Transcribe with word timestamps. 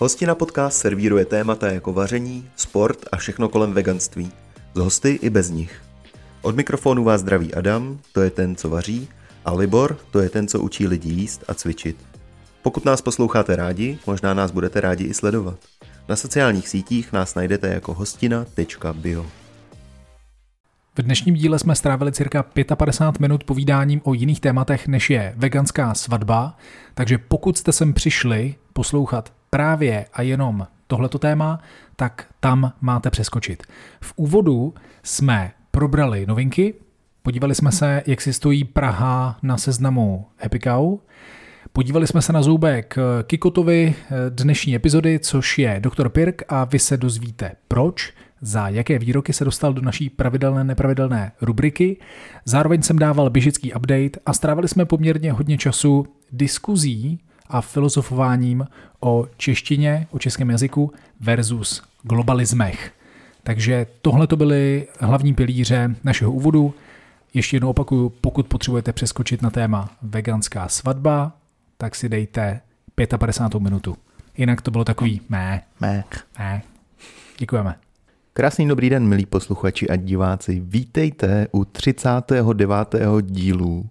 Hostina 0.00 0.34
podcast 0.34 0.78
servíruje 0.78 1.24
témata 1.24 1.72
jako 1.72 1.92
vaření, 1.92 2.48
sport 2.56 2.98
a 3.12 3.16
všechno 3.16 3.48
kolem 3.48 3.72
veganství. 3.72 4.32
Z 4.74 4.78
hosty 4.78 5.18
i 5.22 5.30
bez 5.30 5.50
nich. 5.50 5.82
Od 6.42 6.56
mikrofonu 6.56 7.04
vás 7.04 7.20
zdraví 7.20 7.54
Adam, 7.54 7.98
to 8.12 8.20
je 8.20 8.30
ten, 8.30 8.56
co 8.56 8.68
vaří, 8.68 9.08
a 9.44 9.52
Libor, 9.52 9.98
to 10.10 10.20
je 10.20 10.30
ten, 10.30 10.48
co 10.48 10.60
učí 10.60 10.86
lidi 10.86 11.10
jíst 11.10 11.44
a 11.48 11.54
cvičit. 11.54 11.96
Pokud 12.62 12.84
nás 12.84 13.02
posloucháte 13.02 13.56
rádi, 13.56 13.98
možná 14.06 14.34
nás 14.34 14.50
budete 14.50 14.80
rádi 14.80 15.04
i 15.04 15.14
sledovat. 15.14 15.58
Na 16.08 16.16
sociálních 16.16 16.68
sítích 16.68 17.12
nás 17.12 17.34
najdete 17.34 17.68
jako 17.68 17.94
hostina.bio. 17.94 19.26
V 20.98 21.02
dnešním 21.02 21.34
díle 21.34 21.58
jsme 21.58 21.74
strávili 21.74 22.12
cirka 22.12 22.42
55 22.76 23.20
minut 23.20 23.44
povídáním 23.44 24.00
o 24.04 24.14
jiných 24.14 24.40
tématech, 24.40 24.88
než 24.88 25.10
je 25.10 25.34
veganská 25.36 25.94
svatba, 25.94 26.56
takže 26.94 27.18
pokud 27.18 27.58
jste 27.58 27.72
sem 27.72 27.94
přišli 27.94 28.54
poslouchat 28.72 29.37
právě 29.50 30.06
a 30.12 30.22
jenom 30.22 30.66
tohleto 30.86 31.18
téma, 31.18 31.60
tak 31.96 32.26
tam 32.40 32.72
máte 32.80 33.10
přeskočit. 33.10 33.62
V 34.00 34.12
úvodu 34.16 34.74
jsme 35.02 35.52
probrali 35.70 36.26
novinky, 36.26 36.74
podívali 37.22 37.54
jsme 37.54 37.72
se, 37.72 38.02
jak 38.06 38.20
si 38.20 38.32
stojí 38.32 38.64
Praha 38.64 39.38
na 39.42 39.56
seznamu 39.56 40.26
Happy 40.38 40.60
Cow, 40.60 40.98
Podívali 41.72 42.06
jsme 42.06 42.22
se 42.22 42.32
na 42.32 42.42
zoubek 42.42 42.96
Kikotovi 43.22 43.94
dnešní 44.28 44.74
epizody, 44.74 45.18
což 45.18 45.58
je 45.58 45.80
Dr. 45.80 46.08
Pirk 46.08 46.42
a 46.48 46.64
vy 46.64 46.78
se 46.78 46.96
dozvíte 46.96 47.52
proč, 47.68 48.12
za 48.40 48.68
jaké 48.68 48.98
výroky 48.98 49.32
se 49.32 49.44
dostal 49.44 49.72
do 49.72 49.82
naší 49.82 50.10
pravidelné 50.10 50.64
nepravidelné 50.64 51.32
rubriky. 51.40 51.96
Zároveň 52.44 52.82
jsem 52.82 52.98
dával 52.98 53.30
běžický 53.30 53.74
update 53.74 54.20
a 54.26 54.32
strávili 54.32 54.68
jsme 54.68 54.84
poměrně 54.84 55.32
hodně 55.32 55.58
času 55.58 56.06
diskuzí 56.32 57.20
a 57.48 57.60
filozofováním 57.60 58.66
o 59.00 59.26
češtině, 59.36 60.06
o 60.10 60.18
českém 60.18 60.50
jazyku 60.50 60.92
versus 61.20 61.82
globalismech. 62.02 62.92
Takže 63.42 63.86
tohle 64.02 64.26
to 64.26 64.36
byly 64.36 64.86
hlavní 65.00 65.34
pilíře 65.34 65.94
našeho 66.04 66.32
úvodu. 66.32 66.74
Ještě 67.34 67.56
jednou 67.56 67.70
opakuju, 67.70 68.08
pokud 68.08 68.46
potřebujete 68.46 68.92
přeskočit 68.92 69.42
na 69.42 69.50
téma 69.50 69.90
veganská 70.02 70.68
svatba, 70.68 71.32
tak 71.78 71.94
si 71.94 72.08
dejte 72.08 72.60
55. 73.18 73.62
minutu. 73.62 73.96
Jinak 74.36 74.62
to 74.62 74.70
bylo 74.70 74.84
takový 74.84 75.20
mé. 75.28 75.62
Mé. 75.80 76.04
Mé. 76.38 76.62
Děkujeme. 77.38 77.74
Krásný 78.32 78.68
dobrý 78.68 78.90
den, 78.90 79.08
milí 79.08 79.26
posluchači 79.26 79.88
a 79.88 79.96
diváci. 79.96 80.62
Vítejte 80.64 81.46
u 81.52 81.64
39. 81.64 82.94
dílu 83.20 83.86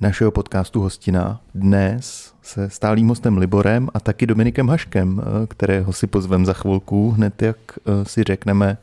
našeho 0.00 0.30
podcastu 0.30 0.80
Hostina. 0.80 1.40
Dnes 1.54 2.35
se 2.46 2.70
stálým 2.70 3.08
hostem 3.08 3.38
Liborem 3.38 3.88
a 3.94 4.00
taky 4.00 4.26
Dominikem 4.26 4.68
Haškem, 4.68 5.22
kterého 5.48 5.92
si 5.92 6.06
pozvem 6.06 6.46
za 6.46 6.52
chvilku, 6.52 7.10
hned 7.10 7.42
jak 7.42 7.56
eh, 7.78 8.04
si 8.04 8.22
řekneme, 8.22 8.78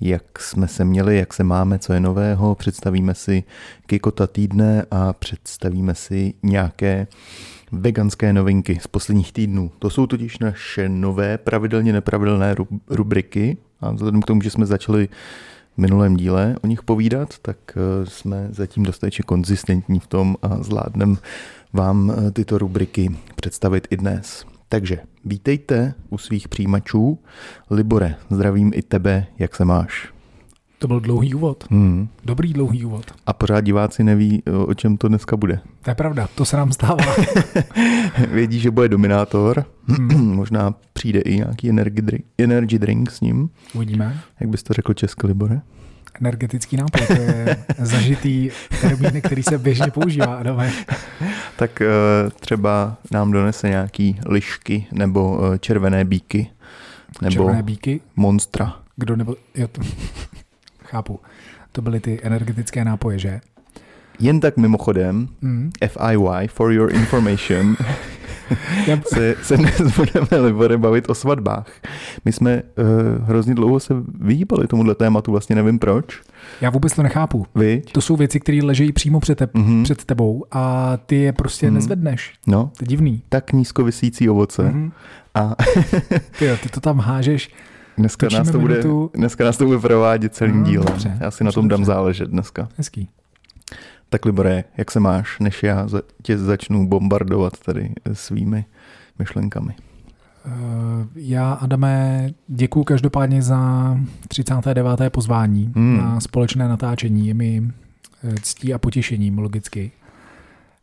jak 0.00 0.38
jsme 0.38 0.68
se 0.68 0.84
měli, 0.84 1.16
jak 1.16 1.34
se 1.34 1.44
máme, 1.44 1.78
co 1.78 1.92
je 1.92 2.00
nového, 2.00 2.54
představíme 2.54 3.14
si 3.14 3.44
Kikota 3.86 4.26
týdne 4.26 4.84
a 4.90 5.12
představíme 5.12 5.94
si 5.94 6.34
nějaké 6.42 7.06
veganské 7.72 8.32
novinky 8.32 8.78
z 8.82 8.86
posledních 8.86 9.32
týdnů. 9.32 9.70
To 9.78 9.90
jsou 9.90 10.06
totiž 10.06 10.38
naše 10.38 10.88
nové 10.88 11.38
pravidelně 11.38 11.92
nepravidelné 11.92 12.54
rubriky 12.88 13.56
a 13.80 13.90
vzhledem 13.90 14.22
k 14.22 14.26
tomu, 14.26 14.42
že 14.42 14.50
jsme 14.50 14.66
začali 14.66 15.08
v 15.74 15.78
minulém 15.78 16.16
díle 16.16 16.56
o 16.64 16.66
nich 16.66 16.82
povídat, 16.82 17.38
tak 17.42 17.56
eh, 17.70 18.06
jsme 18.06 18.48
zatím 18.50 18.82
dostatečně 18.82 19.22
konzistentní 19.26 20.00
v 20.00 20.06
tom 20.06 20.36
a 20.42 20.62
zvládneme 20.62 21.16
vám 21.72 22.12
eh, 22.16 22.30
tyto 22.30 22.58
rubriky 22.58 23.16
představit 23.36 23.88
i 23.90 23.96
dnes. 23.96 24.44
Takže 24.68 24.98
vítejte 25.24 25.94
u 26.10 26.18
svých 26.18 26.48
přijímačů. 26.48 27.18
Libore, 27.70 28.14
zdravím 28.30 28.72
i 28.74 28.82
tebe, 28.82 29.26
jak 29.38 29.54
se 29.56 29.64
máš? 29.64 30.16
To 30.78 30.88
byl 30.88 31.00
dlouhý 31.00 31.34
úvod. 31.34 31.64
Hmm. 31.70 32.08
Dobrý 32.24 32.52
dlouhý 32.52 32.84
úvod. 32.84 33.04
A 33.26 33.32
pořád 33.32 33.60
diváci 33.60 34.04
neví, 34.04 34.42
o 34.66 34.74
čem 34.74 34.96
to 34.96 35.08
dneska 35.08 35.36
bude. 35.36 35.60
To 35.82 35.90
je 35.90 35.94
pravda, 35.94 36.28
to 36.34 36.44
se 36.44 36.56
nám 36.56 36.72
stává. 36.72 37.04
Vědí, 38.32 38.60
že 38.60 38.70
bude 38.70 38.88
dominátor. 38.88 39.64
Hmm. 39.86 40.34
Možná 40.36 40.74
přijde 40.92 41.20
i 41.20 41.36
nějaký 41.36 41.70
energy 41.70 42.02
drink, 42.02 42.24
energy 42.38 42.78
drink 42.78 43.10
s 43.10 43.20
ním. 43.20 43.50
Uvidíme. 43.74 44.20
Jak 44.40 44.50
bys 44.50 44.62
to 44.62 44.72
řekl 44.72 44.94
česky, 44.94 45.26
Libore? 45.26 45.60
Energetický 46.20 46.76
nápoj, 46.76 47.06
to 47.06 47.12
je 47.12 47.64
zažitý 47.78 48.50
termín, 48.80 49.20
který 49.20 49.42
se 49.42 49.58
běžně 49.58 49.90
používá. 49.90 50.36
Adame. 50.36 50.72
tak 51.56 51.80
eh, 51.80 51.86
třeba 52.40 52.96
nám 53.10 53.32
donese 53.32 53.68
nějaký 53.68 54.20
lišky 54.26 54.86
nebo 54.92 55.40
eh, 55.54 55.58
červené 55.58 56.04
bíky. 56.04 56.50
Nebo 57.22 57.32
červené 57.32 57.62
bíky? 57.62 58.00
Monstra. 58.16 58.76
Kdo 58.96 59.16
nebo... 59.16 59.36
Jo, 59.54 59.68
to... 59.68 59.80
Chápu. 60.84 61.20
To 61.72 61.82
byly 61.82 62.00
ty 62.00 62.20
energetické 62.22 62.84
nápoje, 62.84 63.18
že? 63.18 63.40
Jen 64.18 64.40
tak 64.40 64.56
mimochodem, 64.56 65.28
mm. 65.40 65.70
FIY, 65.86 66.48
for 66.48 66.72
your 66.72 66.94
information, 66.94 67.76
se, 69.06 69.34
se 69.42 69.56
dnes 69.56 69.80
budeme 69.96 70.46
Libore 70.46 70.78
bavit 70.78 71.10
o 71.10 71.14
svatbách. 71.14 71.66
My 72.24 72.32
jsme 72.32 72.62
uh, 72.62 73.26
hrozně 73.26 73.54
dlouho 73.54 73.80
se 73.80 73.94
vyhýbali 74.20 74.66
tomuhle 74.66 74.94
tématu, 74.94 75.30
vlastně 75.30 75.56
nevím 75.56 75.78
proč. 75.78 76.22
Já 76.60 76.70
vůbec 76.70 76.94
to 76.94 77.02
nechápu. 77.02 77.46
Viď? 77.54 77.92
To 77.92 78.00
jsou 78.00 78.16
věci, 78.16 78.40
které 78.40 78.60
ležejí 78.62 78.92
přímo 78.92 79.20
před, 79.20 79.38
te- 79.38 79.46
mm-hmm. 79.46 79.82
před 79.82 80.04
tebou 80.04 80.44
a 80.52 80.96
ty 81.06 81.16
je 81.16 81.32
prostě 81.32 81.68
mm-hmm. 81.68 81.72
nezvedneš. 81.72 82.34
No. 82.46 82.70
To 82.78 82.84
je 82.84 82.86
divný. 82.86 83.22
Tak 83.28 83.52
nízko 83.52 83.84
vysící 83.84 84.30
ovoce. 84.30 84.62
Mm-hmm. 84.62 84.90
A 85.34 85.54
ty, 86.38 86.44
jo, 86.44 86.56
ty 86.62 86.68
to 86.68 86.80
tam 86.80 86.98
hážeš 86.98 87.50
Dneska 87.98 88.28
nás, 88.32 88.50
to 88.50 88.58
bude, 88.58 88.82
dneska 89.14 89.44
nás 89.44 89.56
to 89.56 89.64
bude 89.64 89.78
provádět 89.78 90.34
celým 90.34 90.58
no, 90.60 90.66
dílem. 90.66 90.86
Dobře, 90.86 91.18
já 91.20 91.30
si 91.30 91.44
na 91.44 91.52
tom 91.52 91.68
dám 91.68 91.80
dobře. 91.80 91.92
záležet 91.92 92.30
dneska. 92.30 92.68
Hezký. 92.76 93.08
Tak 94.10 94.24
Libore, 94.24 94.64
jak 94.76 94.90
se 94.90 95.00
máš, 95.00 95.38
než 95.38 95.62
já 95.62 95.88
tě 96.22 96.38
začnu 96.38 96.88
bombardovat 96.88 97.52
tady 97.58 97.92
svými 98.12 98.64
myšlenkami? 99.18 99.74
Eh, 100.46 101.06
já, 101.14 101.52
Adame, 101.52 102.28
děkuji 102.48 102.84
každopádně 102.84 103.42
za 103.42 103.96
39. 104.28 105.10
pozvání 105.10 105.72
hmm. 105.76 105.96
na 105.96 106.20
společné 106.20 106.68
natáčení. 106.68 107.28
Je 107.28 107.34
mi 107.34 107.62
eh, 108.24 108.34
ctí 108.42 108.74
a 108.74 108.78
potěšením 108.78 109.38
logicky. 109.38 109.90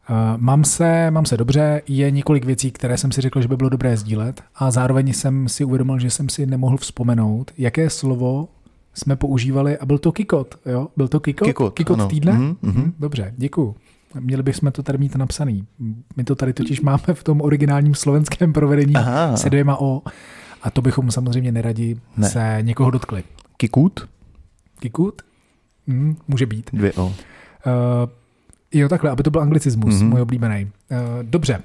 Eh, 0.09 0.13
mám 0.37 0.63
se, 0.63 1.11
mám 1.11 1.25
se 1.25 1.37
dobře, 1.37 1.81
je 1.87 2.11
několik 2.11 2.45
věcí, 2.45 2.71
které 2.71 2.97
jsem 2.97 3.11
si 3.11 3.21
řekl, 3.21 3.41
že 3.41 3.47
by 3.47 3.57
bylo 3.57 3.69
dobré 3.69 3.97
sdílet 3.97 4.43
a 4.55 4.71
zároveň 4.71 5.13
jsem 5.13 5.49
si 5.49 5.63
uvědomil, 5.63 5.99
že 5.99 6.09
jsem 6.09 6.29
si 6.29 6.45
nemohl 6.45 6.77
vzpomenout, 6.77 7.51
jaké 7.57 7.89
slovo 7.89 8.47
jsme 8.93 9.15
používali 9.15 9.77
a 9.77 9.85
byl 9.85 9.97
to 9.97 10.11
kikot, 10.11 10.55
jo? 10.65 10.87
Byl 10.97 11.07
to 11.07 11.19
kikot? 11.19 11.47
Kikot, 11.47 11.73
kikot 11.73 11.99
ano. 11.99 12.09
týdne? 12.09 12.31
Mm-hmm. 12.33 12.93
Dobře, 12.99 13.33
děkuju. 13.37 13.75
Měli 14.19 14.43
bychom 14.43 14.71
to 14.71 14.83
tady 14.83 14.97
mít 14.97 15.15
napsaný. 15.15 15.67
My 16.15 16.23
to 16.23 16.35
tady 16.35 16.53
totiž 16.53 16.81
máme 16.81 17.13
v 17.13 17.23
tom 17.23 17.41
originálním 17.41 17.95
slovenském 17.95 18.53
provedení 18.53 18.95
Aha. 18.95 19.37
se 19.37 19.49
dvěma 19.49 19.81
O 19.81 20.01
a 20.61 20.69
to 20.71 20.81
bychom 20.81 21.11
samozřejmě 21.11 21.51
neradi 21.51 21.97
ne. 22.17 22.29
se 22.29 22.57
někoho 22.61 22.91
dotkli. 22.91 23.23
Kikut? 23.57 24.09
Kikut? 24.79 25.21
Mm, 25.87 26.17
může 26.27 26.45
být. 26.45 26.69
Dvě 26.73 26.93
O. 26.93 27.05
Uh, 27.05 27.13
Jo, 28.75 28.89
takhle, 28.89 29.09
aby 29.09 29.23
to 29.23 29.31
byl 29.31 29.41
anglicismus, 29.41 29.95
mm-hmm. 29.95 30.09
můj 30.09 30.21
oblíbený. 30.21 30.71
Uh, 30.91 30.97
dobře. 31.21 31.61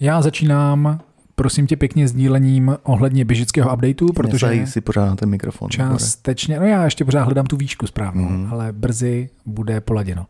Já 0.00 0.22
začínám, 0.22 1.00
prosím 1.40 1.66
tě 1.66 1.76
pěkně, 1.76 2.08
sdílením 2.08 2.76
ohledně 2.82 3.24
běžického 3.24 3.74
updateu, 3.74 4.12
protože... 4.12 4.46
Nesají 4.46 4.66
si 4.66 4.80
pořád 4.80 5.06
na 5.06 5.16
ten 5.16 5.28
mikrofon. 5.28 5.70
Částečně, 5.70 6.60
no 6.60 6.66
já 6.66 6.84
ještě 6.84 7.04
pořád 7.04 7.22
hledám 7.22 7.46
tu 7.46 7.56
výšku 7.56 7.86
správnou, 7.86 8.28
mm-hmm. 8.28 8.52
ale 8.52 8.72
brzy 8.72 9.28
bude 9.46 9.80
poladěno. 9.80 10.26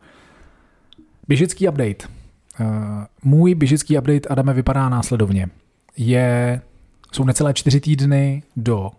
Běžický 1.27 1.69
update. 1.69 2.07
Uh, 2.59 2.67
můj 3.23 3.55
běžický 3.55 3.97
update, 3.97 4.29
Adame, 4.29 4.53
vypadá 4.53 4.89
následovně. 4.89 5.49
Je, 5.97 6.61
jsou 7.11 7.23
necelé 7.25 7.53
čtyři 7.53 7.79
týdny 7.79 8.43
do 8.55 8.91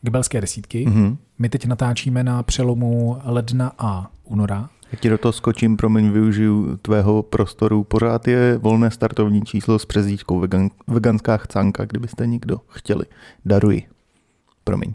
Gebelské 0.00 0.40
desítky. 0.40 0.86
Mm-hmm. 0.86 1.16
My 1.38 1.48
teď 1.48 1.66
natáčíme 1.66 2.24
na 2.24 2.42
přelomu 2.42 3.18
ledna 3.24 3.72
a 3.78 4.10
února. 4.24 4.68
Já 4.92 4.98
ti 4.98 5.08
do 5.08 5.18
toho 5.18 5.32
skočím, 5.32 5.76
promiň, 5.76 6.10
využiju 6.10 6.76
tvého 6.76 7.22
prostoru. 7.22 7.84
Pořád 7.84 8.28
je 8.28 8.58
volné 8.58 8.90
startovní 8.90 9.42
číslo 9.42 9.78
s 9.78 9.86
přezdívkou 9.86 10.40
vegan, 10.40 10.70
veganská 10.86 11.36
chcánka, 11.36 11.84
kdybyste 11.84 12.26
někdo 12.26 12.60
chtěli. 12.68 13.04
Daruji. 13.44 13.82
Promiň. 14.64 14.94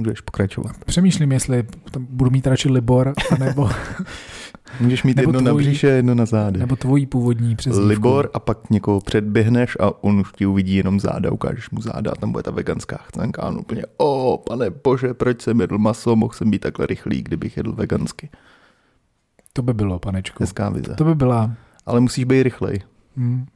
Můžeš 0.00 0.20
pokračovat. 0.20 0.76
Přemýšlím, 0.86 1.32
jestli 1.32 1.64
budu 1.98 2.30
mít 2.30 2.46
radši 2.46 2.70
Libor, 2.70 3.12
anebo... 3.30 3.70
Můžeš 4.80 5.02
mít 5.02 5.18
jedno 5.18 5.32
tvojí, 5.32 5.44
na 5.44 5.54
bříše, 5.54 5.86
jedno 5.86 6.14
na 6.14 6.26
záde. 6.26 6.58
Nebo 6.60 6.76
tvojí 6.76 7.06
původní 7.06 7.56
přezdívku. 7.56 7.88
Libor 7.88 8.30
a 8.34 8.38
pak 8.38 8.70
někoho 8.70 9.00
předběhneš 9.00 9.76
a 9.80 10.04
on 10.04 10.20
už 10.20 10.32
ti 10.32 10.46
uvidí 10.46 10.74
jenom 10.76 11.00
záda, 11.00 11.30
ukážeš 11.30 11.70
mu 11.70 11.80
záda 11.80 12.10
a 12.10 12.14
tam 12.14 12.32
bude 12.32 12.42
ta 12.42 12.50
veganská 12.50 12.96
chcánka 12.96 13.42
a 13.42 13.48
on 13.48 13.58
úplně, 13.58 13.82
o, 13.96 14.42
pane 14.46 14.70
bože, 14.70 15.14
proč 15.14 15.42
jsem 15.42 15.60
jedl 15.60 15.78
maso, 15.78 16.16
mohl 16.16 16.32
jsem 16.32 16.50
být 16.50 16.58
takhle 16.58 16.86
rychlý, 16.86 17.22
kdybych 17.22 17.56
jedl 17.56 17.72
vegansky. 17.72 18.28
To 19.56 19.62
by 19.62 19.74
bylo, 19.74 19.98
panečku. 19.98 20.42
Hezká 20.42 20.70
vize. 20.70 20.94
To 20.94 21.04
by 21.04 21.14
byla. 21.14 21.50
Ale 21.86 22.00
musíš 22.00 22.24
být 22.24 22.42
rychlej. 22.42 22.80
Hmm. 23.16 23.46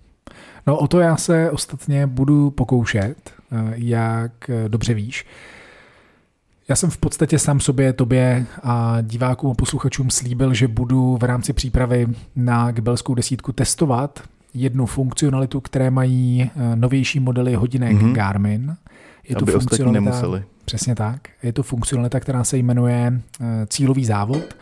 No 0.67 0.79
o 0.79 0.89
to 0.89 1.00
já 1.00 1.17
se 1.17 1.50
ostatně 1.50 2.06
budu 2.06 2.50
pokoušet, 2.50 3.17
eh, 3.53 3.73
jak 3.75 4.50
eh, 4.50 4.69
dobře 4.69 4.95
víš. 4.95 5.27
Já 6.69 6.77
jsem 6.77 6.91
v 6.91 6.99
podstatě 6.99 7.39
sám 7.39 7.61
sobě, 7.61 7.93
tobě 7.93 8.47
a 8.62 9.00
divákům 9.00 9.50
a 9.50 9.55
posluchačům 9.55 10.11
slíbil, 10.11 10.55
že 10.55 10.69
budu 10.69 11.17
v 11.17 11.25
rámci 11.25 11.53
přípravy 11.53 12.06
na 12.37 12.71
Gbelskou 12.71 13.15
desítku 13.15 13.53
testovat 13.53 14.23
jednu 14.55 14.87
funkcionalitu, 14.87 15.61
které 15.61 15.91
mají 15.91 16.43
eh, 16.43 16.77
novější 16.77 17.21
modely 17.21 17.55
hodinek 17.55 17.97
mm-hmm. 17.97 18.12
Garmin. 18.12 18.77
Je 19.29 19.37
Aby 19.37 19.53
to 19.53 19.59
ostatní 19.59 19.93
nemuseli. 19.93 20.45
Přesně 20.65 20.95
tak. 20.95 21.29
Je 21.43 21.53
to 21.53 21.62
funkcionalita, 21.62 22.21
která 22.21 22.45
se 22.45 22.56
jmenuje 22.56 23.21
cílový 23.69 24.05
závod 24.05 24.56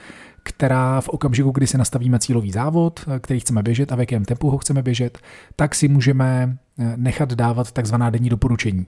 která 0.46 1.00
v 1.00 1.08
okamžiku, 1.08 1.50
kdy 1.50 1.66
si 1.66 1.78
nastavíme 1.78 2.18
cílový 2.18 2.52
závod, 2.52 3.00
eh, 3.08 3.18
který 3.18 3.40
chceme 3.40 3.62
běžet 3.62 3.92
a 3.92 3.96
v 3.96 4.00
jakém 4.00 4.24
tempu 4.24 4.50
ho 4.50 4.58
chceme 4.58 4.82
běžet, 4.82 5.18
tak 5.56 5.74
si 5.74 5.88
můžeme 5.88 6.58
eh, 6.78 6.92
nechat 6.96 7.32
dávat 7.32 7.72
takzvaná 7.72 8.10
denní 8.10 8.28
doporučení, 8.28 8.86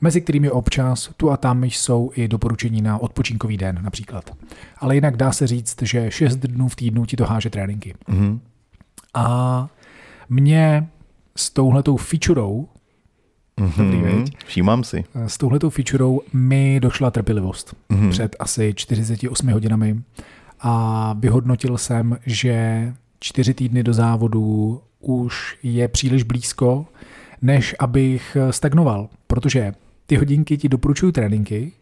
mezi 0.00 0.20
kterými 0.20 0.50
občas 0.50 1.10
tu 1.16 1.30
a 1.30 1.36
tam 1.36 1.64
jsou 1.64 2.10
i 2.14 2.28
doporučení 2.28 2.82
na 2.82 2.98
odpočinkový 2.98 3.56
den 3.56 3.78
například. 3.82 4.30
Ale 4.78 4.94
jinak 4.94 5.16
dá 5.16 5.32
se 5.32 5.46
říct, 5.46 5.82
že 5.82 6.10
6 6.10 6.36
dnů 6.36 6.68
v 6.68 6.76
týdnu 6.76 7.06
ti 7.06 7.16
to 7.16 7.24
háže 7.24 7.50
tréninky. 7.50 7.94
Mm-hmm. 8.08 8.38
A 9.14 9.68
mě 10.28 10.88
s 11.36 11.50
touhletou 11.50 11.96
featurou 11.96 12.68
Mm-hmm. 13.60 14.24
Všímám 14.46 14.84
si. 14.84 15.04
Eh, 15.14 15.28
s 15.28 15.38
touhletou 15.38 15.70
featurou 15.70 16.20
mi 16.32 16.80
došla 16.80 17.10
trpělivost 17.10 17.76
mm-hmm. 17.90 18.10
před 18.10 18.36
asi 18.38 18.72
48 18.76 19.48
hodinami 19.48 20.02
a 20.60 21.12
vyhodnotil 21.18 21.78
jsem, 21.78 22.18
že 22.26 22.92
čtyři 23.20 23.54
týdny 23.54 23.82
do 23.82 23.92
závodu 23.92 24.80
už 25.00 25.58
je 25.62 25.88
příliš 25.88 26.22
blízko, 26.22 26.86
než 27.42 27.74
abych 27.78 28.36
stagnoval, 28.50 29.08
protože 29.26 29.72
ty 30.06 30.16
hodinky 30.16 30.58
ti 30.58 30.68
doporučují 30.68 31.12
tréninky 31.12 31.72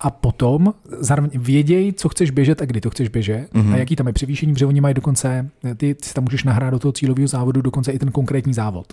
a 0.00 0.10
potom 0.10 0.74
zároveň 0.98 1.30
vědějí, 1.34 1.92
co 1.92 2.08
chceš 2.08 2.30
běžet 2.30 2.62
a 2.62 2.64
kdy 2.64 2.80
to 2.80 2.90
chceš 2.90 3.08
běžet 3.08 3.54
mm-hmm. 3.54 3.74
a 3.74 3.76
jaký 3.76 3.96
tam 3.96 4.06
je 4.06 4.12
převýšení, 4.12 4.52
protože 4.52 4.66
oni 4.66 4.80
mají 4.80 4.94
dokonce, 4.94 5.50
ty 5.76 5.96
si 6.02 6.14
tam 6.14 6.24
můžeš 6.24 6.44
nahrát 6.44 6.70
do 6.70 6.78
toho 6.78 6.92
cílového 6.92 7.28
závodu 7.28 7.62
dokonce 7.62 7.92
i 7.92 7.98
ten 7.98 8.10
konkrétní 8.10 8.54
závod, 8.54 8.92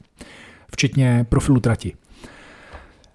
včetně 0.71 1.25
profilu 1.29 1.59
trati. 1.59 1.93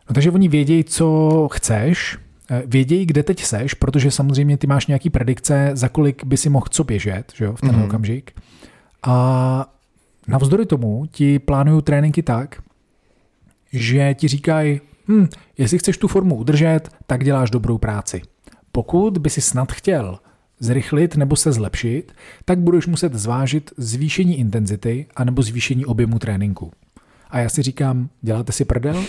No, 0.08 0.14
takže 0.14 0.30
oni 0.30 0.48
vědějí, 0.48 0.84
co 0.84 1.48
chceš, 1.52 2.18
vědějí, 2.66 3.06
kde 3.06 3.22
teď 3.22 3.44
seš, 3.44 3.74
protože 3.74 4.10
samozřejmě 4.10 4.56
ty 4.56 4.66
máš 4.66 4.86
nějaký 4.86 5.10
predikce, 5.10 5.70
za 5.74 5.88
kolik 5.88 6.24
by 6.24 6.36
si 6.36 6.48
mohl 6.50 6.66
co 6.70 6.84
běžet 6.84 7.32
že 7.36 7.44
jo, 7.44 7.52
v 7.52 7.60
ten 7.60 7.70
mm-hmm. 7.70 7.84
okamžik. 7.84 8.40
A 9.02 9.74
navzdory 10.28 10.66
tomu 10.66 11.06
ti 11.06 11.38
plánují 11.38 11.82
tréninky 11.82 12.22
tak, 12.22 12.62
že 13.72 14.14
ti 14.14 14.28
říkají, 14.28 14.80
hm, 15.08 15.26
jestli 15.58 15.78
chceš 15.78 15.98
tu 15.98 16.08
formu 16.08 16.36
udržet, 16.36 16.80
tak 17.06 17.24
děláš 17.24 17.50
dobrou 17.50 17.78
práci. 17.78 18.22
Pokud 18.72 19.18
by 19.18 19.30
si 19.30 19.40
snad 19.40 19.72
chtěl 19.72 20.18
zrychlit 20.60 21.16
nebo 21.16 21.36
se 21.36 21.52
zlepšit, 21.52 22.12
tak 22.44 22.58
budeš 22.58 22.86
muset 22.86 23.14
zvážit 23.14 23.70
zvýšení 23.76 24.38
intenzity 24.38 25.06
anebo 25.16 25.42
zvýšení 25.42 25.86
objemu 25.86 26.18
tréninku. 26.18 26.72
A 27.30 27.38
já 27.38 27.48
si 27.48 27.62
říkám, 27.62 28.08
děláte 28.22 28.52
si 28.52 28.64
prdel? 28.64 29.04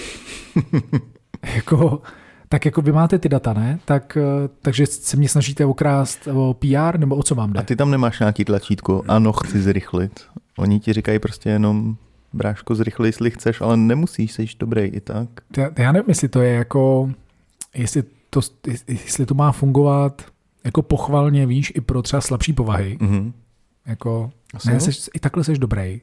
jako, 1.55 2.01
tak 2.49 2.65
jako 2.65 2.81
vy 2.81 2.91
máte 2.91 3.19
ty 3.19 3.29
data, 3.29 3.53
ne? 3.53 3.79
Tak, 3.85 4.17
eh, 4.17 4.49
takže 4.61 4.85
se 4.85 5.17
mě 5.17 5.29
snažíte 5.29 5.65
okrást 5.65 6.27
o 6.27 6.53
PR, 6.53 6.99
nebo 6.99 7.15
o 7.15 7.23
co 7.23 7.35
vám 7.35 7.53
jde? 7.53 7.59
A 7.59 7.63
ty 7.63 7.75
tam 7.75 7.91
nemáš 7.91 8.19
nějaký 8.19 8.45
tlačítko, 8.45 9.03
ano, 9.07 9.33
chci 9.33 9.61
zrychlit. 9.61 10.21
Oni 10.57 10.79
ti 10.79 10.93
říkají 10.93 11.19
prostě 11.19 11.49
jenom, 11.49 11.95
bráško, 12.33 12.75
zrychli, 12.75 13.07
jestli 13.07 13.31
chceš, 13.31 13.61
ale 13.61 13.77
nemusíš, 13.77 14.31
jsi 14.31 14.45
dobrý 14.59 14.81
i 14.81 14.99
tak. 14.99 15.29
Já, 15.57 15.69
já 15.77 15.91
nevím, 15.91 16.09
jestli 16.09 16.27
to 16.27 16.41
je 16.41 16.53
jako, 16.53 17.11
jestli 17.75 18.03
to, 18.29 18.41
jestli 18.87 19.25
to 19.25 19.33
má 19.33 19.51
fungovat 19.51 20.21
jako 20.63 20.81
pochvalně, 20.81 21.45
víš, 21.45 21.73
i 21.75 21.81
pro 21.81 22.01
třeba 22.01 22.21
slabší 22.21 22.53
povahy. 22.53 22.97
Mm-hmm. 23.01 23.31
Jako, 23.85 24.31
ne, 24.65 24.79
seš, 24.79 25.09
i 25.13 25.19
takhle 25.19 25.43
jsi 25.43 25.57
dobrý. 25.57 26.01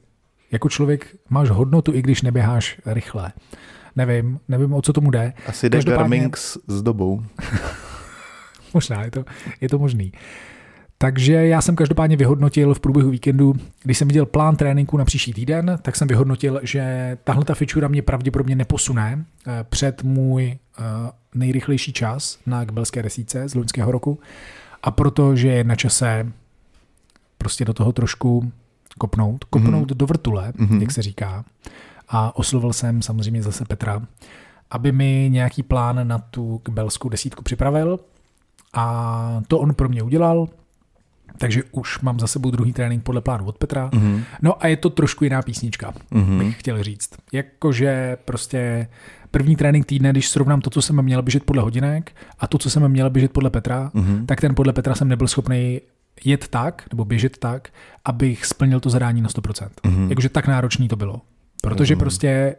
Jako 0.51 0.69
člověk 0.69 1.15
máš 1.29 1.49
hodnotu, 1.49 1.93
i 1.93 2.01
když 2.01 2.21
neběháš 2.21 2.81
rychle. 2.85 3.31
Nevím, 3.97 4.39
nevím, 4.47 4.73
o 4.73 4.81
co 4.81 4.93
tomu 4.93 5.11
jde. 5.11 5.33
Asi 5.47 5.69
jde 5.69 5.77
Každopádně... 5.77 6.29
s 6.67 6.81
dobou. 6.81 7.23
Možná, 8.73 9.03
je 9.03 9.11
to, 9.11 9.25
je 9.61 9.69
to 9.69 9.79
možný. 9.79 10.11
Takže 10.97 11.33
já 11.33 11.61
jsem 11.61 11.75
každopádně 11.75 12.17
vyhodnotil 12.17 12.73
v 12.73 12.79
průběhu 12.79 13.09
víkendu, 13.09 13.55
když 13.83 13.97
jsem 13.97 14.07
viděl 14.07 14.25
plán 14.25 14.55
tréninku 14.55 14.97
na 14.97 15.05
příští 15.05 15.33
týden, 15.33 15.79
tak 15.81 15.95
jsem 15.95 16.07
vyhodnotil, 16.07 16.59
že 16.63 17.17
tahle 17.23 17.45
ta 17.45 17.55
fičura 17.55 17.87
mě 17.87 18.01
pravděpodobně 18.01 18.55
neposune 18.55 19.25
eh, 19.47 19.65
před 19.69 20.03
můj 20.03 20.57
eh, 20.79 20.83
nejrychlejší 21.35 21.93
čas 21.93 22.39
na 22.45 22.65
Kbelské 22.65 23.03
desíce 23.03 23.49
z 23.49 23.55
loňského 23.55 23.91
roku. 23.91 24.19
A 24.83 24.91
protože 24.91 25.47
je 25.47 25.63
na 25.63 25.75
čase 25.75 26.31
prostě 27.37 27.65
do 27.65 27.73
toho 27.73 27.91
trošku 27.91 28.51
kopnout, 28.97 29.43
kopnout 29.43 29.91
mm-hmm. 29.91 29.97
do 29.97 30.05
vrtule, 30.05 30.51
mm-hmm. 30.51 30.81
jak 30.81 30.91
se 30.91 31.01
říká 31.01 31.45
a 32.07 32.35
oslovil 32.35 32.73
jsem 32.73 33.01
samozřejmě 33.01 33.43
zase 33.43 33.65
Petra, 33.65 34.01
aby 34.71 34.91
mi 34.91 35.29
nějaký 35.31 35.63
plán 35.63 36.07
na 36.07 36.19
tu 36.19 36.61
belskou 36.69 37.09
desítku 37.09 37.43
připravil 37.43 37.99
a 38.73 39.41
to 39.47 39.59
on 39.59 39.73
pro 39.73 39.89
mě 39.89 40.03
udělal, 40.03 40.47
takže 41.37 41.63
už 41.71 41.99
mám 41.99 42.19
za 42.19 42.27
sebou 42.27 42.51
druhý 42.51 42.73
trénink 42.73 43.03
podle 43.03 43.21
plánu 43.21 43.45
od 43.45 43.57
Petra. 43.57 43.89
Mm-hmm. 43.89 44.23
No 44.41 44.63
a 44.63 44.67
je 44.67 44.77
to 44.77 44.89
trošku 44.89 45.23
jiná 45.23 45.41
písnička, 45.41 45.93
mm-hmm. 46.11 46.37
bych 46.37 46.59
chtěl 46.59 46.83
říct. 46.83 47.09
Jakože 47.31 48.17
prostě 48.25 48.87
první 49.31 49.55
trénink 49.55 49.85
týdne, 49.85 50.09
když 50.11 50.29
srovnám 50.29 50.61
to, 50.61 50.69
co 50.69 50.81
jsem 50.81 51.01
měl 51.01 51.21
běžet 51.21 51.43
podle 51.43 51.61
hodinek 51.61 52.15
a 52.39 52.47
to, 52.47 52.57
co 52.57 52.69
jsem 52.69 52.87
měl 52.87 53.09
běžet 53.09 53.31
podle 53.31 53.49
Petra, 53.49 53.91
mm-hmm. 53.93 54.25
tak 54.25 54.41
ten 54.41 54.55
podle 54.55 54.73
Petra 54.73 54.95
jsem 54.95 55.07
nebyl 55.07 55.27
schopný 55.27 55.81
jet 56.25 56.47
tak, 56.47 56.85
nebo 56.91 57.05
běžet 57.05 57.37
tak, 57.37 57.69
abych 58.05 58.45
splnil 58.45 58.79
to 58.79 58.89
zadání 58.89 59.21
na 59.21 59.29
100%. 59.29 59.69
Mm-hmm. 59.83 60.09
Jakože 60.09 60.29
tak 60.29 60.47
náročný 60.47 60.87
to 60.87 60.95
bylo. 60.95 61.21
Protože 61.69 61.95
mm. 61.95 61.99
prostě 61.99 62.55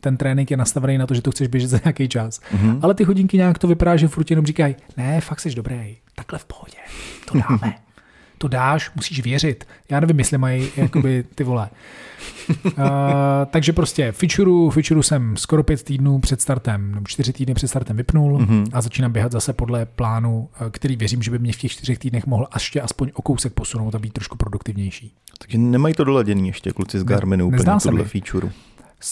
ten 0.00 0.16
trénink 0.16 0.50
je 0.50 0.56
nastavený 0.56 0.98
na 0.98 1.06
to, 1.06 1.14
že 1.14 1.22
to 1.22 1.30
chceš 1.30 1.48
běžet 1.48 1.68
za 1.68 1.80
nějaký 1.84 2.08
čas. 2.08 2.40
Mm-hmm. 2.40 2.78
Ale 2.82 2.94
ty 2.94 3.04
hodinky 3.04 3.36
nějak 3.36 3.58
to 3.58 3.68
vypadá, 3.68 3.96
že 3.96 4.08
furt 4.08 4.30
jenom 4.30 4.46
říkají, 4.46 4.76
ne, 4.96 5.20
fakt 5.20 5.40
jsi 5.40 5.54
dobrý, 5.54 5.96
takhle 6.14 6.38
v 6.38 6.44
pohodě, 6.44 6.78
to 7.32 7.38
dáme. 7.38 7.74
to 8.42 8.48
dáš, 8.48 8.90
musíš 8.94 9.22
věřit. 9.22 9.64
Já 9.90 10.00
nevím, 10.00 10.18
jestli 10.18 10.38
mají 10.38 10.68
jakoby 10.76 11.24
ty 11.34 11.44
vole. 11.44 11.70
Uh, 12.64 12.72
takže 13.50 13.72
prostě 13.72 14.12
fičuru, 14.12 14.70
fičuru 14.70 15.02
jsem 15.02 15.36
skoro 15.36 15.62
pět 15.62 15.82
týdnů 15.82 16.18
před 16.18 16.40
startem, 16.40 16.94
nebo 16.94 17.06
čtyři 17.06 17.32
týdny 17.32 17.54
před 17.54 17.68
startem 17.68 17.96
vypnul 17.96 18.38
mm-hmm. 18.38 18.66
a 18.72 18.80
začínám 18.80 19.12
běhat 19.12 19.32
zase 19.32 19.52
podle 19.52 19.86
plánu, 19.86 20.48
eh, 20.54 20.70
který 20.70 20.96
věřím, 20.96 21.22
že 21.22 21.30
by 21.30 21.38
mě 21.38 21.52
v 21.52 21.56
těch 21.56 21.72
čtyřech 21.72 21.98
týdnech 21.98 22.26
mohl 22.26 22.46
ještě 22.54 22.80
aspoň 22.80 23.10
o 23.14 23.22
kousek 23.22 23.52
posunout 23.52 23.94
a 23.94 23.98
být 23.98 24.12
trošku 24.12 24.36
produktivnější. 24.36 25.14
Takže 25.38 25.58
nemají 25.58 25.94
to 25.94 26.04
doladěný 26.04 26.48
ještě 26.48 26.72
kluci 26.72 26.98
z 26.98 27.04
Garminu 27.04 27.50
ne, 27.50 27.56
úplně 27.56 27.76
tuhle 27.82 28.04
feature. 28.04 28.48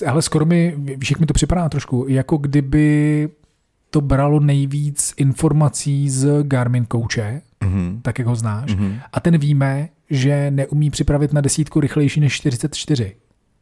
Ale 0.06 0.22
skoro 0.22 0.46
mi, 0.46 0.74
víš, 0.76 1.10
jak 1.10 1.20
mi 1.20 1.26
to 1.26 1.34
připadá 1.34 1.68
trošku, 1.68 2.06
jako 2.08 2.36
kdyby 2.36 3.28
to 3.90 4.00
bralo 4.00 4.40
nejvíc 4.40 5.14
informací 5.16 6.10
z 6.10 6.42
Garmin 6.42 6.86
kouče, 6.86 7.42
mm-hmm. 7.64 8.00
tak 8.02 8.18
jak 8.18 8.28
ho 8.28 8.36
znáš, 8.36 8.70
mm-hmm. 8.70 9.00
a 9.12 9.20
ten 9.20 9.38
víme, 9.38 9.88
že 10.10 10.50
neumí 10.50 10.90
připravit 10.90 11.32
na 11.32 11.40
desítku 11.40 11.80
rychlejší 11.80 12.20
než 12.20 12.34
44. 12.34 13.16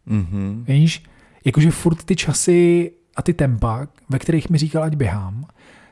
Mm-hmm. 0.08 0.64
Víš? 0.64 1.02
Jakože 1.44 1.70
furt 1.70 2.04
ty 2.04 2.16
časy 2.16 2.92
a 3.16 3.22
ty 3.22 3.34
tempa, 3.34 3.86
ve 4.08 4.18
kterých 4.18 4.50
mi 4.50 4.58
říkal, 4.58 4.82
ať 4.82 4.94
běhám, 4.94 5.44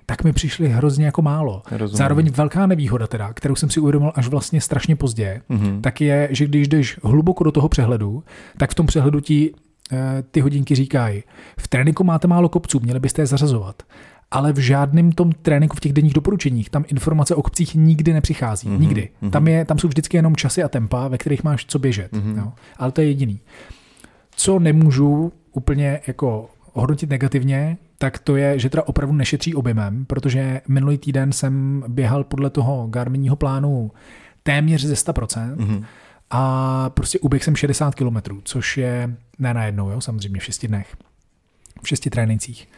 tak 0.07 0.25
mi 0.25 0.33
přišly 0.33 0.69
hrozně 0.69 1.07
jako 1.07 1.23
málo. 1.23 1.63
Rozumím. 1.71 1.97
Zároveň 1.97 2.31
velká 2.31 2.67
nevýhoda 2.67 3.07
teda, 3.07 3.33
kterou 3.33 3.55
jsem 3.55 3.71
si 3.71 3.81
uvědomil 3.81 4.13
až 4.15 4.29
vlastně 4.29 4.61
strašně 4.61 4.97
pozdě, 4.97 5.43
mm-hmm. 5.51 5.81
tak 5.81 6.01
je, 6.01 6.29
že 6.31 6.45
když 6.45 6.69
jdeš 6.69 6.99
hluboko 7.03 7.45
do 7.45 7.53
toho 7.53 7.69
přehledu, 7.69 8.25
tak 8.57 8.71
v 8.71 8.75
tom 8.75 8.87
přehledu 8.87 9.21
ti 9.21 9.53
e, 9.93 10.23
ty 10.23 10.41
hodinky 10.41 10.75
říkají, 10.75 11.23
v 11.59 11.69
tréninku 11.69 12.05
máte 12.05 12.29
málo 12.29 12.49
kopců, 12.49 12.81
měli 12.81 13.01
byste 13.01 13.23
je 13.23 13.27
zařazovat. 13.27 13.83
Ale 14.31 14.53
v 14.53 14.59
žádném 14.59 15.13
tom 15.13 15.33
tréninku 15.33 15.77
v 15.77 15.81
těch 15.81 15.93
denních 15.93 16.15
doporučeních 16.15 16.71
tam 16.71 16.85
informace 16.89 17.35
o 17.35 17.43
kopcích 17.43 17.75
nikdy 17.75 18.13
nepřichází. 18.13 18.69
Mm-hmm. 18.69 18.81
Nikdy. 18.81 19.11
Mm-hmm. 19.23 19.31
Tam, 19.31 19.49
je, 19.49 19.65
tam 19.65 19.79
jsou 19.79 19.89
vždycky 19.89 20.17
jenom 20.17 20.37
časy 20.37 20.63
a 20.63 20.69
tempa, 20.69 21.09
ve 21.09 21.19
kterých 21.19 21.45
máš 21.45 21.67
co 21.67 21.79
běžet. 21.79 22.13
Mm-hmm. 22.13 22.39
Jo. 22.39 22.53
Ale 22.77 22.93
to 22.93 23.01
je 23.01 23.07
jediný. 23.07 23.41
Co 24.37 24.59
nemůžu 24.59 25.33
úplně 25.53 26.01
jako 26.07 26.51
hodnotit 26.73 27.11
negativně, 27.11 27.77
tak 27.99 28.19
to 28.19 28.37
je, 28.37 28.59
že 28.59 28.71
teda 28.71 28.83
opravdu 28.83 29.15
nešetří 29.15 29.55
objemem, 29.55 30.05
protože 30.05 30.61
minulý 30.69 30.99
týden 30.99 31.33
jsem 31.33 31.85
běhal 31.89 32.25
podle 32.25 32.51
toho 32.51 32.87
Garminního 32.87 33.37
plánu 33.37 33.91
téměř 34.43 34.85
ze 34.85 34.95
100%. 34.95 35.57
Mm-hmm. 35.57 35.85
A 36.31 36.91
prostě 36.91 37.19
uběh 37.19 37.45
jsem 37.45 37.57
60 37.57 37.95
km, 37.95 38.17
což 38.45 38.77
je 38.77 39.17
ne 39.39 39.55
na 39.55 39.65
jednou, 39.65 39.91
jo, 39.91 40.01
samozřejmě 40.01 40.41
v 40.41 40.45
šesti 40.45 40.69
dnech, 40.69 40.97
v 41.83 41.89
šesti 41.89 42.11
trénincích. 42.11 42.69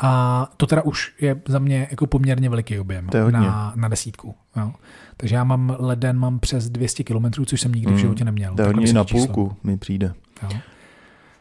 A 0.00 0.48
to 0.56 0.66
teda 0.66 0.82
už 0.82 1.14
je 1.20 1.40
za 1.48 1.58
mě 1.58 1.88
jako 1.90 2.06
poměrně 2.06 2.50
veliký 2.50 2.78
objem 2.78 3.08
na, 3.30 3.72
na 3.76 3.88
desítku. 3.88 4.34
Jo. 4.56 4.72
Takže 5.16 5.34
já 5.34 5.44
mám 5.44 5.76
leden, 5.78 6.18
mám 6.18 6.38
přes 6.38 6.70
200 6.70 7.04
km, 7.04 7.44
což 7.46 7.60
jsem 7.60 7.72
nikdy 7.72 7.90
mm. 7.90 7.96
v 7.96 8.00
životě 8.00 8.24
neměl. 8.24 8.54
To 8.54 8.62
je 8.62 8.66
hodně 8.66 8.92
na 8.92 9.04
půlku 9.04 9.56
mi 9.64 9.76
přijde. 9.76 10.14
Jo. 10.42 10.58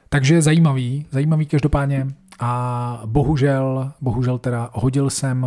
Takže 0.10 0.42
zajímavý, 0.42 1.06
zajímavý 1.12 1.46
každopádně. 1.46 2.08
A 2.40 3.02
bohužel, 3.06 3.92
bohužel 4.02 4.38
teda 4.38 4.70
hodil 4.74 5.10
jsem, 5.10 5.44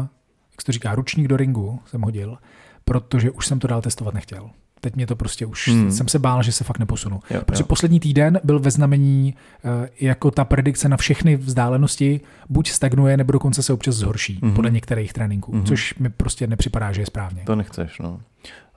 jak 0.50 0.62
se 0.62 0.66
to 0.66 0.73
říká, 0.73 0.95
ručník 0.95 1.28
do 1.28 1.37
ringu 1.37 1.81
jsem 1.87 2.00
hodil, 2.02 2.38
protože 2.85 3.31
už 3.31 3.47
jsem 3.47 3.59
to 3.59 3.66
dál 3.69 3.83
testovat 3.83 4.14
nechtěl. 4.14 4.50
Teď 4.84 4.96
mě 4.96 5.06
to 5.06 5.16
prostě 5.16 5.46
už, 5.46 5.68
hmm. 5.68 5.92
jsem 5.92 6.08
se 6.08 6.18
bál, 6.18 6.42
že 6.42 6.52
se 6.52 6.64
fakt 6.64 6.78
neposunu. 6.78 7.20
Jo, 7.30 7.40
Protože 7.46 7.62
jo. 7.62 7.66
poslední 7.66 8.00
týden 8.00 8.40
byl 8.44 8.58
ve 8.58 8.70
znamení 8.70 9.34
uh, 9.64 9.86
jako 10.00 10.30
ta 10.30 10.44
predikce 10.44 10.88
na 10.88 10.96
všechny 10.96 11.36
vzdálenosti 11.36 12.20
buď 12.48 12.70
stagnuje, 12.70 13.16
nebo 13.16 13.32
dokonce 13.32 13.62
se 13.62 13.72
občas 13.72 13.94
zhorší, 13.94 14.38
hmm. 14.42 14.54
podle 14.54 14.70
některých 14.70 15.12
tréninků, 15.12 15.52
hmm. 15.52 15.64
což 15.64 15.94
mi 15.94 16.10
prostě 16.10 16.46
nepřipadá, 16.46 16.92
že 16.92 17.02
je 17.02 17.06
správně. 17.06 17.42
To 17.46 17.56
nechceš, 17.56 17.98
no. 17.98 18.20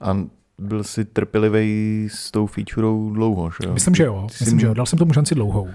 A 0.01 0.17
byl 0.57 0.83
jsi 0.83 1.05
trpělivý 1.05 2.07
s 2.11 2.31
tou 2.31 2.47
featurou 2.47 3.09
dlouho, 3.13 3.51
že 3.51 3.67
jo? 3.67 3.73
Myslím, 3.73 3.95
že 3.95 4.03
jo. 4.03 4.27
Myslím, 4.39 4.59
jsi... 4.59 4.61
že 4.61 4.67
jo. 4.67 4.73
Dal 4.73 4.85
jsem 4.85 4.99
tomu 4.99 5.13
šanci 5.13 5.35
dlouhou. 5.35 5.69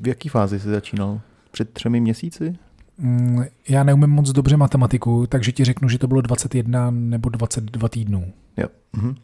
V 0.00 0.08
jaký 0.08 0.28
fázi 0.28 0.60
jsi 0.60 0.68
začínal? 0.68 1.20
Před 1.50 1.72
třemi 1.72 2.00
měsíci? 2.00 2.56
Mm, 2.98 3.44
já 3.68 3.84
neumím 3.84 4.10
moc 4.10 4.30
dobře 4.30 4.56
matematiku, 4.56 5.26
takže 5.26 5.52
ti 5.52 5.64
řeknu, 5.64 5.88
že 5.88 5.98
to 5.98 6.06
bylo 6.06 6.20
21 6.20 6.90
nebo 6.90 7.28
22 7.28 7.88
týdnů. 7.88 8.32
Jo. 8.56 8.66
Mhm. 8.92 9.14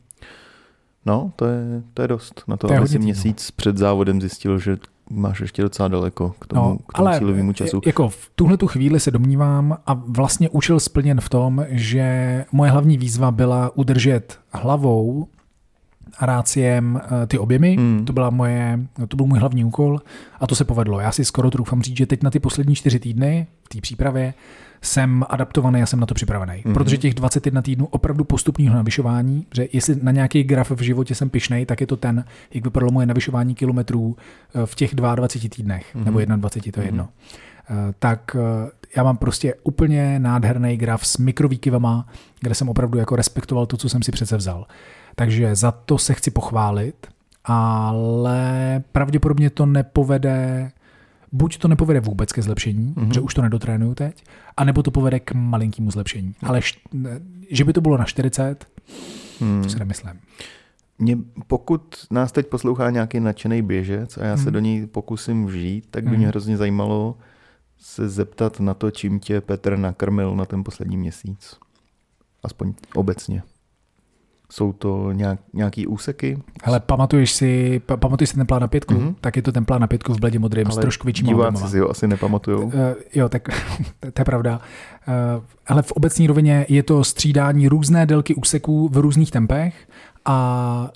No, 1.06 1.32
to 1.36 1.46
je, 1.46 1.82
to 1.94 2.02
je 2.02 2.08
dost. 2.08 2.42
Na 2.48 2.56
to, 2.56 2.68
to 2.68 2.74
aby 2.74 2.88
si 2.88 2.98
měsíc 2.98 3.50
před 3.50 3.76
závodem 3.76 4.20
zjistil, 4.20 4.58
že 4.58 4.76
máš 5.10 5.40
ještě 5.40 5.62
docela 5.62 5.88
daleko 5.88 6.34
k 6.38 6.46
tomu, 6.46 6.62
no, 6.62 6.78
k 6.88 6.92
tomu 6.92 7.08
ale 7.08 7.18
cílovému 7.18 7.52
času. 7.52 7.80
Jako 7.86 8.08
v 8.08 8.30
tuhle 8.34 8.56
tu 8.56 8.66
chvíli 8.66 9.00
se 9.00 9.10
domnívám 9.10 9.76
a 9.86 9.94
vlastně 9.94 10.48
učil 10.48 10.80
splněn 10.80 11.20
v 11.20 11.28
tom, 11.28 11.64
že 11.68 12.44
moje 12.52 12.70
hlavní 12.70 12.98
výzva 12.98 13.30
byla 13.30 13.76
udržet 13.76 14.38
hlavou 14.52 15.28
ráciem 16.20 17.00
eh, 17.04 17.26
ty 17.26 17.38
objemy. 17.38 17.76
Hmm. 17.76 18.04
To, 18.04 18.12
byla 18.12 18.30
moje, 18.30 18.78
to 19.08 19.16
byl 19.16 19.26
můj 19.26 19.38
hlavní 19.38 19.64
úkol 19.64 20.00
a 20.40 20.46
to 20.46 20.54
se 20.54 20.64
povedlo. 20.64 21.00
Já 21.00 21.12
si 21.12 21.24
skoro 21.24 21.50
troufám 21.50 21.82
říct, 21.82 21.96
že 21.96 22.06
teď 22.06 22.22
na 22.22 22.30
ty 22.30 22.38
poslední 22.40 22.74
čtyři 22.74 22.98
týdny 22.98 23.46
v 23.64 23.68
té 23.68 23.80
přípravě 23.80 24.34
jsem 24.82 25.24
adaptovaný, 25.28 25.80
já 25.80 25.86
jsem 25.86 26.00
na 26.00 26.06
to 26.06 26.14
připravený. 26.14 26.52
Mm-hmm. 26.52 26.74
Protože 26.74 26.96
těch 26.96 27.14
21 27.14 27.62
týdnů 27.62 27.86
opravdu 27.86 28.24
postupného 28.24 28.74
navyšování, 28.74 29.46
že 29.54 29.68
jestli 29.72 29.96
na 30.02 30.12
nějaký 30.12 30.42
graf 30.42 30.70
v 30.70 30.80
životě 30.80 31.14
jsem 31.14 31.30
pišnej, 31.30 31.66
tak 31.66 31.80
je 31.80 31.86
to 31.86 31.96
ten, 31.96 32.24
jak 32.54 32.64
vypadalo 32.64 32.92
moje 32.92 33.06
navyšování 33.06 33.54
kilometrů 33.54 34.16
eh, 34.54 34.66
v 34.66 34.74
těch 34.74 34.94
22 34.94 35.48
týdnech, 35.56 35.96
mm-hmm. 35.96 36.04
nebo 36.04 36.36
21, 36.36 36.72
to 36.72 36.80
je 36.80 36.84
mm-hmm. 36.84 36.86
jedno. 36.86 37.08
Eh, 37.70 37.94
tak 37.98 38.36
já 38.96 39.02
mám 39.02 39.16
prostě 39.16 39.54
úplně 39.62 40.18
nádherný 40.18 40.76
graf 40.76 41.06
s 41.06 41.18
mikrovýkyvama, 41.18 42.08
kde 42.40 42.54
jsem 42.54 42.68
opravdu 42.68 42.98
jako 42.98 43.16
respektoval 43.16 43.66
to, 43.66 43.76
co 43.76 43.88
jsem 43.88 44.02
si 44.02 44.12
přece 44.12 44.36
vzal. 44.36 44.66
Takže 45.18 45.54
za 45.54 45.72
to 45.72 45.98
se 45.98 46.14
chci 46.14 46.30
pochválit, 46.30 47.06
ale 47.44 48.82
pravděpodobně 48.92 49.50
to 49.50 49.66
nepovede, 49.66 50.70
buď 51.32 51.58
to 51.58 51.68
nepovede 51.68 52.00
vůbec 52.00 52.32
ke 52.32 52.42
zlepšení, 52.42 52.94
mm-hmm. 52.94 53.14
že 53.14 53.20
už 53.20 53.34
to 53.34 53.42
nedotrénuju 53.42 53.94
teď, 53.94 54.24
anebo 54.56 54.82
to 54.82 54.90
povede 54.90 55.20
k 55.20 55.32
malinkému 55.32 55.90
zlepšení. 55.90 56.28
Mm. 56.28 56.34
Ale 56.48 56.60
že 57.50 57.64
by 57.64 57.72
to 57.72 57.80
bylo 57.80 57.98
na 57.98 58.04
40, 58.04 58.64
mm. 59.40 59.62
to 59.62 59.68
si 59.68 59.78
nemyslím. 59.78 60.20
Mě, 60.98 61.18
pokud 61.46 62.06
nás 62.10 62.32
teď 62.32 62.46
poslouchá 62.46 62.90
nějaký 62.90 63.20
nadšený 63.20 63.62
běžec 63.62 64.18
a 64.18 64.24
já 64.24 64.36
se 64.36 64.42
hmm. 64.42 64.52
do 64.52 64.58
něj 64.58 64.86
pokusím 64.86 65.46
vžít, 65.46 65.86
tak 65.90 66.04
by 66.04 66.10
hmm. 66.10 66.18
mě 66.18 66.28
hrozně 66.28 66.56
zajímalo 66.56 67.16
se 67.78 68.08
zeptat 68.08 68.60
na 68.60 68.74
to, 68.74 68.90
čím 68.90 69.20
tě 69.20 69.40
Petr 69.40 69.76
nakrmil 69.76 70.36
na 70.36 70.44
ten 70.44 70.64
poslední 70.64 70.96
měsíc. 70.96 71.56
Aspoň 72.42 72.74
obecně. 72.94 73.42
Jsou 74.52 74.72
to 74.72 75.12
nějak, 75.12 75.40
nějaký 75.52 75.86
úseky? 75.86 76.38
Ale 76.64 76.80
pamatuješ 76.80 77.32
si, 77.32 77.80
pamatuješ 77.96 78.30
si 78.30 78.36
ten 78.36 78.46
plán 78.46 78.60
na 78.60 78.68
pětku? 78.68 78.94
Mm-hmm. 78.94 79.14
Tak 79.20 79.36
je 79.36 79.42
to 79.42 79.52
ten 79.52 79.64
plán 79.64 79.80
na 79.80 79.86
pětku 79.86 80.14
v 80.14 80.20
bledě 80.20 80.38
modrém 80.38 80.70
s 80.70 80.76
trošku 80.76 81.04
větším 81.04 81.26
diváci 81.26 81.68
si 81.68 81.78
ho 81.78 81.90
asi 81.90 82.08
nepamatujou. 82.08 82.64
Uh, 82.64 82.72
jo, 83.14 83.28
tak 83.28 83.48
to 84.00 84.20
je 84.20 84.24
pravda. 84.24 84.60
Uh, 85.08 85.44
ale 85.66 85.82
v 85.82 85.92
obecní 85.92 86.26
rovině 86.26 86.66
je 86.68 86.82
to 86.82 87.04
střídání 87.04 87.68
různé 87.68 88.06
délky 88.06 88.34
úseků 88.34 88.88
v 88.88 88.96
různých 88.96 89.30
tempech 89.30 89.88
a 90.24 90.90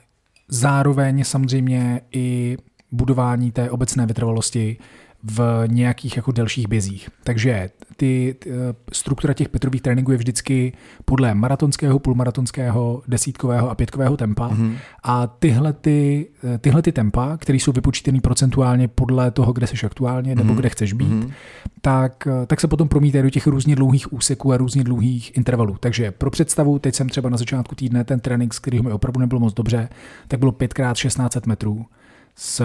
zároveň 0.49 1.25
samozřejmě 1.25 2.00
i 2.12 2.56
budování 2.92 3.52
té 3.52 3.71
obecné 3.71 4.06
vytrvalosti 4.06 4.76
v 5.23 5.64
nějakých 5.67 6.17
jako 6.17 6.33
delších 6.33 6.69
bězích. 6.69 7.09
Takže 7.25 7.71
ty, 7.97 8.37
ty, 8.38 8.50
eh, 8.50 8.75
struktura 8.93 9.35
těch 9.35 9.49
Petrových 9.49 9.83
tréninků 9.83 10.12
je 10.12 10.19
vždycky 10.19 10.73
podle 11.05 11.35
maratonského, 11.35 11.99
půlmaratonského, 11.99 13.02
desítkového 13.09 13.71
a 13.71 13.75
pětkového 13.75 14.17
tempa. 14.17 14.49
Mm-hmm. 14.49 14.76
A 15.02 15.26
tyhle 15.26 15.73
ty, 15.73 16.29
eh, 16.55 16.59
tyhle 16.59 16.83
ty 16.83 16.93
tempa, 16.93 17.37
které 17.37 17.57
jsou 17.59 17.73
vypočítané 17.73 18.21
procentuálně 18.21 18.88
podle 18.88 19.31
toho, 19.31 19.52
kde 19.52 19.67
jsi 19.67 19.87
aktuálně 19.87 20.35
nebo 20.35 20.52
mm-hmm. 20.52 20.57
kde 20.57 20.69
chceš 20.69 20.93
být, 20.93 21.09
mm-hmm. 21.09 21.33
tak, 21.81 22.26
eh, 22.26 22.47
tak 22.47 22.61
se 22.61 22.69
potom 22.69 22.88
promítají 22.88 23.23
do 23.23 23.31
těch 23.31 23.47
různě 23.47 23.76
dlouhých 23.76 24.12
úseků 24.12 24.52
a 24.52 24.57
různě 24.57 24.85
dlouhých 24.85 25.37
intervalů. 25.37 25.76
Takže 25.81 26.11
pro 26.11 26.31
představu, 26.31 26.79
teď 26.79 26.95
jsem 26.95 27.09
třeba 27.09 27.29
na 27.29 27.37
začátku 27.37 27.75
týdne 27.75 28.05
ten 28.05 28.21
trénink, 28.21 28.55
z 28.55 28.59
kterého 28.59 28.83
mi 28.83 28.93
opravdu 28.93 29.21
nebylo 29.21 29.41
moc 29.41 29.55
dobře, 29.55 29.88
tak 30.29 30.38
bylo 30.38 30.52
5x1600 30.52 31.41
metrů 31.47 31.87
s 32.36 32.64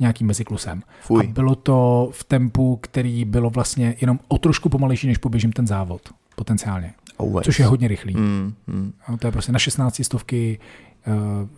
nějakým 0.00 0.26
meziklusem. 0.26 0.82
Fuj. 1.00 1.26
A 1.26 1.32
bylo 1.32 1.54
to 1.54 2.10
v 2.12 2.24
tempu, 2.24 2.78
který 2.82 3.24
bylo 3.24 3.50
vlastně 3.50 3.96
jenom 4.00 4.18
o 4.28 4.38
trošku 4.38 4.68
pomalejší, 4.68 5.06
než 5.06 5.18
poběžím 5.18 5.52
ten 5.52 5.66
závod, 5.66 6.00
potenciálně. 6.36 6.94
Always. 7.18 7.44
Což 7.44 7.58
je 7.58 7.66
hodně 7.66 7.88
rychlý. 7.88 8.14
Mm, 8.16 8.54
mm. 8.66 8.92
A 9.06 9.16
to 9.16 9.26
je 9.26 9.32
prostě 9.32 9.52
na 9.52 9.58
16 9.58 10.04
stovky, 10.04 10.58
uh, 11.06 11.48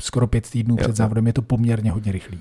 skoro 0.00 0.26
pět 0.26 0.50
týdnů 0.50 0.74
jo, 0.78 0.82
před 0.82 0.96
závodem, 0.96 1.26
je 1.26 1.32
to 1.32 1.42
poměrně 1.42 1.90
hodně 1.90 2.12
rychlý. 2.12 2.40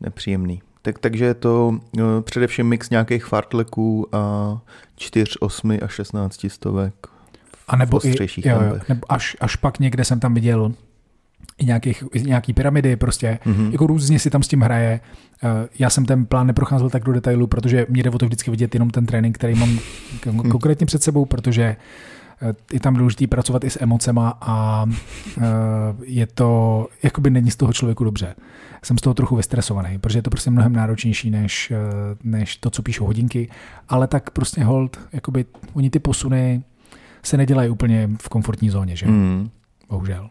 Nepříjemný. 0.00 0.62
Tak, 0.82 0.98
takže 0.98 1.24
je 1.24 1.34
to 1.34 1.68
uh, 1.68 2.02
především 2.20 2.66
mix 2.66 2.90
nějakých 2.90 3.24
fartleků 3.24 4.06
a 4.12 4.60
4, 4.96 5.32
8 5.40 5.78
a 5.82 5.88
16 5.88 6.46
stovek. 6.48 6.94
A 7.68 7.76
nebo, 7.76 8.06
i, 8.06 8.14
jo, 8.36 8.62
jo, 8.62 8.80
nebo 8.88 9.12
až, 9.12 9.36
až 9.40 9.56
pak 9.56 9.78
někde 9.78 10.04
jsem 10.04 10.20
tam 10.20 10.34
viděl 10.34 10.72
i 11.60 11.66
nějakých, 11.66 12.04
nějaký 12.14 12.52
pyramidy 12.52 12.96
prostě, 12.96 13.38
mm-hmm. 13.46 13.72
jako 13.72 13.86
různě 13.86 14.18
si 14.18 14.30
tam 14.30 14.42
s 14.42 14.48
tím 14.48 14.60
hraje. 14.60 15.00
Eh, 15.42 15.68
já 15.78 15.90
jsem 15.90 16.04
ten 16.04 16.26
plán 16.26 16.46
neprocházel 16.46 16.90
tak 16.90 17.04
do 17.04 17.12
detailu, 17.12 17.46
protože 17.46 17.86
mě 17.88 18.02
jde 18.02 18.10
o 18.10 18.18
to 18.18 18.26
vždycky 18.26 18.50
vidět 18.50 18.74
jenom 18.74 18.90
ten 18.90 19.06
trénink, 19.06 19.38
který 19.38 19.54
mám 19.54 19.78
konkrétně 20.50 20.86
před 20.86 21.02
sebou, 21.02 21.24
protože 21.24 21.62
eh, 22.42 22.54
je 22.72 22.80
tam 22.80 22.94
důležité 22.94 23.26
pracovat 23.26 23.64
i 23.64 23.70
s 23.70 23.82
emocema 23.82 24.38
a 24.40 24.86
eh, 25.38 25.42
je 26.04 26.26
to, 26.26 26.86
jakoby 27.02 27.30
není 27.30 27.50
z 27.50 27.56
toho 27.56 27.72
člověku 27.72 28.04
dobře. 28.04 28.34
Jsem 28.82 28.98
z 28.98 29.00
toho 29.00 29.14
trochu 29.14 29.36
vystresovaný, 29.36 29.98
protože 29.98 30.18
je 30.18 30.22
to 30.22 30.30
prostě 30.30 30.50
mnohem 30.50 30.72
náročnější 30.72 31.30
než, 31.30 31.72
než 32.24 32.56
to, 32.56 32.70
co 32.70 32.82
píšou 32.82 33.06
hodinky, 33.06 33.48
ale 33.88 34.06
tak 34.06 34.30
prostě 34.30 34.64
hold, 34.64 35.00
jakoby 35.12 35.44
oni 35.72 35.90
ty 35.90 35.98
posuny 35.98 36.62
se 37.22 37.36
nedělají 37.36 37.70
úplně 37.70 38.10
v 38.22 38.28
komfortní 38.28 38.70
zóně, 38.70 38.96
že? 38.96 39.06
Mm. 39.06 39.50
Bohužel. 39.88 40.30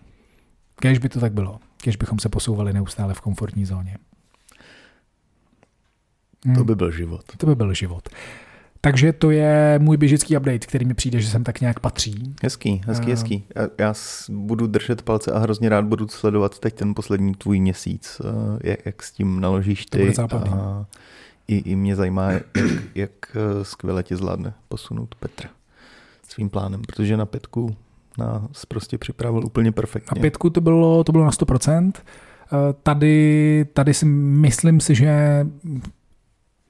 Kež 0.79 0.98
by 0.98 1.09
to 1.09 1.19
tak 1.19 1.33
bylo. 1.33 1.59
Kež 1.77 1.95
bychom 1.95 2.19
se 2.19 2.29
posouvali 2.29 2.74
neustále 2.74 3.13
v 3.13 3.21
komfortní 3.21 3.65
zóně. 3.65 3.98
To 6.55 6.63
by 6.63 6.75
byl 6.75 6.91
život. 6.91 7.21
To 7.38 7.45
by 7.45 7.55
byl 7.55 7.74
život. 7.74 8.09
Takže 8.81 9.13
to 9.13 9.31
je 9.31 9.79
můj 9.79 9.98
běžický 9.98 10.38
update, 10.38 10.59
který 10.59 10.86
mi 10.86 10.93
přijde, 10.93 11.21
že 11.21 11.27
sem 11.29 11.43
tak 11.43 11.62
nějak 11.62 11.79
patří. 11.79 12.36
Hezký, 12.43 12.81
hezký, 12.86 13.05
uh, 13.05 13.09
hezký. 13.09 13.43
Já, 13.55 13.67
já 13.79 13.93
budu 14.29 14.67
držet 14.67 15.01
palce 15.01 15.31
a 15.31 15.39
hrozně 15.39 15.69
rád 15.69 15.86
budu 15.86 16.07
sledovat 16.07 16.59
teď 16.59 16.74
ten 16.74 16.95
poslední 16.95 17.33
tvůj 17.33 17.59
měsíc, 17.59 18.21
uh, 18.24 18.59
jak, 18.63 18.86
jak 18.86 19.03
s 19.03 19.12
tím 19.12 19.39
naložíš 19.39 19.86
ty. 19.86 20.13
To 20.13 20.36
a 20.36 20.86
i, 21.50 21.55
I 21.55 21.75
mě 21.75 21.95
zajímá, 21.95 22.31
jak, 22.31 22.45
jak 22.95 23.12
eh, 23.36 23.65
skvěle 23.65 24.03
tě 24.03 24.17
zvládne 24.17 24.53
posunout 24.67 25.15
Petr 25.15 25.48
svým 26.29 26.50
plánem, 26.50 26.81
protože 26.81 27.17
na 27.17 27.25
pětku 27.25 27.75
nás 28.20 28.66
prostě 28.66 28.98
připravil 28.98 29.46
úplně 29.46 29.72
perfektně. 29.72 30.20
Na 30.20 30.22
pětku 30.22 30.50
to 30.50 30.62
bylo, 30.62 31.04
to 31.04 31.12
bylo 31.12 31.26
na 31.26 31.32
100%. 31.32 31.92
Eh, 31.96 32.74
tady, 32.84 33.66
tady 33.74 33.94
si 33.94 34.06
myslím 34.06 34.80
si, 34.80 34.96
že 34.96 35.46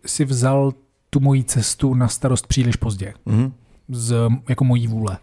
si 0.06 0.25
vzal 0.25 0.74
tu 1.10 1.20
moji 1.20 1.44
cestu 1.44 1.94
na 1.94 2.08
starost 2.08 2.48
příliš 2.48 2.75
pozdě. 2.75 3.13
Mm-hmm. 3.27 3.51
Z, 3.89 4.15
jako 4.50 4.63
mojí 4.63 4.88
vůle. 4.88 5.18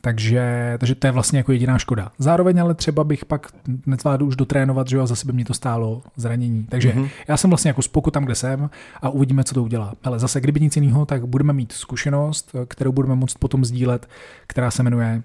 Takže, 0.00 0.76
takže 0.78 0.94
to 0.94 1.06
je 1.06 1.10
vlastně 1.10 1.38
jako 1.38 1.52
jediná 1.52 1.78
škoda. 1.78 2.12
Zároveň 2.18 2.60
ale 2.60 2.74
třeba 2.74 3.04
bych 3.04 3.24
pak 3.24 3.46
nezvládl 3.86 4.24
už 4.24 4.36
dotrénovat, 4.36 4.88
že 4.88 4.96
jo, 4.96 5.02
a 5.02 5.06
zase 5.06 5.26
by 5.26 5.32
mě 5.32 5.44
to 5.44 5.54
stálo 5.54 6.02
zranění. 6.16 6.66
Takže 6.68 6.92
mm-hmm. 6.92 7.08
já 7.28 7.36
jsem 7.36 7.50
vlastně 7.50 7.68
jako 7.68 7.82
spoku 7.82 8.10
tam, 8.10 8.24
kde 8.24 8.34
jsem 8.34 8.70
a 9.02 9.08
uvidíme, 9.08 9.44
co 9.44 9.54
to 9.54 9.62
udělá. 9.62 9.92
Ale 10.04 10.18
zase, 10.18 10.40
kdyby 10.40 10.60
nic 10.60 10.76
jiného, 10.76 11.06
tak 11.06 11.26
budeme 11.26 11.52
mít 11.52 11.72
zkušenost, 11.72 12.52
kterou 12.68 12.92
budeme 12.92 13.14
moct 13.14 13.38
potom 13.38 13.64
sdílet, 13.64 14.08
která 14.46 14.70
se 14.70 14.82
jmenuje 14.82 15.22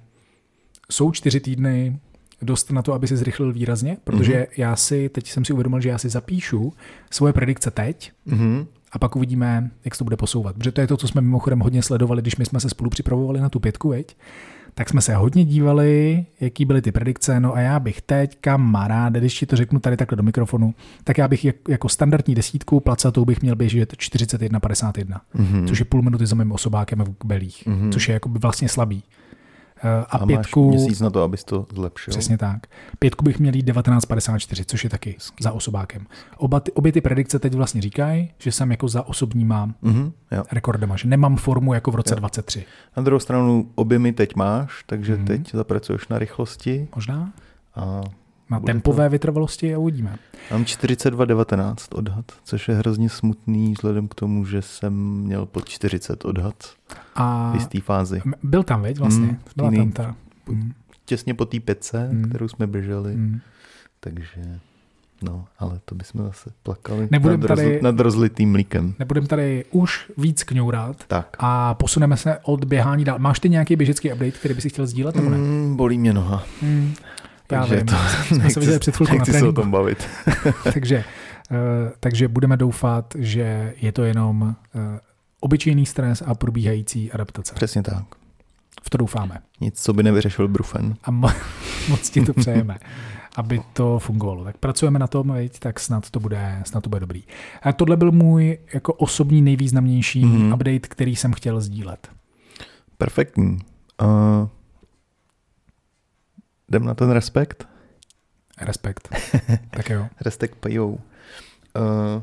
jsou 0.92 1.12
čtyři 1.12 1.40
týdny 1.40 2.00
dost 2.42 2.72
na 2.72 2.82
to, 2.82 2.94
aby 2.94 3.08
si 3.08 3.18
zrychlil 3.18 3.54
výrazně, 3.54 3.98
protože 4.04 4.34
mm-hmm. 4.34 4.48
já 4.58 4.76
si, 4.76 5.10
teď 5.10 5.28
jsem 5.28 5.46
si 5.46 5.54
uvědomil, 5.54 5.82
že 5.82 5.90
já 5.90 5.98
si 5.98 6.10
zapíšu 6.10 6.74
svoje 7.12 7.34
predikce 7.34 7.72
teď 7.72 8.12
mm-hmm. 8.28 8.66
a 8.92 9.00
pak 9.00 9.16
uvidíme, 9.16 9.72
jak 9.86 9.96
se 9.96 10.00
to 10.00 10.04
bude 10.04 10.18
posouvat. 10.18 10.56
Protože 10.56 10.72
to 10.72 10.82
je 10.82 10.88
to, 10.88 10.98
co 10.98 11.08
jsme 11.08 11.22
mimochodem 11.22 11.60
hodně 11.60 11.84
sledovali, 11.84 12.22
když 12.22 12.36
my 12.36 12.46
jsme 12.46 12.60
se 12.60 12.70
spolu 12.70 12.90
připravovali 12.90 13.42
na 13.42 13.50
tu 13.50 13.60
pětku, 13.60 13.90
veď? 13.90 14.16
tak 14.74 14.90
jsme 14.90 15.02
se 15.02 15.16
hodně 15.16 15.46
dívali, 15.46 16.26
jaký 16.40 16.66
byly 16.66 16.82
ty 16.82 16.92
predikce, 16.92 17.40
no 17.40 17.56
a 17.56 17.60
já 17.60 17.80
bych 17.80 18.02
teď, 18.02 18.38
kamaráde, 18.42 19.20
když 19.20 19.40
ti 19.40 19.46
to 19.46 19.56
řeknu 19.56 19.80
tady 19.80 19.98
takhle 19.98 20.16
do 20.16 20.24
mikrofonu, 20.24 20.74
tak 21.04 21.18
já 21.18 21.28
bych 21.28 21.46
jako 21.68 21.90
standardní 21.90 22.36
desítku 22.36 22.80
placatou 22.80 23.26
bych 23.26 23.42
měl 23.42 23.56
běžet 23.56 23.94
41,51, 23.94 25.20
mm-hmm. 25.36 25.68
což 25.68 25.80
je 25.80 25.86
půl 25.86 26.02
minuty 26.02 26.26
za 26.26 26.36
mým 26.36 26.52
osobákem 26.52 27.00
v 27.00 27.26
belích, 27.26 27.68
mm-hmm. 27.68 27.92
což 27.92 28.10
je 28.10 28.14
jako 28.14 28.30
vlastně 28.30 28.70
slabý. 28.70 29.04
A, 29.84 30.18
a 30.18 30.26
pětku, 30.26 30.72
máš 30.72 30.76
měsíc 30.76 31.00
na 31.00 31.10
to, 31.10 31.24
abys 31.24 31.44
to 31.44 31.66
zlepšil. 31.74 32.12
Přesně 32.12 32.38
tak. 32.38 32.68
Pětku 33.00 33.26
bych 33.26 33.40
měl 33.40 33.56
jít 33.56 33.64
1954, 33.64 34.66
což 34.66 34.84
je 34.84 34.90
taky 34.90 35.12
Hezky. 35.12 35.44
za 35.44 35.52
osobákem. 35.52 36.08
Oba 36.38 36.60
ty, 36.60 36.72
obě 36.72 36.92
ty 36.92 37.02
predikce 37.02 37.40
teď 37.40 37.54
vlastně 37.54 37.82
říkají, 37.82 38.32
že 38.38 38.52
jsem 38.52 38.72
jako 38.72 38.88
za 38.88 39.06
mám 39.36 39.76
mm-hmm, 39.84 40.12
rekordema, 40.52 40.96
že 40.96 41.08
nemám 41.08 41.36
formu 41.36 41.74
jako 41.74 41.92
v 41.92 41.96
roce 41.96 42.14
jo. 42.14 42.20
23. 42.20 42.66
Na 42.98 43.04
druhou 43.04 43.20
stranu 43.20 43.70
obě 43.76 44.00
mi 44.00 44.14
teď 44.14 44.36
máš, 44.36 44.84
takže 44.86 45.16
mm-hmm. 45.16 45.28
teď 45.28 45.52
zapracuješ 45.52 46.08
na 46.08 46.20
rychlosti. 46.20 46.88
Možná. 46.96 47.34
A 47.76 48.02
na 48.52 48.60
tempové 48.60 49.06
to... 49.06 49.12
vytrvalosti 49.12 49.76
a 49.76 49.78
uvidíme. 49.78 50.16
Mám 50.52 50.64
42,19 50.64 51.76
odhad, 51.92 52.26
což 52.44 52.68
je 52.68 52.76
hrozně 52.76 53.10
smutný 53.10 53.74
vzhledem 53.74 54.08
k 54.08 54.16
tomu, 54.16 54.46
že 54.46 54.62
jsem 54.62 54.94
měl 55.18 55.46
pod 55.46 55.70
40 55.70 56.26
odhad 56.26 56.56
a 57.16 57.52
v 57.52 57.56
jisté 57.56 57.82
fázi. 57.82 58.22
Byl 58.44 58.64
tam, 58.64 58.82
veď, 58.82 59.00
vlastně? 59.00 59.26
Mm, 59.26 59.38
Byla 59.56 59.70
týný, 59.70 59.92
tam 59.92 60.06
ta... 60.06 60.16
Mm. 60.50 60.72
Těsně 61.06 61.34
po 61.34 61.46
té 61.46 61.60
pece, 61.60 62.10
mm. 62.12 62.30
kterou 62.30 62.48
jsme 62.48 62.68
běželi. 62.68 63.16
Mm. 63.16 63.40
Takže, 64.00 64.60
no, 65.22 65.46
ale 65.60 65.80
to 65.86 65.96
bychom 65.96 66.24
zase 66.24 66.50
plakali 66.64 67.08
nebudem 67.12 67.40
nad, 67.40 67.48
tady, 67.48 67.74
roz, 67.74 67.82
nad 67.82 68.00
rozlitým 68.00 68.52
mlíkem. 68.52 68.94
Nebudem 69.00 69.28
tady 69.28 69.66
už 69.72 70.12
víc 70.18 70.44
kňourat 70.44 70.96
tak. 71.08 71.36
a 71.40 71.74
posuneme 71.74 72.18
se 72.18 72.38
od 72.44 72.66
běhání 72.66 73.06
dál. 73.06 73.20
Máš 73.20 73.40
ty 73.40 73.50
nějaký 73.50 73.76
běžecký 73.76 74.14
update, 74.14 74.32
který 74.32 74.54
bys 74.54 74.66
chtěl 74.66 74.88
sdílet, 74.88 75.16
nebo 75.16 75.30
ne? 75.30 75.38
Mm, 75.38 75.76
bolí 75.76 75.98
mě 75.98 76.14
noha. 76.14 76.44
Mm. 76.62 76.94
Takže 77.60 77.76
vím, 77.76 77.86
to, 77.86 77.96
jsme 78.26 78.50
se 78.50 78.60
viděli 78.60 78.80
před 78.80 78.96
chvilkou 78.96 79.18
na 79.18 79.26
se 79.26 79.48
o 79.48 79.52
tom 79.52 79.72
bavit. 79.72 80.08
takže, 80.74 81.04
uh, 81.52 81.58
takže 82.00 82.28
budeme 82.28 82.58
doufat, 82.58 83.14
že 83.18 83.74
je 83.82 83.92
to 83.92 84.04
jenom 84.04 84.42
uh, 84.42 84.82
obyčejný 85.40 85.86
stres 85.86 86.24
a 86.26 86.36
probíhající 86.36 87.12
adaptace. 87.12 87.56
Přesně 87.56 87.84
tak. 87.84 88.04
V 88.84 88.90
to 88.90 88.98
doufáme. 88.98 89.38
Nic, 89.62 89.82
co 89.82 89.94
by 89.94 90.04
nevyřešil 90.04 90.48
Brufen. 90.48 90.96
A 91.04 91.12
mo- 91.12 91.36
moc 91.90 92.10
ti 92.10 92.22
to 92.22 92.34
přejeme, 92.34 92.78
aby 93.36 93.62
to 93.74 94.00
fungovalo. 94.00 94.44
Tak 94.44 94.58
pracujeme 94.58 95.00
na 95.00 95.08
tom, 95.08 95.28
veď, 95.28 95.60
tak 95.60 95.80
snad 95.80 96.10
to 96.10 96.20
bude, 96.20 96.62
snad 96.66 96.82
to 96.82 96.90
bude 96.90 97.00
dobrý. 97.00 97.24
A 97.62 97.74
tohle 97.74 97.98
byl 97.98 98.12
můj 98.12 98.58
jako 98.74 98.94
osobní 98.94 99.42
nejvýznamnější 99.42 100.26
mm-hmm. 100.26 100.54
update, 100.54 100.80
který 100.80 101.16
jsem 101.16 101.34
chtěl 101.34 101.62
sdílet. 101.62 102.10
Perfektní. 102.98 103.60
Uh, 104.02 104.48
Jdem 106.72 106.86
na 106.86 106.94
ten 106.94 107.12
respekt? 107.12 107.68
Respekt. 108.62 109.10
tak 109.70 109.90
jo. 109.90 110.08
respekt 110.22 110.56
pajou. 110.56 111.00
Uh, 111.76 112.22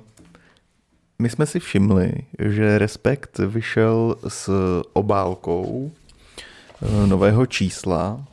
my 1.18 1.30
jsme 1.30 1.46
si 1.46 1.60
všimli, 1.60 2.12
že 2.38 2.78
Respekt 2.78 3.38
vyšel 3.38 4.16
s 4.28 4.50
obálkou 4.92 5.92
uh, 6.80 7.06
nového 7.06 7.46
čísla, 7.46 8.24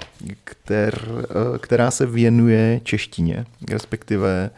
kter, 0.44 1.02
uh, 1.08 1.58
která 1.58 1.92
se 1.92 2.06
věnuje 2.06 2.80
češtině, 2.84 3.46
respektive 3.70 4.50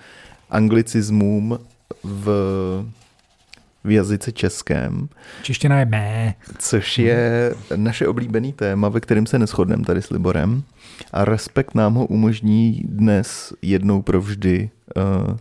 anglicismům 0.49 1.59
v 2.03 2.27
v 3.83 3.91
jazyce 3.91 4.31
českém. 4.31 5.09
Čeština 5.41 5.79
je 5.79 5.85
mé. 5.85 6.35
Což 6.57 6.97
je 6.97 7.53
naše 7.75 8.07
oblíbený 8.07 8.53
téma, 8.53 8.89
ve 8.89 8.99
kterém 8.99 9.25
se 9.25 9.39
neschodneme 9.39 9.83
tady 9.83 10.01
s 10.01 10.09
Liborem. 10.09 10.63
A 11.11 11.25
respekt 11.25 11.75
nám 11.75 11.93
ho 11.93 12.05
umožní 12.05 12.83
dnes 12.85 13.53
jednou 13.61 14.01
provždy 14.01 14.69
uh, 14.95 15.37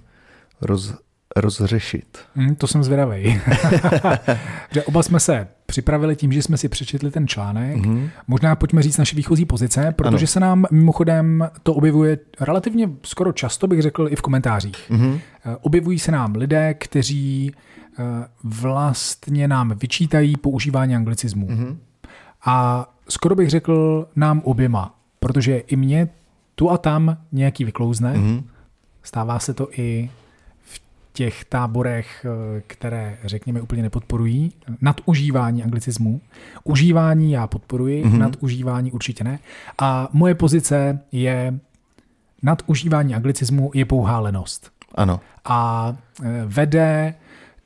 roz, 0.61 0.95
rozřešit. 1.37 2.19
Mm, 2.35 2.55
to 2.55 2.67
jsem 2.67 2.83
zvědavý. 2.83 3.41
že 4.73 4.83
oba 4.83 5.03
jsme 5.03 5.21
se 5.21 5.49
připravili 5.67 6.17
tím, 6.17 6.33
že 6.33 6.43
jsme 6.43 6.57
si 6.57 6.69
přečetli 6.69 7.11
ten 7.11 7.29
článek. 7.29 7.77
Mm-hmm. 7.77 8.11
Možná 8.27 8.57
pojďme 8.57 8.83
říct 8.83 8.99
naše 8.99 9.17
výchozí 9.17 9.45
pozice, 9.45 9.95
protože 9.97 10.17
ano. 10.17 10.27
se 10.27 10.41
nám 10.41 10.65
mimochodem 10.71 11.49
to 11.63 11.75
objevuje 11.75 12.19
relativně 12.41 12.91
skoro 13.03 13.33
často, 13.33 13.67
bych 13.67 13.83
řekl, 13.83 14.09
i 14.11 14.17
v 14.17 14.23
komentářích. 14.23 14.91
Mm-hmm. 14.91 15.21
Objevují 15.61 15.99
se 15.99 16.13
nám 16.13 16.35
lidé, 16.35 16.75
kteří 16.75 17.53
eh, 17.99 18.03
vlastně 18.45 19.49
nám 19.49 19.73
vyčítají 19.81 20.37
používání 20.37 20.97
anglicismu. 20.97 21.47
Mm-hmm. 21.47 21.77
A 22.47 22.87
skoro 23.09 23.35
bych 23.35 23.51
řekl 23.51 24.09
nám 24.17 24.41
oběma 24.45 24.96
protože 25.27 25.59
i 25.59 25.77
mě 25.77 26.09
tu 26.55 26.71
a 26.71 26.79
tam 26.79 27.17
nějaký 27.33 27.65
vyklouzne. 27.65 28.15
Mm-hmm. 28.15 28.45
Stává 29.03 29.39
se 29.39 29.55
to 29.55 29.69
i 29.73 30.11
v 30.63 30.81
těch 31.13 31.45
táborech, 31.45 32.27
eh, 32.27 32.63
které, 32.67 33.19
řekněme, 33.25 33.61
úplně 33.61 33.83
nepodporují. 33.83 34.53
Nadužívání 34.81 35.63
anglicismu. 35.63 36.21
Užívání 36.65 37.33
já 37.33 37.47
podporuji, 37.47 38.05
mm-hmm. 38.05 38.19
nadužívání 38.19 38.93
určitě 38.93 39.25
ne. 39.25 39.39
A 39.79 40.09
moje 40.13 40.35
pozice 40.35 40.99
je, 41.13 41.59
nadužívání 42.43 43.15
anglicismu 43.15 43.71
je 43.75 43.85
pouhá 43.85 44.21
lenost. 44.21 44.71
Ano. 44.95 45.21
A 45.45 45.97
eh, 46.23 46.43
vede 46.45 47.15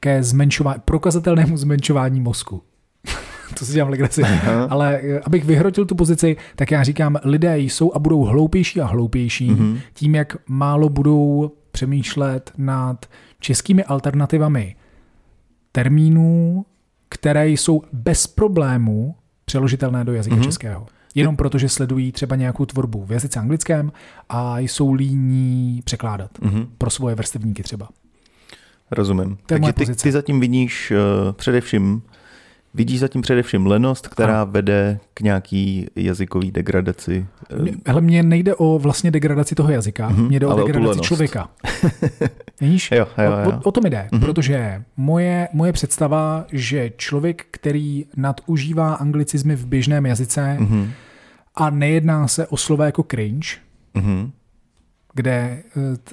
ke 0.01 0.23
zmenšování, 0.23 0.81
prokazatelnému 0.85 1.57
zmenšování 1.57 2.21
mozku. 2.21 2.63
to 3.59 3.65
si 3.65 3.73
dělám 3.73 3.91
legraci. 3.91 4.23
Ale 4.69 5.01
eh, 5.03 5.21
abych 5.21 5.45
vyhrotil 5.45 5.87
tu 5.87 5.95
pozici, 5.95 6.37
tak 6.57 6.71
já 6.71 6.83
říkám, 6.83 7.17
lidé 7.25 7.59
jsou 7.59 7.93
a 7.95 7.99
budou 7.99 8.25
hloupější 8.25 8.81
a 8.81 8.87
hloupější 8.87 9.51
mm-hmm. 9.51 9.81
tím, 9.95 10.15
jak 10.15 10.37
málo 10.49 10.89
budou 10.89 11.53
přemýšlet 11.73 12.53
nad 12.59 13.07
českými 13.41 13.85
alternativami 13.85 14.77
termínů, 15.73 16.65
které 17.09 17.49
jsou 17.49 17.83
bez 17.93 18.27
problémů 18.27 19.15
přeložitelné 19.45 20.05
do 20.05 20.13
jazyka 20.13 20.37
mm-hmm. 20.37 20.45
českého. 20.45 20.87
Jenom 21.15 21.37
proto, 21.37 21.59
že 21.59 21.69
sledují 21.69 22.13
třeba 22.13 22.37
nějakou 22.37 22.67
tvorbu 22.67 23.05
v 23.05 23.13
jazyce 23.13 23.41
anglickém 23.41 23.93
a 24.29 24.59
jsou 24.59 24.93
líní 24.93 25.81
překládat 25.85 26.39
mm-hmm. 26.39 26.67
pro 26.79 26.91
svoje 26.91 27.15
vrstevníky 27.15 27.63
třeba. 27.63 27.89
Rozumím. 28.91 29.39
Takže 29.47 29.73
ty, 29.73 29.87
ty 29.87 30.13
zatím 30.13 30.41
vidíš 30.41 30.91
uh, 30.91 31.33
především 31.33 32.03
Vidíš 32.75 33.01
zatím 33.01 33.23
především 33.23 33.67
lenost, 33.67 34.09
která 34.09 34.43
ano. 34.43 34.53
vede 34.53 35.01
k 35.15 35.21
nějaký 35.21 35.87
jazykový 35.97 36.51
degradaci? 36.51 37.27
Ale 37.87 38.01
mně 38.01 38.23
nejde 38.23 38.55
o 38.55 38.79
vlastně 38.79 39.11
degradaci 39.11 39.55
toho 39.55 39.71
jazyka, 39.71 40.11
mm-hmm, 40.11 40.29
mně 40.29 40.41
jde 40.41 40.47
o 40.47 40.67
degradaci 40.67 41.01
o 41.01 41.03
člověka. 41.03 41.49
Víš? 42.61 42.91
Jo, 42.93 43.07
jo, 43.19 43.33
jo. 43.45 43.53
O, 43.53 43.69
o 43.69 43.73
to 43.73 43.81
mi 43.81 43.91
jde, 43.91 44.09
mm-hmm. 44.13 44.21
protože 44.21 44.83
moje, 44.97 45.49
moje 45.53 45.73
představa, 45.73 46.45
že 46.53 46.91
člověk, 46.97 47.47
který 47.51 48.07
nadužívá 48.17 48.95
anglicizmy 48.95 49.57
v 49.57 49.67
běžném 49.67 50.07
jazyce 50.07 50.57
mm-hmm. 50.61 50.89
a 51.55 51.71
nejedná 51.71 52.29
se 52.29 52.47
o 52.47 52.57
slovo 52.57 52.83
jako 52.83 53.03
cringe, 53.03 53.49
mm-hmm 53.95 54.31
kde 55.15 55.33
eh, 55.33 55.63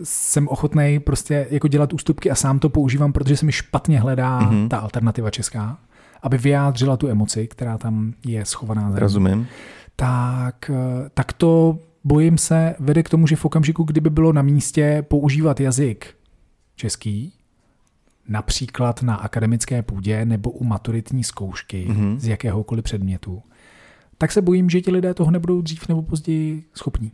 jsem 0.04 0.48
ochotný 0.48 1.00
prostě 1.00 1.48
jako 1.50 1.68
dělat 1.68 1.94
ústupky 1.94 2.32
a 2.32 2.36
sám 2.36 2.60
to 2.60 2.70
používám, 2.70 3.14
protože 3.14 3.38
se 3.38 3.46
mi 3.46 3.52
špatně 3.52 4.00
hledá 4.00 4.42
mm-hmm. 4.42 4.68
ta 4.68 4.78
alternativa 4.78 5.30
česká 5.30 5.78
aby 6.22 6.38
vyjádřila 6.38 6.98
tu 6.98 7.08
emoci, 7.08 7.48
která 7.48 7.78
tam 7.78 8.14
je 8.26 8.46
schovaná. 8.46 8.92
Zem, 8.92 9.00
Rozumím. 9.00 9.48
Tak, 9.96 10.72
eh, 10.74 11.10
tak 11.14 11.34
to 11.34 11.80
bojím 12.04 12.38
se 12.38 12.76
vede 12.80 13.04
k 13.04 13.10
tomu, 13.10 13.28
že 13.28 13.36
v 13.36 13.46
okamžiku, 13.46 13.84
kdyby 13.84 14.10
bylo 14.10 14.34
na 14.34 14.42
místě 14.42 15.06
používat 15.08 15.60
jazyk 15.60 16.16
český, 16.76 17.34
například 18.28 19.04
na 19.04 19.16
akademické 19.16 19.82
půdě 19.82 20.26
nebo 20.26 20.52
u 20.52 20.64
maturitní 20.64 21.24
zkoušky 21.24 21.88
mm-hmm. 21.90 22.18
z 22.18 22.28
jakéhokoliv 22.28 22.84
předmětu, 22.84 23.42
tak 24.18 24.32
se 24.32 24.42
bojím, 24.42 24.70
že 24.70 24.82
ti 24.82 24.92
lidé 24.92 25.14
toho 25.14 25.32
nebudou 25.32 25.62
dřív 25.62 25.88
nebo 25.88 26.02
později 26.02 26.64
schopní. 26.74 27.12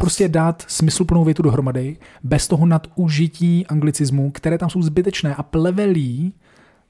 Prostě 0.00 0.28
dát 0.28 0.64
smysluplnou 0.68 1.24
větu 1.24 1.42
dohromady 1.42 1.96
bez 2.22 2.48
toho 2.48 2.66
nadužití 2.66 3.66
anglicismu, 3.66 4.30
které 4.30 4.58
tam 4.58 4.70
jsou 4.70 4.82
zbytečné 4.82 5.34
a 5.34 5.42
plevelí 5.42 6.34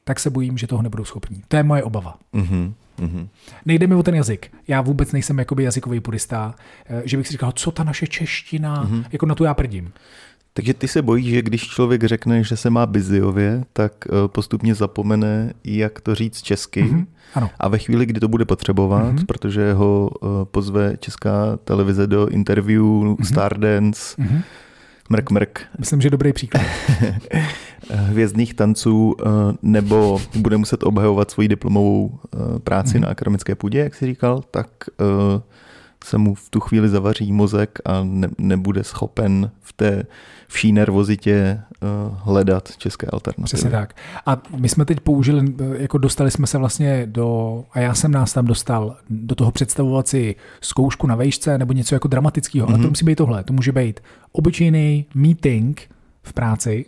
tak 0.09 0.21
se 0.21 0.31
bojím, 0.31 0.59
že 0.59 0.67
toho 0.67 0.83
nebudou 0.83 1.05
schopní. 1.05 1.43
To 1.49 1.57
je 1.57 1.63
moje 1.63 1.83
obava. 1.83 2.15
Mm-hmm. 2.35 2.73
Mm-hmm. 2.99 3.29
Nejde 3.67 3.87
mi 3.87 3.95
o 3.95 4.03
ten 4.03 4.15
jazyk. 4.15 4.53
Já 4.69 4.81
vůbec 4.81 5.13
nejsem 5.13 5.39
jakoby 5.39 5.63
jazykový 5.63 6.01
purista, 6.01 6.55
eh, 6.87 7.03
že 7.05 7.17
bych 7.17 7.27
si 7.27 7.33
říkal, 7.33 7.53
co 7.53 7.71
ta 7.71 7.85
naše 7.85 8.07
čeština, 8.07 8.85
mm-hmm. 8.85 9.05
jako 9.13 9.27
na 9.27 9.35
to 9.35 9.45
já 9.45 9.55
prdím. 9.55 9.93
Takže 10.53 10.75
ty 10.75 10.89
se 10.89 11.03
bojíš, 11.03 11.27
že 11.27 11.43
když 11.43 11.69
člověk 11.69 12.05
řekne, 12.05 12.45
že 12.45 12.57
se 12.57 12.71
má 12.71 12.87
biziově, 12.87 13.65
tak 13.73 13.93
eh, 14.07 14.29
postupně 14.29 14.75
zapomene, 14.75 15.53
jak 15.65 16.01
to 16.01 16.15
říct 16.15 16.43
česky. 16.43 16.83
Mm-hmm. 16.83 17.07
Ano. 17.35 17.51
A 17.59 17.69
ve 17.69 17.79
chvíli, 17.79 18.07
kdy 18.07 18.21
to 18.21 18.29
bude 18.29 18.45
potřebovat, 18.45 19.15
mm-hmm. 19.15 19.27
protože 19.27 19.73
ho 19.73 20.11
eh, 20.23 20.27
pozve 20.45 20.97
česká 21.01 21.57
televize 21.65 22.07
do 22.07 22.29
interview 22.29 22.83
mm-hmm. 22.83 23.25
Stardance, 23.25 24.23
mm-hmm. 24.23 24.43
mrk 25.11 25.31
mrk. 25.31 25.61
Myslím, 25.79 26.01
že 26.01 26.11
dobrý 26.11 26.33
příklad. 26.33 26.63
hvězdných 27.91 28.55
tanců, 28.55 29.17
eh, 29.21 29.31
nebo 29.63 30.21
bude 30.37 30.57
muset 30.57 30.83
obhajovat 30.83 31.31
svoji 31.31 31.49
diplomovou 31.49 32.11
eh, 32.13 32.59
práci 32.59 32.97
mm-hmm. 32.97 33.01
na 33.01 33.09
akademické 33.09 33.55
půdě, 33.55 33.79
jak 33.79 33.95
si 33.95 34.07
říkal, 34.07 34.43
tak 34.51 34.69
eh, 35.01 35.41
se 36.05 36.19
mu 36.19 36.35
v 36.35 36.51
tu 36.51 36.61
chvíli 36.61 36.89
zavaří 36.89 37.33
mozek 37.33 37.79
a 37.85 38.05
ne, 38.05 38.29
nebude 38.39 38.85
schopen 38.85 39.51
v 39.61 39.73
té 39.73 40.05
vší 40.49 40.73
nervozitě 40.73 41.61
uh, 41.83 42.19
hledat 42.19 42.77
české 42.77 43.07
alternativy. 43.07 43.45
Přesně 43.45 43.71
tak. 43.71 43.97
A 44.27 44.43
my 44.57 44.69
jsme 44.69 44.85
teď 44.85 45.01
použili, 45.01 45.55
jako 45.79 45.99
dostali 45.99 46.31
jsme 46.31 46.47
se 46.47 46.59
vlastně 46.59 47.07
do, 47.07 47.65
a 47.73 47.81
já 47.81 47.95
jsem 47.95 48.11
nás 48.11 48.33
tam 48.33 48.47
dostal, 48.47 48.97
do 49.11 49.35
toho 49.35 49.51
představovat 49.51 50.09
si 50.09 50.37
zkoušku 50.61 51.07
na 51.07 51.15
vejšce 51.15 51.59
nebo 51.59 51.73
něco 51.73 51.95
jako 51.95 52.09
dramatického, 52.09 52.67
mm-hmm. 52.67 52.71
ale 52.71 52.79
to 52.79 52.83
mhm. 52.83 52.91
musí 52.91 53.05
být 53.05 53.17
tohle. 53.17 53.45
To 53.45 53.53
může 53.53 53.73
být 53.73 54.01
obyčejný 54.33 55.07
meeting 55.15 55.81
v 56.23 56.33
práci, 56.33 56.85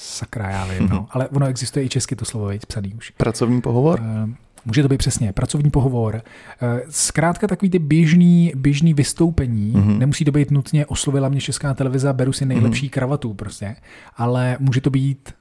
sakra, 0.00 0.50
já 0.50 0.66
vím, 0.66 0.88
no. 0.88 1.06
ale 1.10 1.28
ono 1.28 1.46
existuje 1.46 1.84
i 1.84 1.88
česky 1.88 2.16
to 2.16 2.24
slovo, 2.24 2.46
veď, 2.46 2.66
psaný 2.66 2.94
už. 2.94 3.10
Pracovní 3.10 3.60
pohovor? 3.60 4.00
Uh, 4.00 4.30
Může 4.64 4.82
to 4.82 4.88
být 4.88 4.98
přesně 4.98 5.32
pracovní 5.32 5.70
pohovor. 5.70 6.22
Eh, 6.62 6.80
zkrátka 6.88 7.46
takový 7.46 7.70
ty 7.70 7.78
běžný, 7.78 8.52
běžný 8.56 8.94
vystoupení, 8.94 9.72
mm-hmm. 9.72 9.98
nemusí 9.98 10.24
to 10.24 10.32
být 10.32 10.50
nutně 10.50 10.86
oslovila 10.86 11.28
mě 11.28 11.40
česká 11.40 11.74
televize, 11.74 12.12
beru 12.12 12.32
si 12.32 12.46
nejlepší 12.46 12.86
mm-hmm. 12.86 12.90
kravatu 12.90 13.34
prostě, 13.34 13.76
ale 14.16 14.56
může 14.60 14.80
to 14.80 14.90
být 14.90 15.34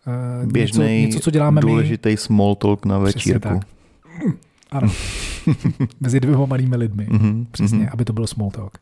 uh, 0.44 0.52
Běžný, 0.52 0.80
něco, 0.80 1.08
něco, 1.08 1.20
co 1.20 1.32
děláme 1.32 1.62
důležitý 1.62 2.10
my. 2.10 2.18
small 2.18 2.56
talk 2.56 2.86
na 2.86 2.98
večírku. 2.98 3.40
tak. 3.40 3.60
Ano. 4.72 4.92
Mezi 6.00 6.20
dvěma 6.20 6.46
malými 6.46 6.76
lidmi. 6.76 7.08
Mm-hmm. 7.12 7.46
Přesně, 7.52 7.78
mm-hmm. 7.78 7.90
aby 7.94 8.06
to 8.06 8.14
byl 8.14 8.28
small 8.28 8.52
talk 8.52 8.78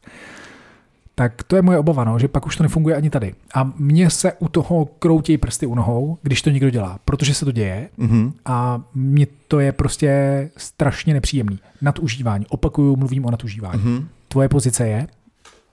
tak 1.19 1.43
to 1.43 1.55
je 1.55 1.61
moje 1.61 1.77
obava, 1.77 2.03
no, 2.03 2.19
že 2.19 2.27
pak 2.27 2.45
už 2.45 2.55
to 2.55 2.63
nefunguje 2.63 2.95
ani 2.95 3.09
tady. 3.09 3.35
A 3.53 3.71
mně 3.77 4.09
se 4.09 4.33
u 4.39 4.47
toho 4.47 4.85
kroutí 4.85 5.37
prsty 5.37 5.65
u 5.65 5.75
nohou, 5.75 6.17
když 6.21 6.41
to 6.41 6.49
někdo 6.49 6.69
dělá, 6.69 6.99
protože 7.05 7.33
se 7.33 7.45
to 7.45 7.51
děje 7.51 7.89
mm-hmm. 7.99 8.33
a 8.45 8.81
mně 8.95 9.27
to 9.47 9.59
je 9.59 9.71
prostě 9.71 10.49
strašně 10.57 11.13
nepříjemný. 11.13 11.59
Nadužívání. 11.81 12.45
Opakuju, 12.49 12.95
mluvím 12.95 13.25
o 13.25 13.31
nadužívání. 13.31 13.81
Mm-hmm. 13.81 14.05
Tvoje 14.27 14.49
pozice 14.49 14.87
je? 14.87 15.07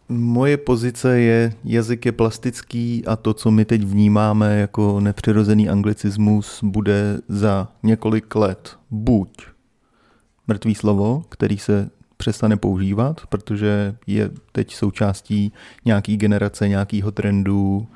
Moje 0.08 0.56
pozice 0.56 1.20
je, 1.20 1.52
jazyk 1.64 2.06
je 2.06 2.12
plastický 2.12 3.02
a 3.06 3.16
to, 3.16 3.34
co 3.34 3.50
my 3.50 3.64
teď 3.64 3.82
vnímáme 3.82 4.58
jako 4.58 5.00
nepřirozený 5.00 5.68
anglicismus, 5.68 6.60
bude 6.62 7.18
za 7.28 7.68
několik 7.82 8.34
let 8.34 8.76
buď 8.90 9.46
mrtvý 10.48 10.74
slovo, 10.74 11.24
který 11.28 11.58
se 11.58 11.90
přestane 12.24 12.56
používat, 12.56 13.20
protože 13.28 13.96
je 14.06 14.30
teď 14.52 14.74
součástí 14.74 15.52
nějaký 15.84 16.16
generace, 16.16 16.68
nějakého 16.68 17.12
trendu, 17.12 17.86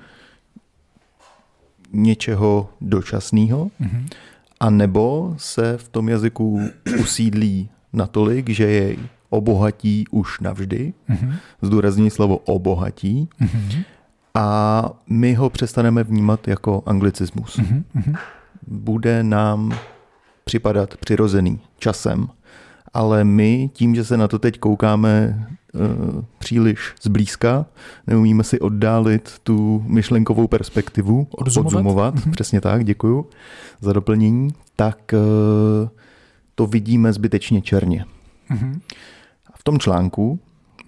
něčeho 1.92 2.70
dočasného, 2.80 3.70
mm-hmm. 3.80 4.08
a 4.60 4.70
nebo 4.70 5.34
se 5.36 5.76
v 5.76 5.88
tom 5.88 6.08
jazyku 6.08 6.60
usídlí 7.00 7.68
natolik, 7.92 8.48
že 8.48 8.64
jej 8.66 8.98
obohatí 9.30 10.04
už 10.10 10.40
navždy, 10.40 10.94
mm-hmm. 11.08 11.32
zdůrazní 11.62 12.10
slovo 12.10 12.36
obohatí, 12.36 13.28
mm-hmm. 13.40 13.84
a 14.34 14.90
my 15.06 15.34
ho 15.34 15.50
přestaneme 15.50 16.04
vnímat 16.04 16.48
jako 16.48 16.82
anglicismus. 16.86 17.58
Mm-hmm. 17.58 18.18
Bude 18.66 19.22
nám 19.22 19.78
připadat 20.44 20.96
přirozený 20.96 21.60
časem 21.78 22.28
ale 22.94 23.24
my 23.24 23.70
tím, 23.72 23.94
že 23.94 24.04
se 24.04 24.16
na 24.16 24.28
to 24.28 24.38
teď 24.38 24.58
koukáme 24.58 25.46
uh, 25.74 26.22
příliš 26.38 26.94
zblízka, 27.02 27.66
neumíme 28.06 28.44
si 28.44 28.60
oddálit 28.60 29.32
tu 29.42 29.84
myšlenkovou 29.86 30.46
perspektivu, 30.46 31.26
odzumovat, 31.30 31.74
odzumovat 31.74 32.14
mm-hmm. 32.14 32.30
přesně 32.30 32.60
tak, 32.60 32.84
děkuju 32.84 33.26
za 33.80 33.92
doplnění, 33.92 34.48
tak 34.76 34.98
uh, 35.12 35.88
to 36.54 36.66
vidíme 36.66 37.12
zbytečně 37.12 37.62
černě. 37.62 38.04
Mm-hmm. 38.50 38.80
V 39.54 39.64
tom 39.64 39.78
článku 39.78 40.40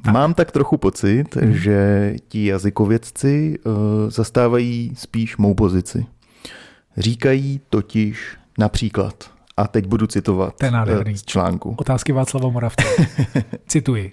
tak. 0.03 0.15
Mám 0.15 0.35
tak 0.35 0.53
trochu 0.53 0.77
pocit, 0.77 1.37
hmm. 1.37 1.53
že 1.55 2.15
ti 2.29 2.47
jazykovědci 2.47 3.59
uh, 3.65 3.73
zastávají 4.11 4.93
spíš 4.95 5.37
mou 5.37 5.55
pozici. 5.55 6.07
Říkají 6.97 7.61
totiž 7.71 8.37
například, 8.59 9.31
a 9.61 9.67
teď 9.67 9.87
budu 9.87 10.07
citovat 10.07 10.55
Ten 10.57 10.77
eh, 11.07 11.17
z 11.17 11.23
článku. 11.23 11.75
Otázky 11.79 12.13
Václava 12.13 12.49
Moravce. 12.49 12.85
Cituji. 13.67 14.13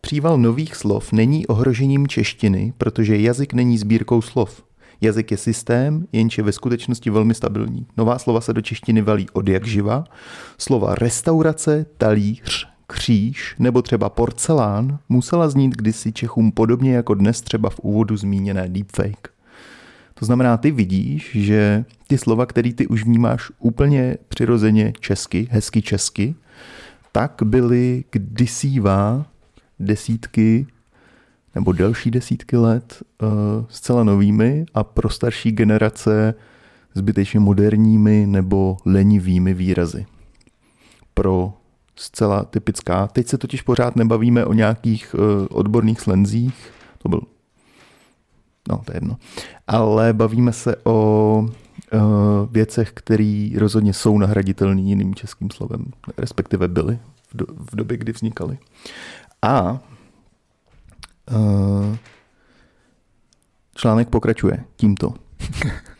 Příval 0.00 0.38
nových 0.38 0.76
slov 0.76 1.12
není 1.12 1.46
ohrožením 1.46 2.06
češtiny, 2.06 2.72
protože 2.78 3.16
jazyk 3.16 3.52
není 3.52 3.78
sbírkou 3.78 4.22
slov. 4.22 4.62
Jazyk 5.00 5.30
je 5.30 5.36
systém, 5.36 6.06
jenž 6.12 6.38
je 6.38 6.44
ve 6.44 6.52
skutečnosti 6.52 7.10
velmi 7.10 7.34
stabilní. 7.34 7.86
Nová 7.96 8.18
slova 8.18 8.40
se 8.40 8.52
do 8.52 8.60
češtiny 8.60 9.02
valí 9.02 9.26
od 9.32 9.48
jak 9.48 9.66
živa. 9.66 10.04
Slova 10.58 10.94
restaurace, 10.94 11.86
talíř, 11.98 12.68
kříž 12.86 13.54
nebo 13.58 13.82
třeba 13.82 14.08
porcelán 14.08 14.98
musela 15.08 15.48
znít 15.48 15.76
kdysi 15.76 16.12
Čechům 16.12 16.52
podobně 16.52 16.94
jako 16.94 17.14
dnes 17.14 17.40
třeba 17.40 17.70
v 17.70 17.78
úvodu 17.78 18.16
zmíněné 18.16 18.68
deepfake. 18.68 19.35
To 20.18 20.24
znamená, 20.24 20.56
ty 20.56 20.70
vidíš, 20.70 21.30
že 21.34 21.84
ty 22.06 22.18
slova, 22.18 22.46
které 22.46 22.72
ty 22.72 22.86
už 22.86 23.04
vnímáš 23.04 23.50
úplně 23.58 24.16
přirozeně 24.28 24.92
česky, 25.00 25.48
hezky 25.50 25.82
česky, 25.82 26.34
tak 27.12 27.42
byly 27.44 28.04
kdysívá 28.10 29.26
desítky 29.78 30.66
nebo 31.54 31.72
delší 31.72 32.10
desítky 32.10 32.56
let 32.56 33.02
uh, 33.22 33.28
zcela 33.68 34.04
novými 34.04 34.66
a 34.74 34.84
pro 34.84 35.08
starší 35.08 35.52
generace 35.52 36.34
zbytečně 36.94 37.40
moderními 37.40 38.26
nebo 38.26 38.76
lenivými 38.84 39.54
výrazy. 39.54 40.06
Pro 41.14 41.54
zcela 41.96 42.44
typická. 42.44 43.06
Teď 43.06 43.26
se 43.26 43.38
totiž 43.38 43.62
pořád 43.62 43.96
nebavíme 43.96 44.44
o 44.44 44.52
nějakých 44.52 45.14
uh, 45.14 45.46
odborných 45.50 46.00
slenzích, 46.00 46.72
to 46.98 47.08
byl 47.08 47.20
no 48.68 48.82
to 48.84 48.92
je 48.92 48.96
jedno. 48.96 49.16
Ale 49.66 50.12
bavíme 50.12 50.52
se 50.52 50.76
o 50.84 51.38
uh, 51.92 52.00
věcech, 52.50 52.92
které 52.94 53.50
rozhodně 53.58 53.92
jsou 53.92 54.18
nahraditelné 54.18 54.80
jiným 54.80 55.14
českým 55.14 55.50
slovem, 55.50 55.84
respektive 56.18 56.68
byly 56.68 56.98
v, 57.28 57.36
do, 57.36 57.46
v 57.70 57.76
době, 57.76 57.96
kdy 57.96 58.12
vznikaly. 58.12 58.58
A 59.42 59.80
uh, 61.30 61.96
článek 63.74 64.08
pokračuje 64.08 64.64
tímto. 64.76 65.14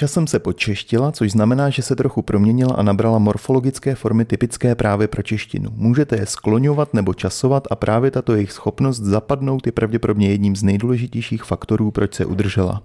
Časem 0.00 0.26
se 0.26 0.38
počeštila, 0.38 1.12
což 1.12 1.32
znamená, 1.32 1.70
že 1.70 1.82
se 1.82 1.96
trochu 1.96 2.22
proměnila 2.22 2.74
a 2.74 2.82
nabrala 2.82 3.18
morfologické 3.18 3.94
formy 3.94 4.24
typické 4.24 4.74
právě 4.74 5.08
pro 5.08 5.22
češtinu. 5.22 5.70
Můžete 5.74 6.16
je 6.16 6.26
skloňovat 6.26 6.94
nebo 6.94 7.14
časovat 7.14 7.68
a 7.70 7.76
právě 7.76 8.10
tato 8.10 8.34
jejich 8.34 8.52
schopnost 8.52 9.00
zapadnout 9.00 9.66
je 9.66 9.72
pravděpodobně 9.72 10.28
jedním 10.28 10.56
z 10.56 10.62
nejdůležitějších 10.62 11.42
faktorů, 11.42 11.90
proč 11.90 12.14
se 12.14 12.24
udržela. 12.24 12.82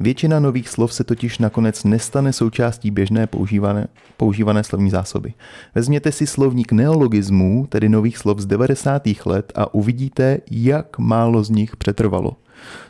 Většina 0.00 0.40
nových 0.40 0.68
slov 0.68 0.94
se 0.94 1.04
totiž 1.04 1.38
nakonec 1.38 1.84
nestane 1.84 2.32
součástí 2.32 2.90
běžné 2.90 3.26
používané, 3.26 3.86
používané 4.16 4.64
slovní 4.64 4.90
zásoby. 4.90 5.34
Vezměte 5.74 6.12
si 6.12 6.26
slovník 6.26 6.72
neologismů, 6.72 7.66
tedy 7.68 7.88
nových 7.88 8.18
slov 8.18 8.38
z 8.38 8.46
90. 8.46 9.02
let 9.26 9.52
a 9.54 9.74
uvidíte, 9.74 10.38
jak 10.50 10.98
málo 10.98 11.44
z 11.44 11.50
nich 11.50 11.76
přetrvalo. 11.76 12.36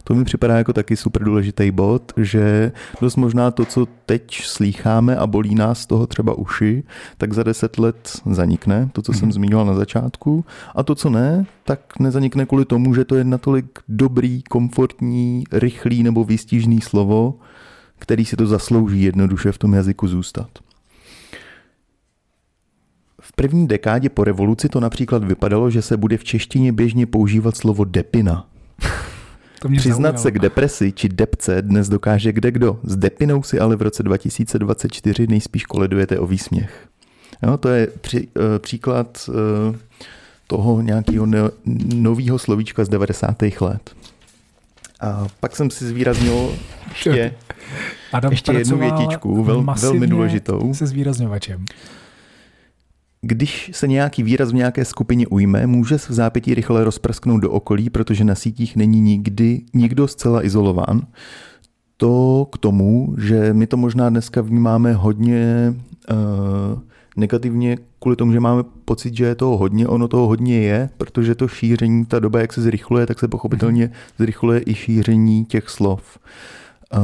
To 0.05 0.14
mi 0.14 0.24
připadá 0.24 0.59
jako 0.59 0.72
taky 0.72 0.96
super 0.96 1.24
důležitý 1.24 1.70
bod, 1.70 2.12
že 2.16 2.72
dost 3.00 3.16
možná 3.16 3.50
to, 3.50 3.64
co 3.64 3.87
teď 4.07 4.40
slýcháme 4.42 5.16
a 5.16 5.27
bolí 5.27 5.55
nás 5.55 5.81
z 5.81 5.87
toho 5.87 6.07
třeba 6.07 6.35
uši, 6.35 6.83
tak 7.18 7.33
za 7.33 7.42
deset 7.42 7.79
let 7.79 8.20
zanikne, 8.31 8.88
to, 8.92 9.03
co 9.03 9.12
mm-hmm. 9.12 9.18
jsem 9.18 9.29
mhm. 9.29 9.33
zmiňoval 9.33 9.66
na 9.66 9.74
začátku, 9.74 10.44
a 10.74 10.83
to, 10.83 10.94
co 10.94 11.11
ne, 11.11 11.46
tak 11.64 11.98
nezanikne 11.98 12.46
kvůli 12.46 12.64
tomu, 12.64 12.94
že 12.94 13.05
to 13.05 13.14
je 13.14 13.24
natolik 13.24 13.79
dobrý, 13.88 14.42
komfortní, 14.42 15.44
rychlý 15.53 16.03
nebo 16.03 16.24
výstižný 16.24 16.81
slovo, 16.81 17.35
který 17.98 18.24
si 18.24 18.37
to 18.37 18.46
zaslouží 18.46 19.03
jednoduše 19.03 19.53
v 19.53 19.59
tom 19.59 19.74
jazyku 19.74 20.09
zůstat. 20.09 20.48
V 23.20 23.33
první 23.33 23.66
dekádě 23.66 24.09
po 24.09 24.24
revoluci 24.24 24.68
to 24.68 24.81
například 24.81 25.24
vypadalo, 25.24 25.70
že 25.70 25.83
se 25.83 25.96
bude 25.96 26.16
v 26.16 26.24
češtině 26.24 26.72
běžně 26.72 27.07
používat 27.07 27.57
slovo 27.57 27.85
depina. 27.85 28.46
To 29.64 29.68
mě 29.68 29.79
Přiznat 29.79 29.96
zaujalo. 30.03 30.22
se 30.22 30.31
k 30.31 30.38
depresi 30.38 30.92
či 30.92 31.09
depce 31.09 31.62
dnes 31.62 31.88
dokáže 31.88 32.33
kde 32.33 32.50
kdo. 32.50 32.79
S 32.83 32.96
depinou 32.96 33.42
si 33.42 33.61
ale 33.61 33.77
v 33.77 33.83
roce 33.83 34.03
2024 34.03 35.27
nejspíš 35.27 35.64
koledujete 35.64 36.18
o 36.18 36.27
výsměch. 36.27 36.88
Jo, 37.42 37.57
to 37.57 37.68
je 37.68 37.88
při, 38.00 38.29
uh, 38.37 38.42
příklad 38.59 39.29
uh, 39.29 39.77
toho 40.46 40.83
nějakého 40.83 41.27
ne- 41.27 41.50
nového 41.94 42.38
slovíčka 42.38 42.85
z 42.85 42.88
90. 42.88 43.42
let. 43.61 43.90
A 45.00 45.27
pak 45.40 45.57
jsem 45.57 45.70
si 45.70 45.87
zvýraznil 45.87 46.55
ještě, 46.88 47.35
Adam 48.12 48.33
ještě 48.33 48.53
jednu 48.53 48.79
větičku, 48.79 49.44
vel, 49.44 49.64
velmi 49.81 50.07
důležitou. 50.07 50.74
Se 50.74 50.87
zvýrazňovačem. 50.87 51.64
Když 53.26 53.70
se 53.74 53.88
nějaký 53.88 54.22
výraz 54.22 54.52
v 54.52 54.54
nějaké 54.54 54.84
skupině 54.84 55.26
ujme, 55.26 55.66
může 55.66 55.98
se 55.98 56.12
v 56.12 56.16
zápětí 56.16 56.54
rychle 56.54 56.84
rozprsknout 56.84 57.40
do 57.40 57.50
okolí, 57.50 57.90
protože 57.90 58.24
na 58.24 58.34
sítích 58.34 58.76
není 58.76 59.00
nikdy 59.00 59.60
nikdo 59.74 60.08
zcela 60.08 60.44
izolován. 60.44 61.00
to 61.96 62.46
k 62.52 62.58
tomu, 62.58 63.14
že 63.18 63.52
my 63.52 63.66
to 63.66 63.76
možná 63.76 64.10
dneska 64.10 64.40
vnímáme 64.40 64.92
hodně 64.92 65.74
uh, 66.10 66.80
negativně 67.16 67.76
kvůli 67.98 68.16
tomu, 68.16 68.32
že 68.32 68.40
máme 68.40 68.62
pocit, 68.84 69.16
že 69.16 69.24
je 69.24 69.34
toho 69.34 69.56
hodně, 69.56 69.88
ono 69.88 70.08
toho 70.08 70.26
hodně 70.26 70.60
je, 70.60 70.90
protože 70.98 71.34
to 71.34 71.48
šíření, 71.48 72.04
ta 72.04 72.18
doba, 72.18 72.40
jak 72.40 72.52
se 72.52 72.62
zrychluje, 72.62 73.06
tak 73.06 73.18
se 73.18 73.28
pochopitelně 73.28 73.90
zrychluje 74.18 74.62
i 74.66 74.74
šíření 74.74 75.44
těch 75.44 75.68
slov. 75.68 76.18
Uh, 76.96 77.00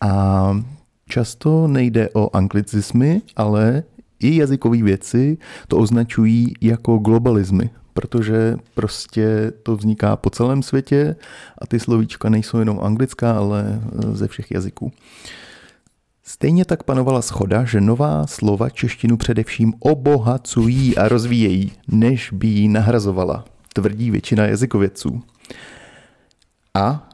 a 0.00 0.62
často 1.08 1.68
nejde 1.68 2.08
o 2.12 2.36
anglicizmy, 2.36 3.22
ale 3.36 3.82
i 4.20 4.36
jazykové 4.36 4.82
věci 4.82 5.38
to 5.68 5.78
označují 5.78 6.54
jako 6.60 6.98
globalizmy, 6.98 7.70
protože 7.94 8.56
prostě 8.74 9.52
to 9.62 9.76
vzniká 9.76 10.16
po 10.16 10.30
celém 10.30 10.62
světě 10.62 11.16
a 11.58 11.66
ty 11.66 11.80
slovíčka 11.80 12.28
nejsou 12.28 12.58
jenom 12.58 12.80
anglická, 12.82 13.36
ale 13.36 13.82
eh, 13.82 14.16
ze 14.16 14.28
všech 14.28 14.50
jazyků. 14.50 14.92
Stejně 16.22 16.64
tak 16.64 16.82
panovala 16.82 17.22
schoda, 17.22 17.64
že 17.64 17.80
nová 17.80 18.26
slova 18.26 18.70
češtinu 18.70 19.16
především 19.16 19.72
obohacují 19.80 20.96
a 20.96 21.08
rozvíjejí, 21.08 21.72
než 21.88 22.32
by 22.32 22.46
ji 22.46 22.68
nahrazovala, 22.68 23.44
tvrdí 23.74 24.10
většina 24.10 24.46
jazykovědců. 24.46 25.22
A 26.74 27.08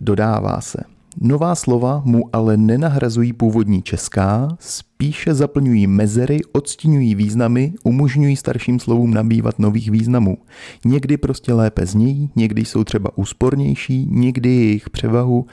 dodává 0.00 0.60
se, 0.60 0.78
nová 1.20 1.54
slova 1.54 2.02
mu 2.04 2.24
ale 2.32 2.56
nenahrazují 2.56 3.32
původní 3.32 3.82
česká, 3.82 4.56
spíše 4.60 5.34
zaplňují 5.34 5.86
mezery, 5.86 6.40
odstínují 6.52 7.14
významy, 7.14 7.72
umožňují 7.84 8.36
starším 8.36 8.80
slovům 8.80 9.14
nabývat 9.14 9.58
nových 9.58 9.90
významů. 9.90 10.38
Někdy 10.84 11.16
prostě 11.16 11.52
lépe 11.52 11.86
znějí, 11.86 12.30
někdy 12.36 12.64
jsou 12.64 12.84
třeba 12.84 13.18
úspornější, 13.18 14.06
někdy 14.10 14.48
je 14.48 14.64
jejich 14.64 14.90
převahu 14.90 15.46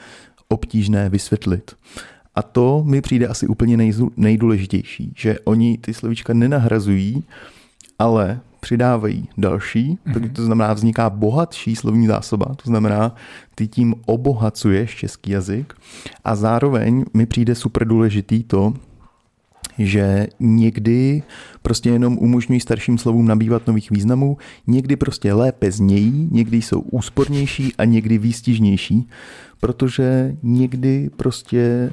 obtížné 0.48 1.08
vysvětlit. 1.08 1.70
A 2.34 2.42
to 2.42 2.84
mi 2.86 3.00
přijde 3.00 3.26
asi 3.26 3.46
úplně 3.46 3.92
nejdůležitější, 4.16 5.12
že 5.16 5.38
oni 5.40 5.78
ty 5.78 5.94
slovíčka 5.94 6.34
nenahrazují, 6.34 7.24
ale 7.98 8.40
přidávají 8.60 9.28
další, 9.38 9.98
mm-hmm. 10.06 10.32
to 10.32 10.44
znamená 10.44 10.72
vzniká 10.72 11.10
bohatší 11.10 11.76
slovní 11.76 12.06
zásoba, 12.06 12.46
to 12.46 12.62
znamená 12.64 13.14
ty 13.54 13.68
tím 13.68 13.94
obohacuješ 14.06 14.96
český 14.96 15.30
jazyk 15.30 15.74
a 16.24 16.36
zároveň 16.36 17.04
mi 17.14 17.26
přijde 17.26 17.54
super 17.54 17.88
důležitý 17.88 18.42
to, 18.42 18.74
že 19.78 20.26
někdy 20.40 21.22
prostě 21.62 21.90
jenom 21.90 22.18
umožňují 22.18 22.60
starším 22.60 22.98
slovům 22.98 23.26
nabývat 23.26 23.66
nových 23.66 23.90
významů, 23.90 24.36
někdy 24.66 24.96
prostě 24.96 25.32
lépe 25.32 25.72
znějí, 25.72 26.28
někdy 26.32 26.62
jsou 26.62 26.80
úspornější 26.80 27.72
a 27.78 27.84
někdy 27.84 28.18
výstižnější, 28.18 29.08
protože 29.60 30.36
někdy 30.42 31.10
prostě 31.16 31.90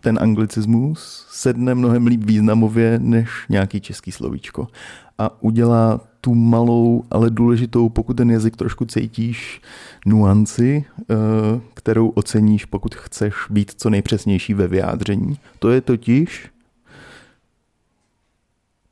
ten 0.00 0.18
anglicismus 0.22 1.26
sedne 1.30 1.74
mnohem 1.74 2.06
líp 2.06 2.24
významově 2.24 2.98
než 3.02 3.28
nějaký 3.48 3.80
český 3.80 4.12
slovíčko 4.12 4.68
a 5.18 5.42
udělá 5.42 6.00
tu 6.20 6.34
malou, 6.34 7.04
ale 7.10 7.30
důležitou, 7.30 7.88
pokud 7.88 8.16
ten 8.16 8.30
jazyk 8.30 8.56
trošku 8.56 8.84
cítíš, 8.84 9.62
nuanci, 10.06 10.84
eh, 11.00 11.14
kterou 11.74 12.08
oceníš, 12.08 12.64
pokud 12.64 12.94
chceš 12.94 13.34
být 13.50 13.72
co 13.76 13.90
nejpřesnější 13.90 14.54
ve 14.54 14.68
vyjádření. 14.68 15.38
To 15.58 15.70
je 15.70 15.80
totiž 15.80 16.50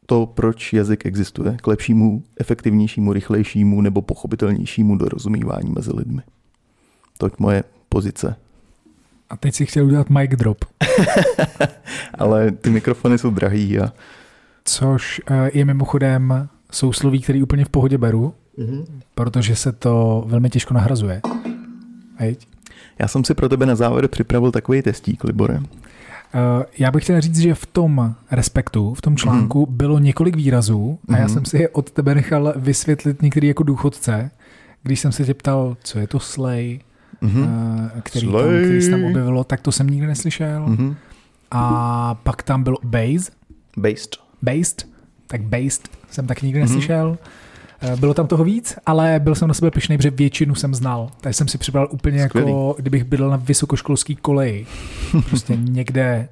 to, 0.07 0.27
proč 0.27 0.73
jazyk 0.73 1.07
existuje, 1.07 1.57
k 1.57 1.67
lepšímu, 1.67 2.23
efektivnějšímu, 2.41 3.13
rychlejšímu 3.13 3.81
nebo 3.81 4.03
pochopitelnějšímu 4.03 4.97
dorozumívání 4.97 5.73
mezi 5.73 5.91
lidmi. 5.93 6.23
Toť 7.19 7.39
moje 7.39 7.65
pozice 7.89 8.37
a 9.31 9.37
teď 9.37 9.55
si 9.55 9.67
chtěl 9.67 9.87
udělat 9.87 10.11
mic 10.11 10.31
drop. 10.31 10.65
Ale 12.19 12.51
ty 12.51 12.71
mikrofony 12.71 13.19
jsou 13.19 13.31
drahý 13.31 13.79
a... 13.79 13.93
Což 14.67 15.21
eh, 15.31 15.51
je 15.55 15.65
mimochodem 15.65 16.49
sousloví, 16.73 17.21
který 17.21 17.43
úplně 17.43 17.65
v 17.65 17.69
pohodě 17.69 17.99
beru, 17.99 18.35
mm-hmm. 18.59 18.85
protože 19.15 19.57
se 19.57 19.73
to 19.73 20.25
velmi 20.27 20.51
těžko 20.51 20.75
nahrazuje. 20.75 21.21
Hejď? 22.17 22.49
Já 22.99 23.09
jsem 23.09 23.25
si 23.25 23.35
pro 23.35 23.49
tebe 23.49 23.67
na 23.67 23.75
závěr 23.75 24.09
připravil 24.09 24.53
takový 24.53 24.83
testík, 24.83 25.25
Libore. 25.25 25.59
Uh, 25.59 25.63
já 26.79 26.91
bych 26.91 27.05
chtěl 27.05 27.21
říct, 27.21 27.39
že 27.39 27.55
v 27.55 27.67
tom 27.67 28.15
respektu, 28.31 28.95
v 28.95 29.01
tom 29.01 29.17
článku 29.17 29.65
mm-hmm. 29.65 29.71
bylo 29.71 29.99
několik 29.99 30.37
výrazů 30.37 30.99
a 31.09 31.13
mm-hmm. 31.13 31.17
já 31.17 31.25
mhm. 31.25 31.35
jsem 31.35 31.45
si 31.45 31.59
je 31.59 31.69
od 31.69 31.91
tebe 31.91 32.15
nechal 32.15 32.55
vysvětlit 32.57 33.23
některý 33.23 33.49
jako 33.49 33.63
důchodce, 33.63 34.31
když 34.83 35.01
jsem 35.01 35.13
se 35.13 35.25
tě 35.25 35.35
ptal, 35.35 35.77
co 35.83 35.99
je 35.99 36.07
to 36.07 36.21
slay, 36.21 36.81
mm-hmm. 37.23 37.49
který, 38.03 38.27
tam, 38.27 38.41
který 38.41 38.83
se 38.83 38.91
tam 38.91 39.05
objevilo, 39.05 39.45
tak 39.45 39.61
to 39.61 39.73
jsem 39.73 39.91
nikdy 39.91 40.07
neslyšel. 40.07 40.67
Mm-hmm. 40.67 40.95
A 41.51 42.15
pak 42.15 42.43
tam 42.43 42.63
byl 42.63 42.77
Base. 42.85 43.31
Based. 43.77 44.26
Based. 44.43 44.89
Tak 45.27 45.43
Based 45.43 45.89
jsem 46.11 46.27
taky 46.27 46.47
nikdy 46.47 46.61
mm-hmm. 46.63 46.69
neslyšel. 46.69 47.19
Eh, 47.81 47.97
bylo 47.97 48.15
tam 48.15 48.27
toho 48.27 48.45
víc, 48.45 48.77
ale 48.87 49.21
byl 49.21 49.35
jsem 49.35 49.49
na 49.49 49.55
sebe 49.55 49.71
pišnej, 49.71 49.99
protože 49.99 50.11
většinu 50.11 50.55
jsem 50.55 50.75
znal. 50.75 51.11
Takže 51.21 51.37
jsem 51.37 51.49
si 51.49 51.59
přibral 51.59 51.89
úplně 51.91 52.21
jako, 52.21 52.39
Skvělý. 52.39 52.51
jako, 52.51 52.75
kdybych 52.79 53.05
bydlel 53.05 53.31
na 53.31 53.37
vysokoškolský 53.37 54.17
koleji. 54.17 54.67
Prostě 55.29 55.57
někde 55.61 56.29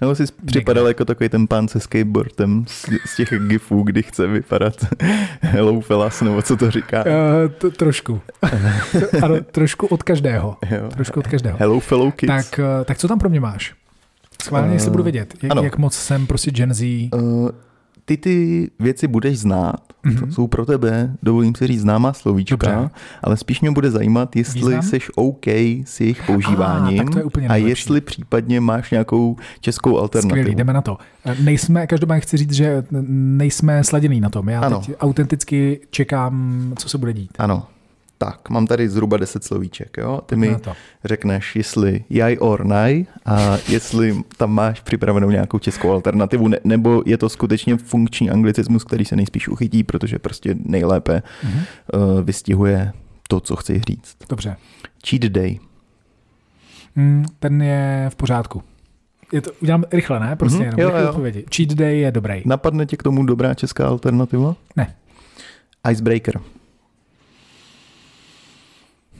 nebo 0.00 0.14
jsi 0.14 0.24
připadal 0.46 0.88
jako 0.88 1.04
takový 1.04 1.28
ten 1.28 1.46
pán 1.46 1.68
se 1.68 1.80
skateboardem 1.80 2.64
z, 2.68 2.86
z 3.06 3.16
těch 3.16 3.28
gifů, 3.48 3.82
kdy 3.82 4.02
chce 4.02 4.26
vypadat 4.26 4.74
Hello 5.40 5.80
Fellas, 5.80 6.20
nebo 6.20 6.42
co 6.42 6.56
to 6.56 6.70
říká? 6.70 7.04
Uh, 7.04 7.52
to, 7.58 7.70
trošku. 7.70 8.20
ano, 9.22 9.40
trošku 9.40 9.86
od 9.86 10.02
každého. 10.02 10.56
Jo. 10.70 10.88
Trošku 10.88 11.20
od 11.20 11.26
každého. 11.26 11.58
Hello 11.58 11.80
fellow 11.80 12.12
kids. 12.12 12.50
Tak, 12.50 12.60
uh, 12.78 12.84
tak 12.84 12.98
co 12.98 13.08
tam 13.08 13.18
pro 13.18 13.30
mě 13.30 13.40
máš? 13.40 13.74
Schválně, 14.44 14.68
uh, 14.68 14.74
jestli 14.74 14.90
budu 14.90 15.02
vědět, 15.02 15.34
jak, 15.42 15.62
jak 15.62 15.78
moc 15.78 15.94
jsem 15.94 16.26
prostě 16.26 16.50
Gen 16.50 16.74
Z. 16.74 17.10
Uh, 17.14 17.48
ty 18.04 18.16
ty 18.16 18.70
věci 18.78 19.08
budeš 19.08 19.38
znát, 19.38 19.80
mm-hmm. 20.04 20.30
jsou 20.30 20.46
pro 20.46 20.66
tebe, 20.66 21.16
dovolím 21.22 21.54
si 21.54 21.66
říct, 21.66 21.80
známá 21.80 22.12
slovíčka, 22.12 22.56
Dobře. 22.56 22.90
ale 23.22 23.36
spíš 23.36 23.60
mě 23.60 23.70
bude 23.70 23.90
zajímat, 23.90 24.36
jestli 24.36 24.60
Význam? 24.60 24.82
jsi 24.82 24.98
OK 25.14 25.46
s 25.84 26.00
jejich 26.00 26.22
používáním 26.26 27.00
a, 27.00 27.04
to 27.04 27.40
je 27.40 27.48
a 27.48 27.56
jestli 27.56 28.00
případně 28.00 28.60
máš 28.60 28.90
nějakou 28.90 29.36
českou 29.60 29.98
alternativu. 29.98 30.40
Skvělý, 30.40 30.54
jdeme 30.54 30.72
na 30.72 30.82
to. 30.82 30.98
Nejsme, 31.40 31.86
každopádně 31.86 32.20
chci 32.20 32.36
říct, 32.36 32.52
že 32.52 32.84
nejsme 33.08 33.84
sladěný 33.84 34.20
na 34.20 34.28
tom. 34.28 34.48
Já 34.48 34.60
ano. 34.60 34.80
teď 34.80 34.96
autenticky 35.00 35.80
čekám, 35.90 36.72
co 36.78 36.88
se 36.88 36.98
bude 36.98 37.12
dít. 37.12 37.30
Ano, 37.38 37.66
tak, 38.18 38.50
mám 38.50 38.66
tady 38.66 38.88
zhruba 38.88 39.16
10 39.16 39.44
slovíček, 39.44 39.96
jo? 39.98 40.20
Ty 40.26 40.36
mi 40.36 40.56
řekneš, 41.04 41.56
jestli 41.56 42.04
jaj 42.10 42.36
or 42.40 42.64
naj 42.64 43.04
a 43.26 43.56
jestli 43.68 44.22
tam 44.36 44.52
máš 44.52 44.80
připravenou 44.80 45.30
nějakou 45.30 45.58
českou 45.58 45.92
alternativu, 45.92 46.48
ne, 46.48 46.58
nebo 46.64 47.02
je 47.06 47.18
to 47.18 47.28
skutečně 47.28 47.76
funkční 47.76 48.30
anglicismus, 48.30 48.84
který 48.84 49.04
se 49.04 49.16
nejspíš 49.16 49.48
uchytí, 49.48 49.84
protože 49.84 50.18
prostě 50.18 50.54
nejlépe 50.64 51.22
mm-hmm. 51.44 51.62
uh, 51.94 52.22
vystihuje 52.22 52.92
to, 53.28 53.40
co 53.40 53.56
chci 53.56 53.82
říct. 53.88 54.16
Dobře. 54.28 54.56
Cheat 55.08 55.22
day. 55.22 55.58
Mm, 56.96 57.24
ten 57.38 57.62
je 57.62 58.06
v 58.08 58.16
pořádku. 58.16 58.62
Je 59.32 59.40
to, 59.40 59.50
udělám 59.62 59.84
rychle, 59.92 60.20
ne? 60.20 60.36
Prostě 60.36 60.58
mm-hmm, 60.58 60.78
jenom 60.78 60.96
jo, 60.96 61.02
jo. 61.02 61.08
odpovědi. 61.08 61.44
Cheat 61.56 61.68
day 61.68 62.00
je 62.00 62.12
dobrý. 62.12 62.42
Napadne 62.46 62.86
tě 62.86 62.96
k 62.96 63.02
tomu 63.02 63.26
dobrá 63.26 63.54
česká 63.54 63.88
alternativa? 63.88 64.56
Ne. 64.76 64.94
Icebreaker. 65.90 66.40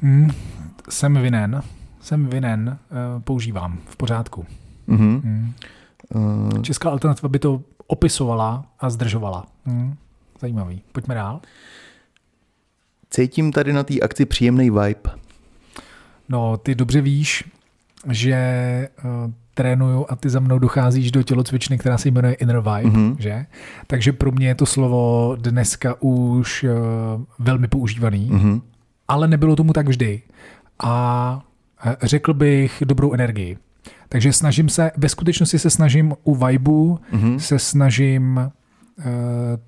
Hmm, 0.05 0.31
jsem 0.89 1.15
vinen, 1.15 1.63
jsem 2.01 2.27
vinen, 2.27 2.79
uh, 2.91 3.23
používám, 3.23 3.79
v 3.87 3.97
pořádku. 3.97 4.47
Mm-hmm. 4.89 5.21
Hmm. 5.25 5.53
Uh... 6.15 6.63
Česká 6.63 6.91
alternativa 6.91 7.29
by 7.29 7.39
to 7.39 7.63
opisovala 7.87 8.65
a 8.81 8.91
zdržovala. 8.91 9.47
Hmm. 9.65 9.97
Zajímavý. 10.41 10.83
Pojďme 10.93 11.15
dál. 11.15 11.41
Cítím 13.11 13.53
tady 13.53 13.73
na 13.73 13.83
té 13.83 14.01
akci 14.01 14.25
příjemný 14.25 14.71
vibe. 14.71 15.11
No, 16.29 16.57
ty 16.57 16.75
dobře 16.75 17.01
víš, 17.01 17.45
že 18.11 18.89
uh, 19.05 19.33
trénuju 19.55 20.07
a 20.09 20.17
ty 20.17 20.31
za 20.31 20.41
mnou 20.41 20.59
docházíš 20.59 21.11
do 21.11 21.23
tělocvičny, 21.23 21.79
která 21.79 21.99
se 21.99 22.09
jmenuje 22.09 22.35
Inner 22.35 22.61
Vibe, 22.61 22.91
mm-hmm. 22.91 23.17
že? 23.19 23.47
Takže 23.87 24.13
pro 24.13 24.33
mě 24.33 24.47
je 24.47 24.55
to 24.55 24.67
slovo 24.67 25.37
dneska 25.41 25.95
už 26.01 26.65
uh, 26.65 26.71
velmi 27.39 27.69
používaný. 27.69 28.31
Mm-hmm 28.31 28.61
ale 29.09 29.29
nebylo 29.29 29.57
tomu 29.57 29.73
tak 29.73 29.89
vždy. 29.89 30.23
A 30.83 31.43
řekl 32.03 32.35
bych 32.35 32.83
dobrou 32.87 33.13
energii. 33.13 33.59
Takže 34.09 34.33
snažím 34.33 34.69
se, 34.69 34.91
ve 34.97 35.09
skutečnosti 35.09 35.59
se 35.59 35.71
snažím 35.71 36.15
u 36.25 36.35
Vibu, 36.47 37.01
mm-hmm. 37.13 37.37
se 37.37 37.59
snažím 37.59 38.37
uh, 38.37 39.05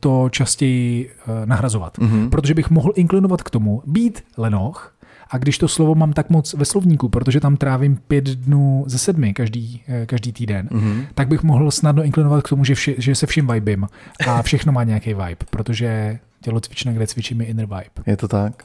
to 0.00 0.28
častěji 0.30 1.10
uh, 1.10 1.46
nahrazovat. 1.46 1.98
Mm-hmm. 1.98 2.30
Protože 2.30 2.54
bych 2.54 2.70
mohl 2.70 2.92
inklinovat 2.94 3.42
k 3.42 3.50
tomu, 3.50 3.82
být 3.86 4.24
lenoch, 4.36 4.92
a 5.30 5.38
když 5.38 5.58
to 5.58 5.68
slovo 5.68 5.94
mám 5.94 6.12
tak 6.12 6.30
moc 6.30 6.54
ve 6.54 6.64
slovníku, 6.64 7.08
protože 7.08 7.40
tam 7.40 7.56
trávím 7.56 7.96
pět 7.96 8.24
dnů 8.24 8.84
ze 8.86 8.98
sedmi 8.98 9.34
každý, 9.34 9.82
každý 10.06 10.32
týden, 10.32 10.68
mm-hmm. 10.72 11.06
tak 11.14 11.28
bych 11.28 11.42
mohl 11.42 11.70
snadno 11.70 12.04
inklinovat 12.04 12.42
k 12.42 12.48
tomu, 12.48 12.64
že, 12.64 12.74
vši, 12.74 12.94
že 12.98 13.14
se 13.14 13.26
vším 13.26 13.46
vibím 13.46 13.86
a 14.28 14.42
všechno 14.42 14.72
má 14.72 14.84
nějaký 14.84 15.14
vibe, 15.14 15.46
protože 15.50 16.18
tělocvična, 16.40 16.92
kde 16.92 17.06
cvičím, 17.06 17.40
je 17.40 17.46
inner 17.46 17.66
vibe. 17.66 18.02
Je 18.06 18.16
to 18.16 18.28
tak. 18.28 18.64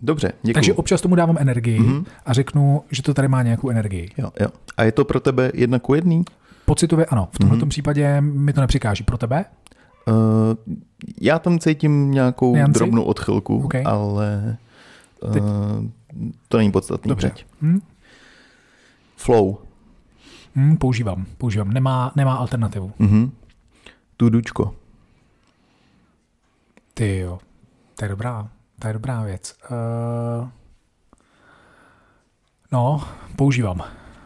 Dobře, 0.00 0.32
děkuji. 0.42 0.54
Takže 0.54 0.74
občas 0.74 1.00
tomu 1.00 1.14
dávám 1.14 1.36
energii 1.38 1.80
mm-hmm. 1.80 2.04
a 2.26 2.32
řeknu, 2.32 2.82
že 2.90 3.02
to 3.02 3.14
tady 3.14 3.28
má 3.28 3.42
nějakou 3.42 3.70
energii. 3.70 4.10
Jo, 4.18 4.30
jo. 4.40 4.48
A 4.76 4.84
je 4.84 4.92
to 4.92 5.04
pro 5.04 5.20
tebe 5.20 5.50
jedna 5.54 5.78
ku 5.78 5.94
jedný? 5.94 6.24
Pocitově 6.64 7.06
ano. 7.06 7.28
V 7.32 7.38
tomto 7.38 7.56
mm-hmm. 7.56 7.68
případě 7.68 8.20
mi 8.20 8.52
to 8.52 8.60
nepřikáží. 8.60 9.04
Pro 9.04 9.18
tebe? 9.18 9.44
Uh, 10.08 10.14
já 11.20 11.38
tam 11.38 11.58
cítím 11.58 12.10
nějakou 12.10 12.54
Nianci? 12.54 12.78
drobnou 12.78 13.02
odchylku, 13.02 13.62
OK. 13.64 13.74
ale 13.84 14.56
uh, 15.22 15.32
Teď- 15.32 15.42
to 16.48 16.56
není 16.56 16.72
podstatný. 16.72 17.08
Dobře. 17.08 17.28
teď. 17.30 17.46
Hm? 17.62 17.80
Flow. 19.16 19.56
Hm, 20.56 20.76
používám, 20.76 21.26
používám. 21.38 21.72
Nemá, 21.72 22.12
nemá 22.16 22.34
alternativu. 22.34 22.92
Mhm. 22.98 23.30
Tudučko. 24.16 24.74
Ty 26.94 27.18
jo, 27.18 27.38
to 27.94 28.04
je 28.04 28.08
dobrá, 28.08 28.48
to 28.78 28.86
je 28.86 28.92
dobrá 28.92 29.22
věc. 29.22 29.54
Uh, 29.70 30.48
no, 32.72 33.04
používám, 33.36 33.82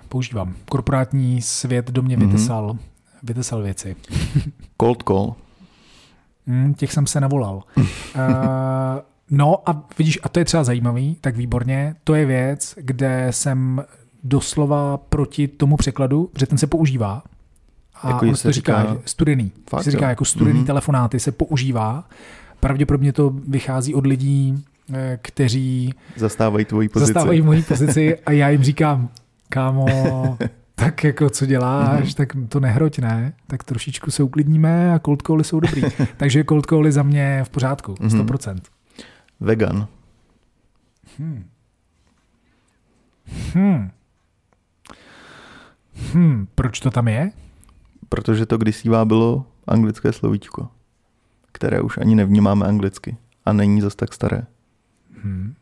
používám. 0.08 0.54
Korporátní 0.70 1.42
svět 1.42 1.90
do 1.90 2.02
mě 2.02 2.16
Mhm. 2.16 2.26
vytesal, 2.26 2.76
vytesal 3.22 3.62
věci. 3.62 3.96
Cold 4.80 5.02
call. 5.08 5.34
Hm, 6.46 6.74
těch 6.74 6.92
jsem 6.92 7.06
se 7.06 7.20
navolal. 7.20 7.62
Uh, 7.76 7.82
no 9.30 9.68
a 9.70 9.82
vidíš, 9.98 10.18
a 10.22 10.28
to 10.28 10.38
je 10.38 10.44
třeba 10.44 10.64
zajímavý, 10.64 11.16
tak 11.20 11.36
výborně, 11.36 11.96
to 12.04 12.14
je 12.14 12.26
věc, 12.26 12.74
kde 12.76 13.26
jsem 13.30 13.84
doslova 14.24 14.96
proti 14.96 15.48
tomu 15.48 15.76
překladu, 15.76 16.30
protože 16.32 16.46
ten 16.46 16.58
se 16.58 16.66
používá. 16.66 17.22
A 18.02 18.08
Jako, 18.10 18.26
že 18.26 18.36
se 18.36 18.42
to 18.42 18.52
říká, 18.52 18.80
říká- 18.82 18.94
že 18.94 19.00
studený. 19.06 19.52
Fakt, 19.70 19.84
se 19.84 19.90
říká 19.90 20.04
jo? 20.04 20.08
jako 20.08 20.24
studený 20.24 20.58
Mhm. 20.58 20.66
telefonáty 20.66 21.20
se 21.20 21.32
používá. 21.32 22.04
Pravděpodobně 22.66 23.12
to 23.12 23.30
vychází 23.48 23.94
od 23.94 24.06
lidí, 24.06 24.64
eh, 24.94 25.18
kteří 25.22 25.94
Zastávají 26.16 26.64
tvoji 26.64 26.88
pozici. 26.88 27.12
zastávají 27.12 27.42
moji 27.42 27.62
pozici 27.68 28.18
a 28.18 28.32
já 28.32 28.48
jim 28.48 28.62
říkám, 28.62 29.08
kámo, 29.48 29.86
tak 30.74 31.04
jako 31.04 31.30
co 31.30 31.46
děláš, 31.46 32.14
tak 32.14 32.28
to 32.48 32.60
nehroť, 32.60 32.98
ne? 32.98 33.32
Tak 33.46 33.64
trošičku 33.64 34.10
se 34.10 34.22
uklidníme 34.22 34.94
a 34.94 34.98
cold 34.98 35.22
cally 35.26 35.44
jsou 35.44 35.60
dobrý. 35.60 35.82
Takže 36.16 36.44
cold 36.48 36.66
cally 36.66 36.92
za 36.92 37.02
mě 37.02 37.40
v 37.44 37.48
pořádku, 37.50 37.94
Mhm. 38.00 38.08
100%. 38.20 38.60
Vegan. 39.40 39.86
Hmm. 41.18 41.44
Hmm. 43.54 43.90
Hmm, 46.12 46.46
proč 46.54 46.80
to 46.80 46.90
tam 46.90 47.08
je? 47.08 47.30
Protože 48.08 48.46
to 48.46 48.58
kdysívá 48.58 49.04
bylo 49.04 49.46
anglické 49.66 50.12
slovíčko, 50.12 50.68
které 51.52 51.80
už 51.80 51.98
ani 51.98 52.14
nevnímáme 52.14 52.66
anglicky 52.66 53.16
a 53.44 53.52
není 53.52 53.80
zas 53.80 53.94
tak 53.94 54.14
staré. 54.14 54.42
Hmm. 55.22 55.54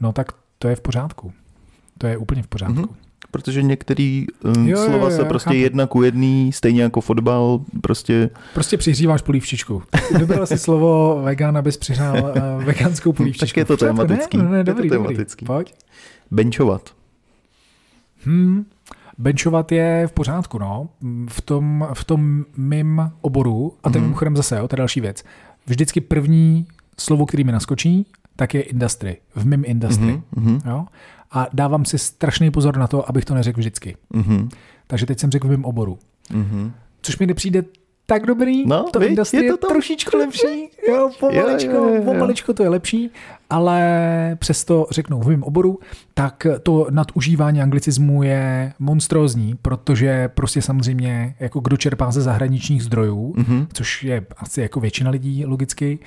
No 0.00 0.12
tak 0.12 0.26
to 0.58 0.68
je 0.68 0.76
v 0.76 0.80
pořádku. 0.80 1.32
To 1.98 2.06
je 2.06 2.16
úplně 2.16 2.42
v 2.42 2.46
pořádku. 2.46 2.74
Mhm. 2.80 2.88
Protože 3.30 3.62
některé 3.62 4.24
um, 4.44 4.68
Jo, 4.68 4.78
jo, 4.78 4.84
slova 4.84 5.04
jo, 5.04 5.10
se 5.10 5.18
jo, 5.22 5.24
prostě 5.24 5.48
chápu. 5.50 5.56
jedna 5.56 5.86
ku 5.86 6.02
jedný, 6.02 6.52
stejně 6.52 6.82
jako 6.82 7.00
fotbal, 7.00 7.60
prostě 7.80 8.30
Prostě 8.54 8.76
přihříváš 8.76 9.22
polívčičku. 9.22 9.82
Vybral 10.18 10.46
si 10.46 10.58
slovo 10.58 11.20
vegan, 11.24 11.56
abys 11.56 11.76
přihřál 11.76 12.16
uh, 12.56 12.64
veganskou 12.64 13.12
polívčičku. 13.12 13.46
Tak 13.46 13.56
je 13.56 13.64
to 13.64 13.76
tematický. 13.76 14.36
Ne, 14.36 14.44
ne, 14.44 14.58
Je 14.58 14.64
to 14.64 14.70
dobrý, 14.72 14.88
dobrý. 14.88 15.02
tematický. 15.08 15.44
Pojď. 15.46 15.74
benchovat. 16.30 16.90
Hmm. 18.24 18.64
Benchovat 19.20 19.72
je 19.72 20.06
v 20.06 20.12
pořádku, 20.12 20.58
no. 20.58 20.88
V 21.28 21.40
tom, 21.40 21.88
v 21.94 22.04
tom 22.04 22.44
mým 22.56 23.10
oboru, 23.20 23.72
a 23.84 23.90
to 23.90 23.96
je 23.96 24.00
Mhm. 24.00 24.08
mimochodem 24.08 24.36
zase, 24.36 24.58
jo, 24.58 24.68
to 24.68 24.74
je 24.74 24.78
další 24.78 25.00
věc. 25.00 25.24
Vždycky 25.66 26.00
první 26.00 26.66
slovo, 26.98 27.26
který 27.26 27.44
mi 27.44 27.52
naskočí, 27.52 28.06
tak 28.36 28.54
je 28.54 28.62
industry. 28.62 29.16
V 29.34 29.46
mým 29.46 29.62
industry. 29.66 30.22
Mhm, 30.36 30.50
mhm, 30.52 30.60
Jo? 30.70 30.86
A 31.30 31.46
dávám 31.52 31.84
si 31.84 31.98
strašný 31.98 32.50
pozor 32.50 32.76
na 32.76 32.86
to, 32.86 33.08
abych 33.08 33.24
to 33.24 33.34
neřekl 33.34 33.60
vždycky. 33.60 33.96
mhm, 34.12 34.48
Takže 34.86 35.06
teď 35.06 35.18
jsem 35.20 35.30
řekl 35.30 35.46
v 35.48 35.50
mém 35.50 35.64
oboru. 35.64 35.98
mhm. 36.32 36.72
Což 37.02 37.18
mi 37.18 37.26
nepřijde 37.26 37.64
tak 38.06 38.26
dobrý, 38.26 38.66
No, 38.66 38.84
to 38.92 38.98
viď, 38.98 39.08
industry 39.08 39.38
je 39.38 39.44
je, 39.44 39.50
to 39.50 39.56
tam 39.56 39.70
trošičku 39.70 40.16
lepší, 40.16 40.68
jo, 40.88 41.10
pomaličko, 41.20 41.70
jo, 41.72 41.88
jo, 41.88 41.94
jo. 41.94 42.02
pomaličko 42.04 42.52
to 42.54 42.62
je 42.62 42.68
lepší, 42.68 43.10
ale 43.50 44.36
přesto 44.38 44.86
řeknou 44.90 45.20
v 45.20 45.26
mém 45.28 45.42
oboru, 45.42 45.78
tak 46.14 46.46
to 46.62 46.86
nadužívání 46.90 47.62
anglicismu 47.62 48.22
je 48.22 48.72
monstrózní, 48.78 49.54
protože 49.62 50.28
prostě 50.28 50.62
samozřejmě 50.62 51.34
jako 51.40 51.60
kdo 51.60 51.76
čerpá 51.76 52.10
ze 52.10 52.20
zahraničních 52.22 52.82
zdrojů, 52.82 53.34
Mhm. 53.36 53.66
což 53.72 54.04
je 54.04 54.22
asi 54.36 54.60
jako 54.60 54.80
většina 54.80 55.10
lidí 55.10 55.46
logicky, 55.46 55.98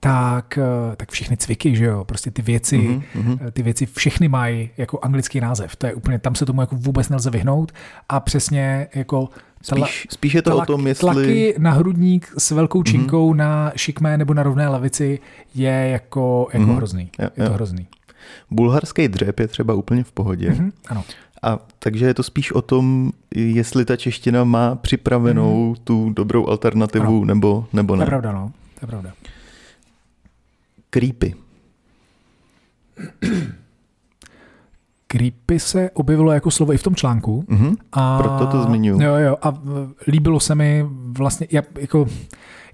tak, 0.00 0.58
tak 0.96 1.10
všechny 1.10 1.36
cviky, 1.36 1.76
že 1.76 1.84
jo, 1.84 2.04
prostě 2.04 2.30
ty 2.30 2.42
věci, 2.42 2.78
Mhm, 2.78 3.02
mhm. 3.14 3.38
Eh, 3.46 3.50
ty 3.50 3.62
věci 3.62 3.86
všechny 3.86 4.28
mají 4.28 4.70
jako 4.76 4.98
anglický 5.02 5.40
název. 5.40 5.76
To 5.76 5.86
je 5.86 5.94
úplně, 5.94 6.18
tam 6.18 6.34
se 6.34 6.46
tomu 6.46 6.60
jako 6.60 6.76
vůbec 6.76 7.08
nelze 7.08 7.30
vyhnout 7.30 7.72
a 8.08 8.20
přesně 8.20 8.88
jako 8.94 9.28
tla- 9.64 9.84
Spíš, 9.86 10.06
spíš 10.10 10.34
je 10.34 10.42
to 10.42 10.56
o 10.56 10.66
tom, 10.66 10.86
jestli... 10.86 11.00
tlaky 11.00 11.54
na 11.58 11.70
hrudník 11.70 12.32
s 12.38 12.50
velkou 12.50 12.82
činkou 12.82 13.32
mm-hmm. 13.32 13.36
na 13.36 13.72
šikmé 13.76 14.18
nebo 14.18 14.34
na 14.34 14.42
rovné 14.42 14.68
lavici 14.68 15.18
je 15.54 15.88
jako, 15.92 16.48
jako 16.52 16.58
Mhm. 16.62 16.70
mm-hmm. 16.72 16.76
hrozný. 16.76 16.89
Jo, 16.98 17.08
Je 17.24 17.30
to 17.30 17.42
jo. 17.42 17.52
hrozný. 17.52 17.86
Bulharský 18.50 19.08
dřep 19.08 19.40
je 19.40 19.48
třeba 19.48 19.74
úplně 19.74 20.04
v 20.04 20.12
pohodě. 20.12 20.50
Mm-hmm. 20.50 20.72
Ano. 20.88 21.04
A 21.42 21.58
takže 21.78 22.06
je 22.06 22.14
to 22.14 22.22
spíš 22.22 22.52
o 22.52 22.62
tom, 22.62 23.12
jestli 23.34 23.84
ta 23.84 23.96
čeština 23.96 24.44
má 24.44 24.74
připravenou 24.74 25.74
tu 25.84 26.10
dobrou 26.10 26.46
alternativu 26.46 27.16
Ano. 27.16 27.24
nebo, 27.24 27.66
nebo 27.72 27.94
To 27.94 28.00
je 28.02 28.04
ne. 28.04 28.06
pravda, 28.06 28.32
no. 28.32 28.52
To 28.80 28.84
je 28.84 28.86
pravda. 28.86 29.12
Creepy. 30.90 31.34
Creepy 35.06 35.58
se 35.60 35.90
objevilo 35.90 36.32
jako 36.32 36.50
slovo 36.50 36.72
i 36.72 36.76
v 36.78 36.82
tom 36.82 36.94
článku. 36.94 37.44
Mhm. 37.48 37.74
A, 37.92 38.18
Proto 38.18 38.46
to 38.46 38.62
zmiňuji. 38.62 39.02
Jo, 39.02 39.14
jo. 39.14 39.36
A 39.42 39.60
líbilo 40.06 40.40
se 40.40 40.54
mi 40.54 40.84
vlastně, 41.08 41.46
já, 41.50 41.62
jako, 41.80 42.06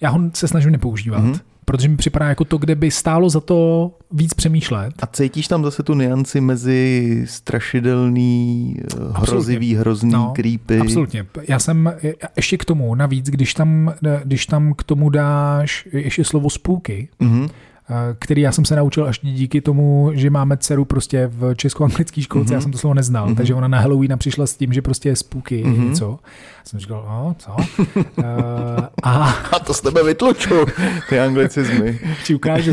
já 0.01 0.11
ho 0.11 0.21
se 0.35 0.49
snažím 0.49 0.71
nepoužívat, 0.73 1.19
Mhm. 1.19 1.33
mm-hmm. 1.33 1.41
Protože 1.69 1.89
mi 1.89 1.97
připadá 1.97 2.27
jako 2.29 2.45
to, 2.45 2.59
kde 2.59 2.75
by 2.75 2.91
stálo 2.91 3.31
za 3.31 3.41
to 3.41 3.91
víc 4.13 4.35
přemýšlet. 4.35 4.93
A 5.03 5.07
cítíš 5.07 5.49
tam 5.49 5.65
zase 5.65 5.83
tu 5.83 5.95
nianci 5.95 6.41
mezi 6.41 7.23
strašidelný, 7.29 8.77
eh, 8.81 8.97
hrozivý, 9.13 9.75
hrozný, 9.75 10.13
No, 10.13 10.33
creepy? 10.37 10.79
Absolutně. 10.79 11.27
Já 11.49 11.59
jsem 11.59 11.93
je- 12.03 12.15
ještě 12.37 12.57
k 12.59 12.65
tomu, 12.65 12.95
navíc, 12.95 13.27
když 13.27 13.55
tam, 13.55 13.95
když 14.25 14.47
tam 14.47 14.75
k 14.75 14.83
tomu 14.83 15.11
dáš 15.11 15.89
ještě 15.93 16.25
slovo 16.25 16.51
spooky, 16.51 17.09
Mhm. 17.21 17.49
Eh, 17.91 17.95
který 18.19 18.43
já 18.43 18.53
jsem 18.53 18.65
se 18.65 18.77
naučil 18.77 19.07
až 19.07 19.21
díky 19.23 19.61
tomu, 19.61 20.11
že 20.15 20.31
máme 20.31 20.57
dceru 20.57 20.85
prostě 20.85 21.27
v 21.33 21.55
česko-anglické 21.55 22.23
školce, 22.23 22.47
Mhm. 22.47 22.55
já 22.55 22.61
jsem 22.61 22.73
to 22.73 22.79
slovo 22.79 22.95
neznal, 22.95 23.27
Mhm. 23.27 23.35
takže 23.37 23.55
ona 23.55 23.69
na 23.69 23.81
Halloween 23.81 24.19
přišla 24.19 24.47
s 24.47 24.57
tím, 24.57 24.73
že 24.73 24.83
prostě 24.83 25.09
je 25.09 25.17
spooky 25.17 25.65
Mhm. 25.65 25.89
něco. 25.89 26.19
Jsem 26.65 26.81
říkal, 26.81 27.05
no, 27.09 27.37
co? 27.39 27.51
uh, 27.53 28.25
a 29.03 29.11
A 29.53 29.59
to 29.59 29.75
z 29.75 29.81
tebe 29.81 30.05
vytluču, 30.05 30.55
ty 31.09 31.21
anglicizmy. 31.21 31.99
ti 32.25 32.35
ukážu, 32.35 32.73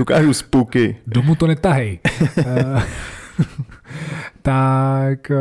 Ukážu 0.00 0.32
spooky. 0.34 0.96
domů 1.06 1.34
to 1.34 1.46
netahej. 1.46 1.98
Eh, 2.38 2.82
tak, 4.42 5.32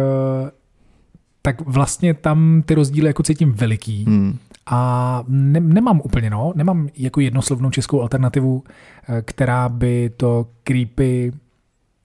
tak 1.41 1.61
vlastně 1.61 2.13
tam 2.13 2.63
ty 2.65 2.75
rozdíly 2.75 3.07
jako 3.07 3.23
cítím 3.23 3.51
veliký. 3.53 4.05
Hmm. 4.05 4.37
A 4.69 5.23
ne, 5.27 5.59
nemám 5.59 6.01
úplně, 6.03 6.29
no, 6.29 6.53
nemám 6.55 6.87
jako 6.97 7.19
jednoslovnou 7.21 7.69
českou 7.69 8.01
alternativu, 8.01 8.63
eh, 9.09 9.21
která 9.21 9.69
by 9.69 10.11
to 10.17 10.47
creepy 10.63 11.31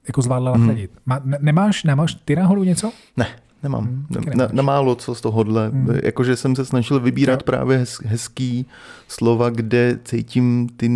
jako 0.07 0.21
zvládla 0.21 0.51
Hmm. 0.51 0.61
nahradit. 0.61 0.91
Ma, 1.05 1.19
ne, 1.23 1.37
nemáš, 1.41 1.83
nemáš 1.83 2.13
ty 2.25 2.35
náhodou 2.35 2.63
něco? 2.63 2.91
Ne, 3.17 3.27
nemám. 3.63 3.83
Hmm, 3.83 4.05
Ne, 4.25 4.31
na, 4.35 4.47
na 4.51 4.63
málo 4.63 4.95
co 4.95 5.15
z 5.15 5.21
tohohle. 5.21 5.69
Hmm. 5.69 5.87
Jakože 6.03 6.35
jsem 6.35 6.55
se 6.55 6.65
snažil 6.65 6.99
vybírat 6.99 7.39
Jo. 7.39 7.45
právě 7.45 7.77
hez, 7.77 7.99
hezký 8.05 8.65
slova, 9.07 9.49
kde 9.49 9.99
cítím 10.03 10.69
ty 10.77 10.89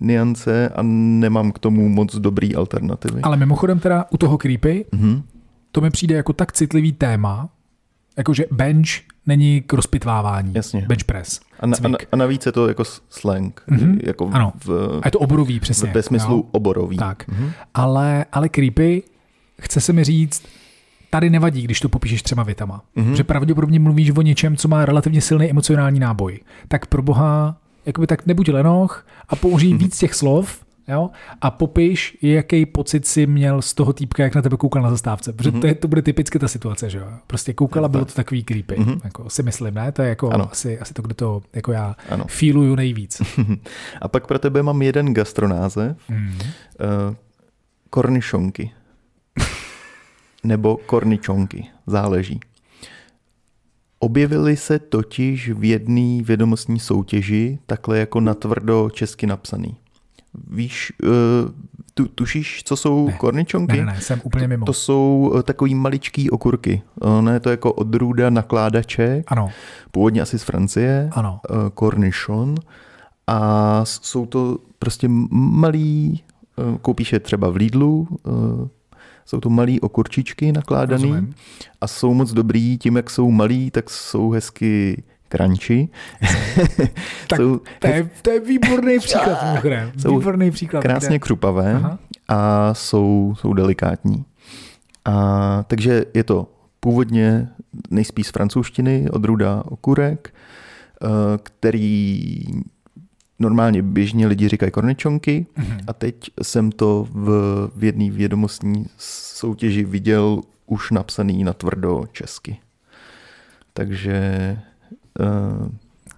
niance 0.00 0.68
a 0.68 0.82
nemám 0.82 1.52
k 1.52 1.58
tomu 1.58 1.88
moc 1.88 2.16
dobrý 2.16 2.54
alternativy. 2.56 3.20
Ale 3.22 3.36
mimochodem 3.36 3.78
teda 3.78 4.04
u 4.10 4.16
toho 4.16 4.38
creepy, 4.38 4.84
Mhm. 4.92 5.22
to 5.72 5.80
mi 5.80 5.90
přijde 5.90 6.14
jako 6.16 6.32
tak 6.32 6.52
citlivý 6.52 6.92
téma, 6.92 7.48
jakože 8.16 8.44
bench 8.50 8.88
není 9.26 9.60
k 9.60 9.72
rozpitvávání. 9.72 10.52
Jasně. 10.54 10.84
Bench 10.88 11.04
press. 11.04 11.40
A, 11.60 11.66
na, 11.66 11.76
a, 11.84 11.88
na, 11.88 11.98
a 12.12 12.16
navíc 12.16 12.46
je 12.46 12.52
to 12.52 12.68
jako 12.68 12.84
slang. 13.10 13.62
Mhm. 13.66 13.98
Jako 14.02 14.30
Ano. 14.32 14.52
v, 14.64 15.00
A 15.02 15.06
je 15.08 15.10
to 15.10 15.18
oborový 15.18 15.60
přesně. 15.60 15.90
ve 15.92 16.02
smyslu 16.02 16.36
jo? 16.36 16.44
oborový. 16.52 16.96
Tak. 16.96 17.28
Mhm. 17.28 17.50
Ale, 17.74 18.24
ale 18.32 18.48
creepy, 18.48 19.02
chce 19.60 19.80
se 19.80 19.92
mi 19.92 20.04
říct, 20.04 20.42
tady 21.10 21.30
nevadí, 21.30 21.62
když 21.62 21.80
to 21.80 21.88
popíšeš 21.88 22.22
třema 22.22 22.42
větama. 22.42 22.82
Mhm. 22.96 23.16
Že 23.16 23.24
pravděpodobně 23.24 23.80
mluvíš 23.80 24.10
o 24.10 24.22
něčem, 24.22 24.56
co 24.56 24.68
má 24.68 24.84
relativně 24.84 25.20
silný 25.20 25.50
emocionální 25.50 26.00
náboj. 26.00 26.40
Tak 26.68 26.86
pro 26.86 27.02
boha, 27.02 27.56
jakoby 27.86 28.06
tak 28.06 28.26
nebuď 28.26 28.48
lenoch 28.48 29.06
a 29.28 29.36
použij 29.36 29.68
Mhm. 29.70 29.78
víc 29.78 29.98
těch 29.98 30.14
slov, 30.14 30.65
Jo? 30.88 31.10
A 31.40 31.50
popiš, 31.50 32.18
jaký 32.22 32.66
pocit 32.66 33.06
si 33.06 33.26
měl 33.26 33.62
z 33.62 33.74
toho 33.74 33.92
týpka, 33.92 34.22
jak 34.22 34.34
na 34.34 34.42
tebe 34.42 34.56
koukal 34.56 34.82
na 34.82 34.90
zastávce. 34.90 35.32
Protože 35.32 35.50
mm-hmm. 35.50 35.60
to, 35.60 35.66
je, 35.66 35.74
to 35.74 35.88
bude 35.88 36.02
typicky 36.02 36.38
ta 36.38 36.48
situace, 36.48 36.90
že 36.90 36.98
jo. 36.98 37.06
Prostě 37.26 37.52
koukala, 37.52 37.88
bylo 37.88 38.04
to 38.04 38.14
takový 38.14 38.44
creepy. 38.44 38.74
Mm-hmm. 38.74 39.00
Jako, 39.04 39.30
si 39.30 39.42
myslím, 39.42 39.74
ne? 39.74 39.92
To 39.92 40.02
je 40.02 40.08
jako 40.08 40.30
ano. 40.30 40.48
asi, 40.52 40.78
asi 40.78 40.94
to, 40.94 41.02
kde 41.02 41.14
to 41.14 41.42
jako 41.54 41.72
já 41.72 41.96
ano. 42.08 42.24
feeluju 42.28 42.74
nejvíc. 42.74 43.22
A 44.00 44.08
pak 44.08 44.26
pro 44.26 44.38
tebe 44.38 44.62
mám 44.62 44.82
jeden 44.82 45.14
gastronázev. 45.14 45.96
Mm-hmm. 46.10 46.34
Uh, 46.38 47.14
kornišonky. 47.90 48.70
Nebo 50.44 50.76
korničonky. 50.76 51.66
Záleží. 51.86 52.40
Objevily 53.98 54.56
se 54.56 54.78
totiž 54.78 55.50
v 55.50 55.64
jedné 55.64 56.22
vědomostní 56.22 56.80
soutěži, 56.80 57.58
takhle 57.66 57.98
jako 57.98 58.20
natvrdo 58.20 58.90
česky 58.92 59.26
napsaný. 59.26 59.76
Víš, 60.50 60.92
uh, 61.02 61.08
tu, 61.94 62.08
tušíš, 62.08 62.62
co 62.64 62.76
jsou 62.76 63.06
ne, 63.06 63.12
korničonky? 63.12 63.76
Ne, 63.76 63.84
ne, 63.84 63.92
ne, 63.92 64.00
jsem 64.00 64.20
úplně 64.24 64.48
mimo. 64.48 64.66
To, 64.66 64.72
to 64.72 64.78
jsou 64.78 65.30
uh, 65.34 65.42
takový 65.42 65.74
maličký 65.74 66.30
okurky. 66.30 66.82
Ono 67.00 67.32
je 67.32 67.40
to 67.40 67.50
jako 67.50 67.72
odrůda 67.72 68.30
nakládaček. 68.30 69.24
Ano. 69.32 69.50
Původně 69.90 70.22
asi 70.22 70.38
z 70.38 70.42
Francie. 70.42 71.10
Ano. 71.12 71.40
Cornichon. 71.78 72.54
A 73.26 73.80
jsou 73.84 74.26
to 74.26 74.58
prostě 74.78 75.08
malý, 75.30 76.22
koupíš 76.82 77.12
je 77.12 77.20
třeba 77.20 77.50
v 77.50 77.56
Lidlu, 77.56 78.08
jsou 79.24 79.40
to 79.40 79.50
malý 79.50 79.80
okurčičky 79.80 80.52
nakládaný 80.52 81.08
Rozumím. 81.08 81.34
a 81.80 81.86
jsou 81.86 82.14
moc 82.14 82.32
dobrý, 82.32 82.78
tím 82.78 82.96
jak 82.96 83.10
jsou 83.10 83.30
malý, 83.30 83.70
tak 83.70 83.90
jsou 83.90 84.30
hezky 84.30 85.02
crunchy. 85.28 85.88
tak 87.28 87.36
jsou, 87.36 87.60
to, 87.78 87.86
je, 87.86 88.10
to 88.22 88.30
je 88.30 88.40
výborný 88.40 88.98
příklad, 88.98 89.38
Jsou 89.98 90.18
výborný 90.18 90.50
příklad. 90.50 90.82
Krásně 90.82 91.08
kde? 91.08 91.18
křupavé 91.18 91.74
Aha. 91.74 91.98
a 92.28 92.74
jsou, 92.74 93.34
jsou 93.38 93.52
delikátní. 93.52 94.24
A, 95.04 95.64
takže 95.66 96.04
je 96.14 96.24
to 96.24 96.46
původně 96.80 97.48
nejspíš 97.90 98.26
z 98.26 98.30
francouzštiny, 98.30 99.10
odrůda 99.10 99.62
okurek, 99.66 100.34
eh, 101.02 101.06
který 101.42 102.44
normálně 103.38 103.82
běžně 103.82 104.26
lidi 104.26 104.48
říkají 104.48 104.72
korničonky 104.72 105.46
mm-hmm. 105.58 105.84
a 105.86 105.92
teď 105.92 106.16
jsem 106.42 106.72
to 106.72 107.08
v, 107.10 107.28
v 107.76 107.84
jedné 107.84 108.10
vědomostní 108.10 108.86
soutěži 108.98 109.84
viděl 109.84 110.40
už 110.66 110.90
napsaný 110.90 111.44
na 111.44 111.52
tvrdo 111.52 112.04
česky. 112.12 112.56
Takže 113.72 114.58
uh, 115.20 115.68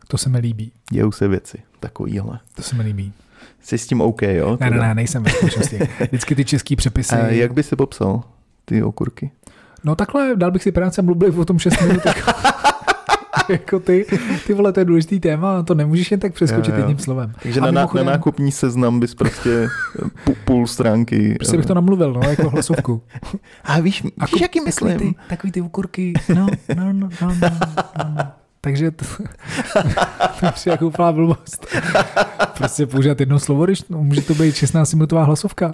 to 0.08 0.18
se 0.18 0.28
mi 0.28 0.38
líbí. 0.38 0.72
Dějou 0.92 1.12
se 1.12 1.28
věci 1.28 1.58
takovýhle. 1.80 2.40
To 2.54 2.62
se 2.62 2.76
mi 2.76 2.82
líbí. 2.82 3.12
Jsi 3.60 3.78
s 3.78 3.86
tím 3.86 4.00
OK, 4.00 4.22
jo? 4.22 4.58
Ne, 4.60 4.70
ne, 4.70 4.78
ne, 4.78 4.94
nejsem 4.94 5.22
ve 5.22 5.30
skutečnosti. 5.30 5.78
Vždycky 6.08 6.34
ty 6.34 6.44
český 6.44 6.76
přepisy. 6.76 7.14
A 7.14 7.26
jak 7.26 7.52
by 7.52 7.62
si 7.62 7.76
popsal 7.76 8.22
ty 8.64 8.82
okurky? 8.82 9.30
No 9.84 9.96
takhle, 9.96 10.36
dal 10.36 10.50
bych 10.50 10.62
si 10.62 10.72
práce 10.72 11.02
mluvit 11.02 11.38
o 11.38 11.44
tom 11.44 11.58
6 11.58 11.80
minut. 11.80 12.02
jako 13.48 13.80
ty, 13.80 14.06
ty 14.46 14.54
vole, 14.54 14.72
to 14.72 14.80
je 14.80 14.84
důležitý 14.84 15.20
téma, 15.20 15.62
to 15.62 15.74
nemůžeš 15.74 16.10
jen 16.10 16.20
tak 16.20 16.34
přeskočit 16.34 16.74
jo, 16.74 16.74
jo. 16.74 16.80
jedním 16.80 16.98
slovem. 16.98 17.32
Takže 17.42 17.60
na, 17.60 17.70
mimochodem, 17.70 18.06
na 18.06 18.12
nákupní 18.12 18.52
seznam 18.52 19.00
bys 19.00 19.14
prostě 19.14 19.68
půl 20.44 20.66
stránky. 20.66 21.34
Prostě 21.34 21.56
bych 21.56 21.66
to 21.66 21.74
namluvil, 21.74 22.12
no, 22.12 22.20
jako 22.30 22.50
hlasovku. 22.50 23.02
A 23.64 23.80
víš, 23.80 24.02
víš 24.02 24.12
jako, 24.20 24.38
jaký 24.40 24.60
myslím? 24.60 24.90
Takový 24.90 25.14
ty, 25.14 25.28
takový 25.28 25.52
ty 25.52 25.60
ukurky, 25.60 26.12
no, 26.34 26.46
no, 26.76 26.92
no, 26.92 26.92
no, 26.92 27.08
no, 27.20 27.50
no. 27.98 28.32
Takže 28.60 28.90
to, 28.90 29.04
to 30.40 30.46
je 30.66 30.70
jako 30.70 30.86
úplná 30.86 31.12
blbost. 31.12 31.66
Prostě 32.58 32.86
používat 32.86 33.20
jedno 33.20 33.38
slovo, 33.38 33.64
když 33.64 33.84
no, 33.88 34.02
může 34.02 34.22
to 34.22 34.34
být 34.34 34.54
16-minutová 34.54 35.24
hlasovka. 35.24 35.66
Uh. 35.66 35.72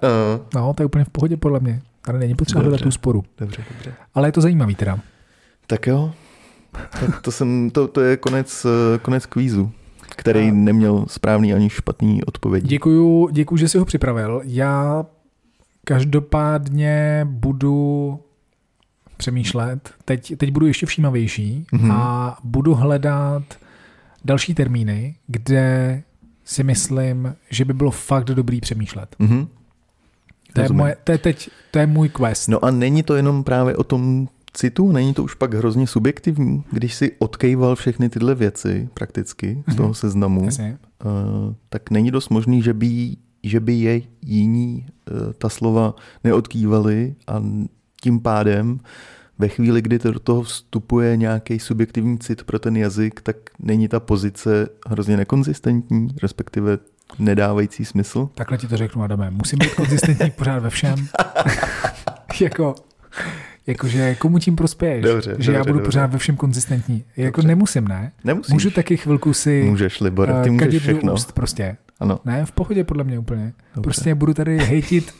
No, 0.54 0.74
to 0.74 0.82
je 0.82 0.86
úplně 0.86 1.04
v 1.04 1.08
pohodě 1.08 1.36
podle 1.36 1.60
mě. 1.60 1.82
Tady 2.02 2.18
není 2.18 2.34
potřeba 2.34 2.60
hledat 2.60 2.80
tu 2.80 2.90
sporu. 2.90 3.24
Dobře, 3.38 3.64
dobře. 3.72 3.94
Ale 4.14 4.28
je 4.28 4.32
to 4.32 4.40
zajímavý 4.40 4.74
teda. 4.74 4.98
Tak 5.66 5.86
jo, 5.86 6.12
tak 7.00 7.22
to, 7.22 7.32
jsem, 7.32 7.70
to, 7.70 7.88
to 7.88 8.00
je 8.00 8.16
konec, 8.16 8.66
konec 9.02 9.26
kvízu, 9.26 9.70
který 10.16 10.52
neměl 10.52 11.04
správný 11.08 11.54
ani 11.54 11.70
špatný 11.70 12.24
odpověď. 12.24 12.64
Děkuju, 12.64 13.28
děkuju, 13.32 13.58
že 13.58 13.68
jsi 13.68 13.78
ho 13.78 13.84
připravil. 13.84 14.40
Já 14.44 15.06
každopádně 15.84 17.26
budu 17.30 18.20
přemýšlet. 19.24 19.94
Teď, 20.04 20.36
teď 20.36 20.50
budu 20.50 20.66
ještě 20.66 20.86
všímavější 20.86 21.66
mm-hmm. 21.72 21.92
a 21.92 22.38
budu 22.44 22.74
hledat 22.74 23.42
další 24.24 24.54
termíny, 24.54 25.14
kde 25.26 26.02
si 26.44 26.62
myslím, 26.62 27.34
že 27.50 27.64
by 27.64 27.72
bylo 27.72 27.90
fakt 27.90 28.24
dobrý 28.24 28.60
přemýšlet. 28.60 29.16
Mm-hmm. 29.20 29.46
To 30.52 30.60
je, 30.60 30.68
moje, 30.72 30.96
to, 31.04 31.12
je 31.12 31.18
teď, 31.18 31.50
to 31.70 31.78
je 31.78 31.86
můj 31.86 32.08
quest. 32.08 32.48
No 32.48 32.64
a 32.64 32.70
není 32.70 33.02
to 33.02 33.14
jenom 33.14 33.44
právě 33.44 33.76
o 33.76 33.84
tom 33.84 34.28
citu? 34.52 34.92
Není 34.92 35.14
to 35.14 35.24
už 35.24 35.34
pak 35.34 35.54
hrozně 35.54 35.86
subjektivní, 35.86 36.64
když 36.72 36.94
si 36.94 37.12
odkejval 37.18 37.76
všechny 37.76 38.08
tyhle 38.08 38.34
věci 38.34 38.88
prakticky 38.94 39.64
z 39.68 39.76
toho 39.76 39.88
mhm. 39.88 39.94
seznamu, 39.94 40.44
Jasně. 40.44 40.78
Uh, 41.04 41.54
tak 41.68 41.90
není 41.90 42.10
dost 42.10 42.28
možný, 42.28 42.62
že 42.62 42.72
by, 42.72 43.16
že 43.42 43.60
by 43.60 43.72
je 43.72 44.00
jiní 44.22 44.86
uh, 45.10 45.32
ta 45.32 45.48
slova 45.48 45.94
neodkývali 46.24 47.14
a 47.26 47.42
tím 48.04 48.20
pádem 48.20 48.80
ve 49.38 49.48
chvíli, 49.48 49.82
kdy 49.82 49.98
to 49.98 50.12
do 50.12 50.18
toho 50.18 50.42
vstupuje 50.42 51.16
nějaký 51.16 51.58
subjektivní 51.58 52.18
cit 52.18 52.44
pro 52.44 52.58
ten 52.58 52.76
jazyk, 52.76 53.20
tak 53.20 53.36
není 53.58 53.88
ta 53.88 54.00
pozice 54.00 54.68
hrozně 54.86 55.16
nekonzistentní, 55.16 56.08
respektive 56.22 56.78
nedávající 57.18 57.84
smysl? 57.84 58.28
Takhle 58.34 58.58
ti 58.58 58.68
to 58.68 58.76
řeknu, 58.76 59.02
Adame. 59.02 59.30
Musím 59.30 59.58
být 59.58 59.74
konzistentní 59.74 60.30
pořád 60.30 60.58
ve 60.58 60.70
všem. 60.70 61.08
jako 62.40 62.74
Jakože 63.66 64.14
komu 64.14 64.38
tím 64.38 64.56
prospěješ? 64.56 65.04
Dobře, 65.04 65.30
že 65.30 65.36
dobře, 65.36 65.52
já 65.52 65.58
budu 65.58 65.72
dobře. 65.72 65.84
pořád 65.84 66.12
ve 66.12 66.18
všem 66.18 66.36
konzistentní. 66.36 67.04
Jako 67.16 67.40
dobře. 67.40 67.48
nemusím, 67.48 67.88
ne? 67.88 68.12
Nemusíš. 68.24 68.52
Můžu 68.52 68.70
taky 68.70 68.96
chvilku 68.96 69.32
si 69.32 69.62
Můžeš, 69.62 70.00
Libor, 70.00 70.34
ty 70.42 70.50
můžeš 70.50 70.82
všechno. 70.82 71.14
Úst 71.14 71.32
prostě. 71.32 71.76
Ano. 72.00 72.20
Ne, 72.24 72.46
v 72.46 72.52
pohodě 72.52 72.84
podle 72.84 73.04
mě 73.04 73.18
úplně. 73.18 73.52
Dobře. 73.74 73.82
Prostě 73.82 74.14
budu 74.14 74.34
tady 74.34 74.58
hejtit, 74.58 75.14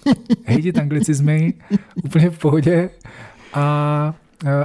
hejtit 0.45 0.79
anglicizmy 0.79 1.55
úplně 2.05 2.31
v 2.31 2.39
pohodě 2.39 2.91
a, 3.55 4.15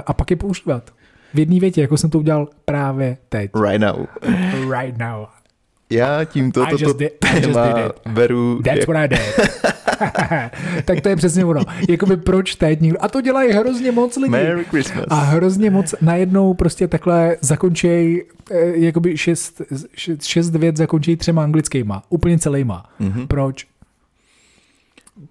a 0.06 0.12
pak 0.12 0.30
je 0.30 0.36
používat. 0.36 0.90
V 1.34 1.38
jedné 1.38 1.60
větě, 1.60 1.80
jako 1.80 1.96
jsem 1.96 2.10
to 2.10 2.18
udělal 2.18 2.48
právě 2.64 3.16
teď. 3.28 3.50
Right 3.62 3.80
now. 3.80 4.06
Right 4.80 4.98
now. 4.98 5.26
Já 5.90 6.24
tímto 6.24 6.66
toto 6.66 6.94
téma 7.18 7.74
beru... 8.08 8.60
That's 8.64 8.78
jak... 8.78 8.88
what 8.88 8.96
I 8.96 9.08
did. 9.08 9.20
tak 10.84 11.00
to 11.00 11.08
je 11.08 11.16
přesně 11.16 11.44
ono. 11.44 11.60
Jakoby 11.88 12.16
proč 12.16 12.54
teď 12.54 12.80
někdo... 12.80 12.98
A 13.00 13.08
to 13.08 13.20
dělají 13.20 13.52
hrozně 13.52 13.92
moc 13.92 14.16
lidí. 14.16 14.30
Merry 14.30 14.64
Christmas. 14.64 15.06
A 15.08 15.14
hrozně 15.14 15.70
moc 15.70 15.94
najednou 16.00 16.54
prostě 16.54 16.88
takhle 16.88 17.36
zakončej 17.40 18.24
eh, 18.50 18.56
jakoby 18.74 19.16
šest, 19.16 19.62
šest, 19.96 20.24
šest 20.24 20.50
vět 20.50 20.76
zakončí 20.76 21.16
třema 21.16 21.42
anglickýma. 21.42 22.02
Úplně 22.08 22.38
celýma. 22.38 22.84
Mm-hmm. 23.00 23.26
Proč? 23.26 23.66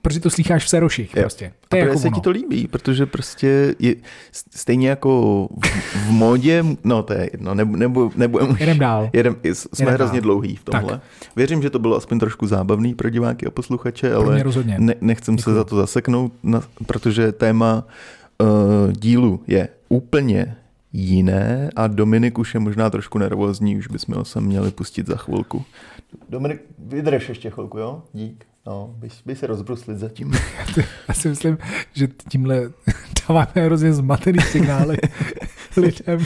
Protože 0.02 0.20
to 0.20 0.30
slycháš 0.30 0.66
v 0.66 0.70
seroších 0.70 1.16
jo. 1.16 1.24
prostě. 1.24 1.52
To 1.68 1.78
a 1.78 1.80
jako 1.80 2.00
se 2.00 2.08
ono. 2.08 2.16
ti 2.16 2.22
to 2.22 2.30
líbí, 2.30 2.68
protože 2.68 3.06
prostě 3.06 3.76
je 3.80 3.96
stejně 4.32 4.90
jako 4.90 5.48
v, 5.66 5.96
v 5.96 6.12
modě, 6.12 6.66
no 6.84 7.04
to 7.04 7.14
je 7.14 7.30
jedno, 7.34 7.56
nebo, 7.56 7.78
nebo, 7.78 8.12
nebo 8.16 8.40
jedem 8.60 8.80
dál. 8.80 9.10
Jedem, 9.14 9.36
jsme 9.54 9.68
jedem 9.80 9.94
hrozně 9.94 10.22
dál. 10.22 10.24
dlouhý 10.24 10.56
v 10.56 10.64
tomhle. 10.64 10.92
Tak. 10.92 11.02
Věřím, 11.36 11.62
že 11.62 11.70
to 11.70 11.80
bylo 11.80 11.98
aspoň 11.98 12.20
trošku 12.20 12.48
zábavný 12.48 12.96
pro 12.96 13.10
diváky 13.10 13.46
a 13.46 13.52
posluchače, 13.52 14.10
pro 14.10 14.20
ale 14.20 14.44
ne, 14.78 14.96
nechcem 15.02 15.36
Děkuju. 15.36 15.54
se 15.54 15.58
za 15.58 15.64
to 15.64 15.76
zaseknout, 15.76 16.34
na, 16.44 16.64
protože 16.86 17.32
téma 17.32 17.88
uh, 18.42 18.48
dílu 18.92 19.44
je 19.48 19.70
úplně 19.90 20.56
jiné 20.94 21.70
a 21.76 21.88
Dominik 21.88 22.38
už 22.40 22.54
je 22.54 22.60
možná 22.60 22.90
trošku 22.90 23.18
nervózní, 23.18 23.78
už 23.78 23.88
bychom 23.88 24.26
se 24.26 24.42
měli 24.42 24.72
pustit 24.72 25.08
za 25.08 25.18
chvilku. 25.18 25.64
Dominik, 26.30 26.62
vydrž 26.80 27.30
ještě 27.30 27.50
chvilku, 27.50 27.78
jo? 27.78 28.04
Dík. 28.14 28.49
No, 28.68 28.94
by, 28.98 29.10
by 29.26 29.36
se 29.36 29.48
rozbruslit 29.48 29.98
zatím. 29.98 30.34
Já 31.08 31.14
si 31.14 31.30
myslím, 31.30 31.58
že 31.94 32.08
tímhle 32.30 32.62
dáváme 33.28 33.52
hrozně 33.56 33.94
zmatený 33.94 34.40
signály 34.40 34.98
lidem, 35.78 36.26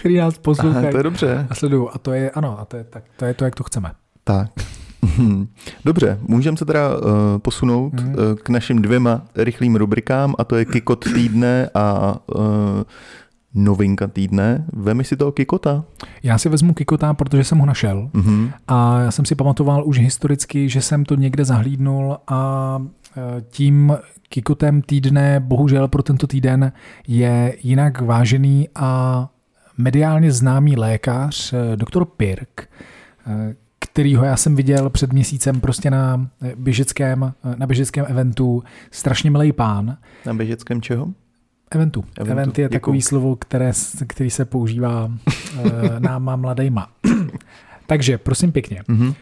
kteří 0.00 0.16
nás 0.16 0.38
poslouchají. 0.38 0.90
to 0.90 0.96
je 0.96 1.02
dobře. 1.02 1.46
A 1.50 1.54
sledují. 1.54 1.88
A 1.92 1.98
to 1.98 2.12
je, 2.12 2.30
ano, 2.30 2.60
a 2.60 2.64
to 2.64 2.76
je, 2.76 2.84
tak, 2.84 3.04
to 3.16 3.24
je 3.24 3.34
to, 3.34 3.44
jak 3.44 3.54
to 3.54 3.64
chceme. 3.64 3.92
Tak. 4.24 4.50
Dobře, 5.84 6.18
můžeme 6.22 6.56
se 6.56 6.64
teda 6.64 6.96
uh, 6.96 7.04
posunout 7.38 7.92
mm. 7.92 8.08
uh, 8.08 8.14
k 8.42 8.48
našim 8.48 8.82
dvěma 8.82 9.22
rychlým 9.36 9.76
rubrikám 9.76 10.34
a 10.38 10.44
to 10.44 10.56
je 10.56 10.64
Kikot 10.64 11.04
týdne 11.14 11.70
a 11.74 12.16
uh, 12.34 12.42
novinka 13.54 14.06
týdne. 14.06 14.64
Vemi 14.72 15.04
si 15.04 15.16
toho 15.16 15.32
Kikota. 15.32 15.84
Já 16.22 16.38
si 16.38 16.48
vezmu 16.48 16.74
Kikota, 16.74 17.14
protože 17.14 17.44
jsem 17.44 17.58
ho 17.58 17.66
našel 17.66 18.10
mm-hmm. 18.14 18.52
a 18.68 19.00
já 19.00 19.10
jsem 19.10 19.24
si 19.24 19.34
pamatoval 19.34 19.86
už 19.86 19.98
historicky, 19.98 20.68
že 20.68 20.82
jsem 20.82 21.04
to 21.04 21.14
někde 21.14 21.44
zahlídnul 21.44 22.16
a 22.28 22.78
e, 23.16 23.40
tím 23.40 23.96
Kikotem 24.28 24.82
týdne, 24.82 25.40
bohužel 25.40 25.88
pro 25.88 26.02
tento 26.02 26.26
týden, 26.26 26.72
je 27.08 27.56
jinak 27.62 28.00
vážený 28.00 28.68
a 28.74 29.28
mediálně 29.78 30.32
známý 30.32 30.76
lékař, 30.76 31.52
e, 31.52 31.76
doktor 31.76 32.04
Pirk, 32.04 32.68
e, 33.26 33.54
kterýho 33.78 34.24
já 34.24 34.36
jsem 34.36 34.56
viděl 34.56 34.90
před 34.90 35.12
měsícem 35.12 35.60
prostě 35.60 35.90
na 35.90 36.28
běžeckém, 36.56 37.32
na 37.56 37.66
běžeckém 37.66 38.06
eventu. 38.08 38.62
Strašně 38.90 39.30
milý 39.30 39.52
pán. 39.52 39.96
Na 40.26 40.34
běžeckém 40.34 40.82
čeho? 40.82 41.08
Eventu. 41.74 42.04
Eventu. 42.16 42.32
Event 42.32 42.58
je 42.58 42.68
takový 42.68 42.98
Děkuju. 42.98 43.08
slovo, 43.08 43.36
které, 43.36 43.72
který 44.06 44.30
se 44.30 44.44
používá 44.44 45.04
uh, 45.04 45.72
náma 45.98 46.36
mladejma. 46.36 46.88
Takže, 47.86 48.18
prosím 48.18 48.52
pěkně. 48.52 48.82
Mm-hmm. 48.88 49.08
Uh, 49.08 49.14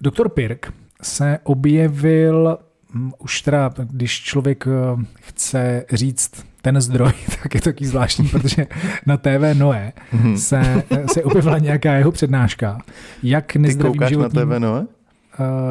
doktor 0.00 0.28
Pirk 0.28 0.72
se 1.02 1.38
objevil 1.42 2.58
hm, 2.94 3.12
už 3.18 3.42
teda, 3.42 3.74
když 3.78 4.20
člověk 4.22 4.66
uh, 4.66 5.02
chce 5.20 5.84
říct 5.92 6.46
ten 6.62 6.80
zdroj, 6.80 7.12
tak 7.42 7.54
je 7.54 7.60
to 7.60 7.70
taky 7.70 7.86
zvláštní, 7.86 8.28
protože 8.30 8.66
na 9.06 9.16
TV 9.16 9.54
Noe 9.58 9.92
mm-hmm. 10.12 10.34
se, 10.34 10.82
se 11.12 11.22
objevila 11.24 11.58
nějaká 11.58 11.94
jeho 11.94 12.12
přednáška. 12.12 12.78
Jak 13.22 13.56
nezdravým 13.56 14.00
Ty 14.00 14.08
životním... 14.08 14.48
na 14.48 14.58
TV? 14.58 14.62
Uh, 14.62 14.86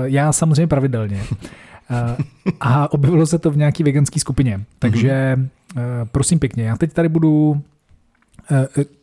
já 0.03 0.33
samozřejmě 0.33 0.67
pravidelně. 0.67 1.23
Uh, 1.89 2.25
a 2.59 2.91
objevilo 2.91 3.25
se 3.25 3.39
to 3.39 3.51
v 3.51 3.57
nějaký 3.57 3.83
veganské 3.83 4.19
skupině. 4.19 4.63
Takže 4.79 5.39
uh, 5.75 5.81
prosím 6.11 6.39
pěkně, 6.39 6.63
já 6.63 6.77
teď 6.77 6.93
tady 6.93 7.09
budu 7.09 7.61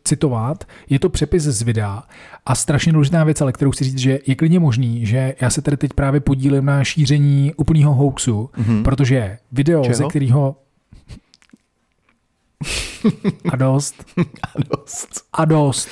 citovat, 0.04 0.64
je 0.90 0.98
to 0.98 1.08
přepis 1.08 1.42
z 1.42 1.62
videa 1.62 2.02
a 2.46 2.54
strašně 2.54 2.92
důležitá 2.92 3.24
věc, 3.24 3.40
ale 3.40 3.52
kterou 3.52 3.70
chci 3.70 3.84
říct, 3.84 3.98
že 3.98 4.18
je 4.26 4.34
klidně 4.34 4.60
možný, 4.60 5.06
že 5.06 5.34
já 5.40 5.50
se 5.50 5.62
tady 5.62 5.76
teď 5.76 5.92
právě 5.92 6.20
podílím 6.20 6.64
na 6.64 6.84
šíření 6.84 7.54
úplného 7.56 7.94
hoaxu, 7.94 8.50
mm-hmm. 8.56 8.82
protože 8.82 9.38
video, 9.52 9.82
Čeho? 9.82 9.94
ze 9.94 10.04
kterého 10.04 10.56
a 13.52 13.56
dost. 13.56 14.04
A 14.42 14.76
dost. 14.76 15.24
A 15.32 15.44
dost. 15.44 15.88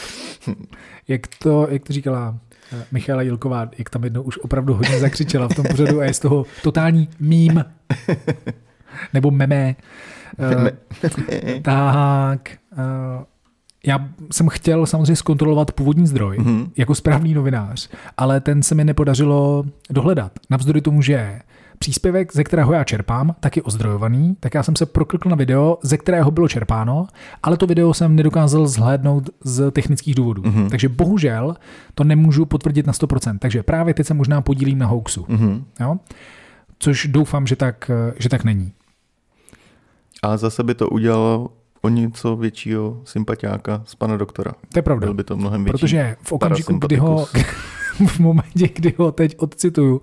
Jak 1.08 1.20
to, 1.26 1.66
jak 1.70 1.82
to 1.82 1.92
říkala 1.92 2.34
eh, 2.34 2.51
Michála 2.92 3.22
Jilková, 3.22 3.68
jak 3.78 3.90
tam 3.90 4.04
jednou 4.04 4.22
už 4.22 4.38
opravdu 4.38 4.74
hodně 4.74 5.00
zakřičela 5.00 5.48
v 5.48 5.54
tom 5.54 5.64
pořadu 5.70 6.00
a 6.00 6.04
je 6.04 6.14
z 6.14 6.18
toho 6.18 6.46
totální 6.62 7.08
mím. 7.20 7.64
Nebo 9.12 9.30
meme. 9.30 9.76
Uh, 10.38 10.68
tak. 11.62 12.50
Uh, 12.72 13.24
já 13.86 14.08
jsem 14.32 14.48
chtěl 14.48 14.86
samozřejmě 14.86 15.16
zkontrolovat 15.16 15.72
původní 15.72 16.06
zdroj 16.06 16.38
mm-hmm. 16.38 16.70
jako 16.76 16.94
správný 16.94 17.34
novinář, 17.34 17.88
ale 18.16 18.40
ten 18.40 18.62
se 18.62 18.74
mi 18.74 18.84
nepodařilo 18.84 19.64
dohledat. 19.90 20.32
Navzdory 20.50 20.80
tomu, 20.80 21.02
že 21.02 21.40
příspěvek, 21.82 22.32
ze 22.32 22.44
kterého 22.44 22.72
já 22.72 22.84
čerpám, 22.84 23.34
tak 23.40 23.56
je 23.56 23.62
ozdrojovaný, 23.62 24.36
tak 24.40 24.54
já 24.54 24.62
jsem 24.62 24.76
se 24.76 24.86
proklikl 24.86 25.28
na 25.28 25.36
video, 25.36 25.78
ze 25.82 25.96
kterého 25.96 26.30
bylo 26.30 26.48
čerpáno, 26.48 27.06
ale 27.42 27.56
to 27.56 27.66
video 27.66 27.94
jsem 27.94 28.16
nedokázal 28.16 28.66
zhlédnout 28.66 29.30
z 29.44 29.70
technických 29.70 30.14
důvodů. 30.14 30.42
Mm-hmm. 30.42 30.70
Takže 30.70 30.88
bohužel 30.88 31.56
to 31.94 32.04
nemůžu 32.04 32.46
potvrdit 32.46 32.86
na 32.86 32.92
100%. 32.92 33.38
Takže 33.38 33.62
právě 33.62 33.94
teď 33.94 34.06
se 34.06 34.14
možná 34.14 34.40
podílím 34.40 34.78
na 34.78 34.86
hoaxu. 34.86 35.22
Mm-hmm. 35.22 35.62
Jo? 35.80 35.96
Což 36.78 37.06
doufám, 37.06 37.46
že 37.46 37.56
tak, 37.56 37.90
že 38.18 38.28
tak 38.28 38.44
není. 38.44 38.72
A 40.22 40.36
zase 40.36 40.62
by 40.62 40.74
to 40.74 40.88
udělalo 40.88 41.50
o 41.80 41.88
něco 41.88 42.36
většího 42.36 43.00
sympatiáka 43.04 43.82
z 43.84 43.94
pana 43.94 44.16
doktora. 44.16 44.52
To 44.72 44.78
je 44.78 44.82
pravda. 44.82 45.06
Byl 45.06 45.14
by 45.14 45.24
to 45.24 45.36
mnohem 45.36 45.64
větší. 45.64 45.80
Protože 45.80 46.16
v 46.22 46.32
okamžiku, 46.32 46.78
kdy 46.78 46.96
ho, 46.96 47.26
v 48.06 48.18
momentě, 48.18 48.68
kdy 48.74 48.94
ho 48.98 49.12
teď 49.12 49.34
odcituju, 49.38 50.00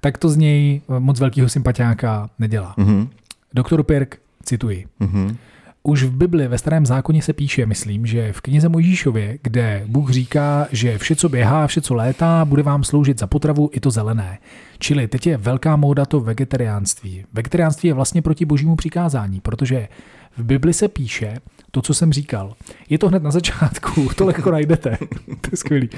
tak 0.00 0.18
to 0.18 0.28
z 0.28 0.36
něj 0.36 0.80
moc 0.98 1.20
velkého 1.20 1.48
sympatiáka 1.48 2.30
nedělá. 2.38 2.74
Mm-hmm. 2.78 3.08
Doktor 3.54 3.82
Pirk, 3.82 4.18
cituji. 4.42 4.86
Mm-hmm. 5.00 5.36
Už 5.84 6.02
v 6.02 6.10
Bibli 6.10 6.48
ve 6.48 6.58
starém 6.58 6.86
zákoně 6.86 7.22
se 7.22 7.32
píše, 7.32 7.66
myslím, 7.66 8.06
že 8.06 8.32
v 8.32 8.40
knize 8.40 8.68
Mojžíšově, 8.68 9.38
kde 9.42 9.84
Bůh 9.86 10.10
říká, 10.10 10.66
že 10.72 10.98
vše, 10.98 11.16
co 11.16 11.28
běhá, 11.28 11.66
vše, 11.66 11.80
co 11.80 11.94
létá, 11.94 12.44
bude 12.44 12.62
vám 12.62 12.84
sloužit 12.84 13.18
za 13.18 13.26
potravu 13.26 13.70
i 13.72 13.80
to 13.80 13.90
zelené. 13.90 14.38
Čili 14.78 15.08
teď 15.08 15.26
je 15.26 15.36
velká 15.36 15.76
móda 15.76 16.06
to 16.06 16.20
vegetariánství. 16.20 17.24
Vegetariánství 17.32 17.86
je 17.86 17.94
vlastně 17.94 18.22
proti 18.22 18.44
božímu 18.44 18.76
přikázání, 18.76 19.40
protože 19.40 19.88
v 20.36 20.44
Bibli 20.44 20.72
se 20.72 20.88
píše 20.88 21.34
to, 21.74 21.82
co 21.82 21.94
jsem 21.94 22.12
říkal. 22.12 22.54
Je 22.88 22.98
to 22.98 23.08
hned 23.08 23.22
na 23.22 23.30
začátku, 23.30 24.08
to 24.16 24.24
lehko 24.24 24.50
najdete. 24.50 24.98
to 25.26 25.48
je 25.52 25.56
skvělý. 25.56 25.90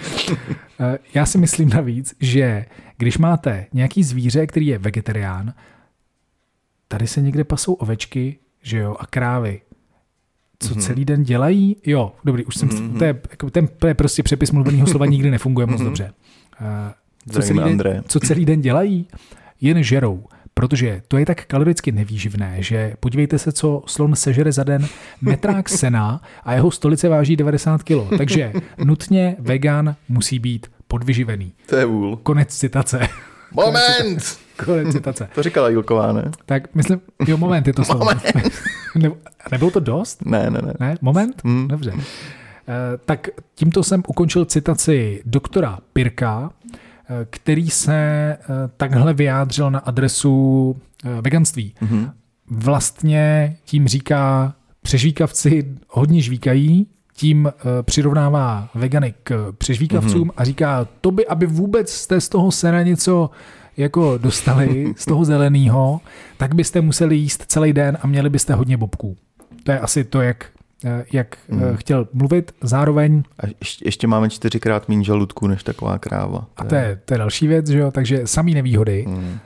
Eh, 0.80 0.98
já 1.14 1.26
si 1.26 1.38
myslím 1.38 1.68
navíc, 1.68 2.14
že 2.20 2.66
když 2.96 3.18
máte 3.18 3.66
nějaký 3.72 4.04
zvíře, 4.04 4.46
který 4.46 4.66
je 4.66 4.78
vegetarián, 4.78 5.54
tady 6.88 7.06
se 7.06 7.22
někde 7.22 7.44
pasou 7.44 7.72
ovečky, 7.72 8.38
že 8.62 8.78
jo, 8.78 8.96
a 8.98 9.06
krávy. 9.06 9.60
Co 10.58 10.74
mm-hmm. 10.74 10.80
celý 10.80 11.04
den 11.04 11.22
dělají? 11.22 11.76
Jo, 11.86 12.12
dobrý, 12.24 12.44
už 12.44 12.56
jsem, 12.56 12.68
mm-hmm. 12.68 12.98
to, 12.98 13.04
je, 13.04 13.20
jako, 13.30 13.50
ten, 13.50 13.68
to 13.68 13.86
je 13.86 13.94
prostě 13.94 14.22
přepis 14.22 14.50
mluveného 14.50 14.86
slova 14.86 15.06
nikdy 15.06 15.30
nefunguje 15.30 15.66
moc 15.66 15.80
mm-hmm. 15.80 15.84
dobře. 15.84 16.12
Uh, 16.60 17.32
co, 17.32 17.42
celý 17.42 17.76
den, 17.76 18.04
co 18.08 18.20
celý 18.20 18.44
den 18.44 18.60
dělají? 18.60 19.06
Jen 19.60 19.82
žerou 19.82 20.24
protože 20.54 21.02
to 21.08 21.18
je 21.18 21.26
tak 21.26 21.46
kaloricky 21.46 21.92
nevýživné, 21.92 22.56
že 22.58 22.94
podívejte 23.00 23.38
se, 23.38 23.52
co 23.52 23.82
slon 23.86 24.16
sežere 24.16 24.52
za 24.52 24.64
den 24.64 24.86
metrák 25.20 25.68
sena 25.68 26.20
a 26.44 26.54
jeho 26.54 26.70
stolice 26.70 27.08
váží 27.08 27.36
90 27.36 27.82
kg. 27.82 28.18
Takže 28.18 28.52
nutně 28.84 29.36
vegan 29.38 29.94
musí 30.08 30.38
být 30.38 30.66
podvyživený. 30.88 31.52
To 31.66 31.76
je 31.76 31.84
vůl. 31.84 32.16
Konec 32.16 32.48
citace. 32.48 33.08
Moment! 33.52 34.38
Konec 34.64 34.92
citace. 34.92 35.28
To 35.34 35.42
říkala 35.42 35.68
Jilková, 35.68 36.12
ne? 36.12 36.30
Tak 36.46 36.74
myslím, 36.74 37.00
jo, 37.26 37.36
moment 37.36 37.66
je 37.66 37.72
to 37.72 37.84
slovo. 37.84 38.04
Moment. 38.04 38.22
ne, 38.94 39.10
nebylo 39.52 39.70
to 39.70 39.80
dost? 39.80 40.24
Ne, 40.24 40.50
ne, 40.50 40.62
ne. 40.62 40.74
Ne, 40.80 40.96
moment? 41.00 41.42
Hmm. 41.44 41.68
Dobře. 41.68 41.92
Uh, 41.92 42.00
tak 43.04 43.28
tímto 43.54 43.82
jsem 43.82 44.02
ukončil 44.08 44.44
citaci 44.44 45.22
doktora 45.24 45.78
Pirka, 45.92 46.50
který 47.30 47.70
se 47.70 47.94
eh, 47.94 48.38
takhle 48.76 49.14
vyjádřil 49.14 49.70
na 49.70 49.78
adresu 49.78 50.76
eh, 51.04 51.20
veganství. 51.20 51.74
Mm-hmm. 51.82 52.12
Vlastně 52.50 53.56
tím 53.64 53.88
říká, 53.88 54.54
přežvíkavci 54.82 55.74
hodně 55.88 56.20
žvíkají, 56.20 56.86
tím 57.16 57.46
eh, 57.46 57.82
přirovnává 57.82 58.68
vegany 58.74 59.14
k 59.22 59.52
přežvíkavcům 59.58 60.28
mm-hmm. 60.28 60.34
a 60.36 60.44
říká, 60.44 60.88
to 61.00 61.10
by, 61.10 61.26
aby 61.26 61.46
vůbec 61.46 61.92
jste 61.92 62.20
z 62.20 62.28
toho 62.28 62.52
sena 62.52 62.82
něco 62.82 63.30
jako 63.76 64.18
dostali, 64.18 64.94
z 64.96 65.04
toho 65.04 65.24
zeleného, 65.24 66.00
tak 66.36 66.54
byste 66.54 66.80
museli 66.80 67.16
jíst 67.16 67.44
celý 67.48 67.72
den 67.72 67.98
a 68.00 68.06
měli 68.06 68.30
byste 68.30 68.54
hodně 68.54 68.76
bobků. 68.76 69.16
To 69.62 69.72
je 69.72 69.80
asi 69.80 70.04
to, 70.04 70.20
jak 70.20 70.46
jak 71.12 71.36
hmm. 71.48 71.76
chtěl 71.76 72.08
mluvit. 72.12 72.52
Zároveň... 72.62 73.22
A 73.40 73.46
ještě, 73.60 73.88
ještě 73.88 74.06
máme 74.06 74.30
čtyřikrát 74.30 74.88
méně 74.88 75.04
žaludku 75.04 75.46
než 75.46 75.62
taková 75.62 75.98
kráva. 75.98 76.46
A 76.56 76.64
to 76.64 76.74
je, 76.74 77.00
to 77.04 77.14
je 77.14 77.18
další 77.18 77.46
věc, 77.46 77.68
že 77.68 77.78
jo? 77.78 77.90
takže 77.90 78.20
samý 78.24 78.54
nevýhody. 78.54 79.04
Hmm. 79.08 79.38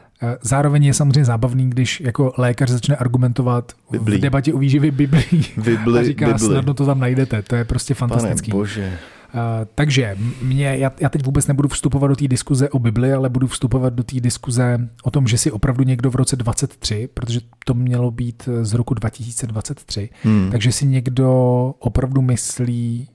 Zároveň 0.43 0.84
je 0.84 0.95
samozřejmě 0.95 1.24
zábavný, 1.24 1.70
když 1.70 2.01
jako 2.01 2.32
lékař 2.39 2.70
začne 2.70 2.97
argumentovat 2.97 3.72
Biblí. 3.91 4.16
v 4.16 4.20
debatě 4.20 4.55
o 4.55 4.59
výživě 4.59 4.91
Biblii 4.91 5.45
Bibli, 5.57 6.01
a 6.01 6.05
říká, 6.05 6.26
Bibli. 6.26 6.47
snadno 6.47 6.74
to 6.74 6.86
tam 6.86 7.01
najdete. 7.01 7.43
To 7.43 7.57
je 7.57 7.64
prostě 7.64 7.95
fantastický. 7.95 8.51
Pane 8.51 8.61
bože. 8.61 8.99
Uh, 9.34 9.40
takže 9.74 10.16
mě, 10.42 10.76
já, 10.76 10.92
já 11.00 11.08
teď 11.08 11.24
vůbec 11.24 11.46
nebudu 11.46 11.68
vstupovat 11.68 12.08
do 12.08 12.16
té 12.16 12.28
diskuze 12.28 12.68
o 12.68 12.78
Bibli, 12.78 13.12
ale 13.12 13.28
budu 13.28 13.46
vstupovat 13.46 13.92
do 13.92 14.02
té 14.02 14.20
diskuze 14.20 14.88
o 15.02 15.10
tom, 15.10 15.26
že 15.26 15.38
si 15.38 15.50
opravdu 15.50 15.84
někdo 15.84 16.10
v 16.10 16.14
roce 16.14 16.36
23, 16.36 17.08
protože 17.14 17.40
to 17.64 17.74
mělo 17.74 18.10
být 18.10 18.48
z 18.62 18.74
roku 18.74 18.94
2023, 18.94 20.08
hmm. 20.22 20.48
takže 20.50 20.72
si 20.72 20.86
někdo 20.86 21.30
opravdu 21.78 22.22
myslí, 22.22 23.08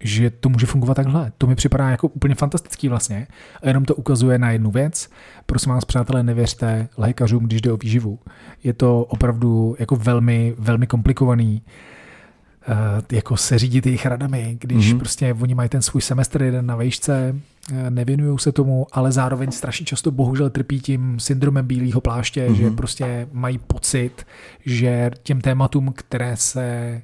že 0.00 0.30
to 0.30 0.48
může 0.48 0.66
fungovat 0.66 0.94
takhle. 0.94 1.32
To 1.38 1.46
mi 1.46 1.54
připadá 1.54 1.90
jako 1.90 2.08
úplně 2.08 2.34
fantastický 2.34 2.88
vlastně. 2.88 3.26
A 3.62 3.68
jenom 3.68 3.84
to 3.84 3.94
ukazuje 3.94 4.38
na 4.38 4.50
jednu 4.50 4.70
věc. 4.70 5.08
Prosím 5.46 5.72
vás, 5.72 5.84
přátelé, 5.84 6.22
nevěřte 6.22 6.88
lékařům, 6.96 7.44
když 7.44 7.60
jde 7.60 7.72
o 7.72 7.76
výživu. 7.76 8.18
Je 8.64 8.72
to 8.72 9.04
opravdu 9.04 9.76
jako 9.78 9.96
velmi, 9.96 10.54
velmi 10.58 10.86
komplikovaný. 10.86 11.62
Eh, 11.66 11.70
jako 13.12 13.36
se 13.36 13.58
řídit 13.58 13.86
jejich 13.86 14.06
radami, 14.06 14.56
když 14.60 14.92
mm-hmm. 14.94 14.98
prostě 14.98 15.34
oni 15.40 15.54
mají 15.54 15.68
ten 15.68 15.82
svůj 15.82 16.02
semestr 16.02 16.42
jeden 16.42 16.66
na 16.66 16.76
vejšce, 16.76 17.40
eh, 17.72 17.90
nevěnují 17.90 18.38
se 18.38 18.52
tomu, 18.52 18.86
ale 18.92 19.12
zároveň 19.12 19.50
strašně 19.50 19.86
často 19.86 20.10
bohužel 20.10 20.50
trpí 20.50 20.80
tím 20.80 21.20
syndromem 21.20 21.66
bílého 21.66 22.00
pláště, 22.00 22.48
mm-hmm. 22.48 22.54
že 22.54 22.70
prostě 22.70 23.28
mají 23.32 23.58
pocit, 23.58 24.26
že 24.66 25.10
těm 25.22 25.40
tématům, 25.40 25.92
které 25.96 26.36
se 26.36 26.62
eh, 26.62 27.02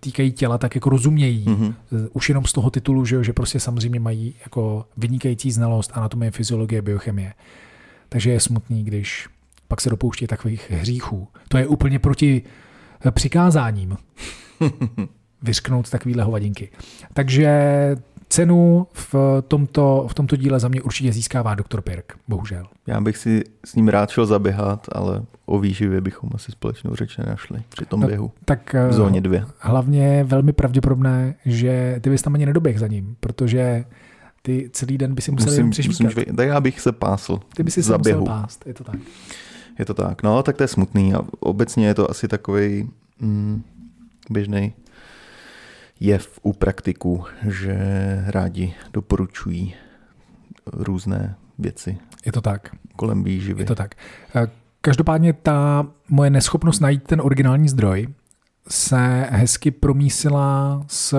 týkají 0.00 0.32
těla, 0.32 0.58
tak 0.58 0.74
jako 0.74 0.90
rozumějí. 0.90 1.44
Mm-hmm. 1.44 1.74
Už 2.12 2.28
jenom 2.28 2.44
z 2.44 2.52
toho 2.52 2.70
titulu, 2.70 3.04
že, 3.04 3.24
že 3.24 3.32
prostě 3.32 3.60
samozřejmě 3.60 4.00
mají 4.00 4.34
jako 4.40 4.86
vynikající 4.96 5.52
znalost 5.52 5.90
anatomie, 5.94 6.30
fyziologie, 6.30 6.82
biochemie. 6.82 7.34
Takže 8.08 8.30
je 8.30 8.40
smutný, 8.40 8.84
když 8.84 9.28
pak 9.68 9.80
se 9.80 9.90
dopouští 9.90 10.26
takových 10.26 10.70
hříchů. 10.70 11.28
To 11.48 11.58
je 11.58 11.66
úplně 11.66 11.98
proti 11.98 12.42
přikázáním. 13.10 13.96
vyřknout 15.42 15.90
takovýhle 15.90 16.22
hovadinky. 16.22 16.70
Takže 17.12 17.50
cenu 18.28 18.86
v 18.92 19.14
tomto, 19.48 20.06
v 20.10 20.14
tomto 20.14 20.36
díle 20.36 20.60
za 20.60 20.68
mě 20.68 20.82
určitě 20.82 21.12
získává 21.12 21.54
doktor 21.54 21.80
Pirk, 21.82 22.14
bohužel. 22.28 22.66
Já 22.86 23.00
bych 23.00 23.16
si 23.16 23.44
s 23.64 23.74
ním 23.74 23.88
rád 23.88 24.10
šel 24.10 24.26
zaběhat, 24.26 24.86
ale 24.92 25.22
o 25.46 25.58
výživě 25.58 26.00
bychom 26.00 26.30
asi 26.34 26.52
společnou 26.52 26.94
řeč 26.94 27.16
nenašli 27.16 27.62
při 27.68 27.86
tom 27.86 28.00
no, 28.00 28.06
běhu. 28.06 28.32
Tak 28.44 28.74
v 28.88 28.92
zóně 28.92 29.18
eh, 29.18 29.20
dvě. 29.20 29.44
Hlavně 29.58 30.24
velmi 30.24 30.52
pravděpodobné, 30.52 31.34
že 31.46 31.98
ty 32.00 32.10
bys 32.10 32.22
tam 32.22 32.34
ani 32.34 32.46
nedoběh 32.46 32.78
za 32.78 32.86
ním, 32.86 33.16
protože 33.20 33.84
ty 34.42 34.70
celý 34.72 34.98
den 34.98 35.14
by 35.14 35.22
si 35.22 35.30
musel 35.30 35.64
musím, 35.64 35.66
musím, 35.66 35.92
přežvíkat. 35.92 36.36
tak 36.36 36.48
já 36.48 36.60
bych 36.60 36.80
se 36.80 36.92
pásl. 36.92 37.40
Ty 37.56 37.62
by 37.62 37.70
si 37.70 37.82
se 37.82 37.98
musel 37.98 38.24
pást, 38.24 38.66
je 38.66 38.74
to 38.74 38.84
tak. 38.84 38.96
Je 39.78 39.84
to 39.84 39.94
tak. 39.94 40.22
No, 40.22 40.42
tak 40.42 40.56
to 40.56 40.62
je 40.62 40.68
smutný 40.68 41.14
a 41.14 41.20
obecně 41.40 41.86
je 41.86 41.94
to 41.94 42.10
asi 42.10 42.28
takový 42.28 42.90
mm, 43.20 43.62
běžný 44.30 44.72
jev 46.00 46.38
u 46.42 46.52
praktiků, 46.52 47.24
že 47.48 47.76
rádi 48.26 48.74
doporučují 48.92 49.74
různé 50.72 51.34
věci 51.58 51.98
Je 52.26 52.32
to 52.32 52.40
tak. 52.40 52.70
kolem 52.96 53.24
výživy. 53.24 53.62
Je 53.62 53.66
to 53.66 53.74
tak. 53.74 53.94
Eh, 54.36 54.46
Každopádně 54.82 55.32
ta 55.32 55.86
moje 56.08 56.30
neschopnost 56.30 56.80
najít 56.80 57.02
ten 57.02 57.20
originální 57.20 57.68
zdroj 57.68 58.06
se 58.68 59.26
hezky 59.30 59.70
promísila 59.70 60.82
s 60.86 61.16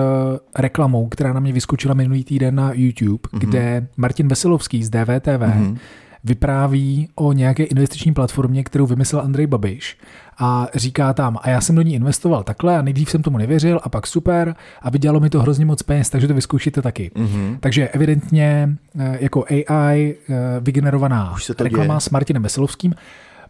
reklamou, 0.58 1.08
která 1.08 1.32
na 1.32 1.40
mě 1.40 1.52
vyskočila 1.52 1.94
minulý 1.94 2.24
týden 2.24 2.54
na 2.54 2.70
YouTube, 2.74 3.28
Mhm. 3.32 3.40
mm-hmm. 3.42 3.48
kde 3.48 3.86
Martin 3.96 4.28
Veselovský 4.28 4.84
z 4.84 4.90
DVTV 4.90 5.26
mm-hmm. 5.26 5.54
Mhm. 5.60 5.78
vypráví 6.24 7.08
o 7.14 7.32
nějaké 7.32 7.64
investiční 7.64 8.14
platformě, 8.14 8.64
kterou 8.64 8.86
vymyslel 8.86 9.22
Andrej 9.22 9.46
Babiš 9.46 9.98
a 10.42 10.68
říká 10.74 11.12
tam, 11.12 11.38
a 11.42 11.50
já 11.50 11.60
jsem 11.60 11.76
do 11.76 11.82
ní 11.82 11.94
investoval 11.94 12.42
takhle 12.42 12.78
a 12.78 12.82
nejdřív 12.82 13.10
jsem 13.10 13.22
tomu 13.22 13.38
nevěřil 13.38 13.80
a 13.82 13.88
pak 13.88 14.06
super 14.06 14.54
a 14.82 14.90
vydělalo 14.90 15.20
mi 15.20 15.30
to 15.30 15.42
hrozně 15.42 15.66
moc 15.66 15.82
peněz, 15.82 16.10
takže 16.10 16.28
to 16.28 16.34
vyzkoušíte 16.34 16.82
taky. 16.82 17.10
Mhm. 17.14 17.56
Takže 17.60 17.88
evidentně 17.88 18.76
eh, 18.98 19.18
jako 19.20 19.44
AI 19.48 20.16
eh, 20.28 20.34
vygenerovaná 20.60 21.34
reklama 21.58 21.94
děje. 21.94 22.00
s 22.00 22.10
Martinem 22.10 22.42
Veselovským. 22.42 22.94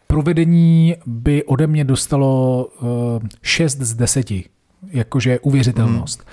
Provedení 0.07 0.97
by 1.07 1.45
ode 1.45 1.67
mě 1.67 1.85
dostalo 1.85 2.69
eh, 3.23 3.29
6 3.43 3.79
z 3.79 3.95
10, 3.95 4.27
jakože 4.91 5.39
uvěřitelnost. 5.39 6.19
Mhm. 6.19 6.29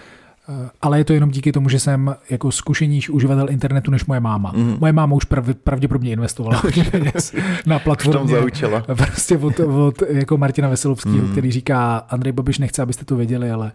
Eh, 0.50 0.70
Ale 0.82 0.98
je 0.98 1.04
to 1.04 1.14
jenom 1.14 1.32
díky 1.32 1.52
tomu, 1.52 1.70
že 1.70 1.80
jsem 1.80 2.16
jako 2.30 2.52
zkušenější 2.52 3.12
uživatel 3.12 3.50
internetu 3.50 3.92
než 3.92 4.06
moje 4.06 4.20
máma. 4.20 4.52
Mhm. 4.56 4.78
Moje 4.80 4.94
máma 4.94 5.16
už 5.16 5.26
prav, 5.26 5.46
pravděpodobně 5.64 6.12
investovala 6.12 6.62
peněz 6.92 7.36
na 7.66 7.80
platformě. 7.80 8.36
zaučila. 8.36 8.82
Prostě 8.96 9.38
od, 9.38 9.60
od 9.60 10.04
jako 10.10 10.38
Martina 10.38 10.70
Veselovského, 10.70 11.18
mm. 11.18 11.32
který 11.32 11.52
říká, 11.52 11.98
Andrej 11.98 12.32
Babiš 12.32 12.60
nechce, 12.60 12.82
abyste 12.82 13.06
to 13.06 13.16
věděli, 13.16 13.52
ale 13.52 13.72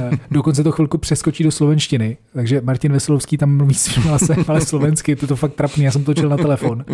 eh, 0.00 0.10
dokonce 0.30 0.62
to 0.62 0.72
chvilku 0.72 0.98
přeskočí 0.98 1.44
do 1.44 1.50
slovenštiny, 1.50 2.16
takže 2.34 2.60
Martin 2.60 2.92
Veselovský 2.92 3.38
tam 3.38 3.56
mluví 3.56 3.74
svým 3.74 4.04
hlasem, 4.04 4.44
ale 4.48 4.60
slovensky, 4.60 5.16
to 5.16 5.24
je 5.24 5.28
to 5.28 5.36
fakt 5.36 5.54
trapný, 5.54 5.84
já 5.84 5.90
jsem 5.90 6.04
točil 6.04 6.28
na 6.28 6.36
telefon. 6.36 6.84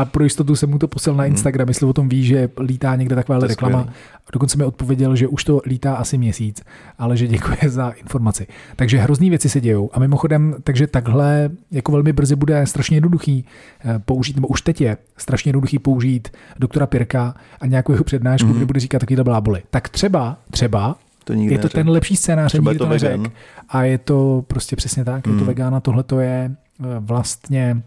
A 0.00 0.04
pro 0.04 0.24
jistotu 0.24 0.56
jsem 0.56 0.70
mu 0.70 0.78
to 0.78 0.88
poslal 0.88 1.16
na 1.16 1.26
Instagram, 1.26 1.68
jestli 1.68 1.86
o 1.86 1.92
tom 1.92 2.08
ví, 2.08 2.24
že 2.24 2.48
lítá 2.60 2.96
někde 2.96 3.14
taková 3.16 3.38
Mhm. 3.38 3.48
Reklama. 3.48 3.78
skvělý. 3.80 3.98
Dokonce 4.32 4.58
mi 4.58 4.64
odpověděl, 4.64 5.16
že 5.16 5.28
už 5.28 5.44
to 5.44 5.60
lítá 5.66 5.94
asi 5.94 6.18
měsíc, 6.18 6.62
ale 6.98 7.16
že 7.16 7.26
děkuje 7.26 7.58
za 7.66 7.90
informaci. 7.90 8.46
Takže 8.76 8.98
hrozný 8.98 9.30
věci 9.30 9.48
se 9.48 9.60
dějou. 9.60 9.90
A 9.92 9.98
mimochodem, 10.00 10.54
takže 10.62 10.86
takhle 10.86 11.50
jako 11.70 11.92
velmi 11.92 12.12
brzy 12.12 12.36
bude 12.36 12.66
strašně 12.66 12.96
jednoduchý 12.96 13.44
eh, 13.84 13.98
použít, 13.98 14.36
nebo 14.36 14.48
už 14.48 14.62
teď 14.62 14.80
je 14.80 14.96
strašně 15.16 15.48
jednoduchý 15.48 15.78
použít 15.78 16.28
doktora 16.58 16.86
Pirka 16.86 17.34
a 17.60 17.66
nějakou 17.66 17.92
jeho 17.92 18.04
přednášku, 18.04 18.46
Mhm. 18.46 18.54
mm-hmm. 18.54 18.58
kde 18.58 18.66
bude 18.66 18.80
říkat 18.80 18.98
takovýhle 18.98 19.24
bláboli. 19.24 19.62
Tak 19.70 19.88
třeba, 19.88 20.38
třeba, 20.50 20.96
To 21.24 21.34
nikdy 21.34 21.54
je 21.54 21.58
to 21.58 21.62
neřekl. 21.64 21.78
ten 21.78 21.88
lepší 21.88 22.16
scénář, 22.16 22.52
Třeba 22.52 22.70
nikdy 22.70 22.78
to 22.78 22.84
to 22.84 22.90
neřek. 22.90 23.20
A 23.68 23.82
je 23.82 23.98
to 23.98 24.44
prostě 24.46 24.76
přesně 24.76 25.04
tak, 25.04 25.26
je 25.26 25.32
to 25.32 25.38
Mm. 25.40 25.46
vegan 25.46 25.74
a 25.74 25.80
tohle 25.80 26.02
to 26.02 26.20
je 26.20 26.50
eh, 26.80 26.84
vlastně 26.98 27.82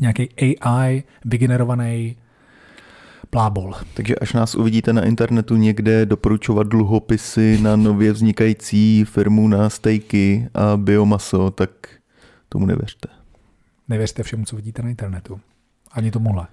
nějaký 0.00 0.28
AI 0.60 1.02
vygenerovaný 1.24 2.16
blábol. 3.32 3.74
Takže 3.94 4.14
až 4.14 4.32
nás 4.32 4.54
uvidíte 4.54 4.92
na 4.92 5.04
internetu 5.04 5.56
někde 5.56 6.06
doporučovat 6.06 6.66
dluhopisy 6.66 7.58
na 7.62 7.76
nově 7.76 8.12
vznikající 8.12 9.04
firmu 9.04 9.48
na 9.48 9.70
stejky 9.70 10.48
a 10.54 10.76
biomaso, 10.76 11.50
tak 11.50 11.70
tomu 12.48 12.66
nevěřte. 12.66 13.08
Nevěřte 13.88 14.22
všemu, 14.22 14.44
co 14.44 14.56
vidíte 14.56 14.82
na 14.82 14.88
internetu. 14.88 15.40
Ani 15.92 16.10
tomuhle. 16.10 16.46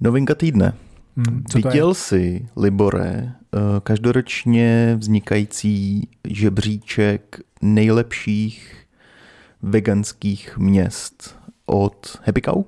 Novinka 0.00 0.34
týdne. 0.34 0.72
Hmm, 1.16 1.44
co? 1.48 1.58
Viděl 1.58 1.94
jsi, 1.94 2.48
Libore, 2.56 3.32
eh, 3.54 3.58
každoročně 3.82 4.96
vznikající 4.98 6.08
žebříček 6.28 7.40
nejlepších 7.62 8.86
veganských 9.62 10.58
měst 10.58 11.37
od 11.68 12.18
Happy 12.26 12.42
Cow? 12.42 12.64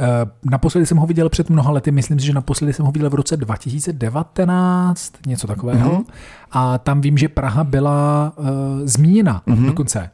Eh, 0.00 0.06
Naposledy 0.44 0.86
jsem 0.86 0.96
ho 0.96 1.06
viděl 1.06 1.28
před 1.28 1.50
mnoha 1.50 1.70
lety, 1.72 1.90
myslím 1.90 2.20
si, 2.20 2.26
že 2.26 2.32
naposledy 2.32 2.72
jsem 2.72 2.86
ho 2.86 2.92
viděl 2.92 3.10
v 3.10 3.14
roce 3.14 3.36
2019, 3.36 5.12
něco 5.26 5.46
takového. 5.46 5.92
Mhm. 5.92 6.02
A 6.50 6.78
tam 6.78 7.00
vím, 7.00 7.18
že 7.18 7.28
Praha 7.28 7.64
byla 7.64 8.32
uh, 8.36 8.46
zmíněna 8.84 9.42
Mhm. 9.46 9.66
dokonce. 9.66 10.10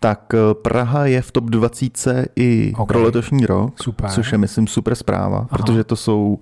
Tak 0.00 0.34
eh, 0.34 0.54
Praha 0.54 1.06
je 1.06 1.22
v 1.22 1.32
top 1.32 1.44
20 1.44 2.28
i 2.36 2.72
Ok. 2.76 2.88
pro 2.88 3.02
letošní 3.02 3.46
rok, 3.46 3.82
Super. 3.82 4.10
což 4.10 4.32
je, 4.32 4.38
myslím, 4.38 4.66
super 4.66 4.94
zpráva, 4.94 5.36
Aha. 5.38 5.48
protože 5.50 5.84
to 5.84 5.96
jsou 5.96 6.38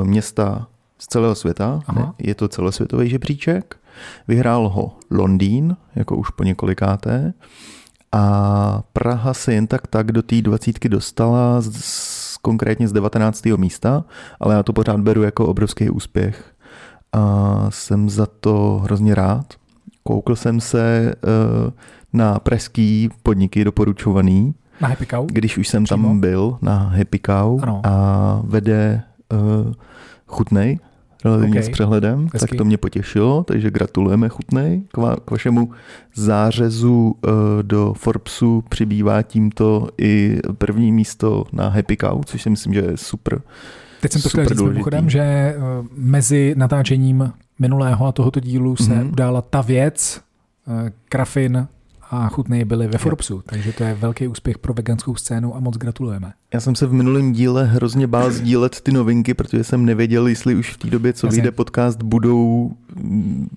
uh, 0.00 0.06
města 0.06 0.66
z 0.98 1.06
celého 1.06 1.34
světa. 1.34 1.80
Aha. 1.86 2.00
Ne, 2.00 2.12
je 2.18 2.34
to 2.34 2.48
celosvětový 2.48 3.08
žebříček. 3.08 3.76
Vyhrál 4.28 4.68
ho 4.68 4.96
Londýn, 5.10 5.76
jako 5.94 6.16
už 6.16 6.30
po 6.30 6.44
několikáté. 6.44 7.32
A 8.12 8.82
Praha 8.92 9.34
se 9.34 9.54
jen 9.54 9.66
tak 9.66 9.86
tak 9.86 10.12
do 10.12 10.22
té 10.22 10.42
dvacítky 10.42 10.88
dostala, 10.88 11.60
z, 11.60 11.76
z, 11.80 12.36
konkrétně 12.36 12.88
z 12.88 12.92
19. 12.92 13.44
místa, 13.56 14.04
ale 14.40 14.54
já 14.54 14.62
to 14.62 14.72
pořád 14.72 15.00
beru 15.00 15.22
jako 15.22 15.46
obrovský 15.46 15.90
úspěch. 15.90 16.52
A 17.12 17.66
jsem 17.70 18.08
za 18.10 18.26
to 18.40 18.80
hrozně 18.84 19.14
rád. 19.14 19.54
Koukl 20.02 20.36
jsem 20.36 20.60
se 20.60 21.14
uh, 21.66 21.72
na 22.12 22.38
pražský 22.38 23.10
podniky 23.22 23.64
doporučovaný, 23.64 24.54
Na 24.80 24.88
Happy 24.88 25.06
Cow. 25.06 25.26
když 25.26 25.58
už 25.58 25.68
jsem 25.68 25.84
Přímo? 25.84 26.08
tam 26.08 26.20
byl 26.20 26.58
na 26.62 26.76
Happy 26.78 27.20
Cow 27.26 27.62
Ano. 27.62 27.80
a 27.84 28.40
vede 28.44 29.02
uh, 29.66 29.72
chutnej, 30.26 30.78
relativně 31.24 31.60
Ok. 31.60 31.66
s 31.66 31.68
přehledem, 31.68 32.22
Hezky. 32.32 32.38
tak 32.38 32.58
to 32.58 32.64
mě 32.64 32.76
potěšilo, 32.76 33.44
takže 33.44 33.70
gratulujeme 33.70 34.28
chutnej. 34.28 34.82
K, 34.92 34.98
va- 34.98 35.16
k 35.24 35.30
vašemu 35.30 35.70
zářezu 36.14 37.14
uh, 37.26 37.32
do 37.62 37.94
Forbesu 37.96 38.64
přibývá 38.68 39.22
tímto 39.22 39.88
i 39.98 40.38
první 40.58 40.92
místo 40.92 41.44
na 41.52 41.68
Happy 41.68 41.96
Cow, 41.96 42.20
což 42.24 42.42
si 42.42 42.50
myslím, 42.50 42.74
že 42.74 42.80
je 42.80 42.96
super. 42.96 43.40
Teď 44.00 44.12
jsem 44.12 44.22
to 44.22 44.28
chtěl 44.28 44.44
říct 44.44 44.62
mimochodem, 44.62 45.10
že 45.10 45.20
eh, 45.20 45.54
mezi 45.96 46.54
natáčením 46.56 47.32
minulého 47.58 48.06
a 48.06 48.12
tohoto 48.12 48.40
dílu 48.40 48.76
se 48.76 48.94
Mhm. 48.94 49.08
udála 49.12 49.42
ta 49.42 49.60
věc, 49.60 50.20
eh, 50.86 50.92
Krafin 51.08 51.66
a 52.10 52.28
Chutnej 52.28 52.64
byli 52.64 52.86
ve 52.86 52.98
Forbesu, 52.98 53.42
takže 53.46 53.72
to 53.72 53.84
je 53.84 53.94
velký 53.94 54.28
úspěch 54.28 54.58
pro 54.58 54.74
veganskou 54.74 55.14
scénu 55.14 55.56
a 55.56 55.60
moc 55.60 55.76
gratulujeme. 55.76 56.32
Já 56.54 56.60
jsem 56.60 56.74
se 56.74 56.86
v 56.86 56.92
minulém 56.92 57.32
díle 57.32 57.64
hrozně 57.64 58.06
bál 58.06 58.30
sdílet 58.30 58.80
ty 58.80 58.92
novinky, 58.92 59.34
protože 59.34 59.64
jsem 59.64 59.84
nevěděl, 59.84 60.26
jestli 60.26 60.54
už 60.54 60.72
v 60.72 60.76
té 60.76 60.90
době, 60.90 61.12
co 61.12 61.26
Jasně. 61.26 61.36
vyjde 61.36 61.50
podcast, 61.50 62.02
budou 62.02 62.72
mm, 62.94 63.48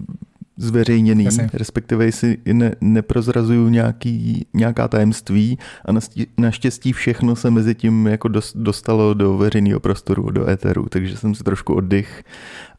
zveřejněný, 0.57 1.23
Jasně. 1.23 1.49
respektive 1.53 2.05
jestli 2.05 2.37
ne, 2.53 2.75
neprozrazuju 2.81 3.69
nějaký, 3.69 4.45
nějaká 4.53 4.87
tajemství 4.87 5.57
a 5.85 5.91
naštěstí, 5.91 6.27
naštěstí 6.37 6.93
všechno 6.93 7.35
se 7.35 7.51
mezi 7.51 7.75
tím 7.75 8.07
jako 8.07 8.27
dos- 8.27 8.53
dostalo 8.55 9.13
do 9.13 9.37
veřejného 9.37 9.79
prostoru, 9.79 10.31
do 10.31 10.49
éteru, 10.49 10.85
takže 10.89 11.17
jsem 11.17 11.35
si 11.35 11.43
trošku 11.43 11.73
oddych 11.73 12.23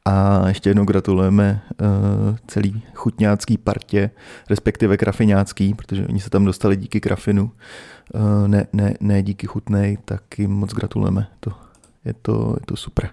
a 0.05 0.49
ještě 0.49 0.71
jednou 0.71 0.85
gratulujeme 0.85 1.63
uh, 1.81 2.37
celý 2.47 2.83
chutňácký 2.95 3.59
partě, 3.59 4.11
respektive 4.51 4.97
krafiňácký, 4.97 5.75
protože 5.75 6.07
oni 6.07 6.21
se 6.21 6.31
tam 6.31 6.45
dostali 6.45 6.77
díky 6.77 7.01
krafinu, 7.01 7.51
uh, 8.15 8.49
ne, 8.49 8.67
ne, 8.73 8.95
ne 9.01 9.23
díky 9.23 9.47
chutnej, 9.47 9.99
tak 10.05 10.39
jim 10.39 10.51
moc 10.51 10.73
gratulujeme. 10.73 11.27
To, 11.41 11.53
je, 12.05 12.15
to, 12.23 12.57
je 12.61 12.67
to 12.67 12.77
super. 12.77 13.11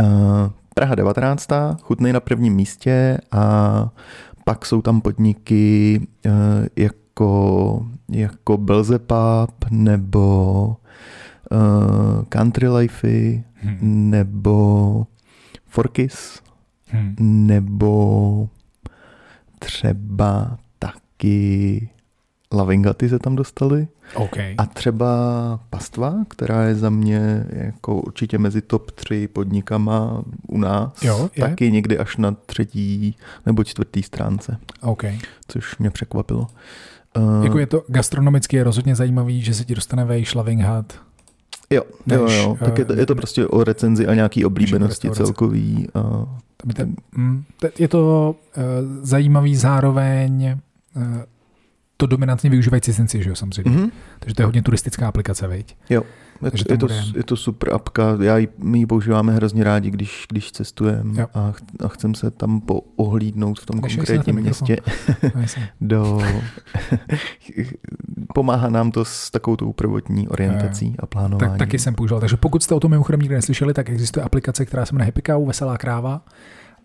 Uh, 0.00 0.50
Praha 0.74 0.94
19. 0.94 1.48
chutnej 1.82 2.12
na 2.12 2.20
prvním 2.20 2.54
místě 2.54 3.18
a 3.32 3.88
pak 4.44 4.66
jsou 4.66 4.82
tam 4.82 5.00
podniky 5.00 6.00
jako, 6.76 7.86
jako 8.08 8.56
Belzepub 8.56 9.64
nebo 9.70 10.76
uh, 11.50 12.24
Country 12.28 12.68
Lifey 12.68 13.42
Hmm. 13.64 14.10
nebo 14.10 15.06
Forkis 15.72 16.40
Hmm. 16.94 17.14
nebo 17.18 18.48
třeba 19.58 20.58
taky 20.78 21.88
Lavingaty 22.52 23.08
se 23.08 23.18
tam 23.18 23.36
dostali 23.36 23.88
OK. 24.14 24.36
a 24.58 24.66
třeba 24.66 25.06
Pastva, 25.70 26.14
která 26.28 26.62
je 26.64 26.74
za 26.74 26.90
mě 26.90 27.44
jako 27.50 28.00
určitě 28.00 28.38
mezi 28.38 28.62
top 28.62 28.90
3 28.90 29.28
podnikama 29.28 30.22
u 30.48 30.58
nás, 30.58 31.02
Jo, 31.02 31.30
je. 31.36 31.40
taky 31.44 31.72
někdy 31.72 31.98
až 31.98 32.16
na 32.16 32.32
třetí 32.46 33.16
nebo 33.46 33.64
čtvrtý 33.64 34.02
stránce, 34.02 34.56
OK. 34.80 35.02
což 35.48 35.78
mě 35.78 35.90
překvapilo. 35.90 36.46
Jako 37.42 37.58
je 37.58 37.66
to 37.66 37.82
gastronomicky 37.88 38.56
je 38.56 38.64
rozhodně 38.64 38.96
zajímavý, 38.96 39.42
že 39.42 39.54
se 39.54 39.64
ti 39.64 39.74
dostane 39.74 40.04
vejš 40.04 40.34
Loving 40.34 40.62
Hut. 40.62 41.00
Jo, 41.72 41.82
jo, 42.06 42.24
než, 42.24 42.38
jo, 42.38 42.56
tak 42.64 42.78
je 42.78 42.84
to, 42.84 42.92
je 42.92 43.06
to 43.06 43.12
eh, 43.12 43.16
prostě 43.16 43.46
o 43.46 43.64
recenzi 43.64 44.06
a 44.06 44.14
nějaký 44.14 44.44
oblíbenosti 44.44 45.10
celkový. 45.10 45.88
A 45.94 46.26
ten, 46.74 46.94
mm, 47.16 47.44
je 47.78 47.88
to 47.88 48.34
uh, 48.56 48.62
zajímavý 49.02 49.56
zároveň 49.56 50.58
uh, 50.96 51.02
to 51.96 52.06
dominantně 52.06 52.50
využívají 52.50 52.80
cizinci, 52.80 53.22
že 53.22 53.28
jo, 53.28 53.34
samozřejmě. 53.34 53.70
Mhm. 53.70 53.90
Takže 54.18 54.34
to 54.34 54.42
je 54.42 54.46
hodně 54.46 54.62
turistická 54.62 55.08
aplikace, 55.08 55.48
viď? 55.48 55.76
Jo, 55.90 56.02
je, 56.46 56.50
Takže 56.50 56.64
to, 56.64 56.72
je, 56.72 56.78
to, 56.78 56.88
je 57.16 57.22
to 57.24 57.36
super 57.36 57.72
apka, 57.72 58.16
já 58.20 58.38
ji, 58.38 58.48
my 58.58 58.78
ji 58.78 58.86
používáme 58.86 59.32
hrozně 59.32 59.64
rádi, 59.64 59.90
když, 59.90 60.26
když 60.28 60.52
cestujeme 60.52 61.26
a, 61.34 61.52
ch- 61.52 61.84
a 61.84 61.88
chcem 61.88 62.14
se 62.14 62.30
tam 62.30 62.60
poohlídnout 62.60 63.60
v 63.60 63.66
tom 63.66 63.80
Nešel 63.80 64.04
ten 64.04 64.16
konkrétním 64.16 64.36
městě. 64.36 64.76
Do... 65.80 66.18
Pomáhá 68.34 68.68
nám 68.70 68.90
to 68.90 69.04
s 69.04 69.30
takovou 69.30 69.56
tou 69.56 69.72
prvotní 69.72 70.28
orientací 70.28 70.94
a 70.98 71.06
plánováním. 71.06 71.50
tak, 71.50 71.58
taky 71.58 71.78
jsem 71.78 71.94
používal. 71.94 72.20
Takže 72.20 72.36
pokud 72.36 72.62
jste 72.62 72.74
o 72.74 72.80
tom 72.80 72.90
mimochodem 72.90 73.20
nikdy 73.20 73.34
neslyšeli, 73.34 73.74
tak 73.74 73.90
existuje 73.90 74.24
aplikace, 74.24 74.64
která 74.66 74.86
se 74.86 74.94
jmenuje 74.94 75.06
Happy 75.06 75.22
Cow, 75.22 75.46
Veselá 75.46 75.78
kráva 75.78 76.24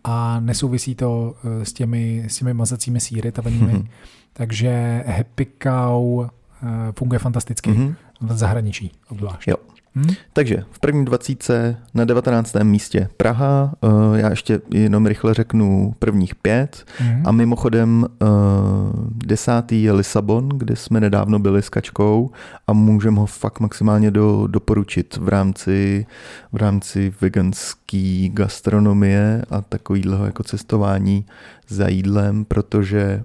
a 0.04 0.40
nesouvisí 0.40 0.96
to 0.96 1.36
eh, 1.62 1.66
s 1.66 1.74
těmi, 1.74 2.26
s 2.28 2.38
těmi 2.38 2.54
mazacími 2.54 3.00
síry 3.00 3.32
tavenými. 3.32 3.72
Mhm. 3.74 3.88
Takže 4.34 5.04
Happy 5.08 5.48
Cow 5.64 6.28
funguje 6.98 7.20
fantasticky 7.20 7.70
Mhm. 7.70 7.96
v 8.22 8.38
zahraničí 8.38 8.92
obzvlášť. 9.10 9.48
Jo. 9.48 9.56
Hm? 9.96 10.14
Takže 10.34 10.64
v 10.72 10.80
první 10.80 11.06
dvacítce 11.06 11.78
na 11.94 12.06
19. 12.06 12.64
místě 12.64 13.10
Praha, 13.18 13.74
eh, 13.84 14.20
já 14.20 14.30
ještě 14.30 14.62
jenom 14.74 15.06
rychle 15.06 15.34
řeknu 15.34 15.94
prvních 16.00 16.36
pět 16.36 16.86
Mhm. 17.02 17.24
a 17.26 17.32
mimochodem 17.32 18.06
eh, 18.22 18.26
desátý 19.26 19.84
je 19.84 19.92
Lisabon, 19.92 20.50
kde 20.50 20.76
jsme 20.76 21.00
nedávno 21.00 21.40
byli 21.40 21.62
s 21.62 21.70
Kačkou 21.70 22.32
a 22.68 22.74
můžeme 22.74 23.20
ho 23.20 23.26
fakt 23.26 23.60
maximálně 23.60 24.12
do, 24.12 24.48
doporučit 24.48 25.18
v 25.18 25.28
rámci, 25.28 26.06
v 26.52 26.56
rámci 26.58 27.14
veganské 27.22 28.30
gastronomie 28.30 29.42
a 29.50 29.62
takového 29.62 30.26
jako 30.26 30.44
cestování 30.44 31.26
za 31.68 31.88
jídlem, 31.88 32.46
protože 32.46 33.24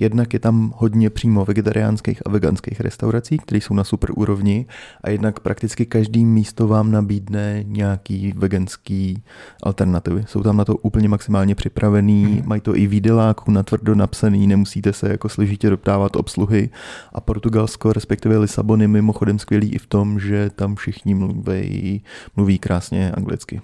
Jednak 0.00 0.32
je 0.32 0.38
tam 0.38 0.72
hodně 0.76 1.10
přímo 1.10 1.44
vegetariánských 1.44 2.22
a 2.26 2.30
veganských 2.30 2.80
restaurací, 2.80 3.38
které 3.38 3.60
jsou 3.60 3.74
na 3.74 3.84
super 3.84 4.10
úrovni 4.16 4.66
a 5.04 5.10
jednak 5.10 5.40
prakticky 5.40 5.86
každý 5.86 6.24
místo 6.24 6.68
vám 6.68 6.90
nabídne 6.90 7.64
nějaký 7.66 8.32
veganský 8.36 9.22
alternativy. 9.62 10.24
Jsou 10.28 10.42
tam 10.42 10.56
na 10.56 10.64
to 10.64 10.76
úplně 10.76 11.08
maximálně 11.08 11.54
připravený, 11.54 12.24
Mhm. 12.24 12.42
mají 12.48 12.60
to 12.60 12.76
i 12.76 12.86
v 12.86 12.92
jídeláku 12.92 13.50
natvrdo 13.50 13.94
napsaný, 13.94 14.46
nemusíte 14.46 14.92
se 14.92 15.08
jako 15.08 15.28
složitě 15.28 15.70
doptávat 15.70 16.16
obsluhy 16.16 16.70
a 17.12 17.20
Portugalsko, 17.20 17.92
respektive 17.92 18.38
Lisabon 18.38 18.82
je 18.82 18.88
mimochodem 18.88 19.38
skvělý 19.38 19.72
i 19.72 19.78
v 19.78 19.86
tom, 19.86 20.20
že 20.20 20.50
tam 20.50 20.76
všichni 20.76 21.14
mluví, 21.14 22.02
mluví 22.36 22.58
krásně 22.58 23.12
anglicky. 23.12 23.60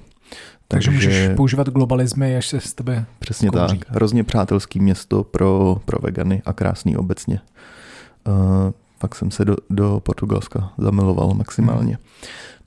Takže 0.75 0.91
můžeš 0.91 1.29
používat 1.37 1.69
globalizmy, 1.69 2.37
až 2.37 2.49
se 2.49 2.61
z 2.61 2.75
tebe 2.75 3.07
Přesně 3.19 3.51
kouří. 3.51 3.79
tak. 3.79 3.91
Hrozně 3.91 4.25
přátelský 4.25 4.81
město 4.81 5.25
pro, 5.25 5.77
pro 5.85 5.99
vegany 6.03 6.43
a 6.47 6.53
krásný 6.53 6.97
obecně. 6.97 7.41
Uh, 8.27 8.35
pak 8.99 9.15
jsem 9.15 9.31
se 9.31 9.45
do, 9.45 9.57
do 9.71 10.01
Portugalska 10.01 10.73
zamiloval 10.79 11.35
maximálně. 11.35 11.99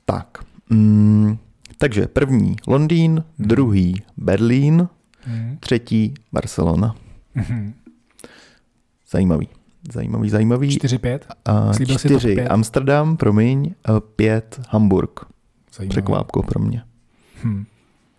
Tak. 0.05 0.37
Mm, 0.69 1.37
takže 1.77 2.07
první 2.07 2.55
Londýn, 2.67 3.11
Hmm. 3.11 3.47
druhý 3.47 4.01
Berlín, 4.17 4.87
Mhm. 5.27 5.57
třetí 5.59 6.13
Barcelona. 6.33 6.95
Mhm. 7.35 7.73
Zajímavý. 9.11 9.47
Zajímavý, 9.93 10.29
zajímavý. 10.29 10.69
4-5. 10.69 11.19
A 11.45 11.73
Slíbil 11.73 11.97
jsi 11.97 12.07
top 12.09 12.19
čtyři 12.19 12.35
pět. 12.35 12.47
Amsterdam, 12.47 13.17
promiň, 13.17 13.73
a 13.85 13.99
pět 13.99 14.61
Hamburg. 14.69 15.19
Zajímavé. 15.75 15.89
Překvápko 15.93 16.43
pro 16.43 16.59
mě. 16.59 16.83
Hm. 17.43 17.65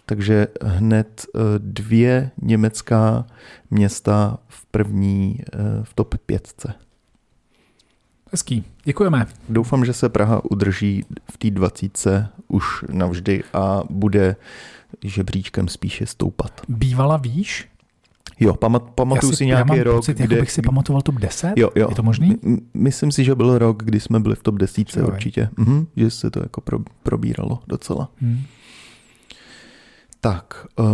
Takže 0.09 0.47
hned 0.65 1.27
eh, 1.35 1.39
dvě 1.59 2.31
německá 2.43 3.27
města 3.71 4.39
v 4.49 4.67
první, 4.67 5.41
eh, 5.53 5.59
v 5.83 5.95
top 5.95 6.15
pětce. 6.27 6.75
Hezký. 8.33 8.65
Děkujeme. 8.85 9.27
Doufám, 9.49 9.85
že 9.85 9.93
se 9.93 10.09
Praha 10.09 10.45
udrží 10.51 11.05
v 11.33 11.37
té 11.39 11.51
dvacítce 11.51 12.29
už 12.49 12.85
navždy 12.93 13.43
a 13.53 13.83
bude 13.91 14.37
žebříčkem 15.05 15.69
spíše 15.69 16.07
stoupat. 16.07 16.61
Bývala 16.69 17.17
víš? 17.17 17.69
Jo, 18.41 18.55
pamat, 18.55 18.83
pamatuju 18.83 19.33
já 19.33 19.37
si 19.37 19.45
já 19.45 19.49
nějaký 19.49 19.69
mám 19.69 19.81
rok, 19.81 19.97
pocit, 19.97 20.21
jako 20.21 20.27
kde... 20.33 20.41
bych 20.41 20.51
si 20.51 20.63
pamatoval 20.63 21.03
top 21.03 21.15
10. 21.15 21.53
Jo, 21.57 21.71
jo. 21.75 21.87
Je 21.91 21.95
to 21.95 22.03
možný? 22.03 22.37
M- 22.43 22.59
myslím 22.75 23.13
si, 23.13 23.25
že 23.25 23.35
byl 23.35 23.59
rok, 23.59 23.83
kdy 23.83 24.01
jsme 24.01 24.21
byli 24.21 24.35
v 24.37 24.43
top 24.43 24.55
desítce 24.55 25.01
Jo, 25.01 25.07
je. 25.07 25.13
určitě. 25.13 25.49
Mhm, 25.57 25.87
že 25.97 26.11
se 26.11 26.31
to 26.31 26.41
jako 26.43 26.61
pro, 26.61 26.79
probíralo 27.03 27.59
docela. 27.67 28.11
Hm. 28.21 28.43
Tak, 30.21 30.67
uh, 30.79 30.87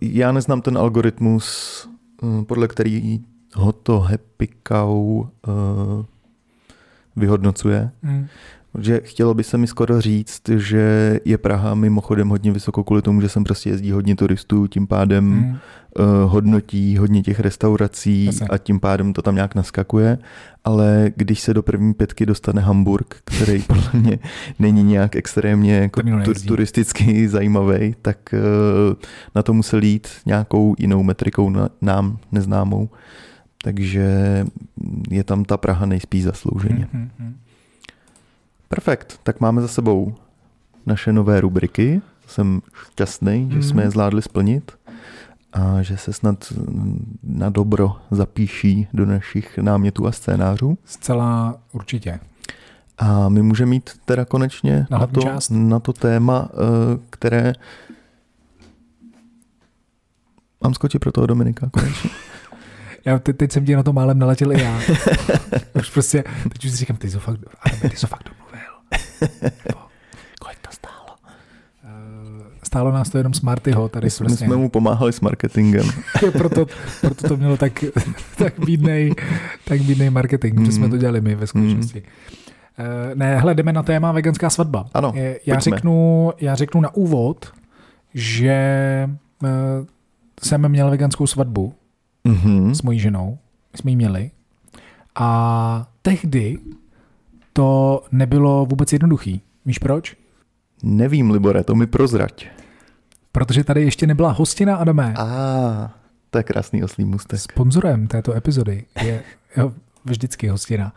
já 0.00 0.32
neznám 0.32 0.62
ten 0.62 0.78
algoritmus, 0.78 1.88
uh, 2.22 2.44
podle 2.44 2.68
kterého 2.68 3.72
to 3.82 4.00
Happy 4.00 4.48
Cow 4.68 4.90
uh, 4.90 5.28
vyhodnocuje. 7.16 7.90
Hm. 8.02 8.26
Že 8.80 9.00
chtělo 9.04 9.34
by 9.34 9.44
se 9.44 9.58
mi 9.58 9.66
skoro 9.66 10.00
říct, 10.00 10.42
že 10.56 11.20
je 11.24 11.38
Praha 11.38 11.74
mimochodem 11.74 12.28
hodně 12.28 12.52
vysoko 12.52 12.84
kvůli 12.84 13.02
tomu, 13.02 13.20
že 13.20 13.28
sem 13.28 13.44
prostě 13.44 13.70
jezdí 13.70 13.90
hodně 13.92 14.16
turistů, 14.16 14.66
tím 14.66 14.86
pádem 14.86 15.26
Hm. 15.26 15.56
uh, 15.98 16.32
hodnotí 16.32 16.96
hodně 16.96 17.22
těch 17.22 17.40
restaurací 17.40 18.24
Jasně. 18.24 18.46
a 18.46 18.58
tím 18.58 18.80
pádem 18.80 19.12
to 19.12 19.22
tam 19.22 19.34
nějak 19.34 19.54
naskakuje, 19.54 20.18
ale 20.64 21.12
když 21.16 21.40
se 21.40 21.54
do 21.54 21.62
první 21.62 21.94
pětky 21.94 22.26
dostane 22.26 22.62
Hamburg, 22.62 23.16
který 23.24 23.62
podle 23.66 23.90
mě 23.92 24.18
není 24.58 24.82
nějak 24.82 25.16
extrémně 25.16 25.74
jako 25.74 26.02
tu, 26.02 26.34
turisticky 26.46 27.28
zajímavý, 27.28 27.94
tak 28.02 28.18
uh, 28.32 28.94
na 29.34 29.42
to 29.42 29.52
musel 29.52 29.82
jít 29.82 30.08
nějakou 30.26 30.74
jinou 30.78 31.02
metrikou 31.02 31.50
na, 31.50 31.68
nám 31.80 32.18
neznámou. 32.32 32.88
Takže 33.62 34.06
je 35.10 35.24
tam 35.24 35.44
ta 35.44 35.56
Praha 35.56 35.86
nejspíš 35.86 36.24
zaslouženě. 36.24 36.88
Hm, 36.92 36.98
hm, 36.98 37.10
hm. 37.18 37.36
Perfekt, 38.68 39.20
tak 39.22 39.40
máme 39.40 39.62
za 39.62 39.68
sebou 39.68 40.14
naše 40.86 41.12
nové 41.12 41.40
rubriky. 41.40 42.00
Jsem 42.26 42.62
šťastný, 42.90 43.48
že 43.50 43.54
Mhm. 43.58 43.62
jsme 43.62 43.82
je 43.82 43.90
zvládli 43.90 44.22
splnit 44.22 44.72
a 45.52 45.82
že 45.82 45.96
se 45.96 46.12
snad 46.12 46.52
na 47.22 47.50
dobro 47.50 47.96
zapíší 48.10 48.88
do 48.92 49.06
našich 49.06 49.58
námětů 49.58 50.06
a 50.06 50.12
scénářů. 50.12 50.78
Zcela 50.84 51.58
určitě. 51.72 52.20
A 52.98 53.28
my 53.28 53.42
můžeme 53.42 53.70
mít 53.70 53.90
teda 54.04 54.24
konečně 54.24 54.86
Na 54.90 54.98
na, 54.98 55.06
to, 55.06 55.20
část. 55.20 55.50
na 55.50 55.80
to 55.80 55.92
téma, 55.92 56.48
eh, 56.52 56.98
které... 57.10 57.52
Mám 60.62 60.74
skočit 60.74 61.00
pro 61.00 61.12
toho 61.12 61.26
Dominika 61.26 61.68
konečně. 61.70 62.10
Já 63.04 63.18
te, 63.18 63.32
teď 63.32 63.52
jsem 63.52 63.64
tě 63.64 63.76
na 63.76 63.82
to 63.82 63.92
málem 63.92 64.18
naletěl 64.18 64.52
i 64.52 64.62
já. 64.62 64.80
už 65.78 65.90
prostě, 65.90 66.24
teď 66.52 66.64
už 66.64 66.70
si 66.70 66.76
říkám, 66.76 66.96
ty 66.96 67.10
to 67.10 67.20
fakt, 67.20 67.40
ale 67.60 67.76
ty 67.90 67.96
to 68.00 68.06
fakt 68.06 68.22
domluvil. 68.24 68.45
Kolik 70.40 70.58
to 70.60 70.68
stálo? 70.70 71.16
eh, 71.84 72.44
stálo 72.62 72.92
nás 72.92 73.10
to 73.10 73.18
jenom 73.18 73.34
Smartyho, 73.34 73.88
tady 73.88 74.04
My, 74.06 74.10
jsme, 74.10 74.26
my 74.28 74.36
jsme 74.36 74.56
mu 74.56 74.68
pomáhali 74.68 75.12
s 75.12 75.20
marketingem. 75.20 75.86
proto, 76.32 76.66
proto 77.00 77.28
to 77.28 77.36
mělo 77.36 77.56
tak, 77.56 77.84
tak 78.38 78.58
bídnej, 78.66 79.14
tak 79.64 79.80
bídnej 79.82 80.10
marketing, 80.10 80.58
mm. 80.58 80.66
že 80.66 80.72
jsme 80.72 80.84
Mm. 80.86 80.90
to 80.90 80.96
dělali 80.98 81.20
my 81.20 81.34
ve 81.34 81.46
skutečnosti. 81.46 82.02
Eh, 82.78 83.14
Ne, 83.14 83.38
hele, 83.40 83.54
jdeme 83.54 83.72
na 83.72 83.82
téma 83.82 84.12
veganská 84.12 84.50
svatba. 84.50 84.86
Ano, 84.94 85.12
já, 85.16 85.54
pojďme. 85.54 85.60
řeknu, 85.60 86.30
já 86.40 86.54
řeknu 86.54 86.80
na 86.80 86.94
úvod, 86.94 87.52
že 88.14 88.50
eh, 89.44 89.48
jsem 90.42 90.68
měl 90.68 90.90
veganskou 90.90 91.26
svatbu 91.26 91.74
Mhm. 92.24 92.74
s 92.74 92.82
mojí 92.82 92.98
ženou. 93.00 93.38
My 93.72 93.78
jsme 93.78 93.90
ji 93.90 93.96
měli. 93.96 94.30
A 95.14 95.86
tehdy 96.02 96.58
to 97.56 98.02
nebylo 98.12 98.66
vůbec 98.66 98.92
jednoduchý. 98.92 99.42
Víš 99.66 99.78
proč? 99.78 100.16
Nevím, 100.82 101.30
Libore, 101.30 101.64
to 101.64 101.74
mi 101.74 101.86
prozrať. 101.86 102.46
Protože 103.32 103.64
tady 103.64 103.82
ještě 103.82 104.06
nebyla 104.06 104.30
hostina 104.32 104.76
Adamé. 104.76 105.14
A 105.18 105.26
to 106.30 106.38
je 106.38 106.44
krásný 106.44 106.84
oslý 106.84 107.04
mustek. 107.04 107.40
Sponzorem 107.40 108.06
této 108.06 108.32
epizody 108.34 108.84
je 109.04 109.22
jo, 109.56 109.72
vždycky 110.04 110.48
hostina. 110.48 110.92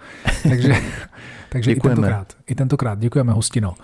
Takže, 0.49 0.73
takže 1.49 1.71
i 1.71 1.79
tentokrát, 1.79 2.33
i 2.47 2.55
tentokrát 2.55 2.99
děkujeme 2.99 3.33
hostino. 3.33 3.69
Uh, 3.69 3.75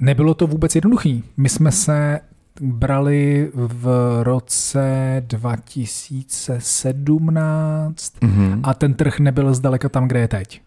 nebylo 0.00 0.34
to 0.34 0.46
vůbec 0.46 0.74
jednoduchý. 0.74 1.24
My 1.36 1.48
jsme 1.48 1.72
se 1.72 2.20
brali 2.60 3.50
v 3.54 3.88
roce 4.22 5.16
2017 5.26 8.12
Mhm. 8.22 8.60
a 8.62 8.74
ten 8.74 8.94
trh 8.94 9.18
nebyl 9.18 9.54
zdaleka 9.54 9.88
tam, 9.88 10.08
kde 10.08 10.20
je 10.20 10.28
teď. 10.28 10.60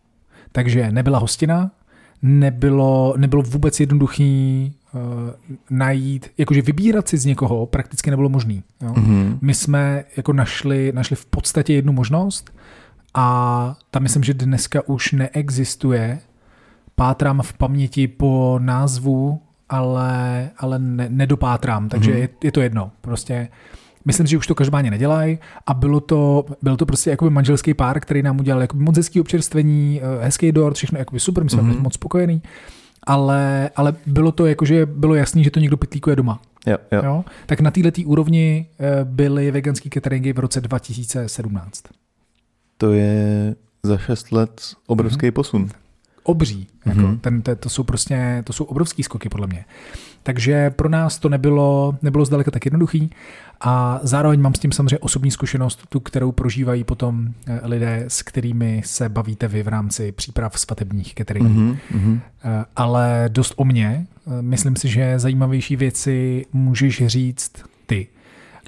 Takže 0.52 0.92
nebyla 0.92 1.20
hostina, 1.20 1.72
nebylo, 2.22 3.14
nebylo 3.18 3.42
vůbec 3.42 3.80
jednoduchý 3.80 4.74
uh, 4.94 5.00
najít, 5.70 6.30
jakože 6.38 6.62
vybírat 6.62 7.08
si 7.08 7.18
z 7.18 7.26
někoho 7.26 7.66
prakticky 7.66 8.10
nebylo 8.10 8.30
možný. 8.30 8.64
Jo? 8.82 8.94
Mhm. 8.98 9.38
My 9.42 9.54
jsme 9.54 10.04
jako 10.18 10.34
našli, 10.34 10.92
našli 10.96 11.16
v 11.16 11.26
podstatě 11.26 11.74
jednu 11.74 11.94
možnost 11.94 12.52
a 13.14 13.76
tam 13.92 14.04
myslím, 14.04 14.24
že 14.24 14.34
dneska 14.34 14.82
už 14.88 15.12
neexistuje. 15.12 16.20
Pátrám 16.96 17.42
v 17.42 17.54
paměti 17.54 18.08
po 18.08 18.60
názvu, 18.62 19.42
ale, 19.70 20.50
ale 20.58 20.80
ne, 20.80 21.08
nedopátrám, 21.10 21.90
takže 21.90 22.12
Mhm. 22.12 22.20
je, 22.20 22.30
je 22.44 22.52
to 22.52 22.62
jedno. 22.62 22.92
Prostě 23.02 23.48
Myslím, 24.06 24.28
že 24.28 24.38
už 24.38 24.48
to 24.48 24.56
každopádně 24.56 24.92
nedělají 24.92 25.40
a 25.68 25.74
bylo 25.74 26.00
to, 26.00 26.46
byl 26.62 26.78
to 26.78 26.86
prostě 26.86 27.10
jakoby 27.10 27.32
manželský 27.32 27.74
pár, 27.74 28.00
který 28.00 28.22
nám 28.22 28.40
udělal 28.40 28.62
jakoby 28.62 28.84
moc 28.84 28.98
hezký 28.98 29.22
občerstvení, 29.22 30.02
eh, 30.04 30.26
hezký 30.26 30.52
dort, 30.52 30.76
všechno 30.76 31.00
jakoby 31.00 31.20
super, 31.20 31.44
my 31.44 31.50
jsme 31.50 31.62
mm-hmm. 31.62 31.66
byli 31.66 31.82
moc 31.82 31.94
spokojení, 31.94 32.42
ale, 33.04 33.70
ale 33.76 33.94
bylo 34.06 34.32
to 34.32 34.46
jako, 34.46 34.66
že 34.66 34.86
bylo 34.86 35.16
jasný, 35.16 35.44
že 35.44 35.52
to 35.52 35.60
někdo 35.60 35.78
pitlíkuje 35.78 36.16
doma. 36.16 36.42
Jo, 36.68 36.78
jo. 36.92 37.02
Jo? 37.04 37.26
Tak 37.46 37.62
na 37.62 37.72
této 37.72 38.02
úrovni 38.06 38.66
eh, 38.80 39.06
byly 39.06 39.52
veganský 39.52 39.90
cateringy 39.90 40.34
v 40.34 40.40
roce 40.40 40.62
2017. 40.62 41.84
To 42.78 42.94
je 42.94 43.56
za 43.84 43.98
6 43.98 44.32
let 44.32 44.62
obrovský 44.88 45.28
mm-hmm. 45.28 45.32
posun. 45.32 45.70
Obří. 46.30 46.68
Jako 46.86 47.00
mm-hmm. 47.00 47.20
ten, 47.20 47.42
to, 47.42 47.56
to, 47.56 47.70
jsou 47.70 47.84
prostě, 47.84 48.44
to 48.46 48.54
jsou 48.54 48.64
obrovský 48.64 49.04
skoky 49.04 49.30
podle 49.30 49.48
mě. 49.48 49.66
Takže 50.24 50.70
pro 50.70 50.90
nás 50.90 51.20
to 51.20 51.30
nebylo, 51.30 51.98
nebylo 52.02 52.26
zdaleka 52.26 52.52
tak 52.52 52.66
jednoduchý 52.66 53.10
a 53.62 54.00
zároveň 54.04 54.42
mám 54.42 54.54
s 54.54 54.60
tím 54.60 54.72
samozřejmě 54.72 54.98
osobní 54.98 55.32
zkušenost, 55.32 55.88
tu, 55.90 56.00
kterou 56.00 56.32
prožívají 56.32 56.84
potom 56.84 57.28
eh, 57.48 57.60
lidé, 57.64 58.06
s 58.08 58.22
kterými 58.22 58.82
se 58.86 59.10
bavíte 59.10 59.48
vy 59.48 59.64
v 59.64 59.68
rámci 59.68 60.12
příprav 60.12 60.60
svatebních 60.60 61.14
cateringů. 61.16 61.50
Mm-hmm. 61.50 62.20
Ale 62.76 63.26
dost 63.28 63.54
o 63.56 63.66
mě. 63.66 64.08
Myslím 64.42 64.76
si, 64.76 64.90
že 64.90 65.20
zajímavější 65.20 65.76
věci 65.76 66.46
můžeš 66.54 67.08
říct 67.08 67.52
ty. 67.86 68.08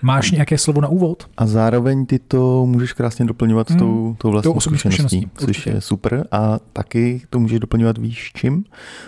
Máš 0.01 0.31
nějaké 0.31 0.57
slovo 0.57 0.81
na 0.81 0.87
úvod? 0.87 1.27
A 1.37 1.45
zároveň 1.45 2.05
ty 2.05 2.19
to 2.19 2.65
můžeš 2.65 2.93
krásně 2.93 3.25
doplňovat 3.25 3.69
hmm. 3.69 3.79
tou, 3.79 4.15
tou 4.17 4.31
vlastní 4.31 4.61
zkušeností, 4.61 5.29
což 5.37 5.67
je 5.67 5.81
super. 5.81 6.27
A 6.31 6.59
taky 6.73 7.21
to 7.29 7.39
můžeš 7.39 7.59
doplňovat 7.59 7.97
víš 7.97 8.31
čím, 8.35 8.63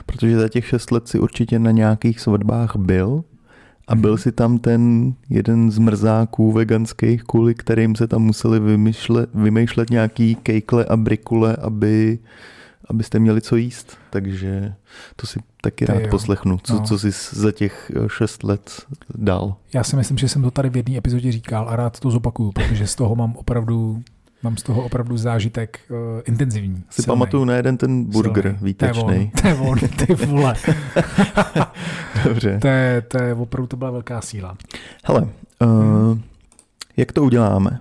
protože 0.06 0.40
za 0.40 0.50
těch 0.50 0.66
šest 0.66 0.92
let 0.92 1.08
si 1.08 1.20
určitě 1.20 1.60
na 1.60 1.72
nějakých 1.72 2.20
svatbách 2.20 2.76
byl 2.76 3.24
a 3.88 3.96
byl 3.96 4.12
mhm. 4.12 4.18
si 4.18 4.32
tam 4.32 4.58
ten 4.58 5.14
jeden 5.30 5.72
z 5.72 5.78
mrzáků 5.78 6.52
veganských, 6.52 7.24
kvůli 7.24 7.56
kterým 7.56 7.96
se 7.96 8.08
tam 8.08 8.22
museli 8.22 8.60
vymýšlet, 8.60 9.30
vymýšlet 9.34 9.90
nějaký 9.90 10.36
kejkle 10.36 10.86
a 10.86 10.98
brikule, 10.98 11.56
aby 11.56 12.20
abyste 12.90 13.20
měli 13.20 13.42
co 13.42 13.56
jíst. 13.56 13.98
Takže 14.10 14.74
to 15.16 15.28
si 15.28 15.40
taky 15.62 15.86
rád 15.86 16.00
jo. 16.00 16.08
poslechnu, 16.10 16.58
co, 16.64 16.74
no. 16.74 16.82
co 16.82 17.00
jsi 17.00 17.12
za 17.32 17.52
těch 17.52 17.92
eh, 17.96 18.10
šest 18.10 18.44
let 18.44 18.86
dal. 19.16 19.56
Já 19.74 19.84
si 19.84 19.96
myslím, 19.96 20.18
že 20.18 20.30
jsem 20.30 20.42
to 20.42 20.52
tady 20.52 20.70
v 20.70 20.78
jedné 20.78 20.98
epizodě 20.98 21.32
říkal 21.32 21.70
a 21.70 21.76
rád 21.76 22.00
to 22.00 22.12
zopakuju, 22.12 22.52
protože 22.52 22.88
z 22.88 22.96
toho 22.96 23.16
mám 23.16 23.36
opravdu 23.36 24.04
Mám 24.44 24.58
z 24.58 24.64
toho 24.64 24.84
opravdu 24.84 25.18
zážitek 25.18 25.80
uh, 25.90 25.98
intenzivní. 26.26 26.84
Si 26.90 27.02
silnej. 27.02 27.18
pamatuju 27.18 27.46
na 27.46 27.56
jeden 27.56 27.78
ten 27.78 28.06
burger 28.06 28.44
silnej. 28.44 28.60
výtečný. 28.62 29.32
To 29.42 29.48
je 29.48 29.56
on, 29.56 29.80
ty 29.80 30.16
vole. 30.16 30.56
Dobře. 32.24 32.60
To 32.62 32.68
je, 32.68 33.02
to 33.02 33.24
je 33.24 33.34
opravdu 33.34 33.68
to 33.68 33.78
byla 33.78 33.92
velká 33.92 34.22
síla. 34.22 34.58
Hele, 35.04 35.22
uh, 35.62 36.20
jak 36.98 37.12
to 37.12 37.24
uděláme? 37.24 37.80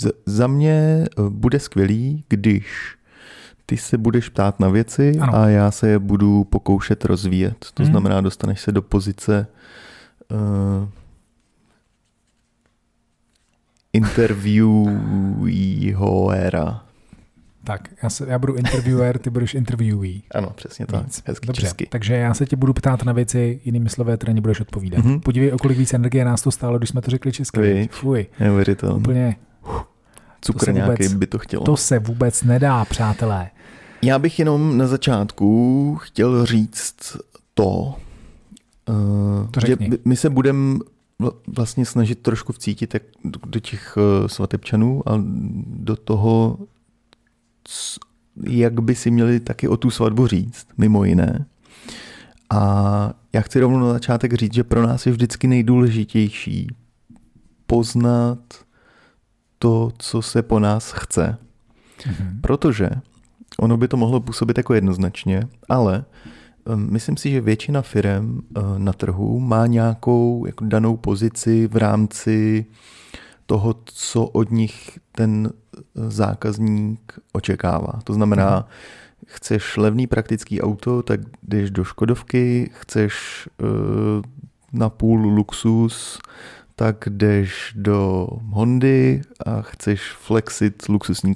Z, 0.00 0.12
za 0.26 0.46
mě 0.46 1.06
bude 1.28 1.58
skvělý, 1.58 2.24
když 2.28 2.96
ty 3.70 3.76
se 3.76 3.98
budeš 3.98 4.28
ptát 4.28 4.60
na 4.60 4.68
věci 4.68 5.12
ano. 5.20 5.34
a 5.34 5.48
já 5.48 5.70
se 5.70 5.88
je 5.88 5.98
budu 5.98 6.44
pokoušet 6.44 7.04
rozvíjet. 7.04 7.66
To 7.74 7.82
hmm. 7.82 7.92
znamená, 7.92 8.20
dostaneš 8.20 8.60
se 8.60 8.72
do 8.72 8.82
pozice 8.82 9.46
uh, 10.30 10.38
intervieweera. 13.92 16.84
Tak, 17.64 17.88
já, 18.02 18.10
se, 18.10 18.26
já 18.28 18.38
budu 18.38 18.54
interviewer, 18.54 19.18
ty 19.18 19.30
budeš 19.30 19.54
interviewee. 19.54 20.20
Ano, 20.34 20.50
přesně 20.50 20.86
tak. 20.86 21.06
Hezky 21.26 21.46
Dobře, 21.46 21.62
česky. 21.62 21.86
takže 21.90 22.14
já 22.14 22.34
se 22.34 22.46
tě 22.46 22.56
budu 22.56 22.72
ptát 22.72 23.04
na 23.04 23.12
věci, 23.12 23.60
jinými 23.64 23.88
slovy, 23.88 24.12
které 24.16 24.34
nebudeš 24.34 24.60
odpovídat. 24.60 25.04
Mm-hmm. 25.04 25.20
Podívej, 25.20 25.52
o 25.52 25.58
kolik 25.58 25.78
víc 25.78 25.94
energie 25.94 26.24
nás 26.24 26.42
to 26.42 26.50
stálo, 26.50 26.78
když 26.78 26.90
jsme 26.90 27.00
to 27.00 27.10
řekli 27.10 27.32
česky. 27.32 27.60
Vy, 27.60 27.88
Fuj. 27.92 28.26
Neuvěřitelné. 28.40 28.96
Úplně. 28.96 29.36
Cukr 30.40 30.72
nějaký 30.72 31.14
by 31.14 31.26
to 31.26 31.38
chtělo. 31.38 31.64
To 31.64 31.76
se 31.76 31.98
vůbec 31.98 32.42
nedá, 32.42 32.84
přátelé. 32.84 33.50
Já 34.02 34.18
bych 34.18 34.38
jenom 34.38 34.78
na 34.78 34.86
začátku 34.86 35.96
chtěl 36.02 36.46
říct 36.46 37.16
to, 37.54 37.94
uh, 38.88 39.50
to 39.50 39.60
že 39.66 39.76
my 40.04 40.16
se 40.16 40.30
budeme 40.30 40.78
vlastně 41.46 41.86
snažit 41.86 42.18
trošku 42.18 42.52
vcítit 42.52 42.94
jak 42.94 43.02
do 43.24 43.60
těch 43.60 43.96
uh, 43.96 44.26
svatebčanů 44.26 45.08
a 45.08 45.12
do 45.66 45.96
toho, 45.96 46.58
jak 48.42 48.80
by 48.80 48.94
si 48.94 49.10
měli 49.10 49.40
taky 49.40 49.68
o 49.68 49.76
tu 49.76 49.90
svatbu 49.90 50.26
říct, 50.26 50.66
mimo 50.78 51.04
jiné. 51.04 51.46
A 52.50 53.12
já 53.32 53.40
chci 53.40 53.60
rovnou 53.60 53.78
na 53.78 53.92
začátek 53.92 54.34
říct, 54.34 54.54
že 54.54 54.64
pro 54.64 54.82
nás 54.86 55.06
je 55.06 55.12
vždycky 55.12 55.46
nejdůležitější 55.46 56.68
poznat 57.66 58.38
to, 59.58 59.92
co 59.98 60.22
se 60.22 60.42
po 60.42 60.58
nás 60.58 60.92
chce. 60.92 61.38
Mm-hmm. 61.98 62.40
Protože 62.40 62.90
ono 63.60 63.76
by 63.76 63.88
to 63.88 63.96
mohlo 63.96 64.20
působit 64.20 64.56
jako 64.58 64.74
jednoznačně, 64.74 65.48
ale 65.68 66.04
um, 66.64 66.92
myslím 66.92 67.16
si, 67.16 67.30
že 67.30 67.40
většina 67.40 67.82
firm 67.82 68.40
uh, 68.56 68.78
na 68.78 68.92
trhu 68.92 69.40
má 69.40 69.66
nějakou 69.66 70.46
jako 70.46 70.64
danou 70.64 70.96
pozici 70.96 71.66
v 71.66 71.76
rámci 71.76 72.66
toho, 73.46 73.74
co 73.84 74.24
od 74.24 74.50
nich 74.50 74.98
ten 75.12 75.52
uh, 75.94 76.10
zákazník 76.10 77.18
očekává. 77.32 77.92
To 78.04 78.14
znamená, 78.14 78.56
mhm. 78.56 78.66
chceš 79.26 79.76
levný 79.76 80.06
praktický 80.06 80.60
auto, 80.62 81.02
tak 81.02 81.20
jdeš 81.42 81.70
do 81.70 81.84
Škodovky, 81.84 82.70
chceš 82.72 83.48
uh, 83.62 83.68
na 84.72 84.88
půl 84.88 85.20
luxus, 85.20 86.18
tak 86.80 87.08
jdeš 87.10 87.72
do 87.76 88.28
Hondy 88.48 89.22
a 89.46 89.62
chceš 89.62 90.00
flexit 90.12 90.88
luxusní 90.88 91.34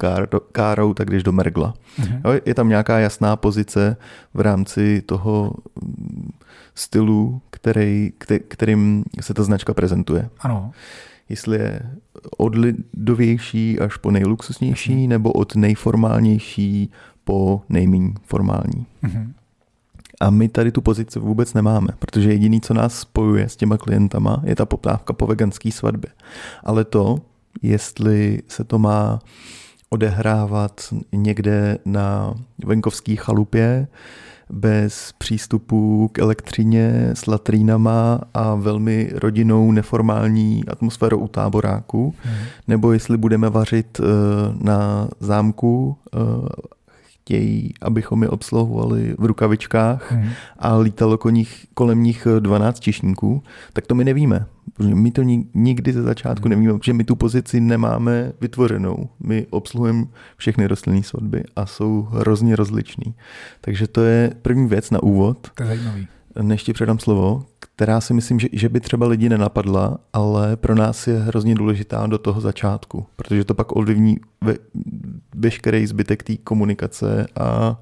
károu, 0.53 0.95
tak 0.95 1.11
jdeš 1.11 1.22
do 1.22 1.32
Mergla. 1.32 1.74
Mm-hmm. 2.01 2.40
Je 2.47 2.55
tam 2.55 2.68
nějaká 2.68 2.99
jasná 2.99 3.36
pozice 3.36 3.97
v 4.34 4.40
rámci 4.40 5.03
toho 5.03 5.55
mm, 5.82 6.30
stylu, 6.74 7.40
který, 7.51 8.12
kterým 8.49 9.05
se 9.20 9.34
ta 9.34 9.42
značka 9.42 9.74
prezentuje. 9.74 10.28
Ano. 10.40 10.70
Jestli 11.28 11.59
je 11.59 11.80
od 12.36 12.55
lidovější 12.55 13.80
až 13.80 13.97
po 13.97 14.11
nejluxusnější, 14.11 14.95
mm-hmm. 14.95 15.09
nebo 15.09 15.32
od 15.32 15.57
nejformálnější 15.57 16.90
po 17.24 17.62
nejméně 17.68 18.12
formální. 18.22 18.86
Mm-hmm. 19.03 19.32
A 20.24 20.30
my 20.30 20.48
tady 20.48 20.72
tu 20.72 20.80
pozici 20.80 21.18
vůbec 21.18 21.54
nemáme, 21.54 21.88
protože 21.98 22.32
jediný, 22.32 22.60
co 22.60 22.74
nás 22.74 22.98
spojuje 22.98 23.48
s 23.48 23.56
těma 23.56 23.76
klientama, 23.76 24.42
je 24.44 24.56
ta 24.56 24.66
poptávka 24.66 25.12
po 25.12 25.26
veganské 25.26 25.72
svatbě. 25.72 26.10
Ale 26.64 26.84
to, 26.84 27.20
jestli 27.62 28.42
se 28.48 28.64
to 28.64 28.78
má 28.78 29.18
odehrávat 29.90 30.94
někde 31.12 31.78
na 31.84 32.34
venkovské 32.64 33.16
chalupě, 33.16 33.86
bez 34.50 35.12
přístupu 35.18 36.08
k 36.12 36.18
elektřině 36.18 37.10
s 37.14 37.26
latrínama 37.26 38.20
a 38.34 38.54
velmi 38.54 39.10
rodinou 39.14 39.72
neformální 39.72 40.64
atmosférou 40.68 41.18
u 41.18 41.28
táboráku, 41.28 42.14
hmm. 42.22 42.36
nebo 42.68 42.92
jestli 42.92 43.16
budeme 43.16 43.50
vařit 43.50 44.00
eh, 44.00 44.04
na 44.64 45.08
zámku 45.20 45.96
eh, 46.14 46.18
chtějí, 47.24 47.74
abychom 47.80 48.22
je 48.22 48.28
obsluhovali 48.28 49.14
v 49.18 49.24
rukavičkách 49.24 50.12
hmm. 50.12 50.30
a 50.58 50.76
lítalo 50.76 51.18
nich, 51.30 51.66
kolem 51.74 52.02
nich 52.02 52.26
12 52.40 52.80
čišníků, 52.80 53.42
tak 53.72 53.86
to 53.86 53.94
my 53.94 54.04
nevíme. 54.04 54.46
My 54.78 55.10
to 55.10 55.22
nikdy 55.54 55.92
ze 55.92 56.02
začátku 56.02 56.42
hmm. 56.42 56.50
nevíme, 56.50 56.78
protože 56.78 56.92
my 56.92 57.04
tu 57.04 57.16
pozici 57.16 57.60
nemáme 57.60 58.32
vytvořenou. 58.40 59.08
My 59.20 59.46
obsluhujeme 59.50 60.04
všechny 60.36 60.66
rostlinné 60.66 61.02
svatby 61.02 61.44
a 61.56 61.66
jsou 61.66 62.02
hrozně 62.02 62.56
rozliční. 62.56 63.14
Takže 63.60 63.88
to 63.88 64.00
je 64.00 64.32
první 64.42 64.68
věc 64.68 64.90
na 64.90 65.02
úvod. 65.02 65.50
To 65.54 65.62
je 65.62 65.66
zajímavý. 65.66 66.08
Než 66.42 66.62
ti 66.62 66.72
předám 66.72 66.98
slovo, 66.98 67.46
která 67.76 68.00
si 68.00 68.14
myslím, 68.14 68.40
že, 68.40 68.48
že 68.52 68.68
by 68.68 68.80
třeba 68.80 69.06
lidi 69.06 69.28
nenapadla, 69.28 69.98
ale 70.12 70.56
pro 70.56 70.74
nás 70.74 71.06
je 71.06 71.18
hrozně 71.18 71.54
důležitá 71.54 72.06
do 72.06 72.18
toho 72.18 72.40
začátku, 72.40 73.06
protože 73.16 73.44
to 73.44 73.54
pak 73.54 73.76
ovlivní 73.76 74.16
ve, 74.40 74.54
veškerý 75.34 75.86
zbytek 75.86 76.22
té 76.22 76.36
komunikace 76.36 77.26
a 77.40 77.76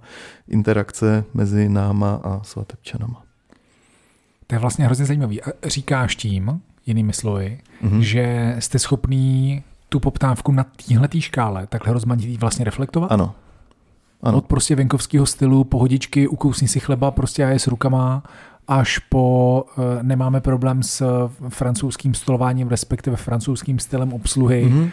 interakce 0.48 1.24
mezi 1.34 1.68
náma 1.68 2.20
a 2.24 2.42
svatebčanama. 2.42 3.22
To 4.46 4.54
je 4.54 4.58
vlastně 4.58 4.84
hrozně 4.84 5.04
zajímavý. 5.04 5.40
Říkáš 5.64 6.16
tím, 6.16 6.60
jinými 6.86 7.12
slovy, 7.12 7.60
mm-hmm. 7.82 7.98
že 7.98 8.56
jste 8.58 8.78
schopný 8.78 9.62
tu 9.88 10.00
poptávku 10.00 10.52
na 10.52 10.66
téhle 10.88 11.08
škále 11.18 11.66
takhle 11.66 11.92
rozmanitý 11.92 12.36
vlastně 12.36 12.64
reflektovat? 12.64 13.12
Ano. 13.12 13.34
ano. 14.22 14.38
Od 14.38 14.46
prostě 14.46 14.76
venkovského 14.76 15.26
stylu, 15.26 15.64
pohodičky, 15.64 16.28
ukousni 16.28 16.68
si 16.68 16.80
chleba, 16.80 17.10
prostě 17.10 17.44
a 17.44 17.48
je 17.48 17.58
s 17.58 17.66
rukama, 17.66 18.22
až 18.68 18.98
po 18.98 19.64
uh, 19.78 19.84
nemáme 20.02 20.40
problém 20.40 20.82
s 20.82 21.28
francouzským 21.48 22.14
stolováním, 22.14 22.68
respektive 22.68 23.16
francouzským 23.16 23.78
stylem 23.78 24.12
obsluhy, 24.12 24.66
mm-hmm. 24.66 24.90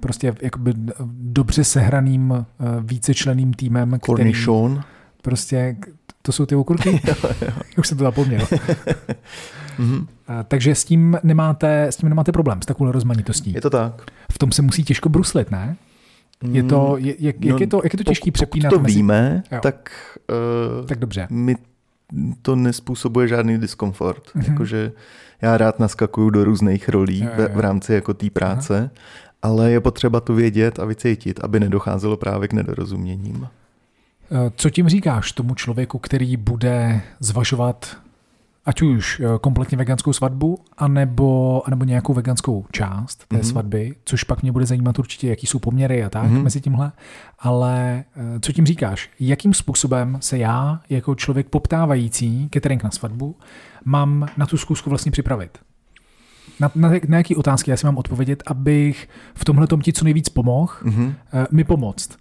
prostě 0.00 0.34
jakoby 0.42 0.74
dobře 1.10 1.64
sehraným 1.64 2.46
vícečleným 2.80 3.54
týmem, 3.54 3.98
Cornichon. 4.06 4.70
který 4.70 4.84
prostě 5.22 5.76
To 6.22 6.32
jsou 6.32 6.46
ty 6.46 6.54
okurky? 6.54 7.00
Už 7.78 7.88
jsem 7.88 7.98
to 7.98 8.04
zapomněl. 8.04 8.40
mm-hmm. 9.78 10.06
Takže 10.48 10.74
s 10.74 10.84
tím, 10.84 11.18
nemáte, 11.22 11.86
s 11.86 11.96
tím 11.96 12.08
nemáte 12.08 12.32
problém, 12.32 12.62
s 12.62 12.66
takovou 12.66 12.92
rozmanitostí. 12.92 13.52
Je 13.52 13.60
to 13.60 13.70
tak. 13.70 14.02
V 14.32 14.38
tom 14.38 14.52
se 14.52 14.62
musí 14.62 14.84
těžko 14.84 15.08
bruslit, 15.08 15.50
ne? 15.50 15.76
Je 16.52 16.62
to, 16.62 16.96
je, 16.98 17.14
jak, 17.18 17.36
no, 17.40 17.48
jak, 17.48 17.60
je 17.60 17.66
to, 17.66 17.80
jak 17.84 17.92
je 17.92 17.96
to 17.96 18.04
těžký 18.04 18.30
přepínat? 18.30 18.72
Pokud 18.72 18.82
to 18.82 18.86
víme, 18.86 19.42
jo. 19.52 19.58
tak, 19.62 19.90
uh, 20.80 20.86
tak 20.86 20.98
dobře. 20.98 21.26
mi 21.30 21.56
to 22.42 22.56
nespůsobuje 22.56 23.28
žádný 23.28 23.58
diskomfort. 23.58 24.22
Mm-hmm. 24.26 24.50
Jakože 24.50 24.92
já 25.42 25.56
rád 25.56 25.78
naskakuju 25.78 26.30
do 26.30 26.44
různých 26.44 26.88
rolí 26.88 27.20
jo, 27.20 27.30
jo, 27.38 27.48
v 27.54 27.60
rámci 27.60 27.94
jako 27.94 28.14
té 28.14 28.30
práce, 28.30 28.78
Aha. 28.78 28.90
ale 29.42 29.70
je 29.70 29.80
potřeba 29.80 30.20
to 30.20 30.34
vědět 30.34 30.78
a 30.78 30.84
vycítit, 30.84 31.40
aby 31.44 31.60
nedocházelo 31.60 32.16
právě 32.16 32.48
k 32.48 32.52
nedorozuměním. 32.52 33.48
Eh, 34.32 34.50
co 34.56 34.70
tím 34.70 34.88
říkáš 34.88 35.32
tomu 35.32 35.54
člověku, 35.54 35.98
který 35.98 36.36
bude 36.36 37.00
zvažovat 37.20 37.96
ať 38.70 38.82
už 38.82 39.20
eh, 39.20 39.38
kompletně 39.40 39.78
veganskou 39.78 40.12
svatbu, 40.12 40.58
anebo, 40.78 41.62
anebo 41.66 41.84
nějakou 41.84 42.14
veganskou 42.14 42.66
část 42.72 43.26
té 43.28 43.36
mm-hmm. 43.36 43.40
svatby, 43.40 43.94
což 44.04 44.24
pak 44.24 44.42
mě 44.42 44.52
bude 44.52 44.66
zajímat 44.66 44.98
určitě, 44.98 45.28
jaký 45.28 45.46
jsou 45.46 45.58
poměry 45.58 46.04
a 46.04 46.10
tak 46.10 46.24
mm-hmm. 46.24 46.42
mezi 46.42 46.60
tímhle. 46.60 46.92
Ale 47.38 48.04
eh, 48.16 48.40
co 48.40 48.52
tím 48.52 48.66
říkáš? 48.66 49.10
Jakým 49.20 49.54
způsobem 49.54 50.18
se 50.20 50.38
já, 50.38 50.80
jako 50.90 51.14
člověk 51.14 51.48
poptávající 51.48 52.48
catering 52.54 52.84
na 52.84 52.90
svatbu, 52.90 53.36
mám 53.84 54.26
na 54.36 54.46
tu 54.46 54.56
zkusku 54.56 54.90
vlastně 54.90 55.12
připravit? 55.12 55.58
Na, 56.60 56.70
na, 56.74 56.90
na 57.08 57.16
jaký 57.16 57.36
otázky 57.36 57.70
já 57.70 57.76
si 57.76 57.86
mám 57.86 57.98
odpovědět, 57.98 58.42
abych 58.46 59.08
v 59.34 59.44
tomhle 59.44 59.66
tom 59.66 59.80
ti 59.80 59.92
co 59.92 60.04
nejvíc 60.04 60.28
pomohl, 60.28 60.72
mm-hmm. 60.82 61.14
mi 61.50 61.64
pomoct. 61.64 62.18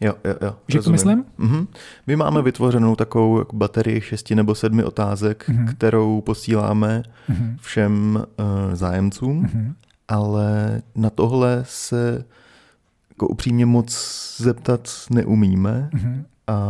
Jo, 0.00 0.14
jo, 0.24 0.34
jo. 0.42 0.56
Že 0.68 0.78
to 0.78 0.90
myslím? 0.90 1.24
Mm-hmm. 1.38 1.66
My 2.06 2.16
máme 2.16 2.42
vytvořenou 2.42 2.96
takovou 2.96 3.38
jako 3.38 3.56
baterii 3.56 4.00
šesti 4.00 4.34
nebo 4.34 4.54
sedmi 4.54 4.84
otázek, 4.84 5.48
mm-hmm. 5.48 5.68
kterou 5.68 6.20
posíláme 6.20 7.02
mm-hmm. 7.30 7.56
všem 7.60 8.24
uh, 8.38 8.74
zájemcům, 8.74 9.44
mm-hmm. 9.44 9.74
ale 10.08 10.82
na 10.94 11.10
tohle 11.10 11.62
se 11.66 12.24
jako 13.10 13.28
upřímně 13.28 13.66
moc 13.66 13.96
zeptat 14.38 14.90
neumíme 15.10 15.90
mm-hmm. 15.92 16.24
a 16.46 16.60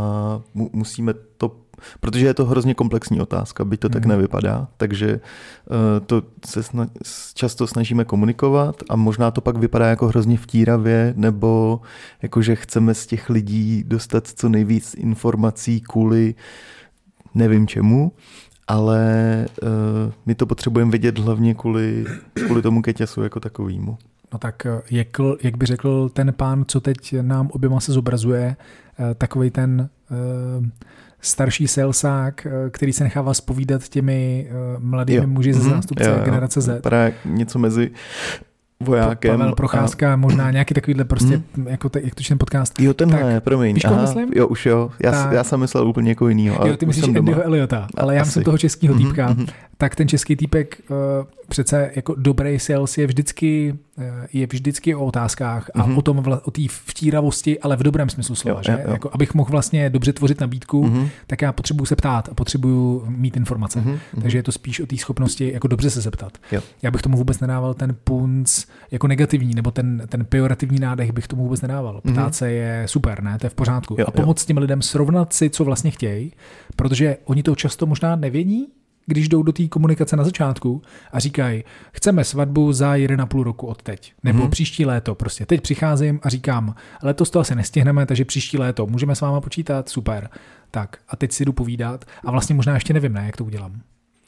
mu, 0.54 0.70
musíme 0.72 1.14
to 1.36 1.56
Protože 2.00 2.26
je 2.26 2.34
to 2.34 2.44
hrozně 2.44 2.74
komplexní 2.74 3.20
otázka, 3.20 3.64
byť 3.64 3.80
to 3.80 3.88
mm. 3.88 3.92
tak 3.92 4.04
nevypadá, 4.04 4.68
takže 4.76 5.20
uh, 5.70 6.06
to 6.06 6.22
se 6.46 6.60
sna- 6.60 6.90
často 7.34 7.66
snažíme 7.66 8.04
komunikovat 8.04 8.82
a 8.88 8.96
možná 8.96 9.30
to 9.30 9.40
pak 9.40 9.56
vypadá 9.56 9.86
jako 9.86 10.08
hrozně 10.08 10.38
vtíravě, 10.38 11.14
nebo 11.16 11.80
jako 12.22 12.42
že 12.42 12.56
chceme 12.56 12.94
z 12.94 13.06
těch 13.06 13.30
lidí 13.30 13.84
dostat 13.86 14.26
co 14.26 14.48
nejvíc 14.48 14.94
informací 14.94 15.80
kvůli 15.80 16.34
nevím 17.34 17.66
čemu, 17.66 18.12
ale 18.66 19.46
uh, 19.62 19.68
my 20.26 20.34
to 20.34 20.46
potřebujeme 20.46 20.90
vědět 20.90 21.18
hlavně 21.18 21.54
kvůli, 21.54 22.04
kvůli 22.34 22.62
tomu 22.62 22.82
keťasu 22.82 23.22
jako 23.22 23.40
takovýmu. 23.40 23.98
No 24.32 24.38
tak 24.38 24.66
eh, 24.66 24.82
jak, 24.90 25.08
jak 25.42 25.56
by 25.56 25.66
řekl 25.66 26.08
ten 26.08 26.32
pán, 26.32 26.64
co 26.68 26.80
teď 26.80 27.14
nám 27.20 27.48
oběma 27.52 27.80
se 27.80 27.92
zobrazuje, 27.92 28.56
takový 29.18 29.50
ten 29.50 29.88
starší 31.20 31.68
salesák, 31.68 32.46
eh, 32.46 32.70
který 32.70 32.92
se 32.92 33.04
nechává 33.04 33.34
spovídat 33.34 33.88
těmi 33.88 34.48
eh, 34.50 34.54
mladými 34.78 35.20
jo. 35.20 35.26
muži 35.26 35.52
ze 35.52 35.60
mhm. 35.60 35.70
zástupce 35.70 36.08
jo, 36.08 36.16
jo. 36.18 36.24
generace 36.24 36.60
Z. 36.60 36.74
Vypadá 36.74 37.10
něco 37.24 37.58
mezi 37.58 37.90
vojákem. 38.80 39.38
Pavel 39.38 39.54
Procházka, 39.54 40.12
a... 40.12 40.16
možná 40.16 40.50
nějaký 40.50 40.74
takovýhle 40.74 41.04
prostě, 41.04 41.42
hmm. 41.54 41.66
jako 41.68 41.88
te, 41.88 42.00
jak 42.02 42.14
to 42.14 42.22
ten 42.28 42.38
podcast. 42.38 42.80
Jo, 42.80 42.94
tenhle, 42.94 43.34
tak, 43.34 43.44
promiň. 43.44 43.74
Víš, 43.74 43.84
Aha, 43.84 44.02
myslím? 44.02 44.32
Jo, 44.34 44.46
už 44.46 44.66
jo. 44.66 44.90
Já, 45.02 45.10
tak. 45.10 45.32
já 45.32 45.44
jsem 45.44 45.60
myslel 45.60 45.88
úplně 45.88 46.10
jako 46.10 46.28
jinýho. 46.28 46.66
Jo, 46.66 46.76
ty 46.76 46.86
myslíš 46.86 47.16
Andyho 47.16 47.42
Eliota, 47.42 47.88
ale 47.96 48.16
já 48.16 48.24
jsem 48.24 48.42
toho 48.42 48.58
českého 48.58 48.94
mm-hmm, 48.94 49.06
týpka. 49.06 49.28
Mm-hmm. 49.28 49.48
Tak 49.76 49.94
ten 49.94 50.08
český 50.08 50.36
týpek 50.36 50.80
uh, 50.90 50.96
přece 51.48 51.90
jako 51.96 52.14
dobrý 52.18 52.58
sales 52.58 52.98
je 52.98 53.06
vždycky, 53.06 53.74
je 54.32 54.46
vždycky 54.46 54.94
o 54.94 55.04
otázkách 55.04 55.70
a 55.74 55.86
mm-hmm. 55.86 55.98
o 55.98 56.02
tom 56.02 56.24
o 56.42 56.50
té 56.50 56.62
vtíravosti, 56.68 57.60
ale 57.60 57.76
v 57.76 57.82
dobrém 57.82 58.08
smyslu 58.08 58.34
slova, 58.34 58.58
jo, 58.58 58.62
že? 58.64 58.72
Jo, 58.72 58.78
jo. 58.84 58.92
Jako, 58.92 59.10
abych 59.12 59.34
mohl 59.34 59.50
vlastně 59.50 59.90
dobře 59.90 60.12
tvořit 60.12 60.40
nabídku, 60.40 60.84
mm-hmm. 60.84 61.08
tak 61.26 61.42
já 61.42 61.52
potřebuji 61.52 61.84
se 61.84 61.96
ptát 61.96 62.28
a 62.28 62.34
potřebuji 62.34 63.04
mít 63.08 63.36
informace. 63.36 63.80
Mm-hmm. 63.80 63.98
Takže 64.22 64.38
je 64.38 64.42
to 64.42 64.52
spíš 64.52 64.80
o 64.80 64.86
té 64.86 64.96
schopnosti 64.96 65.52
jako 65.52 65.68
dobře 65.68 65.90
se 65.90 66.00
zeptat. 66.00 66.38
Jo. 66.52 66.60
Já 66.82 66.90
bych 66.90 67.02
tomu 67.02 67.16
vůbec 67.16 67.40
nedával 67.40 67.74
ten 67.74 67.96
punc 68.04 68.64
jako 68.90 69.08
negativní, 69.08 69.54
nebo 69.54 69.70
ten, 69.70 70.02
ten 70.08 70.24
pejorativní 70.24 70.78
nádech 70.78 71.12
bych 71.12 71.28
tomu 71.28 71.42
vůbec 71.42 71.60
nedával. 71.60 72.00
Mhm. 72.04 72.14
Ptát 72.14 72.32
mm-hmm. 72.32 72.36
se 72.36 72.50
je 72.50 72.82
super, 72.86 73.22
ne? 73.22 73.38
To 73.38 73.46
je 73.46 73.50
v 73.50 73.54
pořádku. 73.54 73.96
Jo, 73.98 74.04
a 74.08 74.10
pomoct 74.10 74.42
jo. 74.42 74.46
těm 74.46 74.58
lidem 74.58 74.82
srovnat 74.82 75.32
si, 75.32 75.50
co 75.50 75.64
vlastně 75.64 75.90
chtějí, 75.90 76.32
protože 76.76 77.16
oni 77.24 77.42
to 77.42 77.54
často 77.54 77.86
možná 77.86 78.16
nevědí, 78.16 78.66
když 79.08 79.28
jdou 79.28 79.42
do 79.42 79.52
té 79.52 79.68
komunikace 79.68 80.16
na 80.16 80.24
začátku 80.24 80.82
a 81.12 81.18
říkají, 81.18 81.64
chceme 81.92 82.24
svatbu 82.24 82.72
za 82.72 82.94
1,5 82.94 83.42
roku 83.42 83.66
od 83.66 83.82
teď, 83.82 84.12
nebo 84.24 84.42
mm-hmm. 84.42 84.50
příští 84.50 84.86
léto. 84.86 85.14
Prostě 85.14 85.46
teď 85.46 85.60
přicházím 85.60 86.20
a 86.22 86.28
říkám, 86.28 86.74
letos 87.02 87.30
to 87.30 87.40
asi 87.40 87.54
nestihneme, 87.54 88.06
takže 88.06 88.24
příští 88.24 88.58
léto, 88.58 88.86
můžeme 88.86 89.14
s 89.14 89.20
váma 89.20 89.40
počítat, 89.40 89.88
super. 89.88 90.28
Tak 90.70 90.96
a 91.08 91.16
teď 91.16 91.32
si 91.32 91.44
jdu 91.44 91.52
povídat 91.52 92.04
a 92.24 92.30
vlastně 92.30 92.54
možná 92.54 92.74
ještě 92.74 92.94
nevím, 92.94 93.12
ne, 93.12 93.26
jak 93.26 93.36
to 93.36 93.44
udělám. 93.44 93.80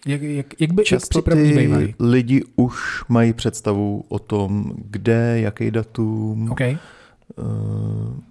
Jak, 0.06 0.22
jak, 0.22 0.60
jak 0.60 0.72
by 0.72 0.84
Často 0.84 1.18
jak 1.18 1.34
ty 1.34 1.94
lidi 1.98 2.42
už 2.56 3.04
mají 3.08 3.32
představu 3.32 4.04
o 4.08 4.18
tom, 4.18 4.72
kde, 4.76 5.40
jaký 5.40 5.70
datum 5.70 6.50
okay. 6.50 6.78
uh, 7.36 7.46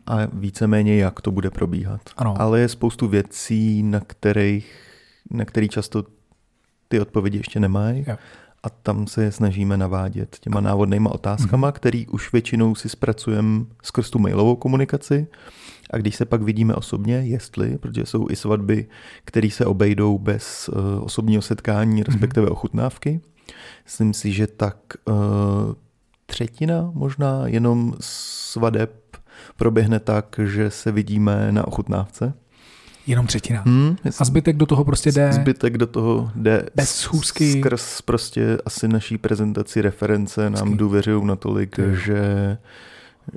a 0.05 0.17
víceméně 0.33 0.97
jak 0.97 1.21
to 1.21 1.31
bude 1.31 1.49
probíhat. 1.49 2.01
Ano. 2.17 2.33
Ale 2.37 2.59
je 2.59 2.69
spoustu 2.69 3.07
věcí, 3.07 3.83
na 3.83 3.99
kterých 3.99 4.89
na 5.31 5.45
který 5.45 5.69
často 5.69 6.03
ty 6.89 6.99
odpovědi 6.99 7.37
ještě 7.37 7.59
nemají. 7.59 8.05
Jo. 8.07 8.17
A 8.63 8.69
tam 8.69 9.07
se 9.07 9.23
je 9.23 9.31
snažíme 9.31 9.77
navádět 9.77 10.37
těma 10.39 10.61
návodnýma 10.61 11.11
otázkama, 11.11 11.69
mm-hmm. 11.69 11.75
který 11.75 12.07
už 12.07 12.31
většinou 12.33 12.75
si 12.75 12.89
zpracujeme 12.89 13.65
skrz 13.83 14.09
tu 14.09 14.19
mailovou 14.19 14.55
komunikaci. 14.55 15.27
A 15.91 15.97
když 15.97 16.15
se 16.15 16.25
pak 16.25 16.41
vidíme 16.41 16.75
osobně, 16.75 17.15
jestli, 17.15 17.77
protože 17.77 18.05
jsou 18.05 18.27
i 18.29 18.35
svatby, 18.35 18.87
které 19.25 19.49
se 19.49 19.65
obejdou 19.65 20.17
bez 20.17 20.69
uh, 20.69 21.03
osobního 21.03 21.41
setkání, 21.41 22.03
respektive 22.03 22.47
mm-hmm. 22.47 22.51
ochutnávky, 22.51 23.21
myslím 23.85 24.13
si, 24.13 24.31
že 24.31 24.47
tak 24.47 24.77
uh, 25.05 25.15
třetina 26.25 26.91
možná 26.93 27.47
jenom 27.47 27.93
svadeb 27.99 29.17
proběhne 29.57 29.99
tak, 29.99 30.39
že 30.43 30.69
se 30.69 30.91
vidíme 30.91 31.51
na 31.51 31.67
ochutnávce. 31.67 32.33
Jenom 33.10 33.28
třetina. 33.28 33.64
Hmm, 33.66 33.95
a 34.20 34.26
zbytek 34.26 34.57
do 34.57 34.66
toho 34.66 34.86
prostě 34.86 35.12
jde? 35.12 35.34
Zbytek 35.34 35.78
do 35.78 35.88
toho 35.88 36.32
jde 36.36 36.66
bez 36.76 36.95
schůzky. 36.95 37.51
Skrz 37.51 38.01
prostě 38.01 38.57
asi 38.66 38.88
naší 38.88 39.18
prezentaci 39.18 39.82
reference 39.82 40.49
nám 40.49 40.78
důvěřují 40.78 41.26
natolik, 41.26 41.76
Ty. 41.76 41.82
že 42.05 42.57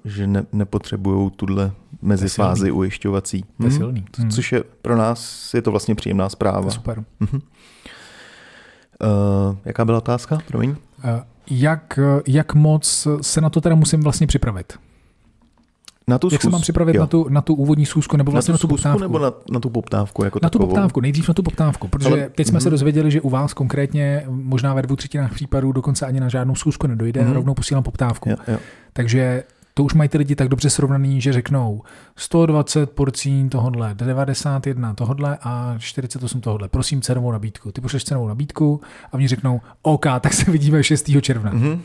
že 0.04 0.26
ne, 0.26 0.44
nepotřebují 0.52 1.30
tuhle 1.30 1.72
mezifázi 2.02 2.70
ujišťovací. 2.70 3.42
To 3.42 3.64
je 3.64 3.68
hmm. 3.68 3.78
silný. 3.78 4.04
Hmm. 4.18 4.30
Což 4.30 4.52
je 4.52 4.62
pro 4.82 4.96
nás 4.96 5.50
je 5.54 5.62
to 5.62 5.70
vlastně 5.70 5.94
příjemná 5.94 6.28
zpráva. 6.28 6.60
To 6.60 6.66
je 6.66 6.72
super. 6.72 7.04
Hmm. 7.20 7.40
Uh, 9.02 9.56
jaká 9.64 9.84
byla 9.84 9.98
otázka? 9.98 10.38
Promiň. 10.46 10.70
Uh, 10.70 10.76
jak, 11.50 11.98
jak 12.26 12.54
moc 12.54 13.08
se 13.20 13.40
na 13.40 13.50
to 13.50 13.60
teda 13.60 13.74
musím 13.74 14.00
vlastně 14.00 14.26
připravit? 14.26 14.78
Na 16.12 16.18
tu 16.18 16.28
Jak 16.32 16.40
schůz... 16.40 16.50
se 16.50 16.52
mám 16.52 16.60
připravit 16.60 16.96
na 16.98 17.06
tu, 17.06 17.26
na 17.28 17.40
tu 17.40 17.54
úvodní 17.54 17.86
schůzku 17.86 18.16
nebo 18.16 18.32
vlastně 18.32 18.52
na 18.52 18.58
tu, 18.58 18.66
na 18.66 18.68
tu 18.68 18.74
poptávku? 18.74 19.02
Nebo 19.02 19.18
na, 19.18 19.32
na 19.50 19.60
tu 19.60 19.70
poptávku 19.70 20.24
jako 20.24 20.38
Na 20.42 20.48
takovou? 20.48 20.64
tu 20.64 20.68
poptávku, 20.68 21.00
nejdřív 21.00 21.28
na 21.28 21.34
tu 21.34 21.42
poptávku, 21.42 21.88
protože 21.88 22.08
Ale, 22.08 22.28
teď 22.34 22.46
jsme 22.46 22.58
mm-hmm. 22.58 22.62
se 22.62 22.70
dozvěděli, 22.70 23.10
že 23.10 23.20
u 23.20 23.30
vás 23.30 23.54
konkrétně 23.54 24.24
možná 24.28 24.74
ve 24.74 24.82
dvou 24.82 24.96
třetinách 24.96 25.34
případů 25.34 25.72
dokonce 25.72 26.06
ani 26.06 26.20
na 26.20 26.28
žádnou 26.28 26.54
schůzku 26.54 26.86
nedojde, 26.86 27.20
mm-hmm. 27.22 27.32
rovnou 27.32 27.54
posílám 27.54 27.82
poptávku. 27.82 28.30
Jo, 28.30 28.36
jo. 28.48 28.58
Takže 28.92 29.44
to 29.74 29.84
už 29.84 29.94
mají 29.94 30.08
ty 30.08 30.18
lidi 30.18 30.36
tak 30.36 30.48
dobře 30.48 30.70
srovnaný, 30.70 31.20
že 31.20 31.32
řeknou 31.32 31.82
120 32.16 32.90
porcí 32.90 33.48
tohodle, 33.48 33.94
91 33.94 34.94
tohodle 34.94 35.38
a 35.42 35.74
48 35.78 36.40
tohodle. 36.40 36.68
Prosím 36.68 37.00
cenovou 37.02 37.32
nabídku. 37.32 37.72
Ty 37.72 37.80
pošleš 37.80 38.04
cenovou 38.04 38.28
nabídku 38.28 38.80
a 39.12 39.14
oni 39.14 39.28
řeknou 39.28 39.60
OK, 39.82 40.06
tak 40.20 40.32
se 40.32 40.50
vidíme 40.50 40.84
6. 40.84 41.10
června. 41.20 41.52
Mm-hmm. 41.52 41.78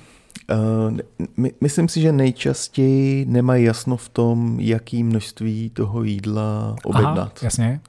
Uh, 0.51 0.97
my, 1.37 1.51
myslím 1.61 1.89
si, 1.89 2.01
že 2.01 2.11
nejčastěji 2.11 3.25
nemají 3.25 3.63
jasno 3.63 3.97
v 3.97 4.09
tom, 4.09 4.59
jaký 4.59 5.03
množství 5.03 5.69
toho 5.69 6.03
jídla 6.03 6.75
objednat. 6.83 7.17
Aha, 7.17 7.31
jasně. 7.41 7.79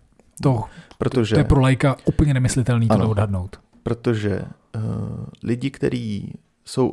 To, 0.42 0.64
protože, 0.98 1.34
to 1.34 1.40
je 1.40 1.44
pro 1.44 1.60
lajka 1.60 1.96
úplně 2.04 2.34
nemyslitelný 2.34 2.88
ano, 2.88 3.04
to 3.04 3.10
odhadnout. 3.10 3.60
Protože 3.82 4.42
uh, 4.76 4.82
lidi, 5.42 5.70
kteří 5.70 6.34
jsou 6.64 6.92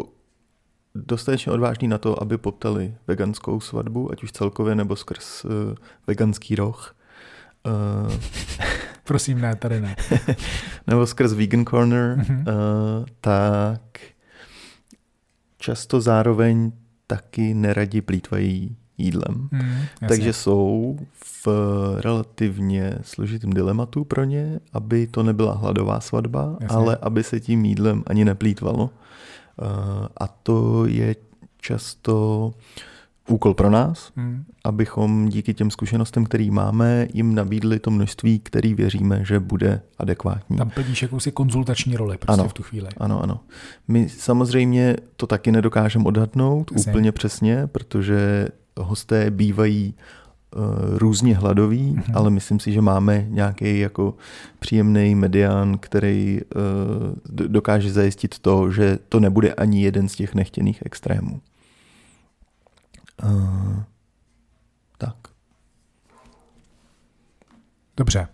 dostatečně 0.96 1.52
odvážní 1.52 1.88
na 1.88 1.98
to, 1.98 2.22
aby 2.22 2.38
poptali 2.38 2.96
veganskou 3.08 3.60
svatbu, 3.60 4.12
ať 4.12 4.24
už 4.24 4.32
celkově 4.32 4.76
nebo 4.76 4.96
skrz 4.96 5.46
uh, 5.46 5.52
veganský 6.08 6.56
roh, 6.56 6.96
Uh, 7.66 8.14
Prosím, 9.04 9.42
ne, 9.42 9.56
tady 9.56 9.82
ne. 9.82 9.96
nebo 10.88 11.08
skrz 11.08 11.34
Vegan 11.34 11.66
Corner, 11.66 12.18
uh-huh. 12.18 12.40
uh, 12.40 13.06
tak 13.22 13.82
často 15.58 16.02
zároveň 16.02 16.72
taky 17.08 17.54
neradi 17.54 18.02
plítvají 18.02 18.76
jídlem. 18.98 19.50
Mm, 19.52 19.60
jasně. 19.62 20.08
Takže 20.08 20.34
jsou 20.34 20.98
v 21.46 21.48
relativně 22.00 22.98
složitém 23.02 23.50
dilematu 23.54 24.04
pro 24.04 24.24
ně, 24.24 24.60
aby 24.74 25.08
to 25.08 25.24
nebyla 25.24 25.54
hladová 25.54 26.00
svatba, 26.00 26.58
Jasně. 26.62 26.78
ale 26.78 26.98
aby 27.02 27.24
se 27.24 27.40
tím 27.40 27.66
jídlem 27.66 28.04
ani 28.08 28.26
neplýtvalo. 28.26 28.90
Eh, 29.62 30.08
A 30.18 30.28
to 30.28 30.86
je 30.86 31.16
často 31.62 32.54
úkol 33.30 33.54
pro 33.54 33.70
nás, 33.70 34.12
Mm, 34.16 34.44
abychom 34.64 35.30
díky 35.30 35.54
těm 35.54 35.72
zkušenostem, 35.72 36.26
který 36.26 36.52
máme, 36.52 37.08
jim 37.14 37.36
nabídli 37.36 37.80
to 37.80 37.92
množství, 37.92 38.40
který 38.40 38.74
věříme, 38.74 39.26
že 39.26 39.40
bude 39.40 39.82
adekvátní. 39.98 40.58
tam 40.58 40.70
plníš 40.70 41.02
jakousi 41.02 41.32
konzultační 41.32 41.96
roli 41.98 42.18
prostě 42.18 42.42
Ano. 42.42 42.50
v 42.50 42.54
tu 42.54 42.64
chvíli. 42.64 42.88
Ano, 42.98 43.24
ano. 43.24 43.40
My 43.88 44.10
samozřejmě 44.10 44.96
to 45.18 45.28
taky 45.28 45.52
nedokážeme 45.52 46.06
odhadnout 46.06 46.72
Jasně. 46.72 46.92
úplně 46.92 47.12
přesně, 47.12 47.68
protože 47.68 48.48
hosté 48.80 49.32
bývají 49.32 49.94
uh, 50.56 50.62
různě 50.98 51.36
hladoví, 51.36 51.92
Mhm. 51.92 52.04
ale 52.14 52.30
myslím 52.30 52.60
si, 52.60 52.72
že 52.72 52.82
máme 52.82 53.26
nějaký 53.30 53.80
jako 53.80 54.14
příjemný 54.60 55.16
medián, 55.16 55.78
který 55.78 56.40
uh, 56.56 57.48
dokáže 57.48 57.92
zajistit 57.94 58.40
to, 58.40 58.72
že 58.72 59.00
to 59.10 59.20
nebude 59.20 59.54
ani 59.54 59.84
jeden 59.84 60.10
z 60.10 60.16
těch 60.16 60.36
nechtěných 60.36 60.84
extrémů. 60.86 61.42
Uh, 63.24 63.84
tak. 64.98 65.16
Dobře. 67.98 68.28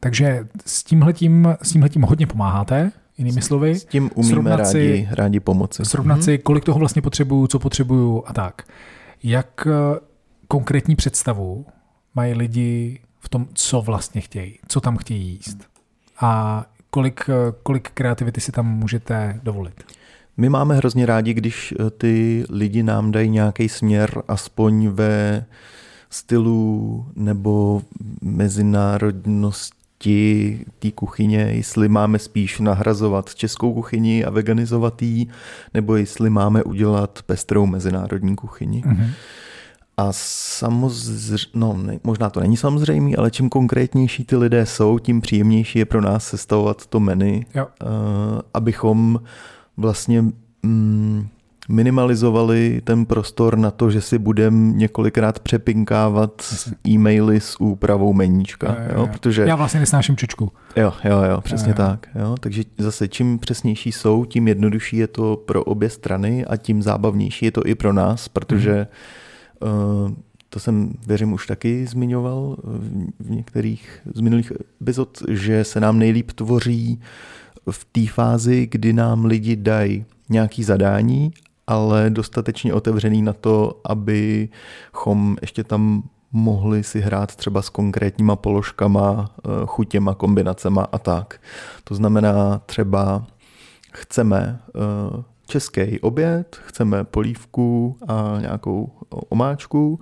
Takže 0.00 0.48
s 0.66 0.84
tímhletím, 0.84 1.48
s 1.62 1.72
tímhletím 1.72 2.02
hodně 2.02 2.26
pomáháte, 2.26 2.92
jinými 3.18 3.42
slovy. 3.42 3.74
S 3.74 3.84
tím 3.84 4.10
umíme 4.14 4.32
Srovnat 4.32 4.66
si- 4.66 4.90
rádi, 4.90 5.08
rádi 5.10 5.40
pomoci. 5.40 5.84
Srovnat 5.84 6.14
Mhm. 6.14 6.22
si, 6.24 6.38
kolik 6.38 6.64
toho 6.64 6.78
vlastně 6.78 7.02
potřebuju, 7.02 7.46
co 7.46 7.58
potřebuju 7.58 8.22
a 8.26 8.32
tak. 8.32 8.62
Jak 9.22 9.66
eh, 9.66 10.00
konkrétní 10.48 10.96
představu 10.96 11.66
mají 12.14 12.34
lidi 12.34 13.00
v 13.18 13.28
tom, 13.28 13.46
co 13.54 13.82
vlastně 13.82 14.20
chtějí, 14.20 14.58
co 14.68 14.80
tam 14.80 14.96
chtějí 14.96 15.28
jíst 15.32 15.58
a 16.20 16.64
kolik, 16.90 17.20
eh, 17.28 17.52
kolik 17.62 17.90
kreativity 17.90 18.40
si 18.40 18.52
tam 18.52 18.66
můžete 18.66 19.40
dovolit. 19.42 19.84
My 20.36 20.48
máme 20.48 20.76
hrozně 20.76 21.06
rádi, 21.06 21.34
když 21.34 21.74
eh, 21.80 21.90
ty 21.90 22.44
lidi 22.50 22.82
nám 22.82 23.10
dají 23.10 23.30
nějaký 23.30 23.68
směr, 23.68 24.22
aspoň 24.28 24.88
ve 24.88 25.44
stylu 26.10 27.06
nebo 27.16 27.82
mezinárodnosti 28.22 30.64
té 30.78 30.90
kuchyně, 30.90 31.38
jestli 31.38 31.88
máme 31.88 32.18
spíš 32.18 32.60
nahrazovat 32.60 33.34
českou 33.34 33.74
kuchyni 33.74 34.24
a 34.24 34.30
veganizovat 34.30 35.02
jí, 35.02 35.28
nebo 35.74 35.96
jestli 35.96 36.30
máme 36.30 36.62
udělat 36.62 37.18
pestrou 37.26 37.66
mezinárodní 37.66 38.36
kuchyni. 38.36 38.82
Mhm. 38.86 39.10
A 39.96 40.08
samozřejmě, 40.12 41.46
no, 41.54 41.76
ne, 41.76 41.98
možná 42.04 42.30
to 42.30 42.40
není 42.40 42.56
samozřejmé, 42.56 43.16
ale 43.16 43.30
čím 43.30 43.48
konkrétnější 43.48 44.24
ty 44.24 44.36
lidé 44.36 44.66
jsou, 44.66 44.98
tím 44.98 45.20
příjemnější 45.20 45.78
je 45.78 45.84
pro 45.84 46.00
nás 46.00 46.26
sestavovat 46.26 46.86
to 46.86 47.00
menu, 47.00 47.40
Jo. 47.54 47.66
uh, 47.82 47.88
abychom 48.54 49.20
vlastně 49.76 50.24
mm, 50.62 51.26
minimalizovali 51.68 52.80
ten 52.84 53.06
prostor 53.06 53.58
na 53.58 53.70
to, 53.70 53.90
že 53.90 54.00
si 54.00 54.18
budeme 54.18 54.72
několikrát 54.72 55.38
přepinkávat 55.38 56.42
Jasně. 56.50 56.72
e-maily 56.88 57.40
s 57.40 57.60
úpravou 57.60 58.12
meníčka, 58.12 58.66
Jo, 58.66 58.76
jo, 58.88 59.00
jo, 59.00 59.06
protože 59.06 59.42
Já 59.42 59.56
vlastně 59.56 59.80
nesnáším 59.80 60.16
čočku. 60.16 60.52
Jo, 60.76 60.92
jo, 61.04 61.22
jo, 61.30 61.40
přesně 61.40 61.70
Jo, 61.70 61.74
jo. 61.78 61.86
tak. 61.86 62.08
Jo. 62.14 62.34
Takže 62.40 62.62
zase 62.78 63.08
čím 63.08 63.38
přesnější 63.38 63.92
jsou, 63.92 64.24
tím 64.24 64.48
jednodušší 64.48 64.96
je 64.96 65.06
to 65.06 65.36
pro 65.36 65.64
obě 65.64 65.90
strany 65.90 66.44
a 66.44 66.56
tím 66.56 66.82
zábavnější 66.82 67.44
je 67.44 67.52
to 67.52 67.66
i 67.66 67.74
pro 67.74 67.92
nás, 67.92 68.28
protože 68.28 68.86
uh, 69.60 70.10
to 70.50 70.60
jsem, 70.60 70.92
věřím, 71.06 71.32
už 71.32 71.46
taky 71.46 71.86
zmiňoval 71.86 72.56
v, 72.64 73.10
v 73.20 73.30
některých 73.30 74.00
z 74.14 74.20
minulých 74.20 74.52
epizod, 74.82 75.22
že 75.28 75.64
se 75.64 75.80
nám 75.80 75.98
nejlíp 75.98 76.32
tvoří 76.32 77.00
v 77.70 77.84
té 77.84 78.06
fázi, 78.06 78.68
kdy 78.70 78.92
nám 78.92 79.24
lidi 79.24 79.56
dají 79.56 80.04
nějaký 80.28 80.64
zadání, 80.64 81.32
ale 81.66 82.10
dostatečně 82.10 82.74
otevřený 82.74 83.22
na 83.22 83.32
to, 83.32 83.80
abychom 83.84 85.36
ještě 85.40 85.64
tam 85.64 86.02
mohli 86.32 86.84
si 86.84 87.00
hrát 87.00 87.36
třeba 87.36 87.62
s 87.62 87.68
konkrétníma 87.68 88.36
položkama, 88.36 89.30
eh, 89.38 89.48
chutěma, 89.66 90.14
kombinacema 90.14 90.86
a 90.92 90.98
tak. 90.98 91.40
To 91.84 91.94
znamená 91.94 92.62
třeba 92.66 93.26
chceme 93.92 94.60
eh, 94.68 95.22
český 95.46 96.00
oběd, 96.00 96.56
chceme 96.66 97.04
polívku 97.04 97.96
a 98.08 98.36
nějakou 98.40 98.92
omáčku 99.28 100.00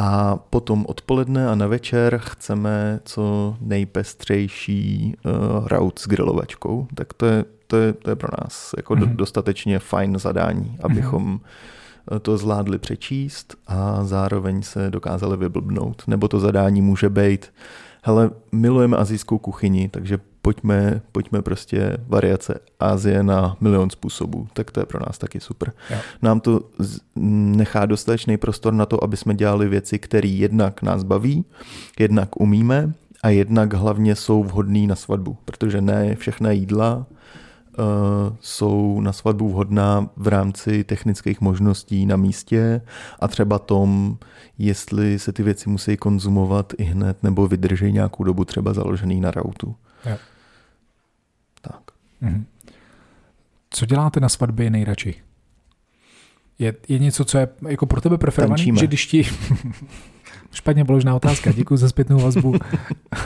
a 0.00 0.36
potom 0.50 0.84
odpoledne 0.88 1.48
a 1.48 1.54
na 1.54 1.66
večer 1.66 2.18
chceme 2.24 3.00
co 3.04 3.56
nejpestřejší 3.60 5.14
uh, 5.24 5.68
raut 5.68 5.98
s 5.98 6.08
grilovačkou. 6.08 6.86
Tak 6.94 7.12
to 7.12 7.26
je, 7.26 7.44
to 7.66 7.76
je, 7.76 7.92
to 7.92 8.10
je 8.10 8.16
pro 8.16 8.28
nás 8.40 8.70
jako 8.76 8.94
Mhm. 8.94 9.08
do, 9.08 9.14
dostatečně 9.14 9.78
fajn 9.78 10.18
zadání, 10.18 10.76
abychom 10.82 11.40
eh, 12.12 12.18
to 12.18 12.38
zvládli 12.38 12.78
přečíst 12.78 13.56
a 13.66 14.04
zároveň 14.04 14.62
se 14.62 14.90
dokázali 14.90 15.36
vyblbnout. 15.36 16.02
Nebo 16.06 16.28
to 16.28 16.40
zadání 16.40 16.82
může 16.82 17.08
být, 17.08 17.52
hele, 18.02 18.30
milujeme 18.52 18.96
azijskou 18.96 19.38
kuchyni, 19.38 19.88
takže 19.88 20.18
pojďme, 20.42 21.02
pojďme 21.12 21.42
prostě 21.42 21.96
variace 22.06 22.60
Asie 22.80 23.22
na 23.22 23.56
milion 23.60 23.90
způsobů. 23.90 24.48
Tak 24.52 24.70
to 24.70 24.80
je 24.80 24.86
pro 24.86 25.00
nás 25.06 25.18
taky 25.18 25.40
super. 25.40 25.72
Jo. 25.90 25.96
Nám 26.22 26.40
to 26.40 26.60
nechá 27.56 27.86
dostatečný 27.86 28.36
prostor 28.36 28.74
na 28.74 28.86
to, 28.86 29.04
aby 29.04 29.16
jsme 29.16 29.34
dělali 29.34 29.68
věci, 29.68 29.98
které 29.98 30.28
jednak 30.28 30.82
nás 30.82 31.02
baví, 31.02 31.44
jednak 31.98 32.40
umíme 32.40 32.92
a 33.22 33.28
jednak 33.28 33.72
hlavně 33.72 34.14
jsou 34.14 34.44
vhodné 34.44 34.86
na 34.86 34.96
svatbu, 34.96 35.36
protože 35.44 35.80
ne 35.80 36.16
všechna 36.16 36.50
jídla 36.50 36.96
uh, 36.96 37.04
jsou 38.40 39.00
na 39.00 39.12
svatbu 39.12 39.48
vhodná 39.48 40.10
v 40.16 40.28
rámci 40.28 40.84
technických 40.84 41.40
možností 41.40 42.06
na 42.06 42.16
místě 42.16 42.80
a 43.20 43.28
třeba 43.28 43.58
tom, 43.58 44.18
jestli 44.58 45.18
se 45.18 45.32
ty 45.32 45.42
věci 45.42 45.68
musí 45.68 45.96
konzumovat 45.96 46.72
i 46.78 46.82
hned 46.82 47.22
nebo 47.22 47.46
vydrží 47.46 47.92
nějakou 47.92 48.24
dobu 48.24 48.44
třeba 48.44 48.72
založený 48.72 49.20
na 49.20 49.30
rautu. 49.30 49.74
Jo. 50.06 50.16
Tak. 51.60 51.80
Mhm. 52.20 52.44
Co 53.70 53.86
děláte 53.86 54.20
na 54.20 54.28
svatbě 54.28 54.70
nejradši? 54.70 55.14
Je, 56.58 56.74
je 56.88 56.98
něco, 56.98 57.24
co 57.24 57.38
je 57.38 57.48
jako 57.68 57.86
pro 57.86 58.00
tebe 58.00 58.18
preferované, 58.18 58.62
že 58.62 58.86
když 58.86 59.06
ti... 59.06 59.24
Špatně 60.52 60.84
položená 60.84 61.14
otázka, 61.14 61.52
děkuji 61.52 61.76
za 61.76 61.88
zpětnou 61.88 62.20
vazbu. 62.20 62.54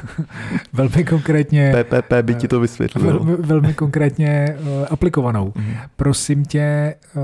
velmi 0.72 1.04
konkrétně, 1.04 1.84
PPP 1.84 2.12
by 2.22 2.34
ti 2.34 2.48
to 2.48 2.60
vysvětlil. 2.60 3.04
velmi, 3.04 3.36
velmi 3.36 3.74
konkrétně 3.74 4.56
uh, 4.60 4.66
aplikovanou. 4.90 5.52
Mhm. 5.56 5.76
Prosím 5.96 6.44
tě, 6.44 6.94
uh, 7.16 7.22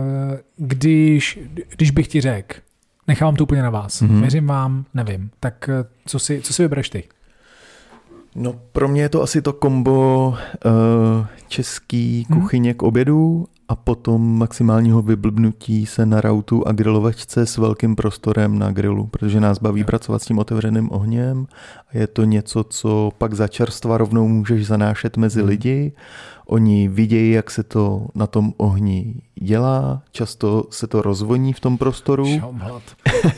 když, 0.56 1.38
když 1.76 1.90
bych 1.90 2.08
ti 2.08 2.20
řekl, 2.20 2.56
nechávám 3.08 3.36
to 3.36 3.44
úplně 3.44 3.62
na 3.62 3.70
vás, 3.70 4.02
mm-hmm. 4.02 4.20
věřím 4.20 4.46
vám, 4.46 4.84
nevím, 4.94 5.30
tak 5.40 5.70
uh, 5.80 5.86
co 6.06 6.18
si, 6.18 6.40
co 6.40 6.52
si 6.52 6.62
vybereš 6.62 6.90
ty? 6.90 7.04
No 8.34 8.54
pro 8.72 8.88
mě 8.88 9.02
je 9.02 9.08
to 9.08 9.22
asi 9.22 9.42
to 9.42 9.52
kombo 9.52 10.28
uh, 10.28 11.26
český 11.48 12.26
Hmm. 12.28 12.40
kuchyně 12.40 12.74
k 12.74 12.82
obědu 12.82 13.46
a 13.68 13.76
potom 13.76 14.38
maximálního 14.38 15.02
vyblbnutí 15.02 15.86
se 15.86 16.06
na 16.06 16.20
rautu 16.20 16.68
a 16.68 16.72
grilovačce 16.72 17.46
s 17.46 17.56
velkým 17.56 17.96
prostorem 17.96 18.58
na 18.58 18.70
grilu, 18.72 19.06
protože 19.06 19.40
nás 19.40 19.58
baví 19.58 19.84
pracovat 19.84 20.22
s 20.22 20.26
tím 20.26 20.38
otevřeným 20.38 20.92
ohněm 20.92 21.46
a 21.94 21.98
je 21.98 22.06
to 22.06 22.24
něco, 22.24 22.64
co 22.64 23.10
pak 23.18 23.34
za 23.34 23.48
čerstva 23.48 23.98
rovnou 23.98 24.28
můžeš 24.28 24.66
zanášet 24.66 25.16
mezi 25.16 25.40
Hmm. 25.40 25.48
lidi. 25.48 25.92
Oni 26.52 26.88
vidějí, 26.88 27.32
jak 27.32 27.50
se 27.50 27.62
to 27.62 28.06
na 28.14 28.26
tom 28.26 28.52
ohni 28.56 29.14
dělá, 29.34 30.02
často 30.12 30.64
se 30.70 30.86
to 30.86 31.02
rozvoní 31.02 31.52
v 31.52 31.60
tom 31.60 31.78
prostoru. 31.78 32.26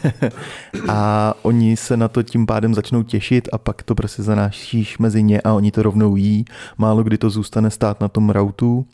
A 0.88 1.34
oni 1.42 1.76
se 1.76 1.96
na 1.96 2.08
to 2.08 2.22
tím 2.22 2.46
pádem 2.46 2.74
začnou 2.74 3.02
těšit 3.02 3.48
a 3.52 3.58
pak 3.58 3.82
to 3.82 3.94
prostě 3.94 4.22
zanášíš 4.22 4.98
mezi 4.98 5.22
ně 5.22 5.40
a 5.40 5.52
oni 5.52 5.70
to 5.70 5.82
rovnou 5.82 6.16
jí. 6.16 6.44
Málo 6.78 7.02
kdy 7.02 7.18
to 7.18 7.30
zůstane 7.30 7.70
stát 7.70 8.00
na 8.00 8.08
tom 8.08 8.30
rautu 8.30 8.86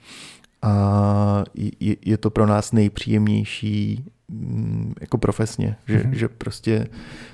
a 0.63 1.45
je, 1.81 1.97
je 2.05 2.17
to 2.17 2.31
pro 2.31 2.47
nás 2.47 2.73
nejpříjemnější 2.73 4.05
mm, 4.29 4.95
jako 5.01 5.19
profesně, 5.19 5.77
že, 5.87 5.99
Mhm. 6.05 6.15
že 6.15 6.29
prostě 6.29 6.87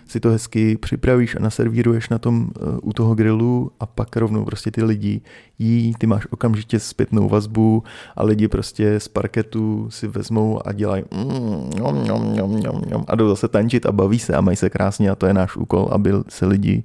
si 0.09 0.21
to 0.21 0.31
hezky 0.31 0.77
připravíš 0.77 1.37
a 1.37 1.39
naservíruješ 1.39 2.09
na 2.09 2.19
tom 2.19 2.51
eh, 2.57 2.61
u 2.83 2.93
toho 2.93 3.15
grilu 3.15 3.71
a 3.81 3.87
pak 3.87 4.17
rovnou 4.17 4.45
prostě 4.45 4.71
ty 4.71 4.83
lidi 4.85 5.21
jí, 5.59 5.95
ty 5.99 6.07
máš 6.07 6.27
okamžitě 6.31 6.81
zpětnou 6.81 7.29
vazbu 7.29 7.83
a 8.17 8.25
lidi 8.25 8.49
prostě 8.49 9.01
z 9.01 9.09
parketu 9.09 9.87
si 9.91 10.07
vezmou 10.09 10.67
a 10.67 10.73
dělají 10.73 11.05
mm, 11.15 11.71
njom, 11.77 12.05
njom, 12.05 12.33
njom, 12.33 12.53
njom, 12.57 13.05
a 13.09 13.17
jdou 13.17 13.29
zase 13.29 13.49
tančit 13.49 13.87
a 13.87 13.93
baví 13.93 14.19
se 14.19 14.35
a 14.37 14.41
mají 14.41 14.57
se 14.57 14.71
krásně 14.71 15.11
a 15.11 15.15
to 15.15 15.27
je 15.27 15.35
náš 15.35 15.57
úkol, 15.57 15.89
aby 15.93 16.11
se 16.29 16.47
lidi 16.47 16.83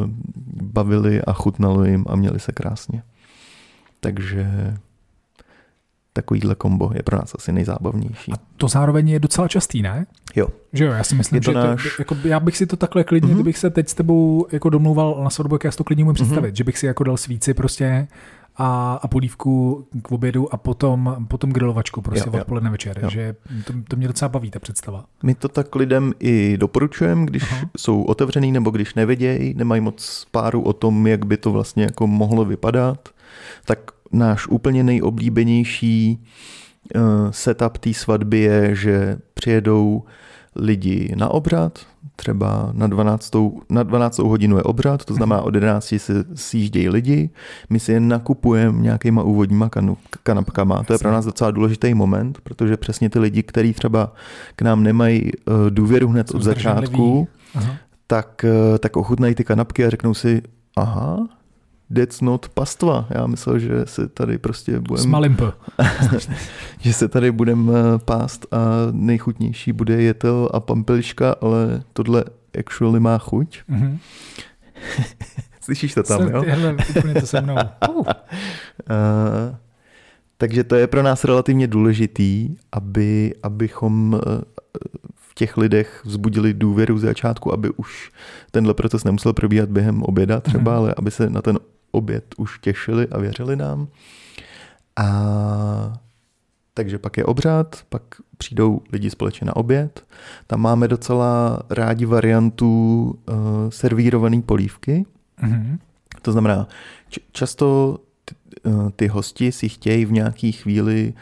uh, 0.00 0.10
bavili 0.62 1.22
a 1.22 1.32
chutnalo 1.32 1.84
jim 1.84 2.04
a 2.08 2.16
měli 2.16 2.40
se 2.40 2.52
krásně. 2.52 3.02
Takže 4.00 4.74
takovýhle 6.12 6.54
kombo 6.54 6.90
je 6.94 7.02
pro 7.02 7.16
nás 7.16 7.34
asi 7.34 7.52
nejzábavnější. 7.52 8.32
A 8.32 8.36
to 8.56 8.68
zároveň 8.68 9.08
je 9.08 9.20
docela 9.20 9.48
častý, 9.48 9.82
ne? 9.82 10.06
Jo. 10.36 10.48
Že 10.72 10.84
jo, 10.84 10.92
já 10.92 11.04
si 11.04 11.14
myslím, 11.14 11.42
že 11.42 11.52
náš... 11.52 11.82
to, 11.96 12.02
jako, 12.02 12.16
já 12.24 12.40
bych 12.40 12.56
si 12.56 12.66
to 12.66 12.76
takhle 12.76 13.04
klidně, 13.04 13.28
mm-hmm. 13.28 13.34
kdybych 13.34 13.58
se 13.58 13.70
teď 13.70 13.88
s 13.88 13.94
tebou 13.94 14.46
jako 14.52 14.70
domlouval 14.70 15.20
na 15.24 15.30
svatbu, 15.30 15.54
jak 15.54 15.64
já 15.64 15.70
si 15.70 15.78
to 15.78 15.84
klidně 15.84 16.04
můžu 16.04 16.14
představit, 16.14 16.54
mm-hmm. 16.54 16.58
že 16.58 16.64
bych 16.64 16.78
si 16.78 16.86
jako 16.86 17.04
dal 17.04 17.16
svíci 17.16 17.54
prostě 17.54 18.08
a, 18.56 19.00
a 19.02 19.08
polívku 19.08 19.86
k 20.02 20.12
obědu 20.12 20.54
a 20.54 20.56
potom, 20.56 21.16
potom 21.28 21.50
grilovačku 21.50 22.02
prostě 22.02 22.30
jo, 22.32 22.40
odpoledne 22.40 22.70
večer. 22.70 22.98
Jo. 23.02 23.10
Že 23.10 23.34
to, 23.64 23.72
to 23.88 23.96
mě 23.96 24.08
docela 24.08 24.28
baví, 24.28 24.50
ta 24.50 24.58
představa. 24.58 25.04
My 25.22 25.34
to 25.34 25.48
tak 25.48 25.74
lidem 25.74 26.12
i 26.18 26.56
doporučujeme, 26.56 27.26
když 27.26 27.42
Aha. 27.42 27.70
jsou 27.76 28.02
otevřený 28.02 28.52
nebo 28.52 28.70
když 28.70 28.94
nevědějí, 28.94 29.54
nemají 29.54 29.80
moc 29.80 30.26
páru 30.30 30.62
o 30.62 30.72
tom, 30.72 31.06
jak 31.06 31.26
by 31.26 31.36
to 31.36 31.52
vlastně 31.52 31.82
jako 31.82 32.06
mohlo 32.06 32.44
vypadat, 32.44 33.08
tak 33.64 33.78
náš 34.12 34.46
úplně 34.46 34.84
nejoblíbenější 34.84 36.24
uh, 36.94 37.02
setup 37.30 37.78
té 37.78 37.94
svatby 37.94 38.38
je, 38.38 38.74
že 38.74 39.18
přijedou 39.34 40.02
lidi 40.56 41.14
na 41.16 41.28
obřad, 41.28 41.78
třeba 42.16 42.70
na 42.72 42.86
12. 42.86 43.32
Na 43.70 43.82
12. 43.82 44.18
hodinu 44.18 44.56
je 44.56 44.62
obřad, 44.62 45.04
to 45.04 45.14
znamená 45.14 45.42
od 45.42 45.54
11 45.54 45.94
se 45.96 46.24
sjíždějí 46.34 46.88
lidi, 46.88 47.30
my 47.70 47.80
si 47.80 47.92
je 47.92 48.00
nakupujeme 48.00 48.82
nějakýma 48.82 49.22
úvodníma 49.22 49.70
kanapkama. 50.22 50.82
To 50.82 50.92
je 50.92 50.98
pro 50.98 51.12
nás 51.12 51.24
docela 51.24 51.50
důležitý 51.50 51.94
moment, 51.94 52.40
protože 52.40 52.76
přesně 52.76 53.10
ty 53.10 53.18
lidi, 53.18 53.42
kteří 53.42 53.72
třeba 53.72 54.12
k 54.56 54.62
nám 54.62 54.82
nemají 54.82 55.30
eh, 55.32 55.52
důvěru 55.70 56.08
hned 56.08 56.30
od 56.30 56.42
začátku, 56.42 57.28
tak, 58.06 58.44
eh, 58.44 58.78
tak 58.78 58.96
ochutnají 58.96 59.34
ty 59.34 59.44
kanapky 59.44 59.84
a 59.84 59.90
řeknou 59.90 60.14
si, 60.14 60.42
aha, 60.76 61.28
That's 61.94 62.20
not 62.20 62.48
pastva. 62.48 63.06
Já 63.10 63.26
myslel, 63.26 63.58
že 63.58 63.70
se 63.84 64.08
tady 64.08 64.38
prostě 64.38 64.80
budeme... 64.80 65.08
že 66.80 66.92
se 66.92 67.08
tady 67.08 67.32
budeme 67.32 67.72
eh, 67.72 67.98
pást 67.98 68.46
a 68.54 68.58
nejchutnější 68.92 69.72
bude 69.72 70.02
jetel 70.02 70.48
a 70.54 70.60
pampeliška, 70.60 71.36
ale 71.40 71.82
tohle 71.92 72.24
actually 72.58 73.00
má 73.00 73.18
chuť. 73.18 73.58
Mm-hmm. 73.70 73.98
Slyšíš 75.60 75.94
to 75.94 76.02
tam, 76.02 76.18
Jsem, 76.18 76.28
jo? 76.28 76.44
Hele, 76.46 76.76
úplně 76.98 77.14
to 77.14 77.26
se 77.26 77.40
mnou. 77.40 77.54
Uh. 77.88 78.04
Uh, 78.90 79.56
takže 80.38 80.64
to 80.64 80.74
je 80.74 80.86
pro 80.86 81.02
nás 81.02 81.24
relativně 81.24 81.66
důležitý, 81.66 82.56
aby, 82.72 83.34
abychom 83.42 84.20
eh, 84.26 84.40
v 85.14 85.34
těch 85.34 85.56
lidech 85.56 86.00
vzbudili 86.04 86.54
důvěru 86.54 86.98
z 86.98 87.02
začátku, 87.02 87.52
aby 87.52 87.70
už 87.70 88.12
tenhle 88.50 88.74
proces 88.74 89.04
nemusel 89.04 89.32
probíhat 89.32 89.68
během 89.68 90.02
oběda 90.02 90.40
třeba, 90.40 90.72
mm-hmm. 90.72 90.76
ale 90.76 90.94
aby 90.96 91.10
se 91.10 91.30
na 91.30 91.42
ten 91.42 91.58
oběd 91.90 92.34
už 92.36 92.58
těšili 92.58 93.08
a 93.08 93.18
věřili 93.18 93.56
nám. 93.56 93.88
A 94.96 96.00
takže 96.74 96.98
pak 96.98 97.16
je 97.16 97.24
obřad, 97.24 97.82
pak 97.88 98.02
přijdou 98.36 98.80
lidi 98.92 99.10
společně 99.10 99.44
na 99.44 99.56
oběd. 99.56 100.06
Tam 100.46 100.60
máme 100.60 100.88
docela 100.88 101.62
rádi 101.70 102.06
variantu 102.06 103.04
uh, 103.28 103.34
servírované 103.68 104.42
polívky. 104.42 105.06
Mm-hmm. 105.42 105.78
To 106.22 106.32
znamená, 106.32 106.68
č- 107.08 107.20
často 107.32 107.98
ty, 108.24 108.34
uh, 108.62 108.90
ty 108.90 109.06
hosti 109.06 109.52
si 109.52 109.68
chtějí 109.68 110.04
v 110.04 110.12
nějaký 110.12 110.52
chvíli 110.52 111.14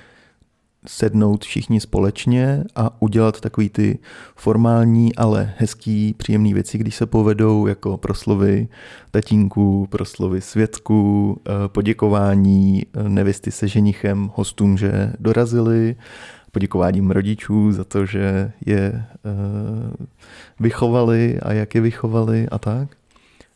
sednout 0.89 1.45
všichni 1.45 1.81
společně 1.81 2.65
a 2.77 3.03
udělat 3.03 3.41
takový 3.41 3.69
ty 3.69 3.99
formální, 4.37 5.15
ale 5.15 5.55
hezký, 5.59 6.15
příjemný 6.15 6.55
věci, 6.55 6.79
když 6.79 6.95
se 6.95 7.07
povedou 7.07 7.67
jako 7.67 7.97
proslovy 7.97 8.69
tatínku, 9.11 9.87
proslovy 9.91 10.41
svědků, 10.41 11.41
eh, 11.47 11.51
poděkování 11.69 12.83
eh, 12.83 13.09
nevěsty 13.09 13.51
se 13.51 13.69
ženichem 13.69 14.31
hostům, 14.35 14.79
že 14.79 15.13
dorazili, 15.19 15.97
poděkováním 16.53 17.11
rodičů 17.11 17.73
za 17.73 17.85
to, 17.85 18.07
že 18.07 18.53
je 18.67 18.93
eh, 18.93 19.07
vychovali 20.61 21.41
a 21.41 21.53
jak 21.53 21.75
je 21.75 21.81
vychovali 21.81 22.49
a 22.49 22.59
tak. 22.59 22.89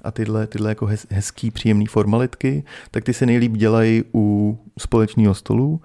A 0.04 0.10
tyhle, 0.10 0.46
tyhle 0.46 0.68
jako 0.68 0.88
hezký, 1.10 1.50
příjemný 1.50 1.86
formalitky, 1.86 2.64
tak 2.90 3.04
ty 3.04 3.14
se 3.14 3.26
nejlíp 3.26 3.52
dělají 3.52 4.02
u 4.14 4.58
společného 4.78 5.34
stolu. 5.34 5.80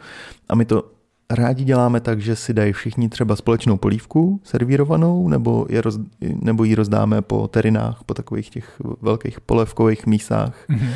A 0.50 0.56
my 0.56 0.66
to 0.66 0.95
rádi 1.30 1.64
děláme 1.64 2.00
tak, 2.00 2.22
že 2.22 2.36
si 2.36 2.54
dají 2.54 2.74
všichni 2.74 3.10
třeba 3.10 3.36
společnou 3.36 3.78
polívku 3.78 4.42
servírovanou, 4.44 5.28
nebo, 5.28 5.66
je 5.70 5.82
roz, 5.82 6.00
nebo 6.22 6.64
ji 6.64 6.76
rozdáme 6.76 7.22
po 7.22 7.48
terinách, 7.48 8.04
po 8.06 8.14
takových 8.14 8.50
těch 8.50 8.82
velkých 9.02 9.42
polevkových 9.42 10.06
mísách 10.06 10.70
mm-hmm. 10.70 10.90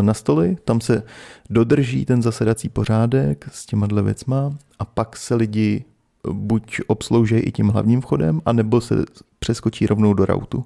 na 0.00 0.14
stoly. 0.14 0.56
Tam 0.64 0.80
se 0.80 1.02
dodrží 1.50 2.04
ten 2.04 2.22
zasedací 2.22 2.68
pořádek 2.68 3.48
s 3.52 3.66
těma 3.66 3.86
dle 3.86 4.02
věcma 4.02 4.52
a 4.78 4.84
pak 4.84 5.16
se 5.16 5.34
lidi 5.34 5.84
buď 6.32 6.80
obslouží 6.86 7.36
i 7.36 7.52
tím 7.52 7.68
hlavním 7.68 8.00
vchodem, 8.00 8.40
anebo 8.44 8.80
se 8.80 9.04
přeskočí 9.38 9.86
rovnou 9.86 10.14
do 10.14 10.24
rautu. 10.24 10.64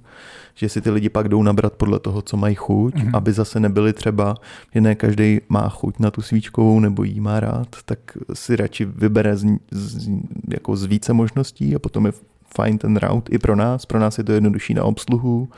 Že 0.54 0.68
si 0.68 0.80
ty 0.80 0.90
lidi 0.90 1.08
pak 1.08 1.28
jdou 1.28 1.42
nabrat 1.42 1.72
podle 1.72 1.98
toho, 1.98 2.22
co 2.22 2.36
mají 2.36 2.54
chuť, 2.54 2.94
mm-hmm. 2.94 3.10
aby 3.12 3.32
zase 3.32 3.60
nebyli 3.60 3.92
třeba, 3.92 4.34
že 4.74 4.80
ne 4.80 4.94
každý 4.94 5.40
má 5.48 5.68
chuť 5.68 5.98
na 5.98 6.10
tu 6.10 6.22
svíčkovou 6.22 6.80
nebo 6.80 7.04
jí 7.04 7.20
má 7.20 7.40
rád, 7.40 7.68
tak 7.84 7.98
si 8.32 8.56
radši 8.56 8.84
vybere 8.84 9.36
z, 9.36 9.46
z, 9.70 10.08
jako 10.48 10.76
z 10.76 10.84
více 10.84 11.12
možností 11.12 11.74
a 11.74 11.78
potom 11.78 12.06
je 12.06 12.12
fajn 12.54 12.78
ten 12.78 12.96
rout 12.96 13.28
i 13.32 13.38
pro 13.38 13.56
nás. 13.56 13.86
Pro 13.86 13.98
nás 13.98 14.18
je 14.18 14.24
to 14.24 14.32
jednodušší 14.32 14.74
na 14.74 14.84
obsluhu. 14.84 15.48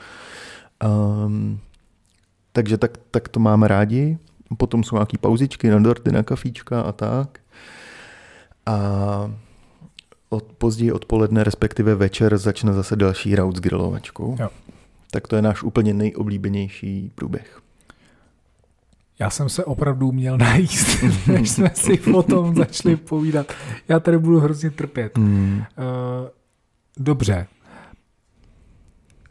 Um, 0.83 1.59
takže 2.51 2.77
tak, 2.77 2.97
tak 3.11 3.29
to 3.29 3.39
máme 3.39 3.67
rádi. 3.67 4.17
Potom 4.57 4.83
jsou 4.83 4.95
nějaké 4.95 5.17
pauzičky 5.17 5.69
na 5.69 5.79
dorty, 5.79 6.11
na 6.11 6.23
kafíčka 6.23 6.81
a 6.81 6.91
tak. 6.91 7.39
A 8.65 8.75
od, 10.31 10.43
později 10.43 10.91
odpoledne, 10.91 11.43
respektive 11.43 11.95
večer, 11.95 12.37
začne 12.37 12.73
zase 12.73 12.95
další 12.95 13.35
rout 13.35 13.57
s 13.57 13.59
grilovačkou. 13.59 14.35
Jo. 14.39 14.49
Tak 15.11 15.27
to 15.27 15.35
je 15.35 15.41
náš 15.41 15.63
úplně 15.63 15.93
nejoblíbenější 15.93 17.11
průběh. 17.15 17.61
Já 19.19 19.29
jsem 19.29 19.49
se 19.49 19.65
opravdu 19.65 20.11
měl 20.11 20.37
najíst, 20.37 21.03
než 21.27 21.51
jsme 21.51 21.71
si 21.73 21.97
potom 21.97 22.55
začali 22.55 22.95
povídat. 22.95 23.53
Já 23.87 23.99
tady 23.99 24.19
budu 24.19 24.39
hrozně 24.39 24.69
trpět. 24.69 25.17
Mm. 25.17 25.57
Uh, 25.57 26.27
dobře. 26.97 27.47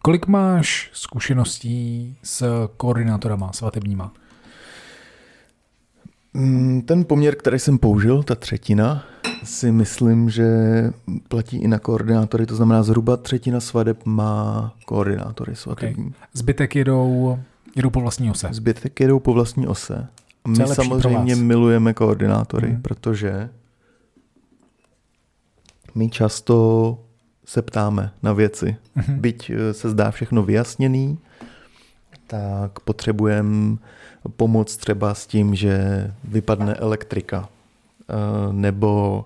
Kolik 0.02 0.26
máš 0.26 0.90
zkušeností 0.92 2.16
s 2.22 2.68
koordinátorama 2.76 3.52
svatebníma? 3.52 4.12
Mm, 6.34 6.82
ten 6.82 7.04
poměr, 7.04 7.36
který 7.36 7.58
jsem 7.58 7.78
použil, 7.78 8.22
ta 8.22 8.34
třetina, 8.34 9.04
si 9.44 9.72
myslím, 9.72 10.30
že 10.30 10.46
platí 11.28 11.56
i 11.56 11.68
na 11.68 11.78
koordinátory, 11.78 12.46
to 12.46 12.56
znamená 12.56 12.82
zhruba 12.82 13.16
třetina 13.16 13.60
svadeb 13.60 14.06
má 14.06 14.72
koordinátory 14.84 15.56
svatební. 15.56 16.06
Okay. 16.06 16.28
Zbytek 16.32 16.76
jedou, 16.76 17.38
jedou 17.76 17.90
po 17.90 18.00
vlastní 18.00 18.30
ose. 18.30 18.48
Zbytek 18.52 19.00
jedou 19.00 19.20
po 19.20 19.32
vlastní 19.32 19.66
ose. 19.66 20.06
My 20.48 20.66
samozřejmě 20.66 21.36
milujeme 21.36 21.94
koordinátory, 21.94 22.68
hmm. 22.68 22.82
protože 22.82 23.48
my 25.94 26.08
často 26.08 26.98
se 27.44 27.62
ptáme 27.62 28.10
na 28.22 28.32
věci. 28.32 28.76
Hmm. 28.94 29.18
Byť 29.18 29.50
eh, 29.50 29.74
se 29.74 29.90
zdá 29.90 30.10
všechno 30.10 30.42
vyjasněný, 30.42 31.18
tak 32.26 32.80
potřebujeme 32.80 33.76
pomoc 34.36 34.76
třeba 34.76 35.14
s 35.14 35.26
tím, 35.26 35.54
že 35.54 36.06
vypadne 36.24 36.74
elektrika 36.74 37.48
nebo 38.52 39.24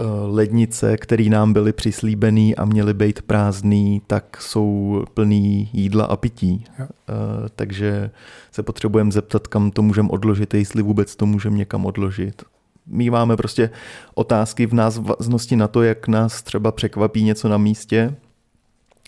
eh, 0.00 0.04
lednice, 0.26 0.96
které 0.96 1.24
nám 1.24 1.52
byly 1.52 1.72
přislíbený 1.72 2.56
a 2.56 2.64
měly 2.64 2.94
být 2.94 3.22
prázdný, 3.22 4.02
tak 4.06 4.36
jsou 4.40 5.04
plný 5.14 5.70
jídla 5.72 6.04
a 6.04 6.16
pití. 6.16 6.64
Jo. 6.78 6.86
Eh, 7.08 7.48
takže 7.56 8.10
se 8.52 8.62
potřebujeme 8.62 9.12
zeptat, 9.12 9.46
kam 9.46 9.70
to 9.70 9.82
můžeme 9.82 10.08
odložit, 10.08 10.54
jestli 10.54 10.82
vůbec 10.82 11.16
to 11.16 11.26
můžeme 11.26 11.56
někam 11.56 11.86
odložit. 11.86 12.42
My 12.86 13.10
máme 13.10 13.36
prostě 13.36 13.70
otázky 14.14 14.66
v 14.66 14.74
návaznosti 14.74 15.56
na 15.56 15.68
to, 15.68 15.82
jak 15.82 16.08
nás 16.08 16.42
třeba 16.42 16.72
překvapí 16.72 17.24
něco 17.24 17.48
na 17.48 17.58
místě, 17.58 18.14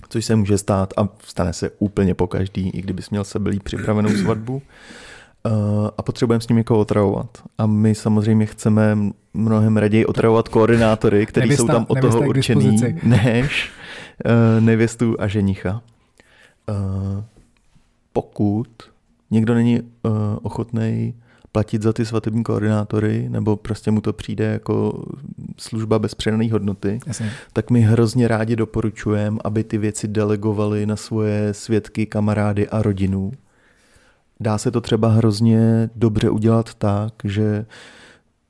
což 0.09 0.25
se 0.25 0.37
může 0.37 0.59
stát 0.59 0.95
a 0.97 1.09
stane 1.25 1.53
se 1.53 1.71
úplně 1.79 2.15
po 2.15 2.27
každý, 2.27 2.71
i 2.71 2.83
kdybys 2.83 3.11
měl 3.11 3.25
sebelý 3.25 3.61
připravenou 3.61 4.11
svatbu. 4.11 4.63
A 5.97 6.03
potřebujeme 6.03 6.41
s 6.41 6.49
ním 6.49 6.59
někoho 6.59 6.81
otravovat. 6.81 7.43
A 7.59 7.67
my 7.67 7.95
samozřejmě 7.95 8.47
chceme 8.47 8.97
mnohem 9.35 9.77
raději 9.77 10.07
otravovat 10.07 10.49
koordinátory, 10.49 11.27
kteří 11.27 11.57
jsou 11.57 11.67
tam 11.67 11.87
od 11.89 12.01
toho 12.01 12.21
určený, 12.21 12.77
než 13.03 13.71
uh, 14.25 14.65
nevěstu 14.65 15.17
a 15.19 15.27
ženicha. 15.27 15.83
Uh, 16.69 17.23
pokud 18.13 18.69
někdo 19.31 19.55
není 19.55 19.81
uh, 19.81 19.89
ochotný 20.43 21.15
platit 21.53 21.83
za 21.83 21.93
ty 21.93 22.07
svatební 22.07 22.43
koordinátory, 22.43 23.29
nebo 23.29 23.57
prostě 23.57 23.91
mu 23.91 24.01
to 24.01 24.13
přijde 24.13 24.45
jako 24.45 25.05
služba 25.57 25.99
bez 25.99 26.15
přidané 26.15 26.53
hodnoty, 26.53 27.01
Jasně. 27.07 27.31
tak 27.53 27.71
my 27.71 27.81
hrozně 27.81 28.29
rádi 28.29 28.57
doporučujeme, 28.57 29.39
aby 29.45 29.65
ty 29.65 29.79
věci 29.79 30.09
delegovali 30.09 30.87
na 30.87 30.97
svoje 30.97 31.55
svědky, 31.55 32.07
kamarády 32.07 32.69
a 32.69 32.83
rodinu. 32.83 33.33
Dá 34.45 34.59
se 34.59 34.71
to 34.71 34.81
třeba 34.81 35.09
hrozně 35.09 35.91
dobře 35.97 36.31
udělat 36.31 36.75
tak, 36.75 37.13
že 37.25 37.67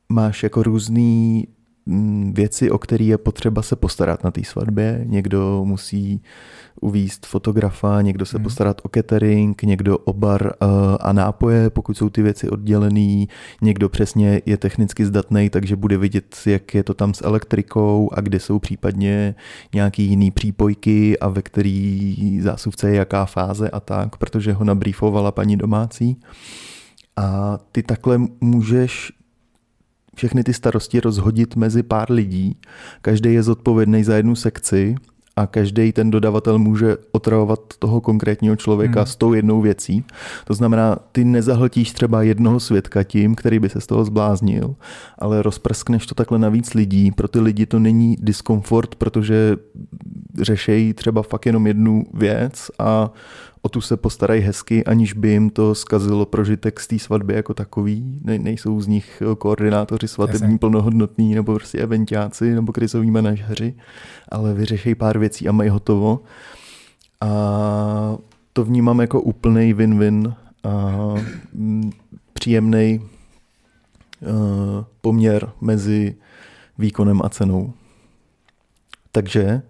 máš 0.09 0.43
jako 0.43 0.62
různý 0.62 1.49
mm, 1.87 2.33
věci, 2.35 2.71
o 2.71 2.79
které 2.79 3.05
je 3.05 3.19
potřeba 3.19 3.62
se 3.62 3.77
postarat 3.77 4.25
na 4.25 4.31
té 4.31 4.45
svatbě. 4.45 5.05
Někdo 5.05 5.65
musí 5.65 6.23
uvíst 6.81 7.27
fotografa, 7.27 8.03
někdo 8.03 8.27
se 8.27 8.37
hmm. 8.37 8.45
postarat 8.45 8.81
o 8.85 8.89
catering, 8.89 9.63
někdo 9.63 9.99
o 9.99 10.13
bar 10.13 10.43
uh, 10.47 10.69
a 11.01 11.13
nápoje, 11.13 11.71
pokud 11.71 11.97
jsou 11.97 12.11
ty 12.11 12.23
věci 12.23 12.51
oddělený, 12.51 13.29
někdo 13.63 13.89
přesně 13.89 14.43
je 14.47 14.57
technicky 14.57 15.07
zdatný, 15.07 15.51
takže 15.51 15.77
bude 15.77 15.99
vidět, 15.99 16.37
jak 16.47 16.75
je 16.75 16.83
to 16.83 16.95
tam 16.95 17.15
s 17.15 17.25
elektrikou 17.25 18.11
a 18.13 18.21
kde 18.21 18.41
jsou 18.41 18.59
případně 18.59 19.35
nějaký 19.75 20.03
jiný 20.03 20.31
přípojky 20.31 21.19
a 21.19 21.29
ve 21.29 21.43
který 21.43 22.41
zásuvce 22.43 22.91
je 22.91 22.97
jaká 22.97 23.25
fáze 23.25 23.71
a 23.71 23.81
tak, 23.81 24.17
protože 24.17 24.53
ho 24.53 24.65
nabrýfovala 24.65 25.33
paní 25.33 25.57
domácí. 25.57 26.21
A 27.17 27.59
ty 27.73 27.83
takhle 27.83 28.21
můžeš 28.41 29.13
všechny 30.17 30.45
ty 30.45 30.55
starosti 30.55 31.01
rozhodit 31.01 31.57
mezi 31.57 31.83
pár 31.83 32.13
lidí. 32.13 32.57
Každý 33.03 33.33
je 33.33 33.43
zodpovědný 33.43 34.05
za 34.05 34.17
jednu 34.17 34.35
sekci 34.35 34.95
a 35.36 35.47
každý 35.47 35.93
ten 35.93 36.11
dodavatel 36.11 36.59
může 36.59 36.97
otravovat 37.12 37.61
toho 37.78 38.01
konkrétního 38.01 38.56
člověka 38.56 39.01
hmm. 39.01 39.06
s 39.06 39.16
tou 39.16 39.32
jednou 39.32 39.61
věcí. 39.61 40.05
To 40.44 40.55
znamená, 40.55 40.97
ty 41.12 41.24
nezahltíš 41.24 41.93
třeba 41.93 42.23
jednoho 42.23 42.61
svědka 42.61 43.02
tím, 43.02 43.35
který 43.35 43.59
by 43.59 43.69
se 43.69 43.81
z 43.81 43.86
toho 43.86 44.05
zbláznil, 44.05 44.74
ale 45.19 45.43
rozprskneš 45.43 46.06
to 46.06 46.15
takhle 46.15 46.39
na 46.39 46.48
víc 46.48 46.74
lidí. 46.74 47.11
Pro 47.11 47.28
ty 47.28 47.40
lidi 47.40 47.66
to 47.66 47.78
není 47.78 48.16
diskomfort, 48.20 48.94
protože 48.94 49.56
řešejí 50.40 50.93
třeba 50.93 51.23
fakt 51.23 51.47
jenom 51.47 51.66
jednu 51.66 52.05
věc 52.15 52.70
a 52.78 53.11
o 53.65 53.69
tu 53.69 53.81
se 53.81 53.97
postarají 53.97 54.43
hezky, 54.43 54.85
aniž 54.85 55.12
by 55.12 55.28
jim 55.28 55.51
to 55.51 55.74
zkazilo 55.74 56.27
prožitek 56.27 56.81
z 56.81 56.86
té 56.86 56.98
svatby 56.98 57.35
jako 57.35 57.55
takový. 57.55 58.20
Ne, 58.24 58.39
nejsou 58.39 58.81
z 58.81 58.86
nich 58.86 59.23
koordinátoři 59.39 60.09
svatební 60.09 60.47
Jasně. 60.47 60.59
plnohodnotní, 60.59 61.35
nebo 61.35 61.55
prostě 61.55 61.78
eventáci, 61.78 62.55
nebo 62.55 62.73
krizoví 62.73 63.11
manažeři, 63.11 63.74
ale 64.28 64.55
vyřešejí 64.55 64.94
pár 64.94 65.19
věcí 65.25 65.49
a 65.49 65.53
mají 65.53 65.71
hotovo. 65.71 66.21
A 67.21 67.29
to 68.53 68.65
vnímám 68.65 69.01
jako 69.01 69.21
úplný 69.21 69.75
win-win 69.75 70.35
a 70.65 70.71
mm, 71.53 71.91
příjemný 72.33 73.01
poměr 75.01 75.51
mezi 75.61 76.15
výkonem 76.79 77.21
a 77.25 77.29
cenou. 77.29 77.73
Takže 79.13 79.63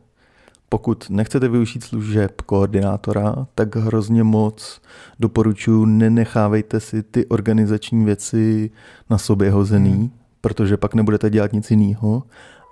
pokud 0.69 1.11
nechcete 1.11 1.49
využít 1.49 1.85
služeb 1.85 2.41
koordinátora, 2.41 3.47
tak 3.55 3.77
hrozně 3.77 4.23
moc 4.25 4.81
doporučuji, 5.21 5.87
nenechávejte 5.87 6.81
si 6.81 7.03
ty 7.03 7.27
organizační 7.27 8.05
věci 8.05 8.71
na 9.11 9.19
sobě 9.19 9.51
hozený, 9.51 9.93
hmm. 9.93 10.11
protože 10.41 10.77
pak 10.77 10.95
nebudete 10.95 11.31
dělat 11.31 11.53
nic 11.53 11.71
jiného, 11.71 12.23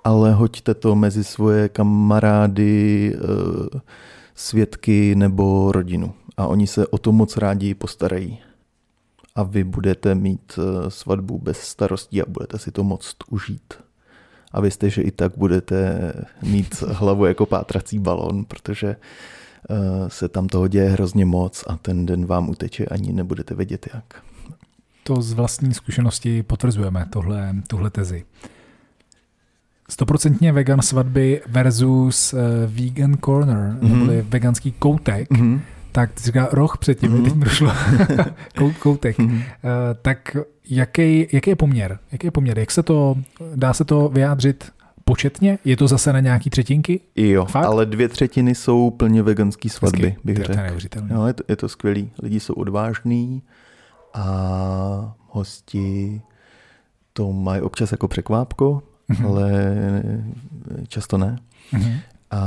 ale 0.05 0.33
hoďte 0.33 0.75
to 0.75 0.95
mezi 0.95 1.25
svoje 1.25 1.69
kamarády, 1.69 3.15
eh, 3.15 3.81
svědky 4.35 5.15
nebo 5.15 5.73
rodinu. 5.73 6.15
A 6.37 6.47
oni 6.47 6.67
se 6.67 6.87
o 6.87 6.99
to 6.99 7.13
moc 7.13 7.37
rádi 7.37 7.75
postarají. 7.75 8.39
A 9.35 9.43
vy 9.43 9.65
budete 9.65 10.15
mít 10.15 10.59
eh, 10.59 10.91
svatbu 10.91 11.39
bez 11.39 11.61
starostí 11.61 12.23
a 12.23 12.27
budete 12.29 12.59
si 12.59 12.73
to 12.73 12.85
moct 12.85 13.17
užít 13.31 13.75
a 14.53 14.61
vězte, 14.61 14.91
že 14.91 15.03
i 15.03 15.11
tak 15.11 15.33
budete 15.37 16.13
mít 16.43 16.83
hlavu 16.83 17.27
jako 17.27 17.47
pátrací 17.47 17.99
balon, 17.99 18.45
protože 18.45 18.97
eh, 19.71 19.77
se 20.09 20.29
tam 20.29 20.47
toho 20.47 20.69
děje 20.69 20.89
hrozně 20.91 21.25
moc 21.25 21.65
a 21.67 21.77
ten 21.77 22.07
den 22.07 22.27
vám 22.27 22.49
uteče 22.49 22.87
ani 22.87 23.13
nebudete 23.13 23.55
vědět 23.55 23.89
jak. 23.95 24.23
To 25.05 25.23
z 25.23 25.33
vlastní 25.33 25.75
zkušenosti 25.75 26.43
potvrzujeme, 26.43 27.07
tohle, 27.11 27.55
tuhle 27.67 27.91
tezi. 27.91 28.25
Stoprocentně 29.93 30.53
vegan 30.53 30.83
svatby 30.83 31.41
versus 31.47 32.33
uh, 32.33 32.41
vegan 32.67 33.17
corner, 33.25 33.77
mm-hmm. 33.81 33.93
neboli 33.93 34.25
veganský 34.29 34.73
koutek. 34.73 35.31
Mm-hmm 35.31 35.61
tak 35.93 36.13
ty 36.13 36.23
říká 36.23 36.49
roh 36.53 36.79
předtím, 36.79 37.13
mm-hmm. 37.13 37.25
teď 37.25 37.35
mi 37.35 37.45
došlo 37.45 37.73
koutek. 38.79 39.19
Mm-hmm. 39.19 39.35
Uh, 39.35 39.43
tak 40.03 40.37
jaký, 40.71 41.27
jaký 41.33 41.51
je 41.51 41.57
poměr? 41.57 41.99
Jaký 42.13 42.27
je 42.27 42.31
poměr? 42.31 42.59
Jak 42.59 42.71
se 42.71 42.83
to, 42.83 43.15
dá 43.55 43.73
se 43.73 43.85
to 43.85 44.09
vyjádřit 44.09 44.73
početně? 45.05 45.59
Je 45.65 45.77
to 45.77 45.89
zase 45.89 46.13
na 46.13 46.21
nějaký 46.21 46.51
třetinky? 46.51 47.01
Jo, 47.17 47.45
Fakt? 47.45 47.65
ale 47.65 47.87
dvě 47.87 48.09
třetiny 48.09 48.55
jsou 48.55 48.91
plně 48.91 49.23
veganské 49.23 49.69
svatby, 49.69 50.07
Hezky. 50.07 50.21
bych 50.25 50.37
řekl. 50.37 50.79
No, 51.09 51.27
je, 51.27 51.33
to, 51.33 51.43
je 51.49 51.57
to 51.57 51.69
skvělý. 51.69 52.11
Lidi 52.23 52.41
jsou 52.41 52.55
odvážní 52.55 53.43
a 54.15 55.15
hosti 55.29 56.21
to 57.13 57.33
mají 57.33 57.61
občas 57.63 57.93
jako 57.93 58.09
překvápko. 58.09 58.83
Ale 59.27 59.53
často 60.89 61.19
ne. 61.19 61.39
Mm-hmm. 61.73 61.99
A, 62.31 62.41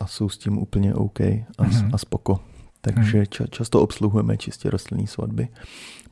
a 0.00 0.06
jsou 0.06 0.28
s 0.28 0.38
tím 0.38 0.58
úplně 0.58 0.94
OK 0.94 1.20
a, 1.20 1.34
mm-hmm. 1.58 1.90
a 1.92 1.98
spoko 1.98 2.40
takže 2.86 3.22
ča- 3.22 3.46
často 3.50 3.80
obsluhujeme 3.80 4.36
čistě 4.36 4.70
rostlinné 4.70 5.06
svatby. 5.06 5.48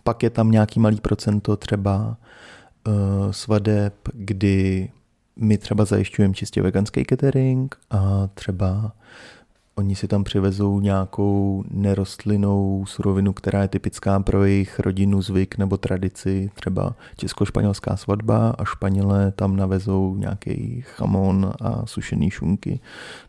Pak 0.04 0.22
je 0.22 0.30
tam 0.30 0.50
nějaký 0.50 0.80
malý 0.80 1.00
procento 1.00 1.56
třeba 1.56 2.16
uh, 2.86 2.94
svadeb, 3.30 3.94
kdy 4.12 4.88
my 5.36 5.58
třeba 5.58 5.84
zajišťujeme 5.84 6.34
čistě 6.34 6.62
veganský 6.62 7.04
catering 7.08 7.76
a 7.90 8.28
třeba 8.34 8.92
oni 9.74 9.96
si 9.96 10.08
tam 10.08 10.24
přivezou 10.24 10.80
nějakou 10.80 11.64
nerostlinou 11.70 12.84
surovinu, 12.86 13.32
která 13.32 13.62
je 13.62 13.68
typická 13.68 14.20
pro 14.20 14.44
jejich 14.44 14.80
rodinu, 14.80 15.22
zvyk 15.22 15.58
nebo 15.58 15.76
tradici, 15.76 16.50
třeba 16.54 16.96
česko-španělská 17.16 17.96
svatba 17.96 18.50
a 18.50 18.64
Španělé 18.64 19.32
tam 19.32 19.56
navezou 19.56 20.16
nějaký 20.16 20.84
chamon 20.86 21.52
a 21.60 21.86
sušený 21.86 22.30
šunky, 22.30 22.80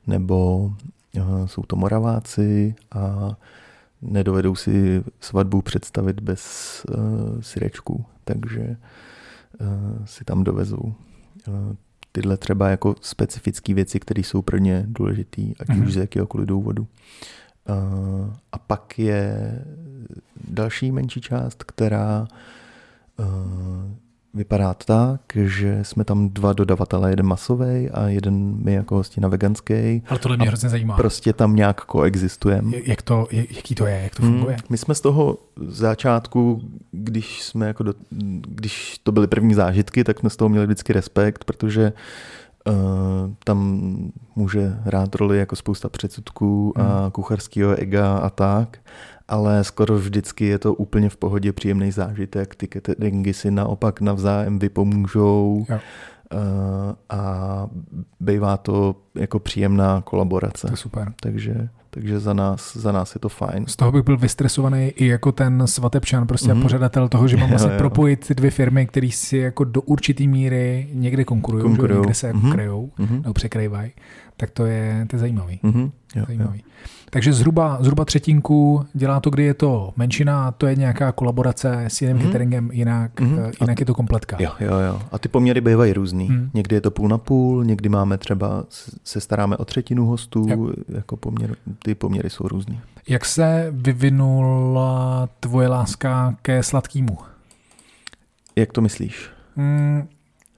nebo 0.08 0.72
jsou 1.46 1.62
to 1.62 1.76
Moraváci 1.76 2.76
a 2.92 3.36
nedovedou 4.02 4.56
si 4.56 5.04
svatbu 5.20 5.62
představit 5.62 6.20
bez 6.20 6.42
uh, 6.90 7.42
syrečků, 7.42 8.06
takže 8.24 8.78
uh, 9.62 10.06
si 10.06 10.24
tam 10.24 10.44
dovezou 10.44 10.94
uh, 11.48 11.76
tyhle 12.16 12.38
třeba 12.38 12.70
jako 12.70 12.96
specifické 13.02 13.74
věci, 13.74 14.00
které 14.00 14.22
jsou 14.22 14.42
pro 14.42 14.58
ně 14.58 14.86
důležité, 14.88 15.42
ať 15.60 15.68
mm-hmm. 15.68 15.88
už 15.88 15.94
z 15.94 15.98
jakéhokoliv 15.98 16.48
důvodu. 16.48 16.88
Uh, 17.70 18.34
a 18.52 18.58
pak 18.58 19.00
je 19.00 19.62
další 20.48 20.92
menší 20.92 21.22
část, 21.22 21.64
která 21.64 22.28
uh, 23.20 23.26
vypadá 24.36 24.74
tak, 24.74 25.22
že 25.36 25.80
jsme 25.84 26.04
tam 26.04 26.30
dva 26.30 26.54
dodavatelé, 26.54 27.10
jeden 27.10 27.26
masový 27.26 27.90
a 27.90 28.08
jeden 28.08 28.56
my 28.64 28.74
jako 28.74 28.96
hosti 28.96 29.22
na 29.22 29.28
veganský. 29.28 30.04
Ale 30.08 30.20
tohle 30.20 30.38
mě 30.38 30.48
hrozně 30.48 30.70
zajímá. 30.70 30.96
Prostě 30.96 31.34
tam 31.34 31.56
nějak 31.56 31.82
koexistujeme. 31.82 32.78
Jak 32.84 33.02
to, 33.02 33.28
jaký 33.32 33.76
to 33.76 33.86
je, 33.86 34.02
jak 34.04 34.16
to 34.16 34.24
funguje? 34.24 34.56
Hmm, 34.56 34.66
my 34.70 34.78
jsme 34.78 34.96
z 34.96 35.02
toho 35.02 35.38
začátku, 35.68 36.62
když 36.92 37.44
jsme 37.44 37.68
jako 37.68 37.84
do, 37.84 37.94
když 38.48 39.00
to 39.04 39.12
byly 39.12 39.28
první 39.28 39.54
zážitky, 39.54 40.04
tak 40.04 40.20
jsme 40.20 40.30
z 40.30 40.36
toho 40.36 40.50
měli 40.50 40.66
vždycky 40.66 40.94
respekt, 40.94 41.44
protože 41.44 41.94
uh, 42.68 42.74
tam 43.44 43.98
může 44.36 44.78
hrát 44.84 45.16
roli 45.16 45.38
jako 45.38 45.56
spousta 45.56 45.90
předsudků 45.90 46.74
hmm. 46.78 46.88
a 46.88 47.10
kucharského 47.10 47.72
ega 47.72 48.18
a 48.18 48.30
tak 48.30 48.78
ale 49.28 49.64
skoro 49.64 49.98
vždycky 49.98 50.46
je 50.46 50.60
to 50.60 50.74
úplně 50.74 51.10
v 51.10 51.18
pohodě 51.18 51.54
příjemný 51.54 51.92
zážitek. 51.92 52.56
Ty 52.56 52.68
cateringy 52.68 53.34
si 53.34 53.52
naopak 53.52 54.02
navzájem 54.02 54.60
vypomůžou. 54.60 55.66
Jo. 55.70 55.80
Uh, 56.34 56.40
a 57.10 57.68
bývá 58.20 58.58
to 58.58 58.96
jako 59.16 59.40
příjemná 59.40 60.02
kolaborace. 60.02 60.68
To 60.68 60.74
je 60.74 60.78
super. 60.78 61.14
Takže, 61.22 61.70
takže 61.90 62.20
za 62.20 62.34
nás, 62.34 62.78
za 62.78 62.92
nás 62.92 63.16
je 63.16 63.20
to 63.20 63.30
fajn. 63.30 63.66
Z 63.68 63.76
toho 63.76 63.92
bych 63.92 64.04
byl 64.04 64.18
vystresovaný 64.18 64.88
i 64.88 65.08
jako 65.08 65.32
ten 65.32 65.68
svatebčan, 65.68 66.28
prostě 66.28 66.54
mm-hmm. 66.54 66.62
pořadatel 66.62 67.10
toho, 67.10 67.28
že 67.28 67.38
mám 67.38 67.50
vlastně 67.50 67.78
propojit 67.78 68.28
ty 68.28 68.36
dvě 68.36 68.52
firmy, 68.52 68.86
které 68.86 69.10
si 69.12 69.38
jako 69.38 69.64
do 69.64 69.82
určitý 69.82 70.28
míry 70.28 70.90
někde 70.94 71.24
konkurují, 71.24 71.70
někde 71.70 72.14
se 72.14 72.28
jako 72.28 72.40
mm-hmm. 72.40 72.52
kryjou, 72.52 72.92
mm-hmm. 73.00 73.22
nebo 73.22 73.34
překrývají. 73.34 73.92
Tak 74.38 74.52
to 74.52 74.66
je, 74.66 75.06
to 75.10 75.16
je 75.16 75.20
zajímavý. 75.20 75.60
Mm-hmm. 75.64 75.92
Jo, 76.16 76.24
zajímavý. 76.28 76.64
Jo. 76.66 76.72
Takže 77.16 77.34
zhruba, 77.34 77.78
zhruba 77.82 78.06
třetinku 78.06 78.86
dělá 78.94 79.20
to, 79.20 79.30
kdy 79.30 79.44
je 79.44 79.54
to 79.54 79.94
menšina, 79.96 80.52
to 80.52 80.68
je 80.68 80.76
nějaká 80.76 81.12
kolaborace 81.12 81.86
s 81.88 82.02
jiným 82.02 82.18
mm-hmm. 82.18 82.26
cateringem, 82.26 82.70
jinak, 82.74 83.22
mm-hmm. 83.22 83.52
jinak 83.62 83.80
je 83.80 83.86
to 83.86 83.94
kompletka. 83.94 84.38
Jo, 84.40 84.52
jo, 84.60 84.78
jo. 84.78 85.02
A 85.12 85.20
ty 85.20 85.30
poměry 85.30 85.62
bývají 85.62 85.94
různý. 85.94 86.30
Mm. 86.30 86.50
Někdy 86.54 86.76
je 86.76 86.82
to 86.82 86.92
půl 86.92 87.10
na 87.10 87.18
půl, 87.18 87.66
někdy 87.66 87.90
máme 87.90 88.18
třeba, 88.18 88.64
se 89.04 89.22
staráme 89.22 89.58
o 89.58 89.66
třetinu 89.66 90.06
hostů, 90.06 90.46
jo. 90.50 90.70
jako 90.90 91.18
poměr, 91.18 91.56
ty 91.84 91.96
poměry 91.96 92.30
jsou 92.30 92.48
různý. 92.48 92.80
Jak 93.08 93.26
se 93.26 93.68
vyvinula 93.72 95.30
tvoje 95.40 95.68
láska 95.68 96.36
ke 96.42 96.64
sladkému? 96.64 97.18
Jak 98.56 98.72
to 98.72 98.82
myslíš? 98.82 99.30
Mm, 99.56 100.08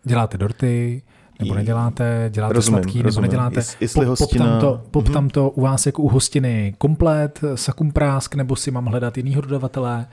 děláte 0.04 0.38
dorty, 0.38 1.02
nebo 1.40 1.54
neděláte, 1.54 2.30
děláte 2.34 2.54
rozumím, 2.54 2.84
sladký, 2.84 3.02
rozumím. 3.02 3.24
nebo 3.24 3.32
neděláte. 3.32 3.72
Jestli 3.80 4.06
pop, 4.06 4.08
hostina... 4.08 4.46
pop, 4.46 4.52
tam 4.52 4.60
to, 4.62 4.82
pop 4.92 5.06
mm-hmm. 5.06 5.14
tam 5.14 5.30
to 5.30 5.50
u 5.50 5.62
vás 5.62 5.86
jako 5.86 6.02
u 6.02 6.10
hostiny 6.10 6.76
komplet, 6.78 7.42
sakum 7.56 7.92
prásk, 7.92 8.36
nebo 8.36 8.56
si 8.56 8.72
mám 8.72 8.86
hledat 8.86 9.18
jinýho 9.18 9.42
dodavatele. 9.42 10.06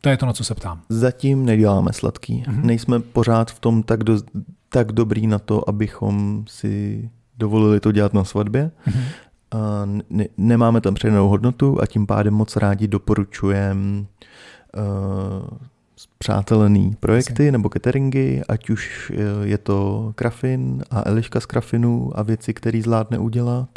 to 0.00 0.08
je 0.08 0.16
to, 0.16 0.26
na 0.26 0.32
co 0.32 0.44
se 0.44 0.54
ptám. 0.54 0.80
Zatím 0.88 1.44
neděláme 1.44 1.92
sladký. 1.92 2.44
Mm-hmm. 2.46 2.64
Nejsme 2.64 3.00
pořád 3.00 3.50
v 3.50 3.60
tom 3.60 3.82
tak, 3.82 4.04
do, 4.04 4.18
tak 4.68 4.92
dobrý 4.92 5.26
na 5.26 5.38
to, 5.38 5.68
abychom 5.68 6.44
si 6.48 7.10
dovolili 7.38 7.80
to 7.80 7.92
dělat 7.92 8.14
na 8.14 8.24
svatbě. 8.24 8.70
Mm-hmm. 8.86 9.04
A 9.52 9.86
ne, 10.10 10.24
nemáme 10.36 10.80
tam 10.80 10.94
předanou 10.94 11.28
hodnotu 11.28 11.82
a 11.82 11.86
tím 11.86 12.06
pádem 12.06 12.34
moc 12.34 12.56
rádi 12.56 12.88
doporučujeme 12.88 14.00
uh, 14.00 15.58
přátelený 16.18 16.96
projekty 17.00 17.52
nebo 17.52 17.68
cateringy, 17.68 18.42
ať 18.48 18.70
už 18.70 19.12
je 19.42 19.58
to 19.58 20.12
Krafin 20.14 20.84
a 20.90 21.02
Eliška 21.08 21.40
z 21.40 21.46
Krafinu 21.46 22.10
a 22.14 22.22
věci, 22.22 22.54
které 22.54 22.82
zvládne 22.82 23.18
udělat, 23.18 23.68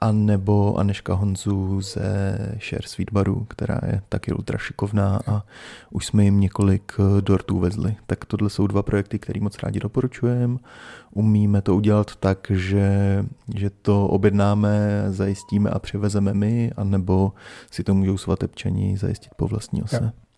a 0.00 0.12
nebo 0.12 0.78
Aneška 0.78 1.14
Honzu 1.14 1.80
ze 1.80 2.38
Share 2.68 2.86
Sweet 2.86 3.12
Baru, 3.12 3.46
která 3.48 3.80
je 3.86 4.02
taky 4.08 4.32
ultra 4.32 4.58
šikovná 4.58 5.20
a 5.26 5.42
už 5.90 6.06
jsme 6.06 6.24
jim 6.24 6.40
několik 6.40 6.92
eh, 6.98 7.20
dortů 7.20 7.58
vezli. 7.58 7.96
Tak 8.06 8.24
tohle 8.24 8.50
jsou 8.50 8.66
dva 8.66 8.82
projekty, 8.82 9.18
které 9.18 9.40
moc 9.40 9.58
rádi 9.58 9.80
doporučujeme. 9.80 10.58
Umíme 11.10 11.62
to 11.62 11.76
udělat 11.76 12.16
tak, 12.16 12.52
že, 12.54 13.24
že 13.54 13.70
to 13.70 14.06
objednáme, 14.06 15.04
zajistíme 15.08 15.70
a 15.70 15.78
přivezeme 15.78 16.34
my, 16.34 16.72
anebo 16.76 17.32
si 17.70 17.84
to 17.84 17.94
můžou 17.94 18.18
svatebčani 18.18 18.96
zajistit 18.96 19.34
po 19.36 19.48
vlastní 19.48 19.82
ose. 19.82 20.00
Ja. 20.02 20.29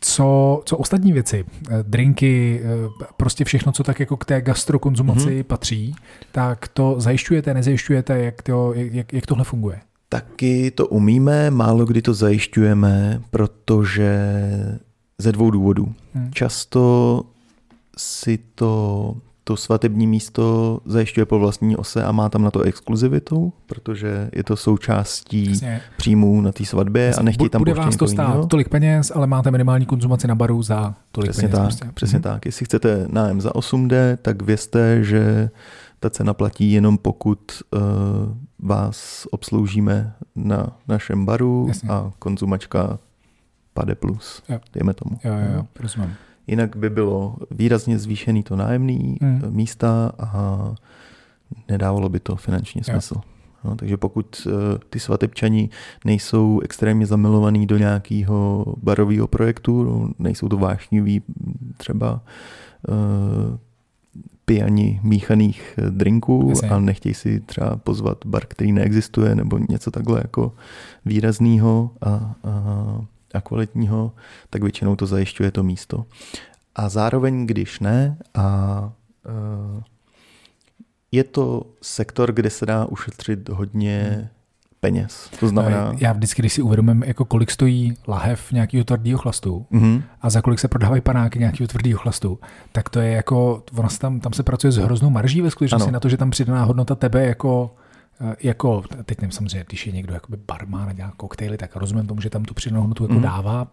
Co, 0.00 0.62
co 0.64 0.76
ostatní 0.76 1.12
věci, 1.12 1.44
eh, 1.70 1.82
drinky, 1.82 2.60
eh, 2.64 2.68
prostě 3.16 3.44
všechno, 3.44 3.72
co 3.72 3.84
tak 3.84 4.00
jako 4.00 4.16
k 4.16 4.24
té 4.24 4.40
gastrokonzumaci 4.40 5.28
mm-hmm. 5.28 5.42
patří, 5.42 5.94
tak 6.32 6.68
to 6.68 6.94
zajišťujete, 6.98 7.54
nezajišťujete, 7.54 8.18
jak, 8.18 8.42
to, 8.42 8.72
jak, 8.74 9.12
jak 9.12 9.26
tohle 9.26 9.44
funguje? 9.44 9.80
Taky 10.08 10.70
to 10.70 10.86
umíme, 10.86 11.50
málo 11.50 11.84
kdy 11.84 12.02
to 12.02 12.14
zajišťujeme, 12.14 13.22
protože 13.30 14.12
ze 15.18 15.32
dvou 15.32 15.50
důvodů. 15.50 15.94
Hmm. 16.14 16.32
Často 16.32 17.22
si 17.96 18.38
to 18.54 19.14
to 19.50 19.56
svatební 19.56 20.06
místo 20.06 20.78
zajišťuje 20.84 21.26
po 21.26 21.38
vlastní 21.38 21.76
ose 21.76 22.04
a 22.04 22.12
má 22.12 22.28
tam 22.28 22.42
na 22.42 22.50
to 22.50 22.60
exkluzivitu, 22.60 23.52
protože 23.66 24.30
je 24.32 24.44
to 24.44 24.56
součástí 24.56 25.50
Jasně. 25.50 25.80
příjmů 25.96 26.40
na 26.40 26.52
té 26.52 26.64
svatbě 26.64 27.02
Jasně. 27.04 27.20
a 27.20 27.22
nechtějí 27.22 27.48
tam 27.50 27.60
Bude 27.60 27.74
vás 27.74 27.96
to 27.96 28.06
stát 28.06 28.28
jiného. 28.28 28.46
tolik 28.46 28.68
peněz, 28.68 29.12
ale 29.14 29.26
máte 29.26 29.50
minimální 29.50 29.86
konzumaci 29.86 30.28
na 30.28 30.34
baru 30.34 30.62
za 30.62 30.94
tolik 31.12 31.30
přesně 31.30 31.48
peněz. 31.48 31.60
Tak, 31.60 31.68
prostě. 31.68 31.86
Přesně 31.94 32.16
hmm. 32.16 32.22
tak. 32.22 32.46
Jestli 32.46 32.64
chcete 32.64 33.06
nájem 33.10 33.40
za 33.40 33.50
8D, 33.50 34.16
tak 34.22 34.42
vězte, 34.42 35.04
že 35.04 35.50
ta 36.00 36.10
cena 36.10 36.34
platí 36.34 36.72
jenom 36.72 36.98
pokud 36.98 37.38
uh, 37.70 37.80
vás 38.58 39.26
obsloužíme 39.30 40.14
na 40.36 40.66
našem 40.88 41.24
baru 41.24 41.64
Jasně. 41.68 41.88
a 41.88 42.12
konzumačka 42.18 42.98
pade 43.74 43.94
plus, 43.94 44.42
jo. 44.48 44.58
dejme 44.72 44.94
tomu. 44.94 45.18
Jo, 45.24 45.32
jo, 45.32 45.56
jo, 45.56 45.66
rozumím. 45.80 46.14
Jinak 46.50 46.76
by 46.76 46.90
bylo 46.90 47.36
výrazně 47.50 47.98
zvýšený 47.98 48.42
to 48.42 48.56
nájemný 48.56 49.16
hmm. 49.22 49.42
místa 49.50 50.12
a 50.18 50.74
nedávalo 51.68 52.08
by 52.08 52.20
to 52.20 52.36
finanční 52.36 52.84
smysl. 52.84 53.14
No, 53.64 53.76
takže 53.76 53.96
pokud 53.96 54.46
uh, 54.46 54.52
ty 54.90 55.00
svatebčani 55.00 55.70
nejsou 56.04 56.60
extrémně 56.60 57.06
zamilovaní 57.06 57.66
do 57.66 57.78
nějakého 57.78 58.64
barového 58.82 59.26
projektu, 59.26 59.84
no, 59.84 60.10
nejsou 60.18 60.48
to 60.48 60.56
vášniví 60.56 61.22
třeba 61.76 62.20
uh, 62.88 63.56
pijani 64.44 65.00
míchaných 65.02 65.78
drinků 65.90 66.52
a 66.70 66.78
nechtějí 66.78 67.14
si 67.14 67.40
třeba 67.40 67.76
pozvat 67.76 68.18
bar, 68.26 68.46
který 68.46 68.72
neexistuje, 68.72 69.34
nebo 69.34 69.58
něco 69.68 69.90
takhle 69.90 70.18
jako 70.18 70.52
výrazného 71.04 71.90
a, 72.00 72.34
a 72.44 73.00
a 73.34 73.40
kvalitního, 73.40 74.12
tak 74.50 74.62
většinou 74.62 74.96
to 74.96 75.06
zajišťuje 75.06 75.50
to 75.50 75.62
místo. 75.62 76.04
A 76.76 76.88
zároveň, 76.88 77.46
když 77.46 77.80
ne, 77.80 78.16
a 78.34 78.92
uh, 79.76 79.82
je 81.12 81.24
to 81.24 81.66
sektor, 81.82 82.32
kde 82.32 82.50
se 82.50 82.66
dá 82.66 82.84
ušetřit 82.84 83.48
hodně 83.48 84.10
hmm. 84.14 84.28
peněz. 84.80 85.30
To 85.40 85.48
znamená... 85.48 85.94
Já 85.98 86.12
vždycky, 86.12 86.42
když 86.42 86.52
si 86.52 86.62
uvědomím, 86.62 87.02
jako 87.06 87.24
kolik 87.24 87.50
stojí 87.50 87.96
lahev 88.08 88.52
nějakého 88.52 88.84
tvrdého 88.84 89.18
chlastu 89.18 89.66
mm-hmm. 89.72 90.02
a 90.20 90.30
za 90.30 90.40
kolik 90.40 90.58
se 90.58 90.68
prodávají 90.68 91.00
panáky 91.00 91.38
nějakého 91.38 91.68
tvrdého 91.68 91.98
chlastu, 91.98 92.38
tak 92.72 92.88
to 92.88 93.00
je 93.00 93.10
jako, 93.10 93.62
ono 93.76 93.88
tam, 93.98 94.20
tam 94.20 94.32
se 94.32 94.42
pracuje 94.42 94.72
s 94.72 94.76
hroznou 94.76 95.10
marží 95.10 95.42
ve 95.42 95.50
skutečnosti 95.50 95.88
ano. 95.88 95.92
na 95.92 96.00
to, 96.00 96.08
že 96.08 96.16
tam 96.16 96.30
přidaná 96.30 96.64
hodnota 96.64 96.94
tebe 96.94 97.26
jako 97.26 97.74
jako, 98.42 98.82
teď 99.04 99.20
nevím 99.20 99.32
samozřejmě, 99.32 99.64
když 99.68 99.86
je 99.86 99.92
někdo 99.92 100.14
jakoby 100.14 100.36
barman 100.46 100.88
a 100.88 100.92
dělá 100.92 101.12
koktejly, 101.16 101.56
tak 101.56 101.76
rozumím 101.76 102.06
tomu, 102.06 102.20
že 102.20 102.30
tam 102.30 102.44
tu 102.44 102.54
přidanou 102.54 102.80
hodnotu 102.80 103.04
jako 103.04 103.14
mm. 103.14 103.22
dává. 103.22 103.66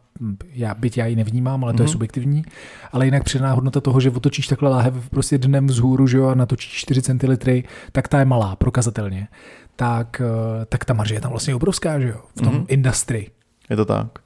Já, 0.54 0.74
byť 0.74 0.98
já 0.98 1.06
ji 1.06 1.16
nevnímám, 1.16 1.64
ale 1.64 1.74
to 1.74 1.78
mm. 1.78 1.84
je 1.84 1.88
mhm. 1.88 1.92
subjektivní. 1.92 2.44
Ale 2.92 3.06
jinak 3.06 3.24
přidaná 3.24 3.54
hodnota 3.54 3.82
toho, 3.82 4.00
že 4.00 4.12
otočíš 4.12 4.48
takhle 4.48 4.70
láhev 4.70 5.10
prostě 5.10 5.38
dnem 5.38 5.68
vzhůru, 5.68 6.08
že 6.08 6.18
jo, 6.18 6.28
a 6.28 6.36
natočíš 6.36 6.74
4 6.74 7.02
centilitry, 7.02 7.64
tak 7.92 8.08
ta 8.08 8.20
je 8.20 8.26
malá, 8.26 8.56
prokazatelně. 8.56 9.28
Tak, 9.76 10.22
eh, 10.26 10.66
tak 10.66 10.86
ta 10.86 10.94
marže 10.94 11.16
je 11.16 11.22
tam 11.22 11.32
vlastně 11.32 11.56
obrovská, 11.56 12.00
že 12.00 12.08
jo, 12.08 12.22
v 12.36 12.42
tom 12.42 12.54
mm. 12.54 12.66
industry. 12.68 13.32
Je 13.70 13.76
to 13.76 13.86
tak. 13.86 14.20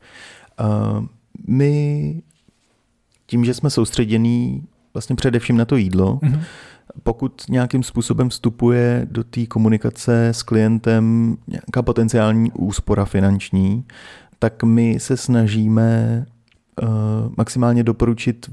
Uh, 0.59 1.05
my 1.47 2.21
tím, 3.25 3.45
že 3.45 3.53
jsme 3.53 3.69
soustředění 3.69 4.63
vlastně 4.93 5.15
především 5.15 5.57
na 5.57 5.65
to 5.65 5.75
jídlo, 5.75 6.19
mm 6.21 6.41
pokud 7.03 7.41
nějakým 7.49 7.83
způsobem 7.83 8.29
vstupuje 8.29 9.07
do 9.11 9.23
té 9.23 9.45
komunikace 9.45 10.27
s 10.27 10.43
klientem 10.43 11.35
nějaká 11.47 11.81
potenciální 11.81 12.51
úspora 12.51 13.05
finanční, 13.05 13.85
tak 14.39 14.63
my 14.63 14.99
se 14.99 15.17
snažíme 15.17 16.25
uh, 16.81 16.89
maximálně 17.37 17.83
doporučit 17.83 18.49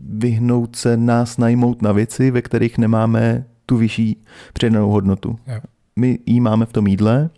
vyhnout 0.00 0.76
se 0.76 0.96
nás 0.96 1.38
najmout 1.38 1.82
na 1.82 1.92
věci, 1.92 2.30
ve 2.30 2.42
kterých 2.42 2.78
nemáme 2.78 3.44
tu 3.66 3.76
vyšší 3.76 4.22
předanou 4.52 4.90
hodnotu. 4.90 5.38
Yeah. 5.46 5.62
My 5.96 6.18
ji 6.26 6.40
máme 6.40 6.66
v 6.66 6.72
tom 6.72 6.86
jídle, 6.86 7.30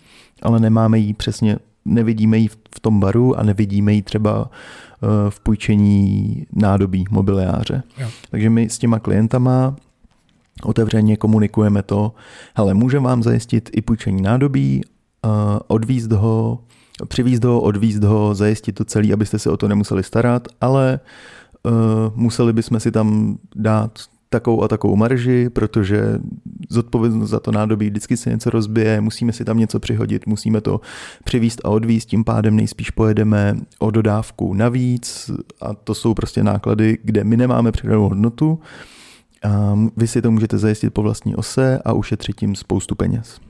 ale 0.43 0.61
nemáme 0.61 0.99
ji 0.99 1.15
přesně, 1.15 1.57
nevidíme 1.85 2.39
ji 2.39 2.49
v 2.49 2.81
tom 2.81 3.01
baru 3.01 3.39
a 3.39 3.43
nevidíme 3.43 3.93
ji 3.93 4.03
třeba 4.03 4.43
uh, 4.43 4.49
v 5.29 5.41
půjčení 5.41 6.47
nádobí 6.53 7.05
mobiliáře. 7.11 7.83
Yeah. 7.99 8.13
Takže 8.31 8.51
my 8.51 8.71
s 8.71 8.79
těma 8.79 8.99
klientama 8.99 9.77
otevřeně 10.63 11.17
komunikujeme 11.17 11.83
to, 11.83 12.13
hele, 12.57 12.75
můžeme 12.75 13.07
vám 13.07 13.23
zajistit 13.23 13.71
i 13.73 13.83
půjčení 13.83 14.23
nádobí, 14.23 14.83
odvízt 15.67 16.13
ho, 16.13 16.59
přivízt 17.09 17.45
ho, 17.45 17.61
odvízt 17.61 18.03
ho, 18.03 18.35
zajistit 18.35 18.73
to 18.73 18.85
celý, 18.85 19.13
abyste 19.13 19.39
se 19.39 19.51
o 19.51 19.57
to 19.57 19.69
nemuseli 19.69 20.03
starat, 20.03 20.49
ale 20.61 21.01
uh, 21.63 21.73
museli 22.15 22.53
bychom 22.53 22.81
si 22.81 22.91
tam 22.91 23.39
dát 23.57 23.99
takovou 24.31 24.63
a 24.63 24.69
takovou 24.69 24.97
marži, 24.97 25.51
protože 25.51 26.19
zodpovědnost 26.71 27.31
za 27.31 27.41
to 27.41 27.53
nádobí 27.53 27.91
vždycky 27.91 28.17
se 28.17 28.31
něco 28.31 28.51
rozbije, 28.51 29.01
musíme 29.01 29.33
si 29.33 29.45
tam 29.45 29.59
něco 29.59 29.81
přihodit, 29.81 30.27
musíme 30.27 30.61
to 30.61 30.81
přivíst 31.25 31.61
a 31.65 31.69
odvízt, 31.69 32.09
tím 32.09 32.25
pádem 32.25 32.57
nejspíš 32.57 32.91
pojedeme 32.91 33.55
o 33.79 33.91
dodávku 33.91 34.55
navíc 34.55 35.31
a 35.61 35.75
to 35.75 35.95
jsou 35.95 36.15
prostě 36.15 36.43
náklady, 36.43 36.99
kde 37.03 37.25
my 37.25 37.37
nemáme 37.37 37.73
přidanou 37.73 38.09
hodnotu, 38.09 38.61
a 39.45 39.79
vy 39.97 40.09
si 40.09 40.23
to 40.23 40.31
můžete 40.31 40.59
zajistit 40.59 40.91
po 40.91 41.03
vlastní 41.03 41.37
ose 41.37 41.79
a 41.85 41.93
ušetřit 41.93 42.37
tím 42.37 42.55
spoustu 42.55 42.95
peněz. 42.95 43.41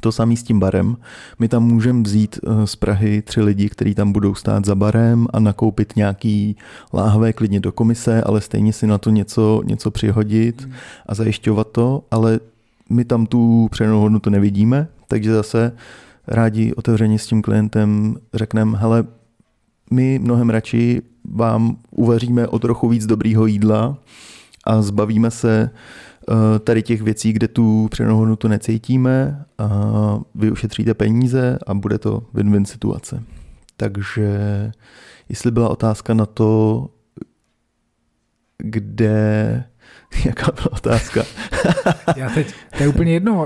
To 0.00 0.12
samý 0.12 0.36
s 0.36 0.42
tím 0.42 0.60
barem. 0.60 0.96
My 1.38 1.48
tam 1.48 1.64
můžeme 1.64 2.02
vzít 2.02 2.38
eh, 2.42 2.66
z 2.66 2.76
Prahy 2.76 3.22
tři 3.22 3.40
lidi, 3.40 3.68
kteří 3.68 3.94
tam 3.94 4.12
budou 4.12 4.34
stát 4.34 4.64
za 4.64 4.74
barem 4.74 5.26
a 5.32 5.40
nakoupit 5.40 5.96
nějaký 5.96 6.56
láhve 6.92 7.32
klidně 7.32 7.60
do 7.60 7.72
komise, 7.72 8.22
ale 8.22 8.40
stejně 8.40 8.72
si 8.72 8.86
na 8.86 8.98
to 8.98 9.10
něco, 9.10 9.62
něco 9.64 9.90
přihodit 9.90 10.62
hmm. 10.62 10.72
a 11.06 11.14
zajišťovat 11.14 11.68
to, 11.72 12.02
ale 12.10 12.40
my 12.90 13.04
tam 13.04 13.26
tu 13.26 13.68
přenou 13.70 14.00
hodnotu 14.00 14.30
nevidíme, 14.30 14.88
takže 15.08 15.34
zase 15.34 15.72
rádi 16.26 16.72
otevřeně 16.74 17.18
s 17.18 17.26
tím 17.26 17.42
klientem 17.42 18.16
řekneme, 18.34 18.78
hele, 18.78 19.04
my 19.90 20.18
mnohem 20.18 20.50
radši 20.50 21.02
vám 21.24 21.76
uvaříme 21.90 22.48
o 22.48 22.58
trochu 22.58 22.88
víc 22.88 23.06
dobrýho 23.06 23.46
jídla, 23.46 23.96
a 24.68 24.82
zbavíme 24.82 25.30
se 25.30 25.70
eh, 25.70 26.58
tady 26.58 26.82
těch 26.82 27.02
věcí, 27.02 27.32
kde 27.32 27.48
tu 27.48 27.88
přenou 27.90 28.16
hodnotu 28.16 28.48
necítíme 28.48 29.44
a 29.58 29.68
vy 30.34 30.50
ušetříte 30.50 30.94
peníze 30.94 31.58
a 31.66 31.74
bude 31.74 31.98
to 31.98 32.22
win-win 32.34 32.64
situace. 32.64 33.22
Takže 33.76 34.30
jestli 35.28 35.50
byla 35.50 35.68
otázka 35.68 36.14
na 36.14 36.26
to, 36.26 36.88
kde 38.58 39.64
Jaká 40.24 40.52
byla 40.52 40.72
otázka? 40.72 41.22
Já 42.16 42.30
teď, 42.30 42.54
to 42.76 42.82
je 42.82 42.88
úplně 42.88 43.12
jedno. 43.12 43.44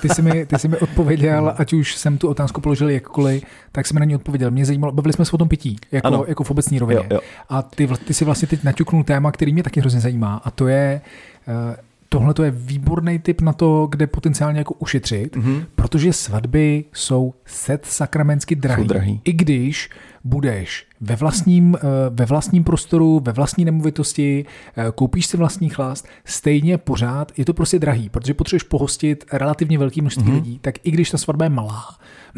Ty 0.00 0.08
jsi, 0.08 0.22
mi, 0.22 0.46
ty 0.46 0.58
jsi 0.58 0.68
mi 0.68 0.76
odpověděl, 0.76 1.54
ať 1.58 1.72
už 1.72 1.94
jsem 1.94 2.18
tu 2.18 2.28
otázku 2.28 2.60
položil 2.60 2.90
jakkoliv, 2.90 3.44
tak 3.72 3.86
jsi 3.86 3.94
mi 3.94 4.00
na 4.00 4.06
ní 4.06 4.14
odpověděl. 4.14 4.50
Mě 4.50 4.66
zajímalo, 4.66 4.92
bavili 4.92 5.12
jsme 5.12 5.24
se 5.24 5.32
o 5.32 5.38
tom 5.38 5.48
pití, 5.48 5.76
jako, 5.92 6.24
jako 6.28 6.44
v 6.44 6.50
obecní 6.50 6.78
rovině. 6.78 7.00
Jo, 7.00 7.06
jo. 7.10 7.20
A 7.48 7.62
ty, 7.62 7.88
ty 8.06 8.14
si 8.14 8.24
vlastně 8.24 8.48
teď 8.48 8.64
naťuknul 8.64 9.04
téma, 9.04 9.32
který 9.32 9.52
mě 9.52 9.62
taky 9.62 9.80
hrozně 9.80 10.00
zajímá, 10.00 10.42
a 10.44 10.50
to 10.50 10.68
je 10.68 11.00
uh, 11.48 11.74
tohle 12.08 12.34
to 12.34 12.42
je 12.42 12.50
výborný 12.50 13.18
tip 13.18 13.40
na 13.40 13.52
to, 13.52 13.86
kde 13.90 14.06
potenciálně 14.06 14.58
jako 14.58 14.74
ušetřit, 14.74 15.36
mm-hmm. 15.36 15.64
protože 15.74 16.12
svatby 16.12 16.84
jsou 16.92 17.34
set 17.44 17.86
sakramensky 17.86 18.54
drahý. 18.54 18.82
Jsou 18.82 18.88
drahý. 18.88 19.20
I 19.24 19.32
když 19.32 19.90
budeš 20.24 20.86
ve 21.00 21.16
vlastním, 21.16 21.76
eh, 21.76 21.80
ve 22.10 22.24
vlastním 22.24 22.64
prostoru, 22.64 23.20
ve 23.24 23.32
vlastní 23.32 23.64
nemovitosti, 23.64 24.44
eh, 24.76 24.84
koupíš 24.94 25.26
si 25.26 25.36
vlastní 25.36 25.68
chlast, 25.68 26.08
stejně 26.24 26.78
pořád 26.78 27.32
je 27.36 27.44
to 27.44 27.54
prostě 27.54 27.78
drahý, 27.78 28.08
protože 28.08 28.34
potřebuješ 28.34 28.62
pohostit 28.62 29.24
relativně 29.32 29.78
velký 29.78 30.00
množství 30.00 30.24
mm-hmm. 30.24 30.34
lidí, 30.34 30.58
tak 30.58 30.74
i 30.82 30.90
když 30.90 31.10
ta 31.10 31.18
svatba 31.18 31.44
je 31.44 31.50
malá 31.50 31.84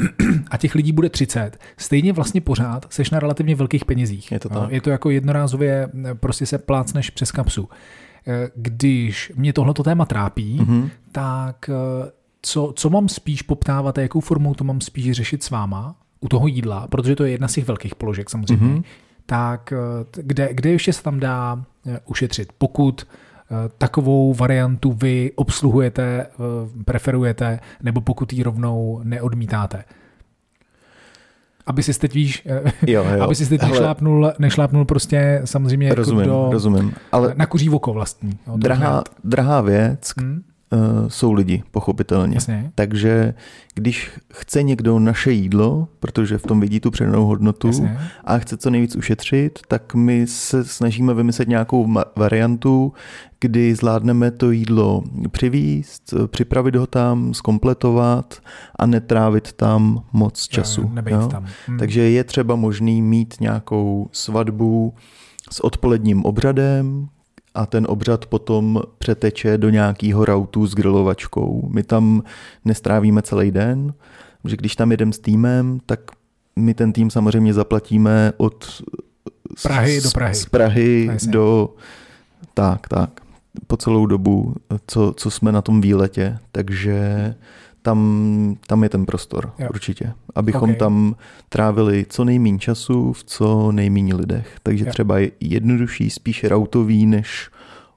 a 0.51 0.57
těch 0.57 0.75
lidí 0.75 0.93
bude 0.93 1.09
30, 1.09 1.59
stejně 1.77 2.13
vlastně 2.13 2.41
pořád 2.41 2.87
seš 2.91 3.11
na 3.11 3.21
relativně 3.21 3.55
velkých 3.55 3.85
penězích. 3.85 4.33
Je 4.33 4.41
to 4.41 4.49
tak. 4.49 4.71
Je 4.71 4.81
to 4.81 4.91
jako 4.91 5.11
jednorázově, 5.11 5.89
prostě 6.15 6.47
se 6.47 6.59
plácneš 6.59 7.11
přes 7.11 7.33
kapsu. 7.33 7.69
Když 8.55 9.33
mě 9.37 9.53
tohleto 9.53 9.83
téma 9.83 10.07
trápí, 10.07 10.59
mm-hmm. 10.61 10.91
tak 11.13 11.71
co, 12.43 12.73
co 12.77 12.91
mám 12.91 13.09
spíš 13.09 13.43
poptávat 13.43 13.99
a 13.99 14.01
jakou 14.01 14.21
formou 14.21 14.55
to 14.55 14.65
mám 14.65 14.81
spíš 14.81 15.13
řešit 15.13 15.43
s 15.43 15.51
váma 15.51 15.97
u 16.27 16.29
toho 16.29 16.47
jídla, 16.47 16.87
protože 16.87 17.17
to 17.17 17.25
je 17.25 17.31
jedna 17.31 17.49
z 17.49 17.53
těch 17.53 17.67
velkých 17.67 17.95
položek 17.95 18.31
samozřejmě, 18.31 18.67
mm-hmm. 18.67 18.85
tak 19.27 19.73
eh, 19.73 20.23
kde, 20.23 20.49
kde 20.53 20.71
ještě 20.71 20.93
se 20.93 21.03
tam 21.03 21.21
dá 21.21 21.63
eh, 21.87 22.01
ušetřit, 22.07 22.53
pokud 22.59 23.07
eh, 23.07 23.55
takovou 23.79 24.35
variantu 24.35 24.93
vy 24.93 25.33
obsluhujete, 25.35 26.27
preferujete, 26.85 27.61
nebo 27.83 28.01
pokud 28.01 28.33
ji 28.33 28.43
rovnou 28.43 29.01
neodmítáte. 29.05 29.85
Aby 31.67 31.83
si 31.83 31.99
teď 31.99 32.15
víš, 32.15 32.47
jo, 32.87 33.05
jo. 33.17 33.23
aby 33.25 33.35
si 33.35 33.47
teď 33.47 33.63
nešlápnul, 33.63 34.33
nešlápnul 34.39 34.85
prostě 34.85 35.43
samozřejmě 35.45 35.95
rozumím, 35.95 36.21
jako 36.21 36.33
do, 36.33 36.53
rozumím. 36.53 36.95
Ale 37.13 37.35
na 37.37 37.47
kuří 37.47 37.71
oko 37.71 37.93
vlastní. 37.93 38.39
No, 38.47 38.57
drahá, 38.57 39.05
drahá 39.25 39.61
věc, 39.61 40.13
hmm? 40.19 40.43
Uh, 40.73 41.09
jsou 41.09 41.33
lidi, 41.33 41.63
pochopitelně. 41.71 42.37
Jasně. 42.37 42.73
Takže 42.75 43.35
když 43.75 44.11
chce 44.33 44.63
někdo 44.63 44.99
naše 44.99 45.33
jídlo, 45.33 45.89
protože 46.01 46.39
v 46.39 46.43
tom 46.43 46.61
vidí 46.61 46.81
tu 46.81 46.91
předanou 46.91 47.27
hodnotu 47.27 47.67
Jasně. 47.67 47.99
a 48.25 48.39
chce 48.39 48.57
co 48.57 48.71
nejvíc 48.71 48.97
ušetřit, 48.97 49.59
tak 49.69 49.95
my 49.95 50.27
se 50.27 50.65
snažíme 50.65 51.15
vymyslet 51.15 51.49
nějakou 51.49 51.95
variantu, 52.17 52.93
kdy 53.41 53.75
zvládneme 53.75 54.31
to 54.31 54.51
jídlo 54.51 55.03
přivíst, 55.31 56.15
připravit 56.27 56.77
ho 56.77 56.87
tam, 56.87 57.35
skompletovat 57.35 58.41
a 58.77 58.87
netrávit 58.87 59.53
tam 59.53 60.05
moc 60.13 60.49
času. 60.49 60.81
Jo, 60.83 61.03
jo? 61.07 61.29
Tam. 61.29 61.47
Hmm. 61.67 61.79
Takže 61.79 62.01
je 62.01 62.25
třeba 62.25 62.57
možný 62.57 63.03
mít 63.03 63.35
nějakou 63.41 64.09
svatbu 64.13 64.95
s 65.51 65.65
odpoledním 65.65 66.25
obřadem, 66.25 67.09
a 67.57 67.67
ten 67.67 67.87
obřad 67.89 68.27
potom 68.27 68.83
přeteče 68.99 69.59
do 69.59 69.71
nějakého 69.71 70.25
rautu 70.25 70.67
s 70.67 70.75
grilovačkou. 70.75 71.69
My 71.73 71.83
tam 71.83 72.23
nestrávíme 72.65 73.23
celý 73.23 73.51
den, 73.51 73.95
že 74.45 74.57
když 74.57 74.77
tam 74.77 74.91
jedeme 74.91 75.13
s 75.13 75.19
týmem, 75.19 75.81
tak 75.87 76.01
my 76.57 76.75
ten 76.75 76.93
tým 76.93 77.11
samozřejmě 77.11 77.55
zaplatíme 77.55 78.33
od 78.37 78.83
Prahy 79.63 80.01
do 80.01 80.11
Prahy. 80.11 80.35
Z 80.35 80.47
Prahy 80.47 81.11
no, 81.13 81.33
do... 81.33 81.75
Tak, 82.55 82.89
tak. 82.89 83.11
Po 83.67 83.77
celou 83.77 84.07
dobu, 84.07 84.55
co, 84.87 85.15
co 85.17 85.31
jsme 85.31 85.53
na 85.53 85.63
tom 85.63 85.81
výletě. 85.81 86.39
Takže 86.53 87.35
tam, 87.87 88.57
tam 88.67 88.83
je 88.83 88.89
ten 88.89 89.07
prostor, 89.07 89.53
jo. 89.59 89.69
určitě. 89.71 90.13
Abychom 90.35 90.71
okay. 90.71 90.77
tam 90.77 91.15
trávili 91.49 92.07
co 92.09 92.25
nejméně 92.25 92.59
času 92.59 93.13
v 93.13 93.25
co 93.25 93.73
nejméně 93.73 94.15
lidech. 94.15 94.59
Takže 94.63 94.85
jo. 94.85 94.91
třeba 94.93 95.17
jednodušší, 95.41 96.11
spíš 96.11 96.45
routový, 96.45 97.07
než 97.07 97.51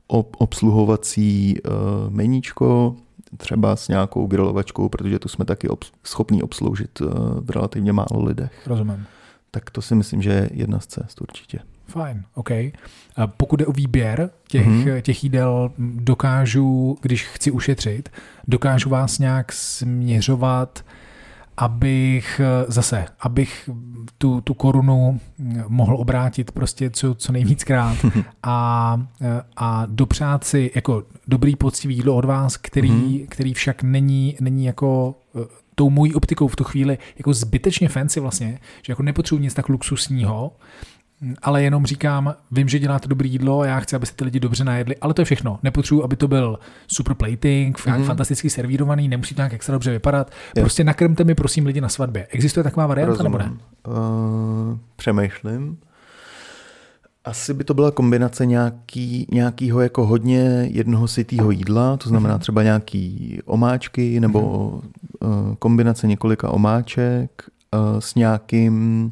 ob, 0.07 0.35
obsluhovací 0.39 1.55
uh, 1.61 1.73
meníčko, 2.09 2.95
třeba 3.37 3.75
s 3.75 3.87
nějakou 3.87 4.27
grilovačkou, 4.27 4.89
protože 4.89 5.19
tu 5.19 5.29
jsme 5.29 5.45
taky 5.45 5.67
obs- 5.67 5.91
schopní 6.03 6.43
obsloužit 6.43 7.01
uh, 7.01 7.09
v 7.41 7.49
relativně 7.49 7.93
málo 7.93 8.23
lidech. 8.23 8.67
Rozumím. 8.67 9.05
Tak 9.51 9.69
to 9.69 9.81
si 9.81 9.95
myslím, 9.95 10.21
že 10.21 10.29
je 10.29 10.49
jedna 10.53 10.79
z 10.79 10.87
cest 10.87 11.21
určitě. 11.21 11.59
Fajn, 11.89 12.23
OK. 12.33 12.51
A 12.51 13.27
pokud 13.37 13.59
je 13.59 13.65
o 13.65 13.71
výběr 13.71 14.29
těch, 14.47 14.67
mm-hmm. 14.67 15.01
těch 15.01 15.23
jídel, 15.23 15.71
dokážu, 15.79 16.97
když 17.01 17.25
chci 17.25 17.51
ušetřit, 17.51 18.09
dokážu 18.47 18.89
vás 18.89 19.19
nějak 19.19 19.51
směřovat, 19.51 20.85
abych 21.57 22.41
zase, 22.67 23.05
abych 23.19 23.69
tu, 24.17 24.41
tu 24.41 24.53
korunu 24.53 25.19
mohl 25.67 25.95
obrátit 25.95 26.51
prostě 26.51 26.89
co, 26.89 27.15
co 27.15 27.31
nejvíckrát 27.31 27.97
a, 28.43 29.01
a 29.57 29.85
dopřát 29.85 30.43
si 30.43 30.71
jako 30.75 31.03
dobrý 31.27 31.55
poctivý 31.55 31.95
jídlo 31.95 32.15
od 32.15 32.25
vás, 32.25 32.57
který, 32.57 32.91
mm-hmm. 32.91 33.27
který 33.29 33.53
však 33.53 33.83
není, 33.83 34.35
není 34.39 34.65
jako 34.65 35.15
eh, 35.35 35.45
tou 35.75 35.89
mojí 35.89 36.13
optikou 36.13 36.47
v 36.47 36.55
tu 36.55 36.63
chvíli 36.63 36.97
jako 37.17 37.33
zbytečně 37.33 37.89
fancy 37.89 38.19
vlastně, 38.19 38.59
že 38.81 38.91
jako 38.91 39.03
nepotřebuji 39.03 39.41
nic 39.41 39.53
tak 39.53 39.69
luxusního, 39.69 40.51
ale 41.41 41.63
jenom 41.63 41.85
říkám, 41.85 42.35
vím, 42.51 42.67
že 42.69 42.79
děláte 42.79 43.07
dobré 43.07 43.27
jídlo 43.27 43.59
a 43.59 43.65
já 43.65 43.79
chci, 43.79 43.95
aby 43.95 44.05
se 44.05 44.15
ty 44.15 44.23
lidi 44.23 44.39
dobře 44.39 44.63
najedli, 44.63 44.95
ale 44.97 45.13
to 45.13 45.21
je 45.21 45.25
všechno. 45.25 45.59
Nepotřebuji, 45.63 46.03
aby 46.03 46.15
to 46.15 46.27
byl 46.27 46.59
super 46.87 47.13
plating, 47.13 47.79
mm-hmm. 47.79 48.03
fantasticky 48.03 48.49
servírovaný, 48.49 49.07
nemusí 49.07 49.35
to 49.35 49.39
nějak 49.39 49.53
extra 49.53 49.73
dobře 49.73 49.91
vypadat. 49.91 50.31
Je. 50.55 50.63
Prostě 50.63 50.83
nakrmte 50.83 51.23
mi 51.23 51.35
prosím 51.35 51.65
lidi 51.65 51.81
na 51.81 51.89
svatbě. 51.89 52.27
Existuje 52.29 52.63
taková 52.63 52.87
varianta 52.87 53.11
Rozumím. 53.11 53.31
nebo 53.31 53.43
ne? 53.43 53.51
Uh, 53.87 54.77
přemýšlím. 54.95 55.77
Asi 57.25 57.53
by 57.53 57.63
to 57.63 57.73
byla 57.73 57.91
kombinace 57.91 58.45
nějaký, 58.45 59.27
nějakýho 59.31 59.81
jako 59.81 60.05
hodně 60.05 60.67
jednoho 60.71 61.07
sitýho 61.07 61.51
jídla, 61.51 61.97
to 61.97 62.09
znamená 62.09 62.35
mm-hmm. 62.35 62.41
třeba 62.41 62.63
nějaký 62.63 63.39
omáčky 63.45 64.19
nebo 64.19 64.39
mm-hmm. 64.41 65.49
uh, 65.49 65.55
kombinace 65.55 66.07
několika 66.07 66.49
omáček 66.49 67.43
s 67.99 68.15
nějakým 68.15 69.11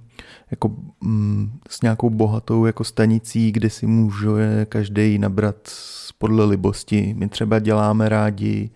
jako 0.52 0.72
mm, 1.02 1.52
s 1.70 1.82
nějakou 1.82 2.10
bohatou 2.10 2.66
jako 2.66 2.84
stanicí, 2.84 3.52
kde 3.52 3.70
si 3.70 3.88
může 3.88 4.66
každý 4.70 5.18
nabrat 5.18 5.56
podle 6.18 6.46
libosti. 6.46 7.16
My 7.18 7.28
třeba 7.28 7.60
děláme 7.60 8.10
rádi 8.10 8.70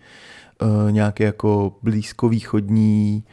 uh, 0.62 0.92
nějaké 0.92 1.24
jako 1.24 1.72
blízkovýchodní 1.82 3.24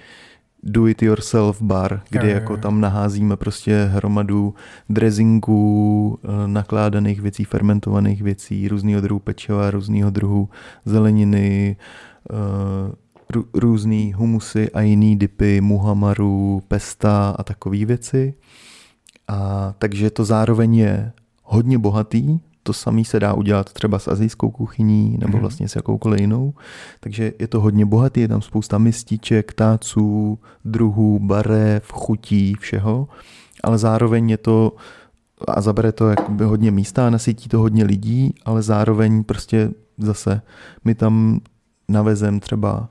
do 0.64 0.88
it 0.88 1.02
yourself 1.02 1.62
bar, 1.62 2.02
kde 2.10 2.28
je, 2.28 2.34
jako 2.34 2.54
je. 2.54 2.60
tam 2.60 2.82
naházíme 2.82 3.38
prostě 3.38 3.90
hromadu 3.92 4.54
dressingů, 4.90 6.08
uh, 6.24 6.48
nakládaných 6.48 7.22
věcí, 7.22 7.44
fermentovaných 7.44 8.22
věcí, 8.22 8.68
různého 8.68 9.02
druhu 9.02 9.20
pečiva, 9.20 9.72
různého 9.72 10.10
druhu 10.10 10.50
zeleniny, 10.86 11.76
uh, 13.36 13.44
různý 13.54 14.14
humusy 14.14 14.72
a 14.72 14.82
jiný 14.82 15.16
dipy, 15.16 15.62
muhamaru, 15.62 16.64
pesta 16.68 17.36
a 17.40 17.44
takové 17.44 17.86
věci. 17.86 18.34
A 19.28 19.74
takže 19.80 20.10
to 20.10 20.26
zároveň 20.26 20.76
je 20.76 21.12
hodně 21.44 21.78
bohatý, 21.78 22.40
to 22.64 22.74
samý 22.74 23.06
se 23.06 23.20
dá 23.20 23.34
udělat 23.34 23.74
třeba 23.74 24.00
s 24.00 24.08
azijskou 24.08 24.52
kuchyní 24.52 25.18
nebo 25.20 25.38
mm. 25.38 25.42
vlastně 25.42 25.70
s 25.70 25.76
jakoukoliv 25.76 26.20
jinou. 26.20 26.54
Takže 27.00 27.34
je 27.40 27.48
to 27.48 27.62
hodně 27.62 27.86
bohatý, 27.86 28.22
je 28.22 28.28
tam 28.28 28.42
spousta 28.42 28.78
mističek, 28.78 29.54
táců, 29.54 30.40
druhů, 30.66 31.20
barev, 31.20 31.92
chutí, 31.92 32.56
všeho. 32.60 33.08
Ale 33.64 33.78
zároveň 33.78 34.30
je 34.30 34.38
to 34.38 34.76
a 35.48 35.62
zabere 35.62 35.92
to 35.92 36.10
jakoby 36.10 36.44
hodně 36.44 36.72
místa 36.72 37.08
a 37.08 37.10
nasytí 37.10 37.50
to 37.50 37.60
hodně 37.60 37.84
lidí, 37.84 38.34
ale 38.46 38.62
zároveň 38.62 39.24
prostě 39.24 39.72
zase 39.98 40.42
my 40.86 40.96
tam 40.96 41.40
navezem 41.88 42.40
třeba 42.40 42.90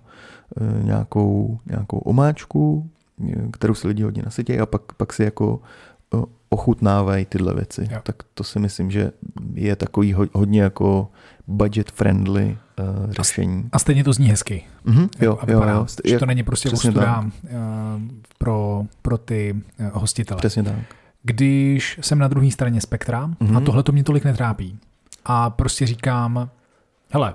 nějakou, 0.82 1.58
nějakou 1.66 1.98
omáčku, 1.98 2.90
eh, 3.32 3.48
kterou 3.52 3.74
si 3.74 3.88
lidi 3.88 4.02
hodně 4.02 4.22
nasytějí 4.22 4.58
a 4.58 4.66
pak, 4.66 4.92
pak 4.92 5.12
si 5.12 5.24
jako 5.24 5.60
eh, 6.14 6.18
ochutnávají 6.48 7.24
tyhle 7.24 7.54
věci. 7.54 7.88
Jo. 7.90 8.00
Tak 8.02 8.16
to 8.34 8.44
si 8.44 8.58
myslím, 8.58 8.90
že 8.90 9.10
je 9.54 9.76
takový 9.76 10.14
hodně 10.32 10.62
jako 10.62 11.08
budget 11.46 11.90
friendly 11.90 12.58
uh, 12.78 13.10
řešení. 13.12 13.68
A 13.72 13.78
stejně 13.78 14.04
to 14.04 14.12
zní 14.12 14.26
hezky. 14.26 14.64
Mm-hmm, 14.86 15.08
jo, 15.20 15.38
jo, 15.46 15.62
jo, 15.68 15.86
že 16.04 16.12
jak, 16.12 16.20
to 16.20 16.26
není 16.26 16.42
prostě 16.42 16.70
ostudám 16.70 17.32
uh, 17.42 17.50
pro, 18.38 18.84
pro 19.02 19.18
ty 19.18 19.56
hostitele. 19.92 20.38
Přesně 20.38 20.62
tak. 20.62 20.74
Když 21.22 21.98
jsem 22.02 22.18
na 22.18 22.28
druhé 22.28 22.50
straně 22.50 22.80
spektra 22.80 23.28
mm-hmm. 23.28 23.56
a 23.56 23.60
tohle 23.60 23.82
to 23.82 23.92
mě 23.92 24.04
tolik 24.04 24.24
netrápí 24.24 24.78
a 25.24 25.50
prostě 25.50 25.86
říkám, 25.86 26.50
hele, 27.10 27.34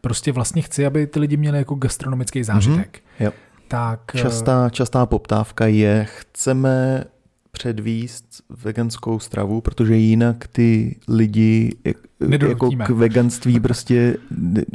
prostě 0.00 0.32
vlastně 0.32 0.62
chci, 0.62 0.86
aby 0.86 1.06
ty 1.06 1.20
lidi 1.20 1.36
měli 1.36 1.58
jako 1.58 1.74
gastronomický 1.74 2.42
zážitek. 2.42 2.96
Mm-hmm. 2.98 3.24
Jo. 3.24 3.32
Tak, 3.68 4.00
častá, 4.16 4.66
eh, 4.66 4.70
častá 4.70 5.06
poptávka 5.06 5.66
je, 5.66 6.06
chceme 6.10 7.04
předvíst 7.50 8.24
veganskou 8.48 9.18
stravu, 9.18 9.60
protože 9.60 9.96
jinak 9.96 10.46
ty 10.46 10.96
lidi 11.08 11.76
jako 12.48 12.70
k 12.70 12.88
veganství 12.88 13.60
prostě, 13.60 14.16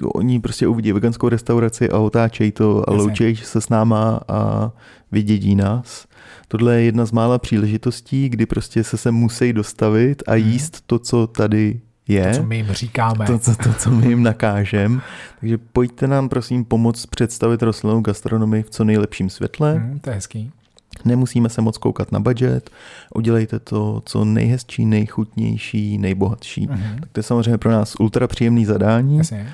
oni 0.04 0.40
prostě 0.40 0.68
uvidí 0.68 0.92
veganskou 0.92 1.30
restauraci 1.30 1.90
a 1.90 1.98
otáčejí 1.98 2.52
to 2.52 2.90
a 2.90 2.94
loučejí 2.94 3.36
se 3.36 3.62
s 3.62 3.70
náma 3.70 4.20
a 4.28 4.72
vydědí 5.12 5.56
nás. 5.56 6.08
Tohle 6.48 6.76
je 6.76 6.84
jedna 6.84 7.06
z 7.06 7.12
mála 7.12 7.38
příležitostí, 7.38 8.30
kdy 8.30 8.46
prostě 8.46 8.84
se 8.84 8.98
sem 8.98 9.16
musí 9.16 9.54
dostavit 9.54 10.24
a 10.28 10.32
mhm. 10.32 10.50
jíst 10.50 10.84
to, 10.86 11.00
co 11.00 11.28
tady 11.28 11.82
je. 12.08 12.30
To, 12.30 12.38
co 12.38 12.44
my 12.44 12.58
jim 12.58 12.72
říkáme. 12.72 13.26
To, 13.26 13.40
to, 13.40 13.56
to 13.56 13.74
co 13.74 13.92
my 13.92 14.08
jim 14.08 14.24
nakážem. 14.24 15.02
Takže 15.40 15.58
pojďte 15.58 16.08
nám 16.08 16.30
prosím 16.30 16.66
pomoct 16.66 17.06
představit 17.06 17.64
rostlinnou 17.64 18.02
gastronomii 18.02 18.64
v 18.64 18.70
co 18.70 18.84
nejlepším 18.84 19.30
světle. 19.30 19.80
Mm, 19.80 20.00
to 20.00 20.10
je 20.10 20.16
hezký. 20.16 20.52
Nemusíme 21.06 21.50
se 21.50 21.62
moc 21.62 21.78
koukat 21.78 22.12
na 22.12 22.20
budget, 22.20 22.70
udělejte 23.16 23.60
to 23.60 24.02
co 24.06 24.26
nejhezčí, 24.26 24.86
nejchutnější, 24.86 25.98
nejbohatší. 25.98 26.68
Uh-huh. 26.68 27.00
Tak 27.00 27.10
to 27.12 27.20
je 27.20 27.24
samozřejmě 27.24 27.58
pro 27.58 27.72
nás 27.72 27.96
ultra 28.00 28.28
příjemný 28.28 28.66
zadání. 28.66 29.18
Jasně. 29.18 29.54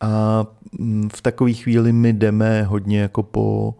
A 0.00 0.44
mm, 0.78 1.08
v 1.14 1.22
takové 1.22 1.52
chvíli 1.52 1.92
my 1.92 2.12
jdeme 2.12 2.62
hodně 2.62 3.00
jako 3.00 3.22
po 3.22 3.74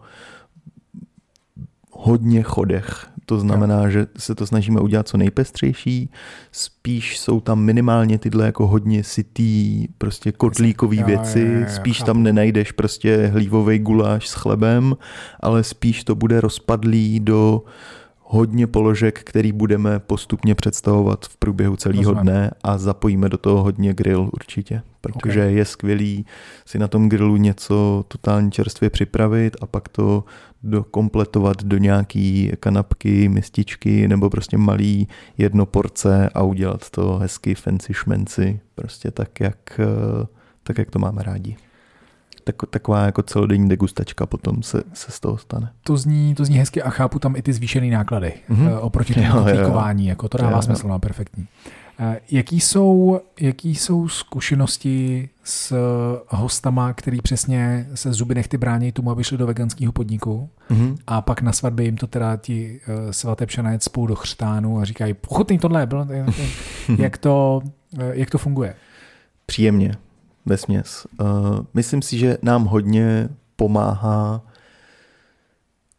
hodně 1.91 2.43
chodech. 2.43 3.07
To 3.25 3.39
znamená, 3.39 3.89
že 3.89 4.07
se 4.17 4.35
to 4.35 4.47
snažíme 4.47 4.79
udělat 4.79 5.07
co 5.07 5.17
nejpestřejší. 5.17 6.09
Spíš 6.51 7.19
jsou 7.19 7.39
tam 7.39 7.59
minimálně 7.59 8.17
tyhle 8.17 8.45
jako 8.45 8.67
hodně 8.67 9.03
sitý, 9.03 9.87
prostě 9.97 10.31
kotlíkový 10.31 10.97
jo, 10.97 11.05
věci. 11.05 11.65
Spíš 11.67 11.99
tam 11.99 12.23
nenajdeš 12.23 12.71
prostě 12.71 13.27
hlívový 13.27 13.79
guláš 13.79 14.27
s 14.27 14.33
chlebem, 14.33 14.95
ale 15.39 15.63
spíš 15.63 16.03
to 16.03 16.15
bude 16.15 16.41
rozpadlý 16.41 17.19
do 17.19 17.63
hodně 18.33 18.67
položek, 18.67 19.19
který 19.19 19.51
budeme 19.51 19.99
postupně 19.99 20.55
představovat 20.55 21.25
v 21.25 21.37
průběhu 21.37 21.75
celého 21.75 22.13
dne 22.13 22.51
a 22.63 22.77
zapojíme 22.77 23.29
do 23.29 23.37
toho 23.37 23.63
hodně 23.63 23.93
grill 23.93 24.29
určitě, 24.33 24.81
protože 25.01 25.39
okay. 25.39 25.53
je 25.53 25.65
skvělý 25.65 26.25
si 26.65 26.79
na 26.79 26.87
tom 26.87 27.09
grillu 27.09 27.37
něco 27.37 28.05
totálně 28.07 28.51
čerstvě 28.51 28.89
připravit 28.89 29.57
a 29.61 29.65
pak 29.65 29.89
to 29.89 30.23
dokompletovat 30.63 31.63
do 31.63 31.77
nějaký 31.77 32.51
kanapky, 32.59 33.29
mističky 33.29 34.07
nebo 34.07 34.29
prostě 34.29 34.57
malý 34.57 35.07
jedno 35.37 35.65
porce 35.65 36.29
a 36.33 36.43
udělat 36.43 36.89
to 36.89 37.17
hezky 37.17 37.55
fancy 37.55 37.93
šmenci, 37.93 38.59
prostě 38.75 39.11
tak, 39.11 39.39
jak, 39.39 39.79
tak, 40.63 40.77
jak 40.77 40.91
to 40.91 40.99
máme 40.99 41.23
rádi 41.23 41.55
tak, 42.43 42.55
taková 42.69 43.05
jako 43.05 43.21
celodenní 43.21 43.69
degustačka 43.69 44.25
potom 44.25 44.63
se, 44.63 44.83
se 44.93 45.11
z 45.11 45.19
toho 45.19 45.37
stane. 45.37 45.71
To 45.83 45.97
zní, 45.97 46.35
to 46.35 46.45
zní 46.45 46.57
hezky 46.57 46.81
a 46.81 46.89
chápu 46.89 47.19
tam 47.19 47.35
i 47.35 47.41
ty 47.41 47.53
zvýšené 47.53 47.87
náklady 47.87 48.33
mm-hmm. 48.49 48.77
oproti 48.81 49.13
tomu 49.13 49.31
kotlíkování, 49.31 50.07
jako 50.07 50.29
to 50.29 50.37
dává 50.37 50.55
jo, 50.55 50.61
smysl, 50.61 50.87
no 50.87 50.99
perfektní. 50.99 51.47
Eh, 51.99 52.19
jaký 52.31 52.59
jsou, 52.59 53.19
jaký 53.39 53.75
jsou 53.75 54.07
zkušenosti 54.07 55.29
s 55.43 55.75
hostama, 56.27 56.93
který 56.93 57.21
přesně 57.21 57.87
se 57.93 58.13
zuby 58.13 58.35
nechty 58.35 58.57
brání 58.57 58.91
tomu, 58.91 59.11
aby 59.11 59.23
šli 59.23 59.37
do 59.37 59.47
veganského 59.47 59.91
podniku 59.91 60.49
mm-hmm. 60.69 60.97
a 61.07 61.21
pak 61.21 61.41
na 61.41 61.51
svatbě 61.51 61.85
jim 61.85 61.97
to 61.97 62.07
teda 62.07 62.37
ti 62.37 62.79
uh, 62.87 63.11
svatebčané 63.11 63.77
spou 63.79 64.07
do 64.07 64.15
chřtánu 64.15 64.79
a 64.79 64.85
říkají, 64.85 65.13
pochutný 65.13 65.59
tohle, 65.59 65.85
bylo, 65.85 66.07
jak, 66.97 67.17
to, 67.17 67.61
jak 68.11 68.29
to 68.29 68.37
funguje? 68.37 68.75
Příjemně 69.45 69.91
ve 70.45 70.57
směs. 70.57 71.07
Uh, 71.21 71.27
myslím 71.73 72.01
si, 72.01 72.17
že 72.17 72.37
nám 72.41 72.65
hodně 72.65 73.29
pomáhá 73.55 74.41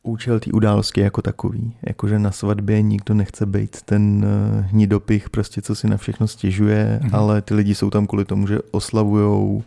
účel 0.04 0.40
té 0.40 0.52
události 0.52 1.00
jako 1.00 1.22
takový. 1.22 1.72
Jakože 1.86 2.18
na 2.18 2.30
svatbě 2.30 2.82
nikdo 2.82 3.14
nechce 3.14 3.46
být 3.46 3.82
ten 3.82 4.24
uh, 4.24 4.64
hnidopich, 4.66 5.30
prostě 5.30 5.62
co 5.62 5.74
si 5.74 5.88
na 5.88 5.96
všechno 5.96 6.28
stěžuje, 6.28 7.00
mm-hmm. 7.02 7.16
ale 7.16 7.42
ty 7.42 7.54
lidi 7.54 7.74
jsou 7.74 7.90
tam 7.90 8.06
kvůli 8.06 8.24
tomu, 8.24 8.46
že 8.46 8.58
oslavujou 8.70 9.54
uh, 9.54 9.62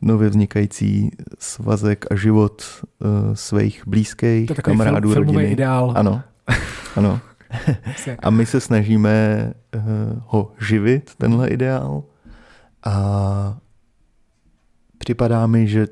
nově 0.00 0.28
vznikající 0.28 1.10
svazek 1.38 2.06
a 2.10 2.14
život 2.14 2.62
uh, 2.98 3.08
svých 3.34 3.82
blízkých, 3.86 4.48
to 4.48 4.62
kamarádů, 4.62 5.12
film, 5.12 5.26
rodiny. 5.26 5.52
ideál. 5.52 5.92
Ano, 5.96 6.22
ano. 6.96 7.20
a 8.22 8.30
my 8.30 8.46
se 8.46 8.60
snažíme 8.60 9.46
uh, 9.74 9.82
ho 10.26 10.52
živit, 10.60 11.10
tenhle 11.18 11.48
ideál. 11.48 12.02
A 12.84 13.56
připadá 14.98 15.46
mi, 15.46 15.68
že 15.68 15.86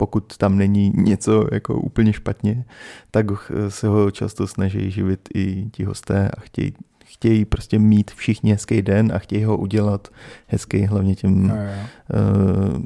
pokud 0.00 0.36
tam 0.36 0.58
není 0.58 0.92
něco 0.94 1.46
jako 1.52 1.74
úplně 1.74 2.12
špatně, 2.12 2.64
tak 3.10 3.26
se 3.68 3.88
ho 3.88 4.10
často 4.10 4.46
snaží 4.46 4.90
živit 4.90 5.28
i 5.34 5.64
ti 5.72 5.84
hosté 5.84 6.30
a 6.36 6.40
chtějí, 6.40 6.72
chtějí 7.04 7.44
prostě 7.44 7.78
mít 7.78 8.10
všichni 8.10 8.52
hezký 8.52 8.82
den 8.82 9.12
a 9.14 9.18
chtějí 9.18 9.44
ho 9.44 9.56
udělat 9.56 10.08
hezký 10.46 10.86
hlavně 10.86 11.14
těm 11.14 11.46
no, 11.46 11.54
uh, 11.54 12.82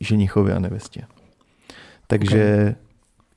ženichovi 0.00 0.52
a 0.52 0.58
nevěstě. 0.58 1.02
Takže 2.06 2.58
okay. 2.60 2.74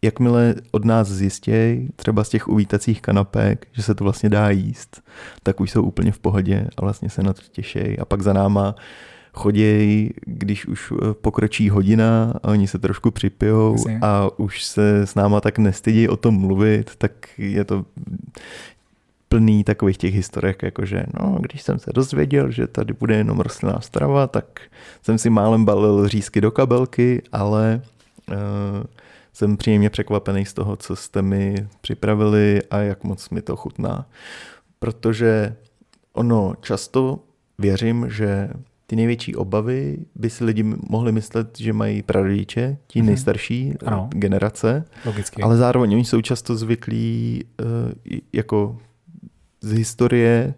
jakmile 0.02 0.56
od 0.72 0.86
nás 0.86 1.08
zjistějí, 1.08 1.90
třeba 1.96 2.24
z 2.24 2.30
těch 2.30 2.48
uvítacích 2.48 3.02
kanapek, 3.02 3.68
že 3.72 3.84
se 3.84 3.96
to 3.96 4.04
vlastně 4.04 4.30
dá 4.30 4.50
jíst, 4.50 5.02
tak 5.44 5.60
už 5.60 5.72
jsou 5.72 5.84
úplně 5.84 6.12
v 6.12 6.20
pohodě 6.20 6.68
a 6.78 6.82
vlastně 6.82 7.10
se 7.10 7.24
na 7.24 7.34
to 7.34 7.42
těší. 7.52 8.00
A 8.00 8.06
pak 8.06 8.22
za 8.22 8.34
náma 8.34 8.76
chodějí, 9.34 10.12
když 10.26 10.66
už 10.66 10.94
eh, 10.94 11.14
pokročí 11.14 11.70
hodina 11.70 12.34
a 12.44 12.48
oni 12.48 12.68
se 12.68 12.80
trošku 12.80 13.12
připijou 13.12 13.76
a 14.02 14.40
už 14.40 14.64
se 14.64 15.00
s 15.08 15.16
náma 15.16 15.42
tak 15.42 15.58
nestydí 15.58 16.08
o 16.08 16.18
tom 16.18 16.40
mluvit, 16.40 16.96
tak 16.98 17.12
je 17.38 17.64
to 17.64 17.86
plný 19.30 19.64
takových 19.64 19.98
těch 19.98 20.14
historek, 20.14 20.64
jakože 20.64 21.04
no, 21.20 21.38
když 21.40 21.62
jsem 21.62 21.80
se 21.80 21.92
dozvěděl, 21.94 22.52
že 22.52 22.68
tady 22.68 22.94
bude 22.94 23.16
jenom 23.16 23.40
rostlinná 23.40 23.80
strava, 23.82 24.28
tak 24.28 24.62
jsem 25.04 25.18
si 25.18 25.30
málem 25.30 25.66
balil 25.66 26.08
řízky 26.08 26.42
do 26.42 26.52
kabelky, 26.52 27.22
ale 27.32 27.82
uh, 28.30 28.36
jsem 29.34 29.58
příjemně 29.58 29.90
překvapený 29.90 30.46
z 30.46 30.54
toho, 30.54 30.76
co 30.76 30.96
jste 30.96 31.22
mi 31.22 31.56
připravili 31.82 32.62
a 32.72 32.78
jak 32.78 33.04
moc 33.04 33.30
mi 33.30 33.42
to 33.42 33.56
chutná. 33.56 34.06
Protože 34.80 35.56
ono 36.14 36.54
často 36.62 37.20
věřím, 37.60 38.06
že 38.10 38.50
ty 38.90 38.96
největší 38.96 39.36
obavy 39.36 39.98
by 40.16 40.30
si 40.30 40.44
lidi 40.44 40.64
mohli 40.90 41.12
myslet, 41.12 41.58
že 41.58 41.74
mají 41.74 42.02
prarodiče, 42.02 42.78
ti 42.88 43.00
mhm. 43.00 43.08
nejstarší 43.08 43.72
mm-hmm. 43.72 43.88
ano. 43.88 44.10
generace, 44.14 44.86
Logicky. 45.06 45.42
ale 45.42 45.58
zároveň 45.58 45.94
oni 45.94 46.06
jsou 46.06 46.22
často 46.22 46.56
zvyklí 46.56 47.44
uh, 47.62 48.18
jako 48.34 48.78
z 49.62 49.72
historie, 49.72 50.54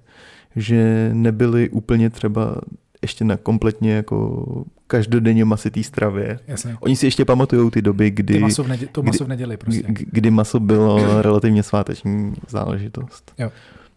že 0.55 1.09
nebyli 1.13 1.69
úplně 1.69 2.09
třeba 2.09 2.61
ještě 3.01 3.25
na 3.25 3.37
kompletně 3.37 3.93
jako 3.93 4.45
každodenně 4.87 5.45
masitý 5.45 5.83
stravě. 5.83 6.39
Jasně. 6.47 6.77
Oni 6.79 6.95
si 6.95 7.05
ještě 7.05 7.25
pamatují 7.25 7.71
ty 7.71 7.81
doby, 7.81 8.11
kdy... 8.11 8.33
Ty 8.33 8.39
maso 8.39 8.63
v 8.63 8.67
nedě- 8.67 8.87
to 8.91 9.03
maso 9.03 9.25
v 9.25 9.27
neděli 9.27 9.57
prostě. 9.57 9.83
Kdy, 9.87 10.05
kdy 10.11 10.31
maso 10.31 10.59
bylo 10.59 11.21
relativně 11.21 11.63
sváteční 11.63 12.33
záležitost. 12.47 13.33
Jo. 13.37 13.51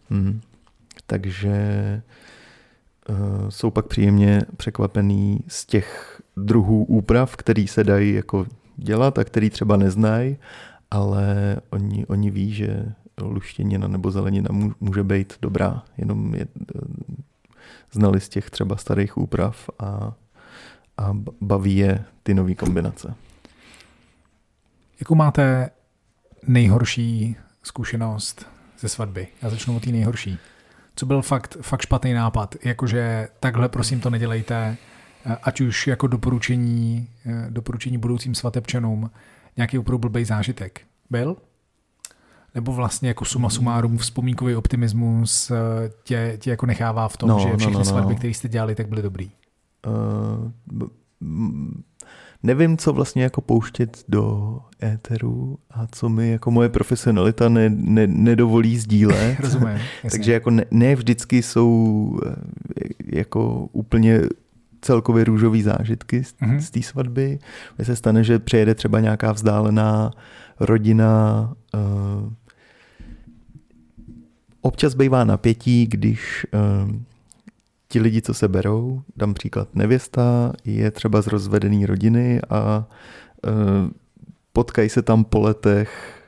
Hmm. 0.09 0.41
Takže 1.07 1.55
jsou 3.49 3.71
pak 3.71 3.85
příjemně 3.85 4.41
překvapený 4.57 5.39
z 5.47 5.65
těch 5.65 6.21
druhů 6.37 6.83
úprav, 6.83 7.35
který 7.35 7.67
se 7.67 7.83
dají 7.83 8.13
jako 8.13 8.45
dělat 8.77 9.19
a 9.19 9.23
který 9.23 9.49
třeba 9.49 9.77
neznají, 9.77 10.37
ale 10.91 11.55
oni, 11.69 12.05
oni 12.05 12.31
ví, 12.31 12.53
že 12.53 12.93
luštěnina 13.21 13.87
nebo 13.87 14.11
zelenina 14.11 14.49
může 14.79 15.03
být 15.03 15.33
dobrá, 15.41 15.83
jenom 15.97 16.35
je, 16.35 16.47
uh, 16.75 16.81
znali 17.91 18.19
z 18.19 18.29
těch 18.29 18.49
třeba 18.49 18.77
starých 18.77 19.17
úprav 19.17 19.69
a, 19.79 20.13
a 20.97 21.17
baví 21.41 21.75
je 21.75 22.05
ty 22.23 22.33
nové 22.33 22.55
kombinace. 22.55 23.15
Jakou 24.99 25.15
máte 25.15 25.69
nejhorší 26.47 27.35
zkušenost 27.63 28.45
ze 28.79 28.89
svatby? 28.89 29.27
Já 29.41 29.49
začnu 29.49 29.75
od 29.75 29.83
té 29.83 29.89
nejhorší 29.89 30.37
co 30.95 31.05
byl 31.05 31.21
fakt, 31.21 31.57
fakt 31.61 31.81
špatný 31.81 32.13
nápad. 32.13 32.55
Jakože 32.63 33.27
takhle 33.39 33.69
prosím 33.69 33.99
to 33.99 34.09
nedělejte, 34.09 34.77
eh, 35.25 35.37
ať 35.43 35.61
už 35.61 35.87
jako 35.87 36.07
doporučení, 36.07 37.09
eh, 37.25 37.47
doporučení 37.49 37.97
budoucím 37.97 38.35
svatebčanům, 38.35 39.11
nějaký 39.57 39.77
opravdu 39.77 39.99
blbý 40.09 40.25
zážitek. 40.25 40.81
Byl? 41.09 41.37
Nebo 42.55 42.73
vlastně 42.73 43.07
jako 43.07 43.25
suma 43.25 43.49
sumárum 43.49 43.97
vzpomínkový 43.97 44.55
optimismus 44.55 45.51
eh, 45.51 45.55
tě, 46.03 46.37
tě 46.41 46.49
jako 46.49 46.65
nechává 46.65 47.07
v 47.07 47.17
tom, 47.17 47.29
no, 47.29 47.39
že 47.39 47.47
všechny 47.47 47.65
no, 47.65 47.71
no, 47.71 47.79
no. 47.79 47.85
svatby, 47.85 48.15
které 48.15 48.33
jste 48.33 48.49
dělali, 48.49 48.75
tak 48.75 48.87
byly 48.87 49.01
dobrý? 49.01 49.31
Uh, 49.87 50.51
nevím, 52.45 52.77
co 52.77 52.93
vlastně 52.93 53.23
jako 53.23 53.41
pouštět 53.41 54.03
do 54.07 54.57
éteru 54.83 55.57
a 55.71 55.87
co 55.91 56.09
mi 56.09 56.31
jako 56.31 56.51
moje 56.51 56.69
profesionalita 56.69 57.49
ne, 57.49 57.69
ne, 57.69 58.07
nedovolí 58.07 58.77
sdílet. 58.77 59.39
Rozumím. 59.39 59.79
Takže 60.11 60.33
jako 60.33 60.49
ne, 60.49 60.65
ne 60.71 60.95
vždycky 60.95 61.43
jsou 61.43 62.19
eh, 62.25 62.35
jako 63.05 63.69
úplně 63.71 64.21
celkově 64.81 65.23
růžový 65.23 65.61
zážitky 65.61 66.23
z, 66.23 66.33
mm-hmm. 66.33 66.57
z 66.57 66.69
té 66.69 66.81
svatby. 66.81 67.39
Mně 67.77 67.85
se 67.85 67.95
stane, 67.95 68.23
že 68.23 68.39
přijede 68.39 68.75
třeba 68.75 68.99
nějaká 68.99 69.31
vzdálená 69.31 70.11
rodina. 70.59 71.53
Uh, 71.73 72.33
občas 74.61 74.93
bývá 74.93 75.23
napětí, 75.23 75.85
když 75.85 76.45
uh, 76.85 76.95
ti 77.95 77.99
lidi, 78.01 78.21
co 78.21 78.33
se 78.33 78.47
berou, 78.47 79.01
dám 79.15 79.33
příklad, 79.33 79.67
nevěsta 79.75 80.53
je 80.65 80.91
třeba 80.91 81.21
z 81.21 81.27
rozvedené 81.27 81.85
rodiny 81.85 82.41
a 82.49 82.87
uh, 83.47 83.89
potkají 84.53 84.89
se 84.89 85.01
tam 85.01 85.23
po 85.23 85.39
letech 85.39 86.21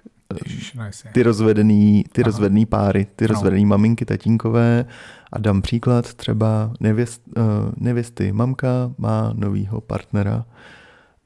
ty 1.13 1.23
rozvedený, 1.23 2.05
ty 2.11 2.23
rozvedený 2.23 2.65
páry, 2.65 3.07
ty 3.15 3.23
no. 3.23 3.27
rozvedený 3.27 3.65
maminky, 3.65 4.05
tatínkové 4.05 4.85
a 5.31 5.39
dám 5.39 5.61
příklad 5.61 6.13
třeba 6.13 6.73
nevěst, 6.79 7.21
uh, 7.37 7.43
nevěsty. 7.77 8.31
Mamka 8.31 8.91
má 8.97 9.33
novýho 9.35 9.81
partnera 9.81 10.45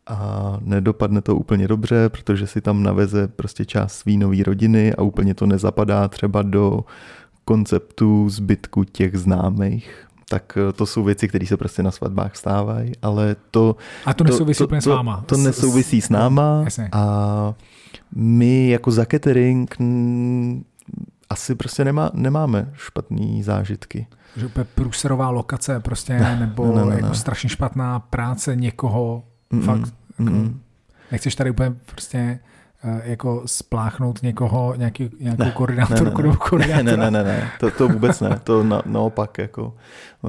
a 0.08 0.58
nedopadne 0.62 1.22
to 1.22 1.36
úplně 1.36 1.68
dobře, 1.68 2.10
protože 2.10 2.48
si 2.48 2.62
tam 2.62 2.84
naveze 2.84 3.28
prostě 3.28 3.66
část 3.66 3.94
svý 3.94 4.18
nový 4.18 4.44
rodiny 4.44 4.94
a 4.94 5.02
úplně 5.02 5.34
to 5.34 5.46
nezapadá 5.46 6.08
třeba 6.08 6.42
do 6.42 6.80
konceptu 7.46 8.30
zbytku 8.30 8.84
těch 8.84 9.18
známých, 9.18 10.08
tak 10.32 10.58
eh, 10.58 10.74
to 10.74 10.86
jsou 10.86 11.04
věci, 11.04 11.28
které 11.28 11.46
se 11.46 11.58
prostě 11.58 11.84
na 11.84 11.92
svatbách 11.92 12.36
stávají, 12.36 12.92
ale 13.02 13.36
to... 13.52 13.76
A 14.06 14.14
to 14.14 14.24
nesouvisí 14.24 14.58
to, 14.58 14.64
úplně 14.66 14.82
to, 14.82 14.84
s 14.84 14.96
váma. 14.96 15.18
To, 15.18 15.36
to 15.36 15.38
nesouvisí 15.38 16.02
s 16.02 16.10
náma 16.10 16.62
Jasně. 16.64 16.90
a 16.92 17.54
my 18.16 18.70
jako 18.70 18.92
za 18.92 19.06
catering 19.06 19.76
asi 21.30 21.56
prostě 21.56 21.86
nemá, 21.86 22.12
nemáme 22.14 22.72
špatné 22.74 23.44
zážitky. 23.44 24.08
Že 24.38 24.46
úplně 24.46 24.66
průserová 24.76 25.30
lokace 25.30 25.80
prostě, 25.80 26.14
ne, 26.14 26.40
nebo 26.40 26.76
ne, 26.76 26.86
ne, 26.86 26.86
ne, 26.86 26.96
jako 26.96 27.08
ne. 27.08 27.16
strašně 27.16 27.50
špatná 27.50 28.00
práce 28.00 28.56
někoho, 28.56 29.24
mm, 29.50 29.62
fakt. 29.62 29.94
Jako, 30.20 30.32
mm. 30.32 30.62
Nechceš 31.12 31.36
tady 31.36 31.50
úplně 31.50 31.74
prostě 31.86 32.40
jako 33.04 33.44
spláchnout 33.46 34.22
někoho, 34.22 34.74
nějaký, 34.78 35.10
nějakou 35.20 35.44
ne, 35.44 35.52
koordinátorku 35.52 36.18
ne, 36.18 36.24
nebo 36.24 36.36
koordinátora. 36.36 36.84
Ne, 36.84 37.12
ne, 37.12 37.12
ne, 37.12 37.24
ne, 37.24 37.50
to, 37.60 37.72
to 37.72 37.88
vůbec 37.88 38.20
ne, 38.20 38.40
to 38.44 38.64
na, 38.64 38.82
naopak 38.86 39.38
jako 39.38 39.74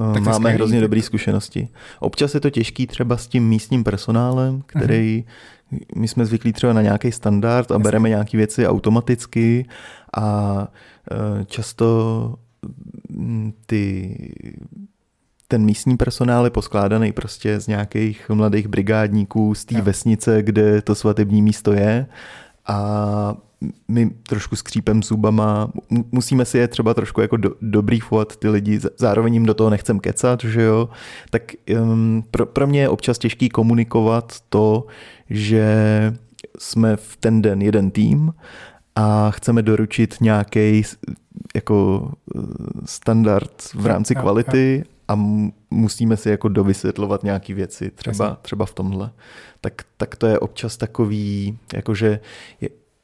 eh, 0.09 0.13
tak 0.13 0.23
máme 0.23 0.49
hrozně 0.49 0.81
dobré 0.81 1.01
zkušenosti. 1.01 1.67
Občas 1.99 2.33
je 2.33 2.39
to 2.39 2.49
těžký 2.49 2.87
třeba 2.87 3.17
s 3.17 3.27
tím 3.27 3.47
místním 3.47 3.83
personálem, 3.83 4.61
který 4.65 5.25
uh-huh. 5.71 5.79
my 5.95 6.07
jsme 6.07 6.25
zvyklí 6.25 6.53
třeba 6.53 6.73
na 6.73 6.81
nějaký 6.81 7.11
standard 7.11 7.71
a 7.71 7.73
Jasně. 7.73 7.83
bereme 7.83 8.09
nějaké 8.09 8.37
věci 8.37 8.67
automaticky 8.67 9.65
a 10.17 10.67
eh, 11.11 11.45
často 11.45 12.35
mm, 13.09 13.53
ty 13.65 14.17
ten 15.47 15.65
místní 15.65 15.97
personál 15.97 16.45
je 16.45 16.49
poskládaný 16.49 17.11
prostě 17.11 17.59
z 17.59 17.67
nějakých 17.67 18.29
mladých 18.29 18.67
brigádníků 18.67 19.53
z 19.55 19.65
té 19.65 19.81
vesnice, 19.81 20.43
kde 20.43 20.81
to 20.81 20.95
svatební 20.95 21.41
místo 21.41 21.73
je 21.73 22.05
a 22.67 23.35
my 23.87 24.09
trošku 24.09 24.55
skřípem 24.55 25.03
zubama, 25.03 25.71
musíme 26.11 26.45
si 26.45 26.57
je 26.57 26.67
třeba 26.67 26.93
trošku 26.93 27.21
jako 27.21 27.37
do, 27.37 27.51
dobrýfovat 27.61 28.35
ty 28.35 28.49
lidi, 28.49 28.79
zároveň 28.97 29.33
jim 29.33 29.45
do 29.45 29.53
toho 29.53 29.69
nechcem 29.69 29.99
kecat, 29.99 30.43
že 30.43 30.61
jo, 30.61 30.89
tak 31.29 31.43
um, 31.81 32.23
pro, 32.31 32.45
pro 32.45 32.67
mě 32.67 32.81
je 32.81 32.89
občas 32.89 33.17
těžký 33.17 33.49
komunikovat 33.49 34.35
to, 34.49 34.85
že 35.29 35.67
jsme 36.59 36.95
v 36.95 37.17
ten 37.17 37.41
den 37.41 37.61
jeden 37.61 37.91
tým 37.91 38.33
a 38.95 39.31
chceme 39.31 39.61
doručit 39.61 40.15
nějaký 40.21 40.83
jako 41.55 42.09
eh, 42.35 42.41
standard 42.85 43.63
v 43.73 43.85
rámci 43.85 44.15
kvality 44.15 44.83
a 45.13 45.15
musíme 45.71 46.17
si 46.17 46.29
jako 46.29 46.47
dovysvětlovat 46.47 47.23
nějaké 47.23 47.53
věci, 47.53 47.91
třeba, 47.95 48.37
třeba 48.41 48.65
v 48.65 48.73
tomhle. 48.73 49.11
Tak, 49.61 49.73
tak 49.97 50.15
to 50.15 50.27
je 50.27 50.39
občas 50.39 50.77
takový, 50.77 51.57
jakože 51.73 52.19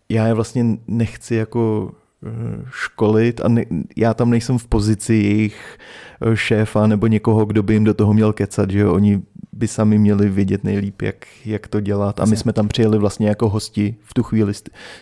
já 0.10 0.28
je 0.28 0.34
vlastně 0.34 0.66
nechci 0.88 1.36
jako 1.36 1.92
eh, 2.26 2.66
školit 2.72 3.42
a 3.42 3.48
ne, 3.48 3.66
já 3.96 4.14
tam 4.14 4.30
nejsem 4.30 4.58
v 4.58 4.68
pozici 4.68 5.14
jejich 5.14 5.78
eh, 6.22 6.36
šéfa 6.36 6.88
nebo 6.88 7.08
někoho, 7.08 7.46
kdo 7.46 7.64
by 7.64 7.74
jim 7.74 7.84
do 7.84 7.94
toho 7.94 8.14
měl 8.14 8.34
kecat, 8.34 8.72
že 8.72 8.80
jo? 8.80 8.94
oni 8.94 9.22
by 9.54 9.68
sami 9.68 9.98
měli 9.98 10.30
vědět 10.30 10.64
nejlíp, 10.64 11.02
jak, 11.02 11.26
jak 11.46 11.68
to 11.68 11.80
dělat 11.80 12.20
a 12.20 12.26
my 12.26 12.38
jsme 12.38 12.54
tam 12.54 12.68
přijeli 12.68 12.98
vlastně 12.98 13.28
jako 13.28 13.50
hosti 13.50 13.96
v 14.02 14.14
tu 14.14 14.24
chvíli 14.24 14.54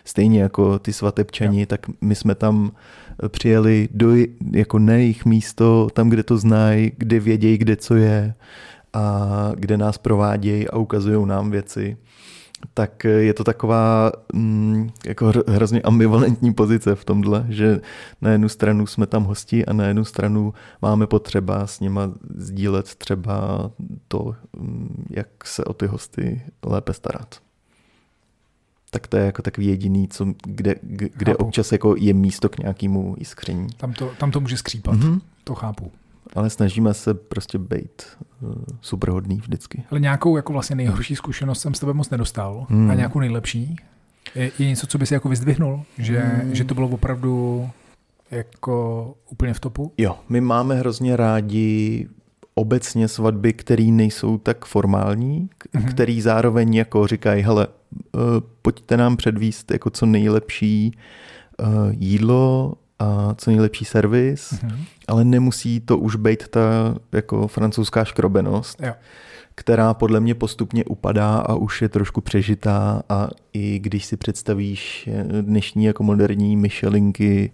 stejně 0.06 0.42
jako 0.42 0.80
ty 0.80 0.94
svatebčani, 0.94 1.60
jo. 1.60 1.66
tak 1.66 1.86
my 2.02 2.16
jsme 2.16 2.36
tam 2.36 2.72
přijeli 3.28 3.90
do 3.92 4.10
jako 4.52 4.80
na 4.80 4.94
jejich 4.94 5.26
místo, 5.26 5.88
tam, 5.94 6.10
kde 6.10 6.24
to 6.24 6.38
znají, 6.38 6.92
kde 6.98 7.20
vědějí, 7.20 7.58
kde 7.58 7.76
co 7.76 7.96
je 7.96 8.34
a 8.94 9.52
kde 9.56 9.78
nás 9.78 9.98
provádějí 9.98 10.68
a 10.68 10.78
ukazují 10.78 11.28
nám 11.28 11.52
věci 11.52 11.98
tak 12.74 13.04
je 13.04 13.34
to 13.34 13.44
taková 13.44 14.12
mm, 14.34 14.90
jako 15.06 15.32
hrozně 15.48 15.82
ambivalentní 15.82 16.54
pozice 16.54 16.96
v 16.96 17.06
tomhle, 17.06 17.46
že 17.50 17.82
na 18.22 18.32
jednu 18.32 18.50
stranu 18.50 18.88
jsme 18.88 19.08
tam 19.08 19.24
hosti 19.24 19.66
a 19.66 19.74
na 19.74 19.86
jednu 19.86 20.06
stranu 20.06 20.54
máme 20.82 21.08
potřeba 21.08 21.68
s 21.68 21.80
nima 21.80 22.12
sdílet 22.36 22.96
třeba 22.96 23.72
to, 24.08 24.36
mm, 24.58 25.06
jak 25.10 25.28
se 25.44 25.64
o 25.64 25.74
ty 25.74 25.88
hosty 25.88 26.42
lépe 26.66 26.94
starat 26.94 27.47
tak 28.90 29.08
to 29.08 29.18
je 29.18 29.26
jako 29.26 29.42
takový 29.42 29.68
jediný, 29.68 30.08
co, 30.08 30.26
kde, 30.44 30.76
kde 31.16 31.36
občas 31.36 31.72
jako 31.72 31.96
je 31.98 32.14
místo 32.14 32.50
k 32.50 32.58
nějakému 32.58 33.16
jiskření. 33.20 33.68
Tam 33.78 33.94
to, 33.94 34.12
tam 34.18 34.32
to 34.32 34.42
může 34.42 34.58
skřípat, 34.58 34.96
mm-hmm. 34.96 35.22
to 35.44 35.56
chápu. 35.56 35.92
Ale 36.36 36.50
snažíme 36.50 36.94
se 36.94 37.14
prostě 37.14 37.58
být 37.58 38.02
uh, 38.42 38.54
superhodný 38.82 39.38
vždycky. 39.38 39.84
Ale 39.92 40.00
nějakou 40.00 40.38
jako 40.38 40.54
vlastně 40.54 40.76
nejhorší 40.76 41.16
zkušenost 41.16 41.62
jsem 41.62 41.74
s 41.74 41.80
tebe 41.80 41.94
moc 41.94 42.10
nedostal. 42.10 42.66
Hmm. 42.70 42.90
A 42.90 42.94
nějakou 42.94 43.20
nejlepší? 43.20 43.76
Je, 44.36 44.52
je 44.60 44.68
něco, 44.68 44.88
co 44.88 44.98
by 44.98 45.06
si 45.06 45.14
jako 45.14 45.30
vyzdvihnul? 45.30 45.84
Že, 45.98 46.20
hmm. 46.20 46.56
že 46.56 46.64
to 46.64 46.76
bylo 46.76 46.88
opravdu 46.88 47.70
jako 48.32 49.16
úplně 49.30 49.54
v 49.54 49.60
topu? 49.60 49.94
Jo, 49.98 50.20
my 50.30 50.42
máme 50.42 50.76
hrozně 50.76 51.18
rádi 51.18 52.08
obecně 52.58 53.08
svatby, 53.08 53.54
které 53.54 53.84
nejsou 53.84 54.38
tak 54.38 54.66
formální, 54.66 55.50
mm-hmm. 55.76 55.90
který 55.90 56.22
zároveň 56.22 56.74
jako 56.74 57.08
říkají, 57.08 57.44
hele, 57.44 57.68
uh, 57.68 58.22
pojďte 58.62 58.98
nám 58.98 59.18
předvíst 59.18 59.72
jako 59.72 59.90
co 59.90 60.06
nejlepší 60.06 60.98
uh, 61.60 61.68
jídlo 61.92 62.74
a 63.00 63.36
co 63.38 63.52
nejlepší 63.52 63.86
servis, 63.86 64.54
mm-hmm. 64.54 64.78
ale 65.08 65.24
nemusí 65.24 65.80
to 65.80 65.98
už 65.98 66.16
být 66.16 66.48
ta 66.48 66.96
jako 67.12 67.48
francouzská 67.48 68.04
škrobenost, 68.04 68.82
jo. 68.82 68.94
která 69.56 69.94
podle 69.94 70.20
mě 70.20 70.36
postupně 70.36 70.86
upadá 70.86 71.38
a 71.38 71.56
už 71.56 71.82
je 71.82 71.90
trošku 71.90 72.22
přežitá 72.22 73.02
a 73.10 73.30
i 73.54 73.80
když 73.80 74.06
si 74.06 74.18
představíš 74.18 75.10
eh, 75.12 75.42
dnešní 75.42 75.86
jako 75.86 76.04
moderní 76.04 76.56
Michelinky 76.56 77.52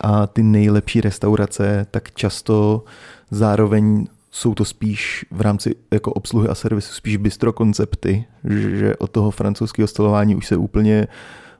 a 0.00 0.26
ty 0.26 0.42
nejlepší 0.42 1.00
restaurace, 1.00 1.86
tak 1.90 2.10
často 2.14 2.84
zároveň 3.30 4.06
jsou 4.30 4.54
to 4.54 4.64
spíš 4.64 5.24
v 5.30 5.40
rámci 5.40 5.74
jako 5.90 6.12
obsluhy 6.12 6.48
a 6.48 6.54
servisu 6.54 6.92
spíš 6.92 7.16
bistro 7.16 7.52
koncepty, 7.52 8.24
že 8.44 8.96
od 8.96 9.10
toho 9.10 9.30
francouzského 9.30 9.88
stolování 9.88 10.36
už 10.36 10.46
se 10.46 10.56
úplně 10.56 11.08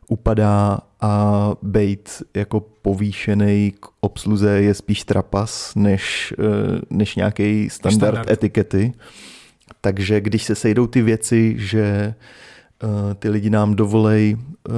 upadá 0.09 0.79
a 1.01 1.53
být 1.63 2.23
jako 2.35 2.61
povýšený 2.61 3.75
k 3.81 3.87
obsluze 4.01 4.51
je 4.51 4.75
spíš 4.75 5.05
trapas 5.05 5.75
než, 5.75 6.35
eh, 6.39 6.81
než 6.91 7.17
nějaký 7.17 7.71
standard, 7.71 7.99
standard 7.99 8.31
etikety. 8.31 8.93
Takže 9.81 10.21
když 10.21 10.45
se 10.45 10.55
sejdou 10.55 10.87
ty 10.87 11.03
věci, 11.03 11.55
že 11.59 12.15
ty 13.19 13.29
lidi 13.29 13.51
nám 13.51 13.75
dovolej 13.75 14.37
eh, 14.37 14.73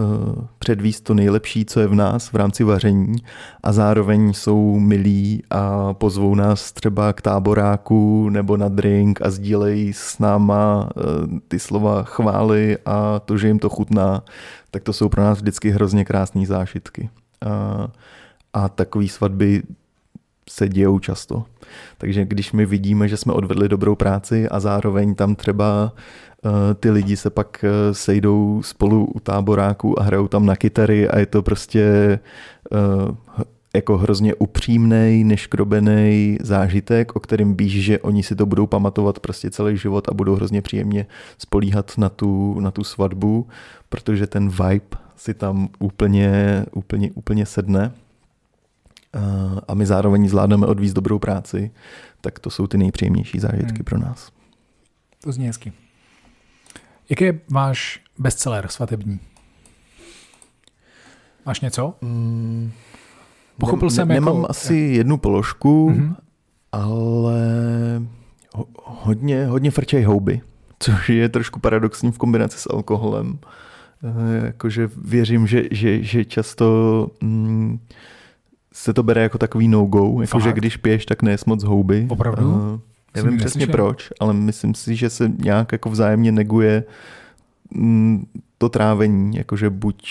předvíst 0.58 1.04
to 1.04 1.14
nejlepší, 1.14 1.64
co 1.64 1.80
je 1.80 1.86
v 1.86 1.94
nás 1.94 2.32
v 2.32 2.36
rámci 2.36 2.64
vaření 2.64 3.16
a 3.62 3.72
zároveň 3.72 4.32
jsou 4.32 4.78
milí 4.78 5.42
a 5.50 5.94
pozvou 5.94 6.34
nás 6.34 6.72
třeba 6.72 7.12
k 7.12 7.22
táboráku 7.22 8.28
nebo 8.30 8.56
na 8.56 8.68
drink 8.68 9.22
a 9.22 9.30
sdílejí 9.30 9.92
s 9.92 10.18
náma 10.18 10.88
eh, 10.96 11.02
ty 11.48 11.58
slova 11.58 12.02
chvály 12.02 12.78
a 12.86 13.18
to, 13.18 13.38
že 13.38 13.46
jim 13.46 13.58
to 13.58 13.68
chutná, 13.68 14.22
tak 14.70 14.82
to 14.82 14.92
jsou 14.92 15.08
pro 15.08 15.22
nás 15.22 15.38
vždycky 15.38 15.70
hrozně 15.70 16.04
krásné 16.04 16.46
zážitky. 16.46 17.10
A, 17.46 17.88
a 18.52 18.68
takové 18.68 19.08
svatby 19.08 19.62
se 20.50 20.68
dějou 20.68 20.98
často. 20.98 21.44
Takže 21.98 22.24
když 22.24 22.52
my 22.52 22.66
vidíme, 22.66 23.08
že 23.08 23.16
jsme 23.16 23.32
odvedli 23.32 23.68
dobrou 23.68 23.94
práci 23.94 24.48
a 24.48 24.60
zároveň 24.60 25.14
tam 25.14 25.34
třeba 25.34 25.92
Eh, 25.92 26.29
ty 26.80 26.90
lidi 26.90 27.16
se 27.16 27.30
pak 27.30 27.64
eh, 27.64 27.94
sejdou 27.94 28.62
spolu 28.62 29.04
u 29.04 29.20
táboráku 29.20 30.00
a 30.00 30.02
hrajou 30.02 30.28
tam 30.28 30.46
na 30.46 30.56
kytary 30.56 31.08
a 31.08 31.18
je 31.18 31.26
to 31.26 31.42
prostě 31.42 31.80
eh, 32.72 33.48
jako 33.74 33.98
hrozně 33.98 34.34
upřímný, 34.34 35.24
neškrobený 35.24 36.38
zážitek, 36.42 37.16
o 37.16 37.20
kterém 37.20 37.56
víš, 37.56 37.84
že 37.84 37.98
oni 37.98 38.22
si 38.22 38.36
to 38.36 38.46
budou 38.46 38.66
pamatovat 38.66 39.18
prostě 39.18 39.50
celý 39.50 39.76
život 39.76 40.08
a 40.08 40.14
budou 40.14 40.34
hrozně 40.34 40.62
příjemně 40.62 41.06
spolíhat 41.38 41.98
na 41.98 42.08
tu, 42.08 42.60
na 42.60 42.70
tu 42.70 42.84
svatbu, 42.84 43.48
protože 43.88 44.26
ten 44.26 44.48
vibe 44.48 44.96
si 45.16 45.34
tam 45.34 45.68
úplně, 45.78 46.64
úplně, 46.72 47.10
úplně 47.10 47.46
sedne 47.46 47.92
a 49.68 49.74
my 49.74 49.86
zároveň 49.86 50.28
zvládneme 50.28 50.66
odvízt 50.66 50.94
dobrou 50.94 51.18
práci, 51.18 51.70
tak 52.20 52.38
to 52.38 52.50
jsou 52.50 52.66
ty 52.66 52.78
nejpříjemnější 52.78 53.40
zážitky 53.40 53.78
hmm. 53.78 53.84
pro 53.84 53.98
nás. 53.98 54.32
To 55.24 55.32
zní 55.32 55.46
hezky. 55.46 55.72
Jaký 57.10 57.24
je 57.24 57.40
váš 57.50 58.00
bestseller 58.18 58.68
svatební? 58.68 59.20
Máš 61.46 61.60
něco? 61.60 61.94
Mm, 62.00 62.72
Pochopil 63.58 63.88
ne, 63.88 63.94
jsem 63.94 64.08
ne, 64.08 64.14
Nemám 64.14 64.36
jako... 64.36 64.50
asi 64.50 64.74
jednu 64.74 65.16
položku, 65.16 65.90
mm-hmm. 65.90 66.16
ale 66.72 67.42
ho, 68.54 68.66
hodně, 68.84 69.46
hodně 69.46 69.70
frčej 69.70 70.02
houby, 70.02 70.40
což 70.78 71.08
je 71.08 71.28
trošku 71.28 71.60
paradoxní 71.60 72.12
v 72.12 72.18
kombinaci 72.18 72.58
s 72.58 72.72
alkoholem. 72.72 73.38
E, 74.02 74.46
jakože 74.46 74.88
věřím, 75.04 75.46
že, 75.46 75.64
že, 75.70 76.02
že 76.02 76.24
často 76.24 77.06
mm, 77.20 77.78
se 78.72 78.92
to 78.94 79.02
bere 79.02 79.22
jako 79.22 79.38
takový 79.38 79.68
no-go, 79.68 80.20
jakože 80.20 80.52
když 80.52 80.76
piješ, 80.76 81.06
tak 81.06 81.22
nejsi 81.22 81.44
moc 81.46 81.64
houby. 81.64 82.06
Opravdu? 82.10 82.80
E, 82.86 82.89
Nevím 83.14 83.38
přesně 83.38 83.66
proč, 83.66 84.08
ale 84.20 84.32
myslím 84.32 84.74
si, 84.74 84.96
že 84.96 85.10
se 85.10 85.32
nějak 85.38 85.72
jako 85.72 85.90
vzájemně 85.90 86.32
neguje 86.32 86.84
mm, 87.70 88.26
to 88.58 88.68
trávení, 88.68 89.36
jakože 89.36 89.70
buď 89.70 90.08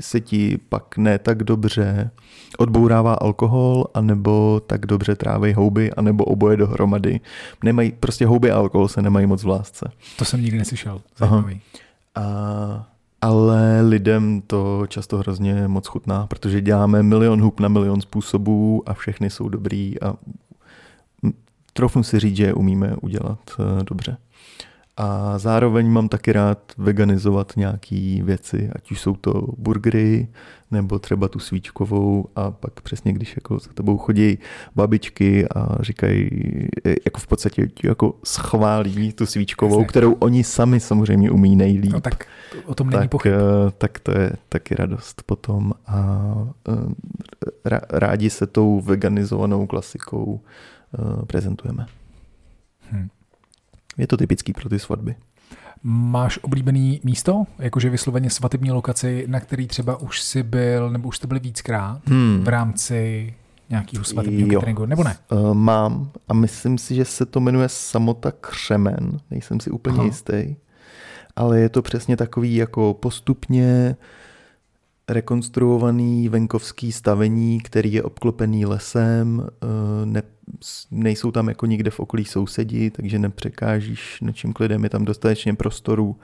se 0.00 0.20
ti 0.20 0.58
pak 0.68 0.96
ne 0.96 1.18
tak 1.18 1.42
dobře 1.42 2.10
odbourává 2.58 3.14
alkohol, 3.14 3.86
anebo 3.94 4.60
tak 4.66 4.86
dobře 4.86 5.16
tráví 5.16 5.52
houby, 5.52 5.92
anebo 5.92 6.24
oboje 6.24 6.56
dohromady. 6.56 7.20
Nemají, 7.64 7.92
prostě 7.92 8.26
houby 8.26 8.50
a 8.50 8.56
alkohol 8.56 8.88
se 8.88 9.02
nemají 9.02 9.26
moc 9.26 9.44
v 9.44 9.48
lásce. 9.48 9.90
To 10.16 10.24
jsem 10.24 10.42
nikdy 10.42 10.58
neslyšel. 10.58 11.00
Zajímavý. 11.16 11.60
A, 12.14 12.86
ale 13.20 13.80
lidem 13.80 14.42
to 14.46 14.86
často 14.88 15.18
hrozně 15.18 15.68
moc 15.68 15.86
chutná, 15.86 16.26
protože 16.26 16.60
děláme 16.60 17.02
milion 17.02 17.40
hub 17.40 17.60
na 17.60 17.68
milion 17.68 18.00
způsobů 18.00 18.82
a 18.86 18.94
všechny 18.94 19.30
jsou 19.30 19.48
dobrý 19.48 20.02
a 20.02 20.14
trofnu 21.72 22.02
si 22.02 22.20
říct, 22.20 22.36
že 22.36 22.44
je 22.44 22.54
umíme 22.54 22.96
udělat 23.00 23.38
eh, 23.58 23.84
dobře. 23.84 24.16
A 24.96 25.38
zároveň 25.38 25.88
mám 25.88 26.08
taky 26.08 26.32
rád 26.32 26.58
veganizovat 26.78 27.52
nějaké 27.56 28.18
věci, 28.22 28.70
ať 28.72 28.90
už 28.90 29.00
jsou 29.00 29.16
to 29.16 29.46
burgery, 29.58 30.28
nebo 30.70 30.98
třeba 30.98 31.28
tu 31.28 31.38
svíčkovou 31.38 32.26
a 32.36 32.50
pak 32.50 32.80
přesně, 32.80 33.12
když 33.12 33.36
jako 33.36 33.58
za 33.58 33.72
tebou 33.74 33.98
chodí 33.98 34.38
babičky 34.74 35.48
a 35.48 35.82
říkají, 35.82 36.30
jako 37.04 37.20
v 37.20 37.26
podstatě 37.26 37.68
jako 37.84 38.14
schválí 38.24 39.12
tu 39.12 39.26
svíčkovou, 39.26 39.78
Jasně. 39.78 39.86
kterou 39.86 40.12
oni 40.12 40.44
sami 40.44 40.80
samozřejmě 40.80 41.30
umí 41.30 41.56
nejlíp. 41.56 41.92
No 41.92 42.00
tak 42.00 42.24
o 42.66 42.74
tom 42.74 42.90
není 42.90 43.02
tak, 43.02 43.10
pochyb. 43.10 43.32
Eh, 43.32 43.70
tak 43.78 43.98
to 43.98 44.18
je 44.18 44.32
taky 44.48 44.74
radost 44.74 45.22
potom 45.26 45.72
a 45.86 46.32
eh, 46.68 47.80
rádi 47.90 48.30
se 48.30 48.46
tou 48.46 48.80
veganizovanou 48.80 49.66
klasikou 49.66 50.40
eh, 50.44 50.79
prezentujeme. 51.26 51.86
Hmm. 52.90 53.08
Je 53.96 54.06
to 54.06 54.16
typický 54.16 54.52
pro 54.52 54.68
ty 54.68 54.78
svatby. 54.78 55.14
Máš 55.82 56.38
oblíbený 56.42 57.00
místo, 57.04 57.44
jakože 57.58 57.90
vysloveně 57.90 58.30
svatební 58.30 58.70
lokaci, 58.70 59.24
na 59.28 59.40
který 59.40 59.66
třeba 59.66 59.96
už 59.96 60.22
jsi 60.22 60.42
byl, 60.42 60.90
nebo 60.90 61.08
už 61.08 61.16
jste 61.16 61.26
byli 61.26 61.40
víckrát 61.40 62.08
hmm. 62.08 62.40
v 62.44 62.48
rámci 62.48 63.34
nějakého 63.70 64.04
svatebního 64.04 64.48
cateringu, 64.48 64.86
nebo 64.86 65.04
ne? 65.04 65.16
Uh, 65.32 65.54
mám 65.54 66.10
a 66.28 66.34
myslím 66.34 66.78
si, 66.78 66.94
že 66.94 67.04
se 67.04 67.26
to 67.26 67.40
jmenuje 67.40 67.68
Samota 67.68 68.32
Křemen, 68.40 69.20
nejsem 69.30 69.60
si 69.60 69.70
úplně 69.70 69.98
Aha. 69.98 70.04
jistý, 70.04 70.56
ale 71.36 71.60
je 71.60 71.68
to 71.68 71.82
přesně 71.82 72.16
takový 72.16 72.54
jako 72.54 72.94
postupně 72.94 73.96
rekonstruovaný 75.12 76.28
venkovský 76.28 76.92
stavení, 76.92 77.60
který 77.60 77.92
je 77.92 78.02
obklopený 78.02 78.66
lesem, 78.66 79.46
eh, 79.46 80.06
ne, 80.06 80.22
nejsou 80.90 81.30
tam 81.30 81.48
jako 81.48 81.66
nikde 81.66 81.90
v 81.90 82.00
okolí 82.00 82.24
sousedi, 82.24 82.90
takže 82.90 83.18
nepřekážíš 83.18 84.20
nečím 84.20 84.52
klidem, 84.52 84.84
je 84.84 84.90
tam 84.90 85.04
dostatečně 85.04 85.54
prostoru 85.54 86.16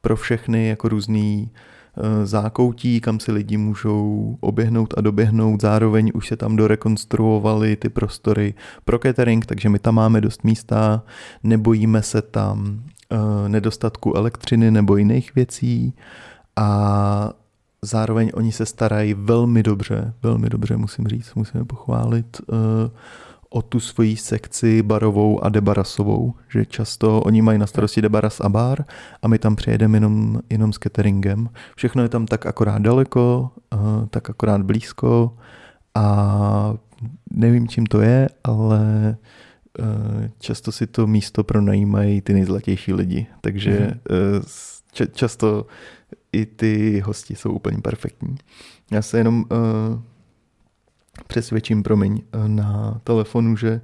pro 0.00 0.16
všechny 0.16 0.68
jako 0.68 0.88
různý 0.88 1.50
eh, 1.96 2.26
zákoutí, 2.26 3.00
kam 3.00 3.20
si 3.20 3.32
lidi 3.32 3.56
můžou 3.56 4.36
oběhnout 4.40 4.94
a 4.96 5.00
doběhnout. 5.00 5.62
Zároveň 5.62 6.10
už 6.14 6.28
se 6.28 6.36
tam 6.36 6.56
dorekonstruovaly 6.56 7.76
ty 7.76 7.88
prostory 7.88 8.54
pro 8.84 8.98
catering, 8.98 9.46
takže 9.46 9.68
my 9.68 9.78
tam 9.78 9.94
máme 9.94 10.20
dost 10.20 10.44
místa, 10.44 11.02
nebojíme 11.42 12.02
se 12.02 12.22
tam 12.22 12.82
eh, 13.12 13.48
nedostatku 13.48 14.16
elektřiny 14.16 14.70
nebo 14.70 14.96
jiných 14.96 15.34
věcí 15.34 15.94
a 16.56 17.32
zároveň 17.86 18.30
oni 18.34 18.52
se 18.52 18.66
starají 18.66 19.14
velmi 19.14 19.62
dobře, 19.62 20.12
velmi 20.22 20.48
dobře 20.48 20.76
musím 20.76 21.08
říct, 21.08 21.34
musíme 21.34 21.64
pochválit 21.64 22.40
uh, 22.46 22.56
o 23.50 23.62
tu 23.62 23.80
svoji 23.80 24.16
sekci 24.16 24.82
barovou 24.82 25.44
a 25.44 25.48
debarasovou, 25.48 26.34
že 26.48 26.66
často 26.66 27.20
oni 27.20 27.42
mají 27.42 27.58
na 27.58 27.66
starosti 27.66 28.02
debaras 28.02 28.40
a 28.40 28.48
bar 28.48 28.84
a 29.22 29.28
my 29.28 29.38
tam 29.38 29.56
přijedeme 29.56 29.96
jenom, 29.96 30.40
jenom 30.50 30.72
s 30.72 30.78
cateringem. 30.78 31.48
Všechno 31.76 32.02
je 32.02 32.08
tam 32.08 32.26
tak 32.26 32.46
akorát 32.46 32.82
daleko, 32.82 33.50
uh, 33.74 34.06
tak 34.10 34.30
akorát 34.30 34.62
blízko 34.62 35.36
a 35.94 36.74
nevím, 37.30 37.68
čím 37.68 37.86
to 37.86 38.00
je, 38.00 38.28
ale 38.44 39.16
uh, 39.78 40.26
často 40.38 40.72
si 40.72 40.86
to 40.86 41.06
místo 41.06 41.44
pronajímají 41.44 42.20
ty 42.20 42.32
nejzlatější 42.32 42.92
lidi, 42.92 43.26
takže 43.40 43.90
mm-hmm. 44.08 45.08
často 45.12 45.66
i 46.32 46.46
ty 46.46 47.00
hosti 47.00 47.34
jsou 47.34 47.52
úplně 47.52 47.78
perfektní. 47.78 48.36
Já 48.90 49.02
se 49.02 49.18
jenom 49.18 49.44
uh, 49.50 50.00
přesvědčím, 51.26 51.82
promiň, 51.82 52.12
uh, 52.12 52.48
na 52.48 53.00
telefonu, 53.04 53.56
že 53.56 53.80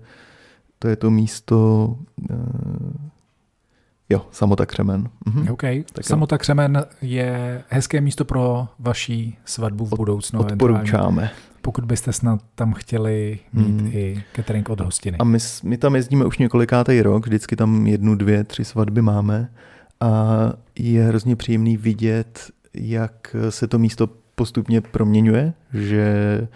to 0.78 0.88
je 0.88 0.96
to 0.96 1.10
místo 1.10 1.86
uh, 2.30 2.36
Jo, 4.12 4.26
Samota 4.30 4.66
Křemen. 4.66 5.08
Mhm. 5.26 5.48
OK. 5.50 5.62
Tak 5.92 6.04
Samota 6.04 6.38
Křemen 6.38 6.84
je 7.02 7.62
hezké 7.68 8.00
místo 8.00 8.24
pro 8.24 8.68
vaší 8.78 9.38
svatbu 9.44 9.84
v 9.86 9.94
budoucnu. 9.96 10.40
Odporučáme. 10.40 11.30
Pokud 11.62 11.84
byste 11.84 12.12
snad 12.12 12.40
tam 12.54 12.72
chtěli 12.72 13.38
mít 13.52 13.80
hmm. 13.80 13.90
i 13.92 14.24
catering 14.36 14.68
od 14.68 14.80
hostiny. 14.80 15.18
A 15.18 15.24
my, 15.24 15.38
my 15.62 15.78
tam 15.78 15.96
jezdíme 15.96 16.24
už 16.24 16.38
několikátý 16.38 17.02
rok, 17.02 17.26
vždycky 17.26 17.56
tam 17.56 17.86
jednu, 17.86 18.14
dvě, 18.14 18.44
tři 18.44 18.64
svatby 18.64 19.02
máme 19.02 19.48
a 20.02 20.52
je 20.78 21.04
hrozně 21.04 21.36
příjemný 21.36 21.76
vidět, 21.76 22.50
jak 22.74 23.36
se 23.48 23.66
to 23.66 23.78
místo 23.78 24.08
postupně 24.34 24.80
proměňuje, 24.80 25.52
že 25.74 26.48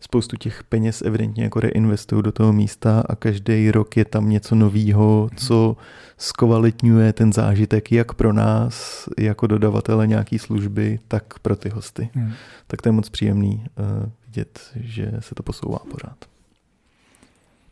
spoustu 0.00 0.36
těch 0.36 0.64
peněz 0.64 1.02
evidentně 1.02 1.44
jako 1.44 1.60
reinvestují 1.60 2.22
do 2.22 2.32
toho 2.32 2.52
místa 2.52 3.04
a 3.08 3.16
každý 3.16 3.70
rok 3.70 3.96
je 3.96 4.04
tam 4.04 4.30
něco 4.30 4.54
nového, 4.54 5.28
co 5.36 5.76
zkvalitňuje 6.18 7.12
ten 7.12 7.32
zážitek 7.32 7.92
jak 7.92 8.14
pro 8.14 8.32
nás, 8.32 9.08
jako 9.18 9.46
dodavatele 9.46 10.06
nějaký 10.06 10.38
služby, 10.38 10.98
tak 11.08 11.38
pro 11.38 11.56
ty 11.56 11.68
hosty. 11.68 12.10
Hmm. 12.14 12.32
Tak 12.66 12.82
to 12.82 12.88
je 12.88 12.92
moc 12.92 13.08
příjemný 13.08 13.64
uh, 13.78 14.08
vidět, 14.26 14.60
že 14.76 15.12
se 15.20 15.34
to 15.34 15.42
posouvá 15.42 15.78
pořád. 15.78 16.16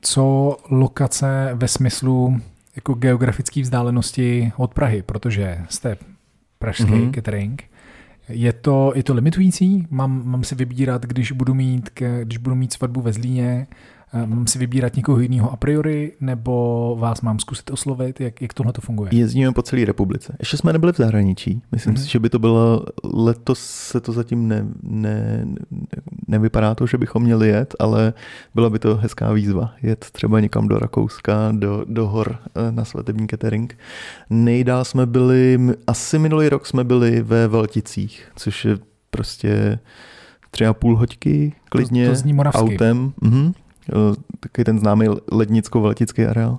Co 0.00 0.56
lokace 0.70 1.50
ve 1.54 1.68
smyslu 1.68 2.40
jako 2.76 2.94
geografické 2.94 3.62
vzdálenosti 3.62 4.52
od 4.56 4.74
Prahy, 4.74 5.02
protože 5.02 5.58
jste 5.68 5.96
pražský 6.58 6.84
mm-hmm. 6.84 7.14
catering. 7.14 7.64
Je 8.28 8.52
to, 8.52 8.92
je 8.94 9.02
to 9.02 9.14
limitující? 9.14 9.86
Mám, 9.90 10.22
mám 10.24 10.44
si 10.44 10.54
vybírat, 10.54 11.06
když 11.06 11.32
budu 11.32 11.54
mít, 11.54 11.90
když 12.22 12.38
budu 12.38 12.56
mít 12.56 12.72
svatbu 12.72 13.00
ve 13.00 13.12
Zlíně, 13.12 13.66
mám 14.12 14.46
si 14.46 14.58
vybírat 14.58 14.96
někoho 14.96 15.18
jiného 15.18 15.52
a 15.52 15.56
priori, 15.56 16.12
nebo 16.20 16.96
vás 17.00 17.20
mám 17.20 17.38
zkusit 17.38 17.70
oslovit? 17.70 18.20
Jak, 18.20 18.42
jak 18.42 18.54
tohle 18.54 18.72
to 18.72 18.80
funguje? 18.80 19.10
Jezdíme 19.14 19.52
po 19.52 19.62
celé 19.62 19.84
republice. 19.84 20.36
Ještě 20.38 20.56
jsme 20.56 20.72
nebyli 20.72 20.92
v 20.92 20.96
zahraničí. 20.96 21.62
Myslím 21.72 21.94
mm-hmm. 21.94 22.02
si, 22.02 22.10
že 22.10 22.18
by 22.18 22.30
to 22.30 22.38
bylo, 22.38 22.84
letos 23.04 23.58
se 23.60 24.00
to 24.00 24.12
zatím 24.12 24.48
ne, 24.48 24.66
ne, 24.82 25.46
nevypadá 26.28 26.74
to, 26.74 26.86
že 26.86 26.98
bychom 26.98 27.22
měli 27.22 27.48
jet, 27.48 27.74
ale 27.78 28.12
byla 28.54 28.70
by 28.70 28.78
to 28.78 28.96
hezká 28.96 29.32
výzva. 29.32 29.74
Jet 29.82 30.06
třeba 30.12 30.40
někam 30.40 30.68
do 30.68 30.78
Rakouska, 30.78 31.52
do, 31.52 31.84
do 31.88 32.08
hor 32.08 32.38
eh, 32.54 32.72
na 32.72 32.84
svatební 32.84 33.26
catering. 33.26 33.78
Nejdál 34.30 34.84
jsme 34.84 35.06
byli, 35.06 35.58
asi 35.86 36.18
minulý 36.18 36.48
rok 36.48 36.66
jsme 36.66 36.84
byli 36.84 37.22
ve 37.22 37.48
Velticích, 37.48 38.28
což 38.36 38.64
je 38.64 38.78
prostě 39.10 39.78
tři 40.50 40.66
a 40.66 40.74
půl 40.74 40.96
hoďky 40.96 41.52
klidně 41.68 42.06
to, 42.06 42.12
to 42.12 42.16
zní 42.16 42.38
autem. 42.38 43.12
Mhm 43.20 43.52
takový 44.40 44.64
ten 44.64 44.78
známý 44.78 45.06
lednicko-veltický 45.32 46.26
areál. 46.26 46.58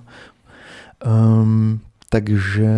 Um, 1.06 1.80
takže 2.08 2.70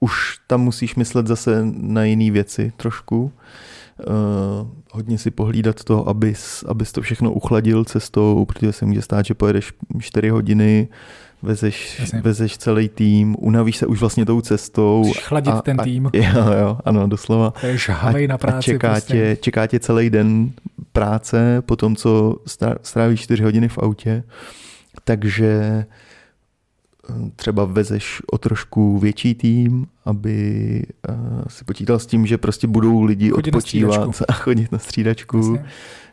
už 0.00 0.38
tam 0.46 0.60
musíš 0.60 0.94
myslet 0.94 1.26
zase 1.26 1.62
na 1.72 2.04
jiné 2.04 2.30
věci 2.30 2.72
trošku. 2.76 3.32
Uh, 4.08 4.68
hodně 4.92 5.18
si 5.18 5.30
pohlídat 5.30 5.84
to, 5.84 6.08
abys, 6.08 6.64
abys 6.68 6.92
to 6.92 7.00
všechno 7.00 7.32
uchladil 7.32 7.84
cestou, 7.84 8.44
protože 8.44 8.72
se 8.72 8.86
může 8.86 9.02
stát, 9.02 9.26
že 9.26 9.34
pojedeš 9.34 9.72
4 9.98 10.28
hodiny, 10.28 10.88
vezeš, 11.42 12.02
vezeš 12.22 12.58
celý 12.58 12.88
tým, 12.88 13.36
unavíš 13.38 13.76
se 13.76 13.86
už 13.86 14.00
vlastně 14.00 14.26
tou 14.26 14.40
cestou. 14.40 14.98
Musíš 14.98 15.22
chladit 15.22 15.54
a, 15.54 15.62
ten 15.62 15.76
tým. 15.76 16.06
A, 16.06 16.10
jo, 16.16 16.52
jo, 16.60 16.78
ano, 16.84 17.06
doslova. 17.06 17.50
To 17.50 17.66
je 17.66 17.78
a, 17.88 18.26
na 18.28 18.38
práci. 18.38 18.56
A 18.56 18.62
čeká, 18.62 18.90
prostě. 18.90 19.12
tě, 19.12 19.36
čeká 19.40 19.66
tě 19.66 19.80
celý 19.80 20.10
den 20.10 20.50
práce 20.92 21.62
po 21.66 21.76
tom, 21.76 21.96
co 21.96 22.36
strávíš 22.82 23.20
4 23.20 23.42
hodiny 23.42 23.68
v 23.68 23.78
autě. 23.78 24.22
Takže 25.04 25.84
eh, 27.10 27.30
třeba 27.36 27.64
vezeš 27.64 28.22
o 28.32 28.38
trošku 28.38 28.98
větší 28.98 29.34
tým, 29.34 29.86
aby 30.04 30.82
uh, 31.08 31.42
si 31.48 31.64
počítal 31.64 31.98
s 31.98 32.06
tím, 32.06 32.26
že 32.26 32.38
prostě 32.38 32.66
budou 32.66 33.02
lidi 33.02 33.30
chodit 33.30 33.50
odpočívat 33.50 34.22
a 34.28 34.32
chodit 34.32 34.72
na 34.72 34.78
střídačku. 34.78 35.58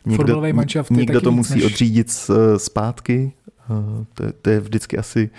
Někdo, 0.06 0.42
někdo 0.90 1.22
to 1.22 1.32
musí 1.32 1.54
než... 1.54 1.66
odřídit 1.66 2.12
zpátky, 2.58 3.32
to, 4.14 4.24
to 4.42 4.50
je 4.50 4.60
vždycky 4.60 4.98
asi 4.98 5.30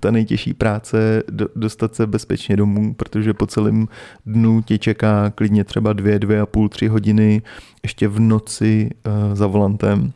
ta 0.00 0.10
nejtěžší 0.10 0.54
práce, 0.54 1.22
dostat 1.56 1.94
se 1.94 2.06
bezpečně 2.06 2.56
domů, 2.56 2.94
protože 2.94 3.34
po 3.34 3.46
celém 3.46 3.88
dnu 4.26 4.62
tě 4.62 4.78
čeká 4.78 5.30
klidně 5.30 5.64
třeba 5.64 5.92
dvě, 5.92 6.18
dvě 6.18 6.40
a 6.40 6.46
půl, 6.46 6.68
tři 6.68 6.88
hodiny 6.88 7.42
ještě 7.82 8.08
v 8.08 8.20
noci 8.20 8.90
uh, 9.06 9.34
za 9.34 9.46
volantem. 9.46 10.12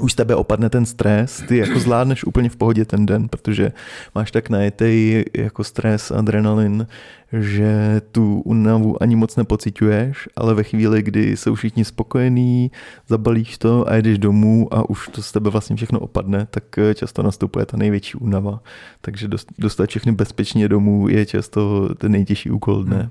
Už 0.00 0.12
z 0.12 0.14
tebe 0.16 0.34
opadne 0.34 0.70
ten 0.70 0.86
stres, 0.86 1.42
ty 1.48 1.56
jako 1.56 1.78
zvládneš 1.78 2.24
úplně 2.24 2.48
v 2.48 2.56
pohodě 2.56 2.84
ten 2.84 3.06
den, 3.06 3.28
protože 3.28 3.72
máš 4.14 4.30
tak 4.30 4.50
najetej 4.50 5.24
jako 5.34 5.64
stres, 5.64 6.10
adrenalin, 6.10 6.86
že 7.32 8.02
tu 8.12 8.40
únavu 8.40 9.02
ani 9.02 9.16
moc 9.16 9.36
nepociťuješ, 9.36 10.28
ale 10.36 10.54
ve 10.54 10.62
chvíli, 10.62 11.02
kdy 11.02 11.36
jsou 11.36 11.54
všichni 11.54 11.84
spokojení, 11.84 12.70
zabalíš 13.08 13.58
to 13.58 13.88
a 13.88 13.94
jedeš 13.94 14.18
domů 14.18 14.68
a 14.74 14.90
už 14.90 15.08
to 15.08 15.22
z 15.22 15.32
tebe 15.32 15.50
vlastně 15.50 15.76
všechno 15.76 16.00
opadne, 16.00 16.46
tak 16.50 16.64
často 16.94 17.22
nastupuje 17.22 17.66
ta 17.66 17.76
největší 17.76 18.18
únava. 18.18 18.60
Takže 19.00 19.28
dostat 19.58 19.90
všechny 19.90 20.12
bezpečně 20.12 20.68
domů 20.68 21.08
je 21.08 21.26
často 21.26 21.94
ten 21.94 22.12
nejtěžší 22.12 22.50
úkol 22.50 22.84
dne. 22.84 22.98
Hmm. 22.98 23.10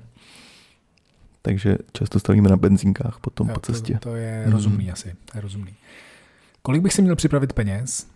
Takže 1.42 1.78
často 1.92 2.18
stavíme 2.18 2.48
na 2.48 2.56
benzínkách 2.56 3.18
potom 3.20 3.48
jo, 3.48 3.54
po 3.54 3.60
cestě. 3.60 3.92
To, 3.92 3.98
to 3.98 4.16
je 4.16 4.44
rozumný 4.46 4.84
hmm. 4.84 4.92
asi, 4.92 5.14
to 5.32 5.38
je 5.38 5.40
rozumný. 5.40 5.74
Kolik 6.62 6.82
bych 6.82 6.92
si 6.92 7.02
měl 7.02 7.16
připravit 7.16 7.52
peněz, 7.52 8.06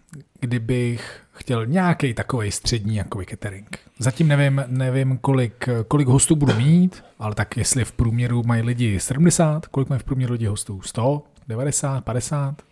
kdybych 0.41 1.21
chtěl 1.33 1.67
nějaký 1.67 2.15
takový 2.15 2.51
střední 2.51 2.97
jako 2.97 3.23
catering? 3.31 3.79
Zatím 3.99 4.29
nevím, 4.29 4.65
nevím 4.67 5.19
kolik, 5.19 5.69
kolik 5.89 6.09
hostů 6.09 6.37
budu 6.37 6.55
mít, 6.55 7.05
ale 7.19 7.35
tak 7.35 7.57
jestli 7.57 7.85
v 7.85 7.93
průměru 7.93 8.43
mají 8.47 8.63
lidi 8.63 9.01
70, 9.01 9.67
kolik 9.67 9.89
mají 9.89 10.01
v 10.01 10.05
průměru 10.05 10.33
lidi 10.33 10.47
hostů? 10.47 10.81
100, 10.83 11.23
90, 11.49 12.05
50? 12.05 12.63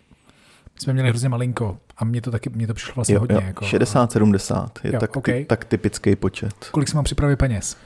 My 0.75 0.81
jsme 0.81 0.93
měli 0.93 1.09
hrozně 1.09 1.29
malinko 1.29 1.79
a 1.97 2.05
mně 2.05 2.21
to 2.21 2.31
taky 2.31 2.51
mě 2.51 2.67
to 2.67 2.75
přišlo 2.75 2.93
vlastně 2.95 3.15
jo, 3.15 3.21
hodně. 3.21 3.37
Jo, 3.37 3.43
jako, 3.47 3.65
60-70 3.65 4.69
je 4.85 4.95
jo, 4.95 5.01
tak, 5.01 5.17
okay. 5.17 5.39
ty, 5.39 5.45
tak 5.45 5.65
typický 5.65 6.17
počet. 6.17 6.55
Kolik 6.71 6.89
si 6.89 6.95
mám 6.95 7.05
připravit 7.05 7.37
peněz? 7.37 7.77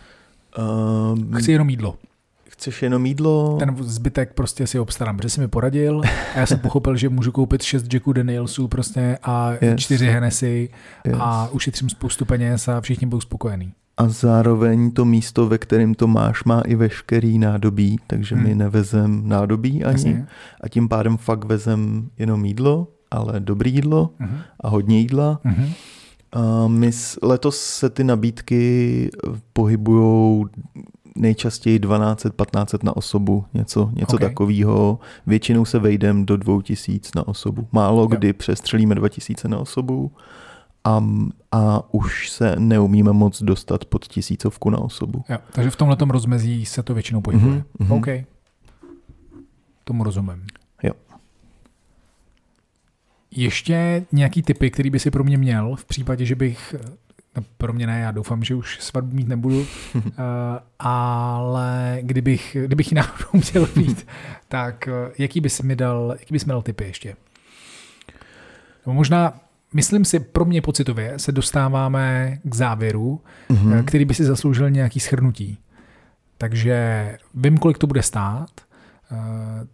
Um, 0.58 1.32
Chci 1.32 1.52
jenom 1.52 1.70
jídlo. 1.70 1.98
Chceš 2.56 2.82
jenom 2.82 3.06
jídlo? 3.06 3.56
Ten 3.58 3.76
zbytek 3.80 4.32
prostě 4.34 4.66
si 4.66 4.78
obstarám, 4.78 5.16
protože 5.16 5.28
jsi 5.28 5.40
mi 5.40 5.48
poradil 5.48 6.00
a 6.34 6.38
já 6.38 6.46
jsem 6.46 6.58
pochopil, 6.58 6.96
že 6.96 7.08
můžu 7.08 7.32
koupit 7.32 7.62
šest 7.62 7.94
Jacků 7.94 8.12
Danielsů 8.12 8.68
prostě 8.68 9.18
a 9.22 9.50
yes. 9.60 9.80
čtyři 9.80 10.06
Hennessy 10.06 10.68
yes. 11.04 11.16
a 11.20 11.48
ušetřím 11.52 11.88
spoustu 11.88 12.24
peněz 12.24 12.68
a 12.68 12.80
všichni 12.80 13.06
budou 13.06 13.20
spokojení. 13.20 13.72
A 13.96 14.08
zároveň 14.08 14.90
to 14.90 15.04
místo, 15.04 15.48
ve 15.48 15.58
kterém 15.58 15.94
to 15.94 16.06
máš, 16.06 16.44
má 16.44 16.60
i 16.60 16.74
veškerý 16.74 17.38
nádobí, 17.38 17.98
takže 18.06 18.34
hmm. 18.34 18.44
my 18.44 18.54
nevezem 18.54 19.28
nádobí 19.28 19.84
ani 19.84 19.92
Jasně. 19.92 20.26
a 20.60 20.68
tím 20.68 20.88
pádem 20.88 21.16
fakt 21.16 21.44
vezem 21.44 22.10
jenom 22.18 22.44
jídlo, 22.44 22.88
ale 23.10 23.40
dobrý 23.40 23.74
jídlo 23.74 24.10
hmm. 24.18 24.38
a 24.60 24.68
hodně 24.68 24.98
jídla. 24.98 25.40
Hmm. 25.44 25.68
A 26.32 26.68
my 26.68 26.90
letos 27.22 27.60
se 27.60 27.90
ty 27.90 28.04
nabídky 28.04 29.10
pohybují 29.52 30.44
nejčastěji 31.16 31.78
1200-1500 31.78 32.78
na 32.82 32.96
osobu, 32.96 33.44
něco, 33.54 33.90
něco 33.92 34.16
okay. 34.16 34.28
takového. 34.28 34.98
Většinou 35.26 35.64
se 35.64 35.78
vejdem 35.78 36.26
do 36.26 36.36
2000 36.36 37.10
na 37.16 37.28
osobu. 37.28 37.68
Málo 37.72 38.02
jo. 38.02 38.06
kdy 38.06 38.32
přestřelíme 38.32 38.94
2000 38.94 39.48
na 39.48 39.58
osobu 39.58 40.12
a, 40.84 41.04
a 41.52 41.94
už 41.94 42.30
se 42.30 42.56
neumíme 42.58 43.12
moc 43.12 43.42
dostat 43.42 43.84
pod 43.84 44.04
tisícovku 44.04 44.70
na 44.70 44.78
osobu. 44.78 45.24
Jo, 45.28 45.38
takže 45.52 45.70
v 45.70 45.76
tomhle 45.76 45.96
rozmezí 46.08 46.66
se 46.66 46.82
to 46.82 46.94
většinou 46.94 47.20
pohybuje. 47.20 47.64
Mm-hmm. 47.80 47.94
OK. 47.94 48.26
Tomu 49.84 50.04
rozumím. 50.04 50.46
Jo. 50.82 50.92
Ještě 53.30 54.06
nějaký 54.12 54.42
typy, 54.42 54.70
který 54.70 54.90
by 54.90 54.98
si 54.98 55.10
pro 55.10 55.24
mě 55.24 55.38
měl 55.38 55.76
v 55.76 55.84
případě, 55.84 56.24
že 56.24 56.34
bych 56.34 56.74
pro 57.58 57.72
mě 57.72 57.86
ne, 57.86 58.00
já 58.00 58.10
doufám, 58.10 58.44
že 58.44 58.54
už 58.54 58.78
svatbu 58.80 59.16
mít 59.16 59.28
nebudu, 59.28 59.60
uh, 59.94 60.02
ale 60.78 61.98
kdybych, 62.00 62.56
kdybych 62.64 62.92
ji 62.92 62.94
náhodou 62.94 63.28
měl 63.52 63.68
mít, 63.76 64.06
tak 64.48 64.88
uh, 64.88 65.12
jaký 65.18 65.40
bys 65.40 65.62
mi 65.62 65.76
dal, 65.76 66.14
jaký 66.20 66.34
bys 66.34 66.44
mi 66.44 66.50
dal 66.50 66.62
typy 66.62 66.84
ještě? 66.84 67.16
No, 68.86 68.94
možná, 68.94 69.40
myslím 69.74 70.04
si, 70.04 70.20
pro 70.20 70.44
mě 70.44 70.62
pocitově 70.62 71.18
se 71.18 71.32
dostáváme 71.32 72.38
k 72.44 72.54
závěru, 72.54 73.20
mm-hmm. 73.50 73.84
který 73.84 74.04
by 74.04 74.14
si 74.14 74.24
zasloužil 74.24 74.70
nějaký 74.70 75.00
schrnutí. 75.00 75.58
Takže 76.38 77.18
vím, 77.34 77.58
kolik 77.58 77.78
to 77.78 77.86
bude 77.86 78.02
stát, 78.02 78.50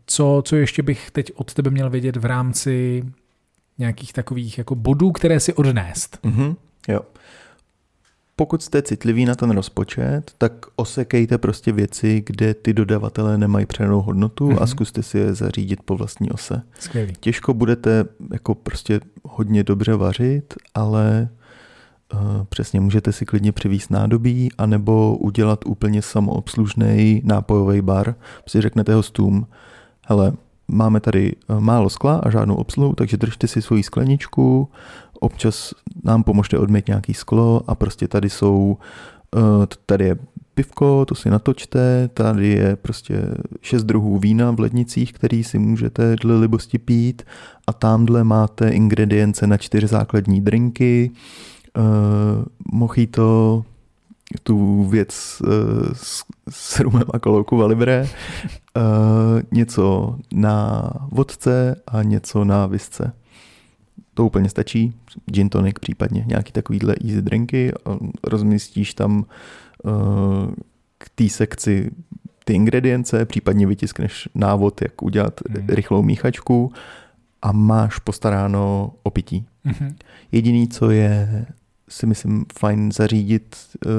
co, 0.06 0.42
co 0.44 0.56
ještě 0.56 0.82
bych 0.82 1.10
teď 1.10 1.32
od 1.34 1.54
tebe 1.54 1.70
měl 1.70 1.90
vědět 1.90 2.16
v 2.16 2.24
rámci 2.24 3.04
nějakých 3.78 4.12
takových 4.12 4.58
jako 4.58 4.74
bodů, 4.74 5.12
které 5.12 5.40
si 5.40 5.54
odnést. 5.54 6.18
Mm-hmm. 6.24 6.56
Jo 6.88 7.00
pokud 8.36 8.62
jste 8.62 8.82
citliví 8.82 9.24
na 9.24 9.34
ten 9.34 9.50
rozpočet, 9.50 10.22
tak 10.38 10.52
osekejte 10.76 11.38
prostě 11.38 11.72
věci, 11.72 12.22
kde 12.26 12.54
ty 12.54 12.72
dodavatelé 12.72 13.38
nemají 13.38 13.66
přenou 13.66 14.02
hodnotu 14.02 14.48
mm-hmm. 14.48 14.56
a 14.56 14.60
mhm. 14.60 14.66
zkuste 14.66 15.02
si 15.02 15.18
je 15.18 15.34
zařídit 15.34 15.82
po 15.84 15.96
vlastní 15.96 16.30
ose. 16.30 16.62
Skvělý. 16.78 17.12
Těžko 17.20 17.54
budete 17.54 18.04
jako 18.32 18.54
prostě 18.54 19.00
hodně 19.24 19.64
dobře 19.64 19.94
vařit, 19.94 20.54
ale 20.74 21.28
uh, 22.14 22.20
přesně 22.48 22.80
můžete 22.80 23.12
si 23.12 23.26
klidně 23.26 23.52
přivízt 23.52 23.90
nádobí 23.90 24.50
anebo 24.58 25.16
udělat 25.16 25.66
úplně 25.66 26.02
samoobslužný 26.02 27.22
nápojový 27.24 27.82
bar. 27.82 28.14
Si 28.46 28.60
řeknete 28.60 28.94
hostům, 28.94 29.46
hele, 30.06 30.32
máme 30.68 31.00
tady 31.00 31.32
eh, 31.48 31.60
málo 31.60 31.90
skla 31.90 32.16
a 32.16 32.30
žádnou 32.30 32.54
obsluhu, 32.54 32.94
takže 32.94 33.16
držte 33.16 33.48
si 33.48 33.62
svoji 33.62 33.82
skleničku, 33.82 34.68
občas 35.22 35.74
nám 36.04 36.22
pomožte 36.22 36.58
odmět 36.58 36.88
nějaký 36.88 37.14
sklo 37.14 37.62
a 37.66 37.74
prostě 37.74 38.08
tady 38.08 38.30
jsou, 38.30 38.76
eh, 39.36 39.66
tady 39.86 40.04
je 40.04 40.16
pivko, 40.54 41.04
to 41.04 41.14
si 41.14 41.30
natočte, 41.30 42.08
tady 42.14 42.48
je 42.48 42.76
prostě 42.76 43.22
šest 43.60 43.84
druhů 43.84 44.18
vína 44.18 44.50
v 44.50 44.60
lednicích, 44.60 45.12
který 45.12 45.44
si 45.44 45.58
můžete 45.58 46.16
dle 46.16 46.36
libosti 46.36 46.78
pít 46.78 47.22
a 47.66 47.72
tamhle 47.72 48.24
máte 48.24 48.68
ingredience 48.68 49.46
na 49.46 49.56
čtyři 49.56 49.86
základní 49.86 50.40
drinky, 50.40 51.10
uh, 51.76 51.84
mojito, 52.72 53.64
tu 54.42 54.84
věc 54.84 55.42
uh, 55.44 55.48
s, 55.92 56.24
s 56.48 56.80
rumem 56.80 57.04
a 57.12 57.18
kolouku 57.18 57.56
Valibre, 57.56 58.08
něco 59.52 60.16
na 60.34 60.90
vodce 61.10 61.76
a 61.86 62.02
něco 62.02 62.44
na 62.44 62.66
visce. 62.66 63.12
To 64.14 64.26
úplně 64.26 64.48
stačí, 64.48 64.94
gin 65.26 65.48
tonic 65.48 65.74
případně, 65.80 66.24
nějaký 66.26 66.52
takovýhle 66.52 66.94
easy 67.04 67.22
drinky, 67.22 67.72
rozmístíš 68.24 68.94
tam 68.94 69.24
uh, 69.84 69.92
k 70.98 71.08
té 71.14 71.28
sekci 71.28 71.90
ty 72.44 72.54
ingredience, 72.54 73.24
případně 73.24 73.66
vytiskneš 73.66 74.28
návod, 74.34 74.82
jak 74.82 75.02
udělat 75.02 75.40
mm. 75.48 75.66
rychlou 75.68 76.02
míchačku 76.02 76.72
a 77.42 77.52
máš 77.52 77.98
postaráno 77.98 78.92
o 79.02 79.10
pití. 79.10 79.46
Mm-hmm. 79.66 79.94
Jediný, 80.32 80.68
co 80.68 80.90
je 80.90 81.46
si 81.92 82.06
myslím 82.06 82.44
fajn 82.58 82.92
zařídit 82.92 83.56
uh, 83.86 83.92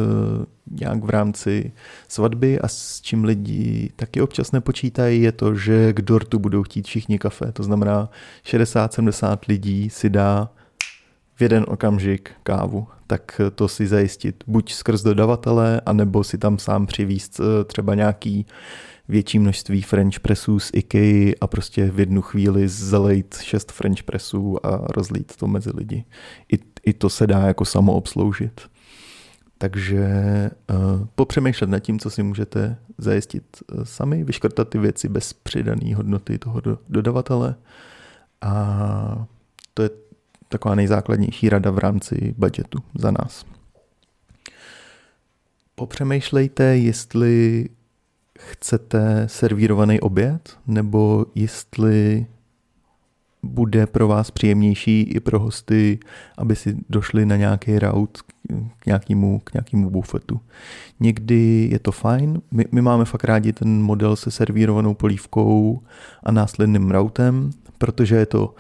nějak 0.80 1.04
v 1.04 1.10
rámci 1.10 1.72
svatby 2.08 2.60
a 2.60 2.68
s 2.68 3.02
čím 3.02 3.24
lidi 3.24 3.92
taky 3.96 4.22
občas 4.22 4.52
nepočítají, 4.52 5.22
je 5.22 5.32
to, 5.32 5.56
že 5.56 5.94
k 5.94 6.02
dortu 6.02 6.40
budou 6.40 6.64
chtít 6.64 6.88
všichni 6.88 7.20
kafe. 7.20 7.52
To 7.52 7.64
znamená 7.64 8.10
60-70 8.46 9.38
lidí 9.48 9.90
si 9.90 10.10
dá 10.10 10.50
v 11.36 11.42
jeden 11.42 11.66
okamžik 11.68 12.32
kávu, 12.44 12.88
tak 13.08 13.42
to 13.56 13.68
si 13.68 13.88
zajistit 13.88 14.44
buď 14.48 14.74
skrz 14.74 15.02
dodavatele, 15.02 15.82
anebo 15.86 16.24
si 16.24 16.38
tam 16.38 16.60
sám 16.60 16.86
přivíst 16.86 17.40
uh, 17.40 17.46
třeba 17.66 17.96
nějaký 17.96 18.46
větší 19.08 19.40
množství 19.40 19.82
French 19.82 20.20
pressů 20.20 20.60
z 20.60 20.72
IKEA 20.74 21.34
a 21.42 21.48
prostě 21.48 21.92
v 21.92 22.00
jednu 22.00 22.22
chvíli 22.22 22.68
zalejt 22.68 23.38
šest 23.42 23.72
French 23.72 24.04
pressů 24.04 24.66
a 24.66 24.88
rozlít 24.90 25.36
to 25.36 25.48
mezi 25.48 25.70
lidi. 25.74 26.06
I, 26.54 26.60
i 26.86 26.94
to 26.94 27.10
se 27.10 27.28
dá 27.28 27.40
jako 27.40 27.66
samo 27.66 27.94
obsloužit. 27.94 28.62
Takže 29.58 30.08
uh, 30.70 31.08
popřemýšlet 31.16 31.70
nad 31.70 31.80
tím, 31.80 32.00
co 32.00 32.10
si 32.10 32.24
můžete 32.24 32.78
zajistit 32.98 33.44
uh, 33.72 33.84
sami, 33.84 34.24
vyškrtat 34.24 34.70
ty 34.70 34.78
věci 34.78 35.10
bez 35.10 35.34
přidané 35.34 35.96
hodnoty 35.96 36.38
toho 36.38 36.62
do, 36.62 36.80
dodavatele. 36.90 37.56
A 38.42 39.28
to 39.74 39.84
je 39.84 39.90
taková 40.50 40.76
nejzákladnější 40.76 41.50
rada 41.50 41.72
v 41.72 41.78
rámci 41.78 42.36
budgetu 42.38 42.80
za 42.96 43.12
nás. 43.12 43.46
Popřemýšlejte, 45.76 46.64
jestli 46.64 47.70
chcete 48.40 49.24
servírovaný 49.28 50.00
oběd, 50.00 50.58
nebo 50.68 51.26
jestli 51.36 52.26
bude 53.44 53.88
pro 53.88 54.08
vás 54.08 54.32
příjemnější 54.32 55.02
i 55.02 55.20
pro 55.20 55.40
hosty, 55.40 56.00
aby 56.38 56.56
si 56.56 56.78
došli 56.90 57.26
na 57.26 57.36
nějaký 57.36 57.80
rout 57.80 58.18
k 58.80 58.86
nějakému, 58.86 59.40
k 59.40 59.54
nějakému 59.54 59.90
bufetu. 59.90 60.40
Někdy 61.00 61.70
je 61.72 61.80
to 61.80 61.92
fajn, 61.92 62.42
my, 62.52 62.66
my 62.72 62.82
máme 62.82 63.06
fakt 63.06 63.24
rádi 63.24 63.54
ten 63.54 63.82
model 63.82 64.16
se 64.16 64.32
servírovanou 64.32 64.94
polívkou 64.94 65.82
a 66.24 66.32
následným 66.32 66.92
routem, 66.92 67.50
protože 67.78 68.16
je 68.16 68.26
to 68.26 68.56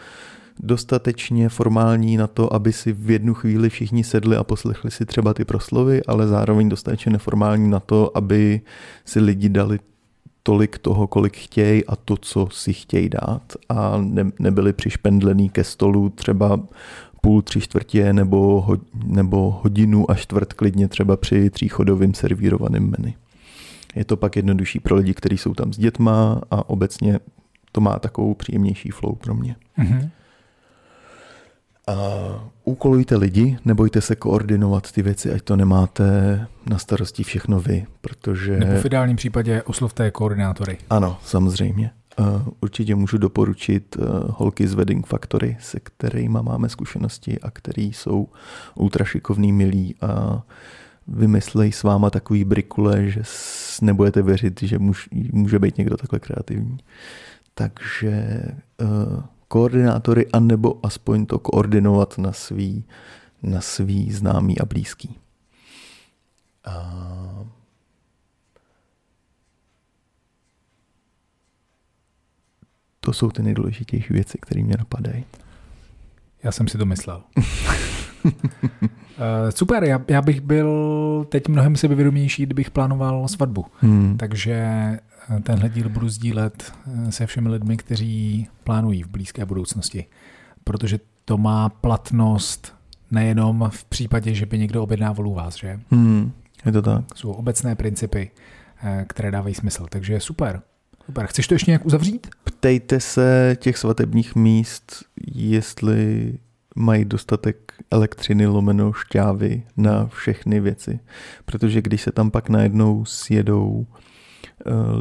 dostatečně 0.59 1.49
formální 1.49 2.17
na 2.17 2.27
to, 2.27 2.53
aby 2.53 2.73
si 2.73 2.93
v 2.93 3.11
jednu 3.11 3.33
chvíli 3.33 3.69
všichni 3.69 4.03
sedli 4.03 4.35
a 4.37 4.43
poslechli 4.43 4.91
si 4.91 5.05
třeba 5.05 5.33
ty 5.33 5.45
proslovy, 5.45 6.01
ale 6.07 6.27
zároveň 6.27 6.69
dostatečně 6.69 7.11
neformální 7.11 7.69
na 7.69 7.79
to, 7.79 8.17
aby 8.17 8.61
si 9.05 9.19
lidi 9.19 9.49
dali 9.49 9.79
tolik 10.43 10.77
toho, 10.77 11.07
kolik 11.07 11.37
chtějí 11.37 11.85
a 11.85 11.95
to, 11.95 12.17
co 12.17 12.47
si 12.51 12.73
chtějí 12.73 13.09
dát 13.09 13.53
a 13.69 13.97
ne, 14.01 14.31
nebyli 14.39 14.73
přišpendlený 14.73 15.49
ke 15.49 15.63
stolu 15.63 16.09
třeba 16.09 16.59
půl, 17.21 17.41
tři 17.41 17.61
čtvrtě 17.61 18.13
nebo, 18.13 18.61
ho, 18.61 18.77
nebo 19.05 19.59
hodinu 19.63 20.11
a 20.11 20.15
čtvrt 20.15 20.53
klidně 20.53 20.87
třeba 20.87 21.17
při 21.17 21.49
tříchodovým 21.49 22.13
servírovaném 22.13 22.93
menu. 22.97 23.13
Je 23.95 24.05
to 24.05 24.17
pak 24.17 24.35
jednodušší 24.35 24.79
pro 24.79 24.95
lidi, 24.95 25.13
kteří 25.13 25.37
jsou 25.37 25.53
tam 25.53 25.73
s 25.73 25.77
dětma 25.77 26.41
a 26.51 26.69
obecně 26.69 27.19
to 27.71 27.81
má 27.81 27.99
takovou 27.99 28.33
příjemnější 28.33 28.89
flow 28.89 29.15
pro 29.15 29.35
mě. 29.35 29.55
Mm-hmm. 29.77 30.09
A 31.87 31.95
úkolujte 32.63 33.17
lidi, 33.17 33.57
nebojte 33.65 34.01
se 34.01 34.15
koordinovat 34.15 34.91
ty 34.91 35.01
věci, 35.01 35.33
ať 35.33 35.41
to 35.41 35.55
nemáte 35.55 36.03
na 36.69 36.77
starosti 36.77 37.23
všechno 37.23 37.59
vy, 37.59 37.85
protože... 38.01 38.59
Nebo 38.59 38.81
v 38.81 38.85
ideálním 38.85 39.15
případě 39.15 39.63
oslovte 39.63 40.11
koordinátory. 40.11 40.77
Ano, 40.89 41.17
samozřejmě. 41.23 41.91
Určitě 42.61 42.95
můžu 42.95 43.17
doporučit 43.17 43.97
eh, 43.99 44.05
holky 44.29 44.67
z 44.67 44.73
Wedding 44.73 45.07
Factory, 45.07 45.57
se 45.59 45.79
kterými 45.79 46.39
máme 46.41 46.69
zkušenosti 46.69 47.39
a 47.39 47.51
který 47.51 47.93
jsou 47.93 48.27
ultra 48.75 49.05
šikovný, 49.05 49.51
milí 49.51 49.95
a 50.01 50.43
vymyslej 51.07 51.71
s 51.71 51.83
váma 51.83 52.09
takový 52.09 52.43
brikule, 52.43 53.09
že 53.09 53.21
nebudete 53.81 54.21
věřit, 54.21 54.61
že 54.61 54.79
může 55.31 55.59
být 55.59 55.77
někdo 55.77 55.97
takhle 55.97 56.19
kreativní. 56.19 56.77
Takže 57.55 58.41
uh, 58.81 59.23
koordinátory, 59.53 60.27
anebo 60.33 60.79
aspoň 60.85 61.25
to 61.25 61.39
koordinovat 61.39 62.17
na 62.17 62.33
svý, 62.33 62.83
na 63.43 63.61
svý 63.61 64.11
známý 64.11 64.59
a 64.59 64.65
blízký. 64.65 65.15
A 66.65 66.73
to 72.99 73.13
jsou 73.13 73.31
ty 73.31 73.43
nejdůležitější 73.43 74.13
věci, 74.13 74.37
které 74.41 74.63
mě 74.63 74.75
napadají. 74.77 75.25
Já 76.43 76.51
jsem 76.51 76.67
si 76.67 76.77
to 76.77 76.85
myslel. 76.85 77.23
Eh, 79.17 79.51
super, 79.51 79.83
já, 79.83 80.01
já 80.07 80.21
bych 80.21 80.41
byl 80.41 80.69
teď 81.29 81.47
mnohem 81.47 81.75
sebevědomější, 81.75 82.45
kdybych 82.45 82.71
plánoval 82.71 83.27
svatbu. 83.27 83.65
Hmm. 83.79 84.17
Takže 84.17 84.65
tenhle 85.43 85.69
díl 85.69 85.89
budu 85.89 86.09
sdílet 86.09 86.73
eh, 87.07 87.11
se 87.11 87.25
všemi 87.25 87.49
lidmi, 87.49 87.77
kteří 87.77 88.47
plánují 88.63 89.03
v 89.03 89.07
blízké 89.07 89.45
budoucnosti. 89.45 90.05
Protože 90.63 90.99
to 91.25 91.37
má 91.37 91.69
platnost 91.69 92.75
nejenom 93.11 93.69
v 93.73 93.85
případě, 93.85 94.33
že 94.33 94.45
by 94.45 94.57
někdo 94.57 94.83
objednával 94.83 95.27
u 95.27 95.33
vás, 95.33 95.55
že? 95.55 95.79
Hmm, 95.91 96.31
je 96.65 96.71
to 96.71 96.81
tak. 96.81 97.03
Jsou 97.15 97.31
obecné 97.31 97.75
principy, 97.75 98.31
které 99.07 99.31
dávají 99.31 99.55
smysl. 99.55 99.85
Takže 99.89 100.19
super. 100.19 100.61
Super. 101.05 101.27
Chceš 101.27 101.47
to 101.47 101.55
ještě 101.55 101.71
nějak 101.71 101.85
uzavřít? 101.85 102.27
Ptejte 102.43 102.99
se 102.99 103.57
těch 103.59 103.77
svatebních 103.77 104.35
míst, 104.35 105.05
jestli 105.35 106.33
mají 106.75 107.05
dostatek 107.05 107.73
elektřiny 107.91 108.47
lomeno 108.47 108.93
šťávy 108.93 109.63
na 109.77 110.07
všechny 110.07 110.59
věci. 110.59 110.99
Protože 111.45 111.81
když 111.81 112.01
se 112.01 112.11
tam 112.11 112.31
pak 112.31 112.49
najednou 112.49 113.05
sjedou 113.05 113.87
Eh, 113.87 114.02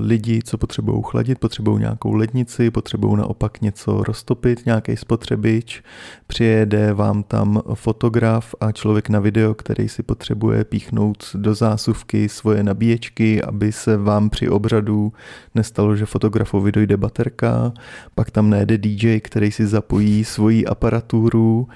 lidi, 0.01 0.41
co 0.45 0.59
potřebují 0.59 1.03
chladit, 1.07 1.39
potřebují 1.39 1.81
nějakou 1.81 2.13
lednici, 2.13 2.71
potřebují 2.71 3.17
naopak 3.17 3.61
něco 3.61 4.03
roztopit, 4.05 4.67
nějaký 4.67 4.97
spotřebič, 4.97 5.83
přijede 6.27 6.93
vám 6.93 7.23
tam 7.23 7.63
fotograf 7.75 8.55
a 8.61 8.73
člověk 8.73 9.09
na 9.09 9.21
video, 9.21 9.55
který 9.55 9.89
si 9.89 10.03
potřebuje 10.03 10.65
píchnout 10.65 11.25
do 11.35 11.55
zásuvky 11.55 12.29
svoje 12.29 12.63
nabíječky, 12.63 13.43
aby 13.43 13.73
se 13.73 13.97
vám 13.97 14.31
při 14.31 14.49
obřadu 14.49 15.13
nestalo, 15.55 15.97
že 15.97 16.07
fotografovi 16.07 16.73
dojde 16.73 16.97
baterka, 16.97 17.73
pak 18.15 18.31
tam 18.31 18.51
najde 18.51 18.79
DJ, 18.79 19.21
který 19.21 19.53
si 19.53 19.67
zapojí 19.67 20.25
svoji 20.25 20.67
aparaturu 20.67 21.69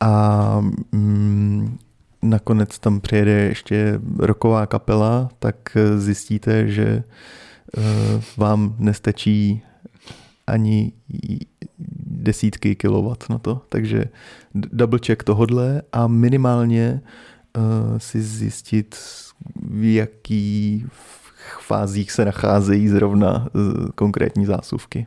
a 0.00 0.60
mm, 0.92 1.78
nakonec 2.24 2.78
tam 2.78 3.00
přijede 3.00 3.30
ještě 3.30 4.00
roková 4.18 4.66
kapela, 4.66 5.28
tak 5.38 5.76
zjistíte, 5.96 6.68
že 6.68 7.02
eh, 7.78 7.82
vám 8.36 8.76
nestačí 8.78 9.62
ani 10.46 10.92
desítky 12.06 12.74
kilowatt 12.74 13.30
na 13.30 13.38
to. 13.38 13.62
Takže 13.68 14.04
double 14.54 14.98
check 15.06 15.22
tohodle 15.22 15.82
a 15.92 16.06
minimálně 16.06 17.00
uh, 17.56 17.98
si 17.98 18.22
zjistit, 18.22 18.96
v 19.70 19.94
jaký 19.94 20.86
fázích 21.60 22.12
se 22.12 22.24
nacházejí 22.24 22.88
zrovna 22.88 23.48
konkrétní 23.94 24.46
zásuvky. 24.46 25.06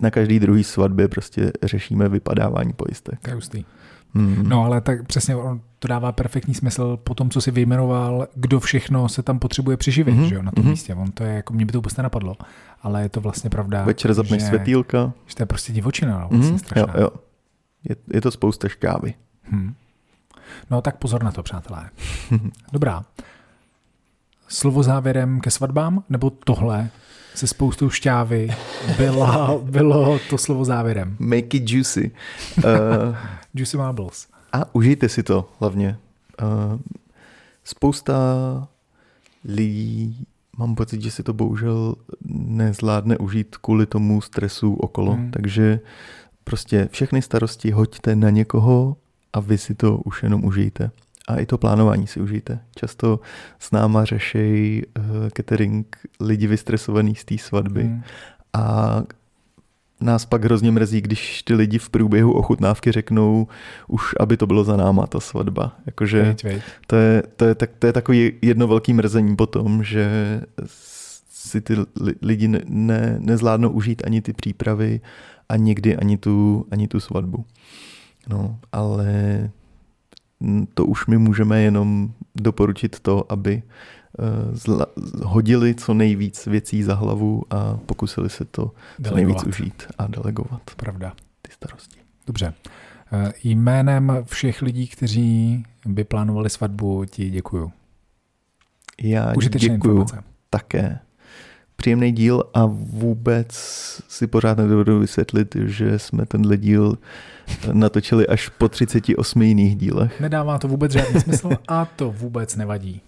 Na 0.00 0.10
každý 0.10 0.38
druhý 0.38 0.64
svatbě 0.64 1.08
prostě 1.08 1.52
řešíme 1.62 2.08
vypadávání 2.08 2.72
pojistek. 2.72 3.28
Hustý. 3.34 3.64
Hmm. 4.16 4.48
No 4.48 4.64
ale 4.64 4.80
tak 4.80 5.06
přesně 5.06 5.36
on 5.36 5.60
to 5.78 5.88
dává 5.88 6.12
perfektní 6.12 6.54
smysl 6.54 6.96
po 6.96 7.14
tom, 7.14 7.30
co 7.30 7.40
si 7.40 7.50
vyjmenoval, 7.50 8.28
kdo 8.34 8.60
všechno 8.60 9.08
se 9.08 9.22
tam 9.22 9.38
potřebuje 9.38 9.76
přiživit 9.76 10.14
hmm. 10.14 10.26
že 10.26 10.34
jo, 10.34 10.42
na 10.42 10.50
tom 10.50 10.62
hmm. 10.62 10.70
místě. 10.70 10.94
On 10.94 11.10
to 11.12 11.24
je, 11.24 11.34
jako 11.34 11.54
mě 11.54 11.66
by 11.66 11.72
to 11.72 11.78
vůbec 11.78 11.96
nenapadlo, 11.96 12.36
ale 12.82 13.02
je 13.02 13.08
to 13.08 13.20
vlastně 13.20 13.50
pravda. 13.50 13.84
Večer 13.84 14.14
zapneš 14.14 14.42
světýlka. 14.42 15.12
Že 15.26 15.34
to 15.34 15.42
je 15.42 15.46
prostě 15.46 15.72
divočina, 15.72 16.20
no, 16.20 16.28
vlastně 16.30 16.48
hmm. 16.48 16.58
strašná. 16.58 16.94
Jo, 16.96 17.02
jo. 17.02 17.10
Je, 17.88 17.96
je 18.14 18.20
to 18.20 18.30
spousta 18.30 18.68
šťávy. 18.68 19.14
Hmm. 19.42 19.74
No 20.70 20.80
tak 20.80 20.96
pozor 20.96 21.22
na 21.22 21.32
to, 21.32 21.42
přátelé. 21.42 21.90
Dobrá. 22.72 23.04
Slovo 24.48 24.82
závěrem 24.82 25.40
ke 25.40 25.50
svatbám, 25.50 26.04
nebo 26.08 26.30
tohle 26.30 26.90
se 27.34 27.46
spoustou 27.46 27.90
šťávy 27.90 28.48
byla, 28.96 29.58
bylo 29.62 30.18
to 30.30 30.38
slovo 30.38 30.64
závěrem. 30.64 31.16
Make 31.18 31.56
it 31.56 31.70
juicy. 31.70 32.10
Uh, 32.58 32.64
juicy 33.56 33.76
marbles. 33.76 34.26
A 34.52 34.74
užijte 34.74 35.08
si 35.08 35.22
to 35.22 35.48
hlavně. 35.60 35.98
Uh, 36.42 36.80
spousta 37.64 38.14
lidí, 39.44 40.26
mám 40.58 40.74
pocit, 40.74 41.02
že 41.02 41.10
si 41.10 41.22
to 41.22 41.32
bohužel 41.32 41.94
nezvládne 42.30 43.18
užít 43.18 43.56
kvůli 43.56 43.86
tomu 43.86 44.20
stresu 44.20 44.74
okolo. 44.74 45.12
Hmm. 45.12 45.30
Takže 45.30 45.80
prostě 46.44 46.88
všechny 46.92 47.22
starosti 47.22 47.70
hoďte 47.70 48.16
na 48.16 48.30
někoho 48.30 48.96
a 49.32 49.40
vy 49.40 49.58
si 49.58 49.74
to 49.74 49.98
už 49.98 50.22
jenom 50.22 50.44
užijte 50.44 50.90
a 51.28 51.36
i 51.36 51.46
to 51.46 51.58
plánování 51.58 52.06
si 52.06 52.20
užijte. 52.20 52.58
Často 52.76 53.20
s 53.58 53.70
náma 53.70 54.04
řešejí 54.04 54.82
uh, 54.86 55.04
catering 55.36 55.96
lidi 56.20 56.46
vystresovaný 56.46 57.14
z 57.14 57.24
té 57.24 57.38
svatby 57.38 57.82
hmm. 57.82 58.02
a 58.52 59.02
nás 60.00 60.24
pak 60.24 60.44
hrozně 60.44 60.70
mrzí, 60.70 61.00
když 61.00 61.42
ty 61.42 61.54
lidi 61.54 61.78
v 61.78 61.90
průběhu 61.90 62.32
ochutnávky 62.32 62.92
řeknou 62.92 63.48
už, 63.88 64.14
aby 64.20 64.36
to 64.36 64.46
bylo 64.46 64.64
za 64.64 64.76
náma 64.76 65.06
ta 65.06 65.20
svatba. 65.20 65.72
Jakože 65.86 66.22
veď, 66.22 66.44
veď. 66.44 66.62
To, 66.86 66.96
je, 66.96 67.22
to, 67.36 67.44
je, 67.44 67.54
tak, 67.54 67.70
to 67.78 67.86
je 67.86 67.92
takový 67.92 68.32
jedno 68.42 68.66
velký 68.66 68.92
mrzení 68.92 69.36
potom, 69.36 69.84
že 69.84 70.40
si 71.28 71.60
ty 71.60 71.74
lidi 72.22 72.48
ne, 72.48 72.60
ne, 72.66 73.16
nezvládnou 73.20 73.70
užít 73.70 74.02
ani 74.06 74.22
ty 74.22 74.32
přípravy 74.32 75.00
a 75.48 75.56
někdy 75.56 75.96
ani 75.96 76.16
tu, 76.16 76.66
ani 76.70 76.88
tu 76.88 77.00
svatbu. 77.00 77.44
No, 78.28 78.58
ale 78.72 79.50
to 80.74 80.86
už 80.86 81.06
my 81.06 81.18
můžeme 81.18 81.62
jenom 81.62 82.12
doporučit 82.34 83.00
to, 83.00 83.32
aby 83.32 83.62
zla, 84.52 84.86
hodili 85.22 85.74
co 85.74 85.94
nejvíc 85.94 86.46
věcí 86.46 86.82
za 86.82 86.94
hlavu 86.94 87.42
a 87.50 87.76
pokusili 87.86 88.30
se 88.30 88.44
to 88.44 88.70
delegovat. 88.98 89.08
co 89.08 89.14
nejvíc 89.14 89.44
užít 89.44 89.82
a 89.98 90.06
delegovat. 90.06 90.62
Pravda. 90.76 91.12
Ty 91.42 91.52
starosti. 91.52 92.00
Dobře. 92.26 92.54
Eh, 93.12 93.32
jménem 93.44 94.12
všech 94.24 94.62
lidí, 94.62 94.86
kteří 94.86 95.64
by 95.86 96.04
plánovali 96.04 96.50
svatbu, 96.50 97.04
ti 97.04 97.30
děkuju. 97.30 97.72
Já 99.02 99.32
děkuju 99.58 100.06
také 100.50 100.98
příjemný 101.76 102.12
díl 102.12 102.44
a 102.54 102.66
vůbec 102.66 103.48
si 104.08 104.26
pořád 104.26 104.58
nedovedu 104.58 104.98
vysvětlit, 104.98 105.56
že 105.64 105.98
jsme 105.98 106.26
tenhle 106.26 106.56
díl 106.56 106.98
natočili 107.72 108.26
až 108.26 108.48
po 108.48 108.68
38 108.68 109.42
jiných 109.42 109.76
dílech. 109.76 110.20
Nedává 110.20 110.58
to 110.58 110.68
vůbec 110.68 110.92
žádný 110.92 111.20
smysl 111.20 111.50
a 111.68 111.84
to 111.84 112.10
vůbec 112.12 112.56
nevadí. 112.56 113.00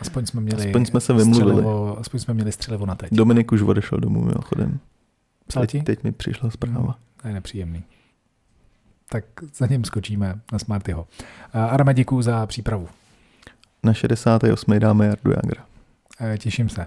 Aspoň 0.00 0.26
jsme 0.26 0.40
měli 0.40 0.66
aspoň 0.66 0.84
jsme 0.84 1.00
se 1.00 1.12
vymluvili. 1.12 1.50
Střelivo, 1.50 1.98
aspoň 1.98 2.20
jsme 2.20 2.34
měli 2.34 2.52
střelivo 2.52 2.86
na 2.86 2.94
teď. 2.94 3.12
Dominik 3.12 3.52
už 3.52 3.62
odešel 3.62 3.98
domů 3.98 4.24
mimochodem. 4.24 4.78
Psal 5.46 5.66
ti? 5.66 5.82
Teď 5.82 6.04
mi 6.04 6.12
přišla 6.12 6.50
zpráva. 6.50 6.80
Hmm, 6.80 6.94
to 7.22 7.28
je 7.28 7.34
nepříjemný. 7.34 7.84
Tak 9.08 9.24
za 9.54 9.66
ním 9.66 9.84
skočíme 9.84 10.40
na 10.52 10.58
Smartyho. 10.58 11.06
Arama, 11.52 11.92
děkuju 11.92 12.22
za 12.22 12.46
přípravu. 12.46 12.88
Na 13.82 13.94
68. 13.94 14.78
dáme 14.78 15.06
Jardu 15.06 15.30
Jagra. 15.30 15.64
E, 16.20 16.38
těším 16.38 16.68
se. 16.68 16.86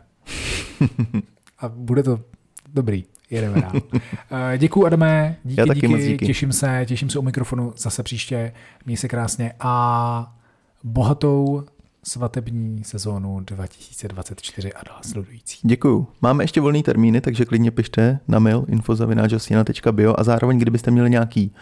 A 1.60 1.70
bude 1.70 2.04
to 2.04 2.20
dobrý. 2.74 3.04
Jedeme 3.30 3.62
dál. 3.62 3.72
Eh, 4.32 4.58
děkuji, 4.58 4.86
Adame. 4.86 5.36
Díky, 5.44 5.62
Já 5.62 5.66
taky 5.66 5.76
díky, 5.80 5.88
moc 5.88 6.02
díky. 6.02 6.26
Těším 6.26 6.54
se, 6.54 6.86
těším 6.88 7.10
se 7.10 7.20
u 7.20 7.22
mikrofonu 7.22 7.74
zase 7.78 8.04
příště. 8.04 8.54
Měj 8.86 8.98
se 8.98 9.08
krásně 9.08 9.54
a 9.60 10.36
bohatou 10.84 11.64
svatební 12.04 12.84
sezónu 12.84 13.40
2024 13.40 14.74
a 14.74 14.82
následující. 14.96 15.58
Děkuju. 15.68 16.08
Máme 16.22 16.44
ještě 16.44 16.62
volný 16.62 16.84
termíny, 16.84 17.22
takže 17.22 17.46
klidně 17.46 17.72
pište 17.72 18.20
na 18.28 18.40
mail 18.40 18.66
infozavináčostina.bio 18.68 20.16
a 20.18 20.24
zároveň, 20.24 20.60
kdybyste 20.60 20.92
měli 20.92 21.10
nějaký 21.10 21.54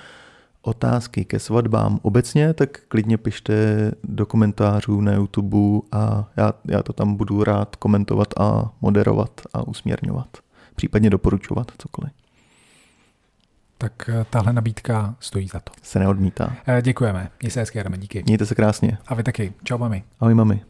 otázky 0.62 1.26
ke 1.26 1.40
svatbám 1.40 2.00
obecně, 2.02 2.54
tak 2.54 2.80
klidně 2.88 3.18
pište 3.18 3.92
do 4.04 4.26
komentářů 4.26 5.02
na 5.02 5.14
YouTube 5.14 5.58
a 5.92 6.30
já, 6.38 6.54
já 6.66 6.84
to 6.84 6.94
tam 6.94 7.16
budu 7.16 7.44
rád 7.44 7.76
komentovat 7.76 8.28
a 8.38 8.72
moderovat 8.82 9.42
a 9.54 9.68
usměrňovat. 9.68 10.28
Případně 10.76 11.10
doporučovat 11.10 11.72
cokoliv. 11.78 12.27
Tak 13.78 14.10
eh, 14.10 14.26
tahle 14.30 14.54
nabídka 14.54 15.16
stojí 15.20 15.48
za 15.48 15.60
to. 15.60 15.72
Se 15.82 16.00
neodmítá. 16.00 16.56
Eh, 16.68 16.82
Děkujeme. 16.82 17.30
Mějte 17.40 17.66
se 17.66 17.80
Adame, 17.80 17.98
díky. 17.98 18.24
Mějte 18.24 18.46
se 18.46 18.56
krásně. 18.56 18.98
A 19.08 19.16
vy 19.16 19.24
taky. 19.24 19.54
Čau, 19.64 19.78
mami. 19.78 20.04
Ahoj, 20.20 20.34
mami. 20.34 20.62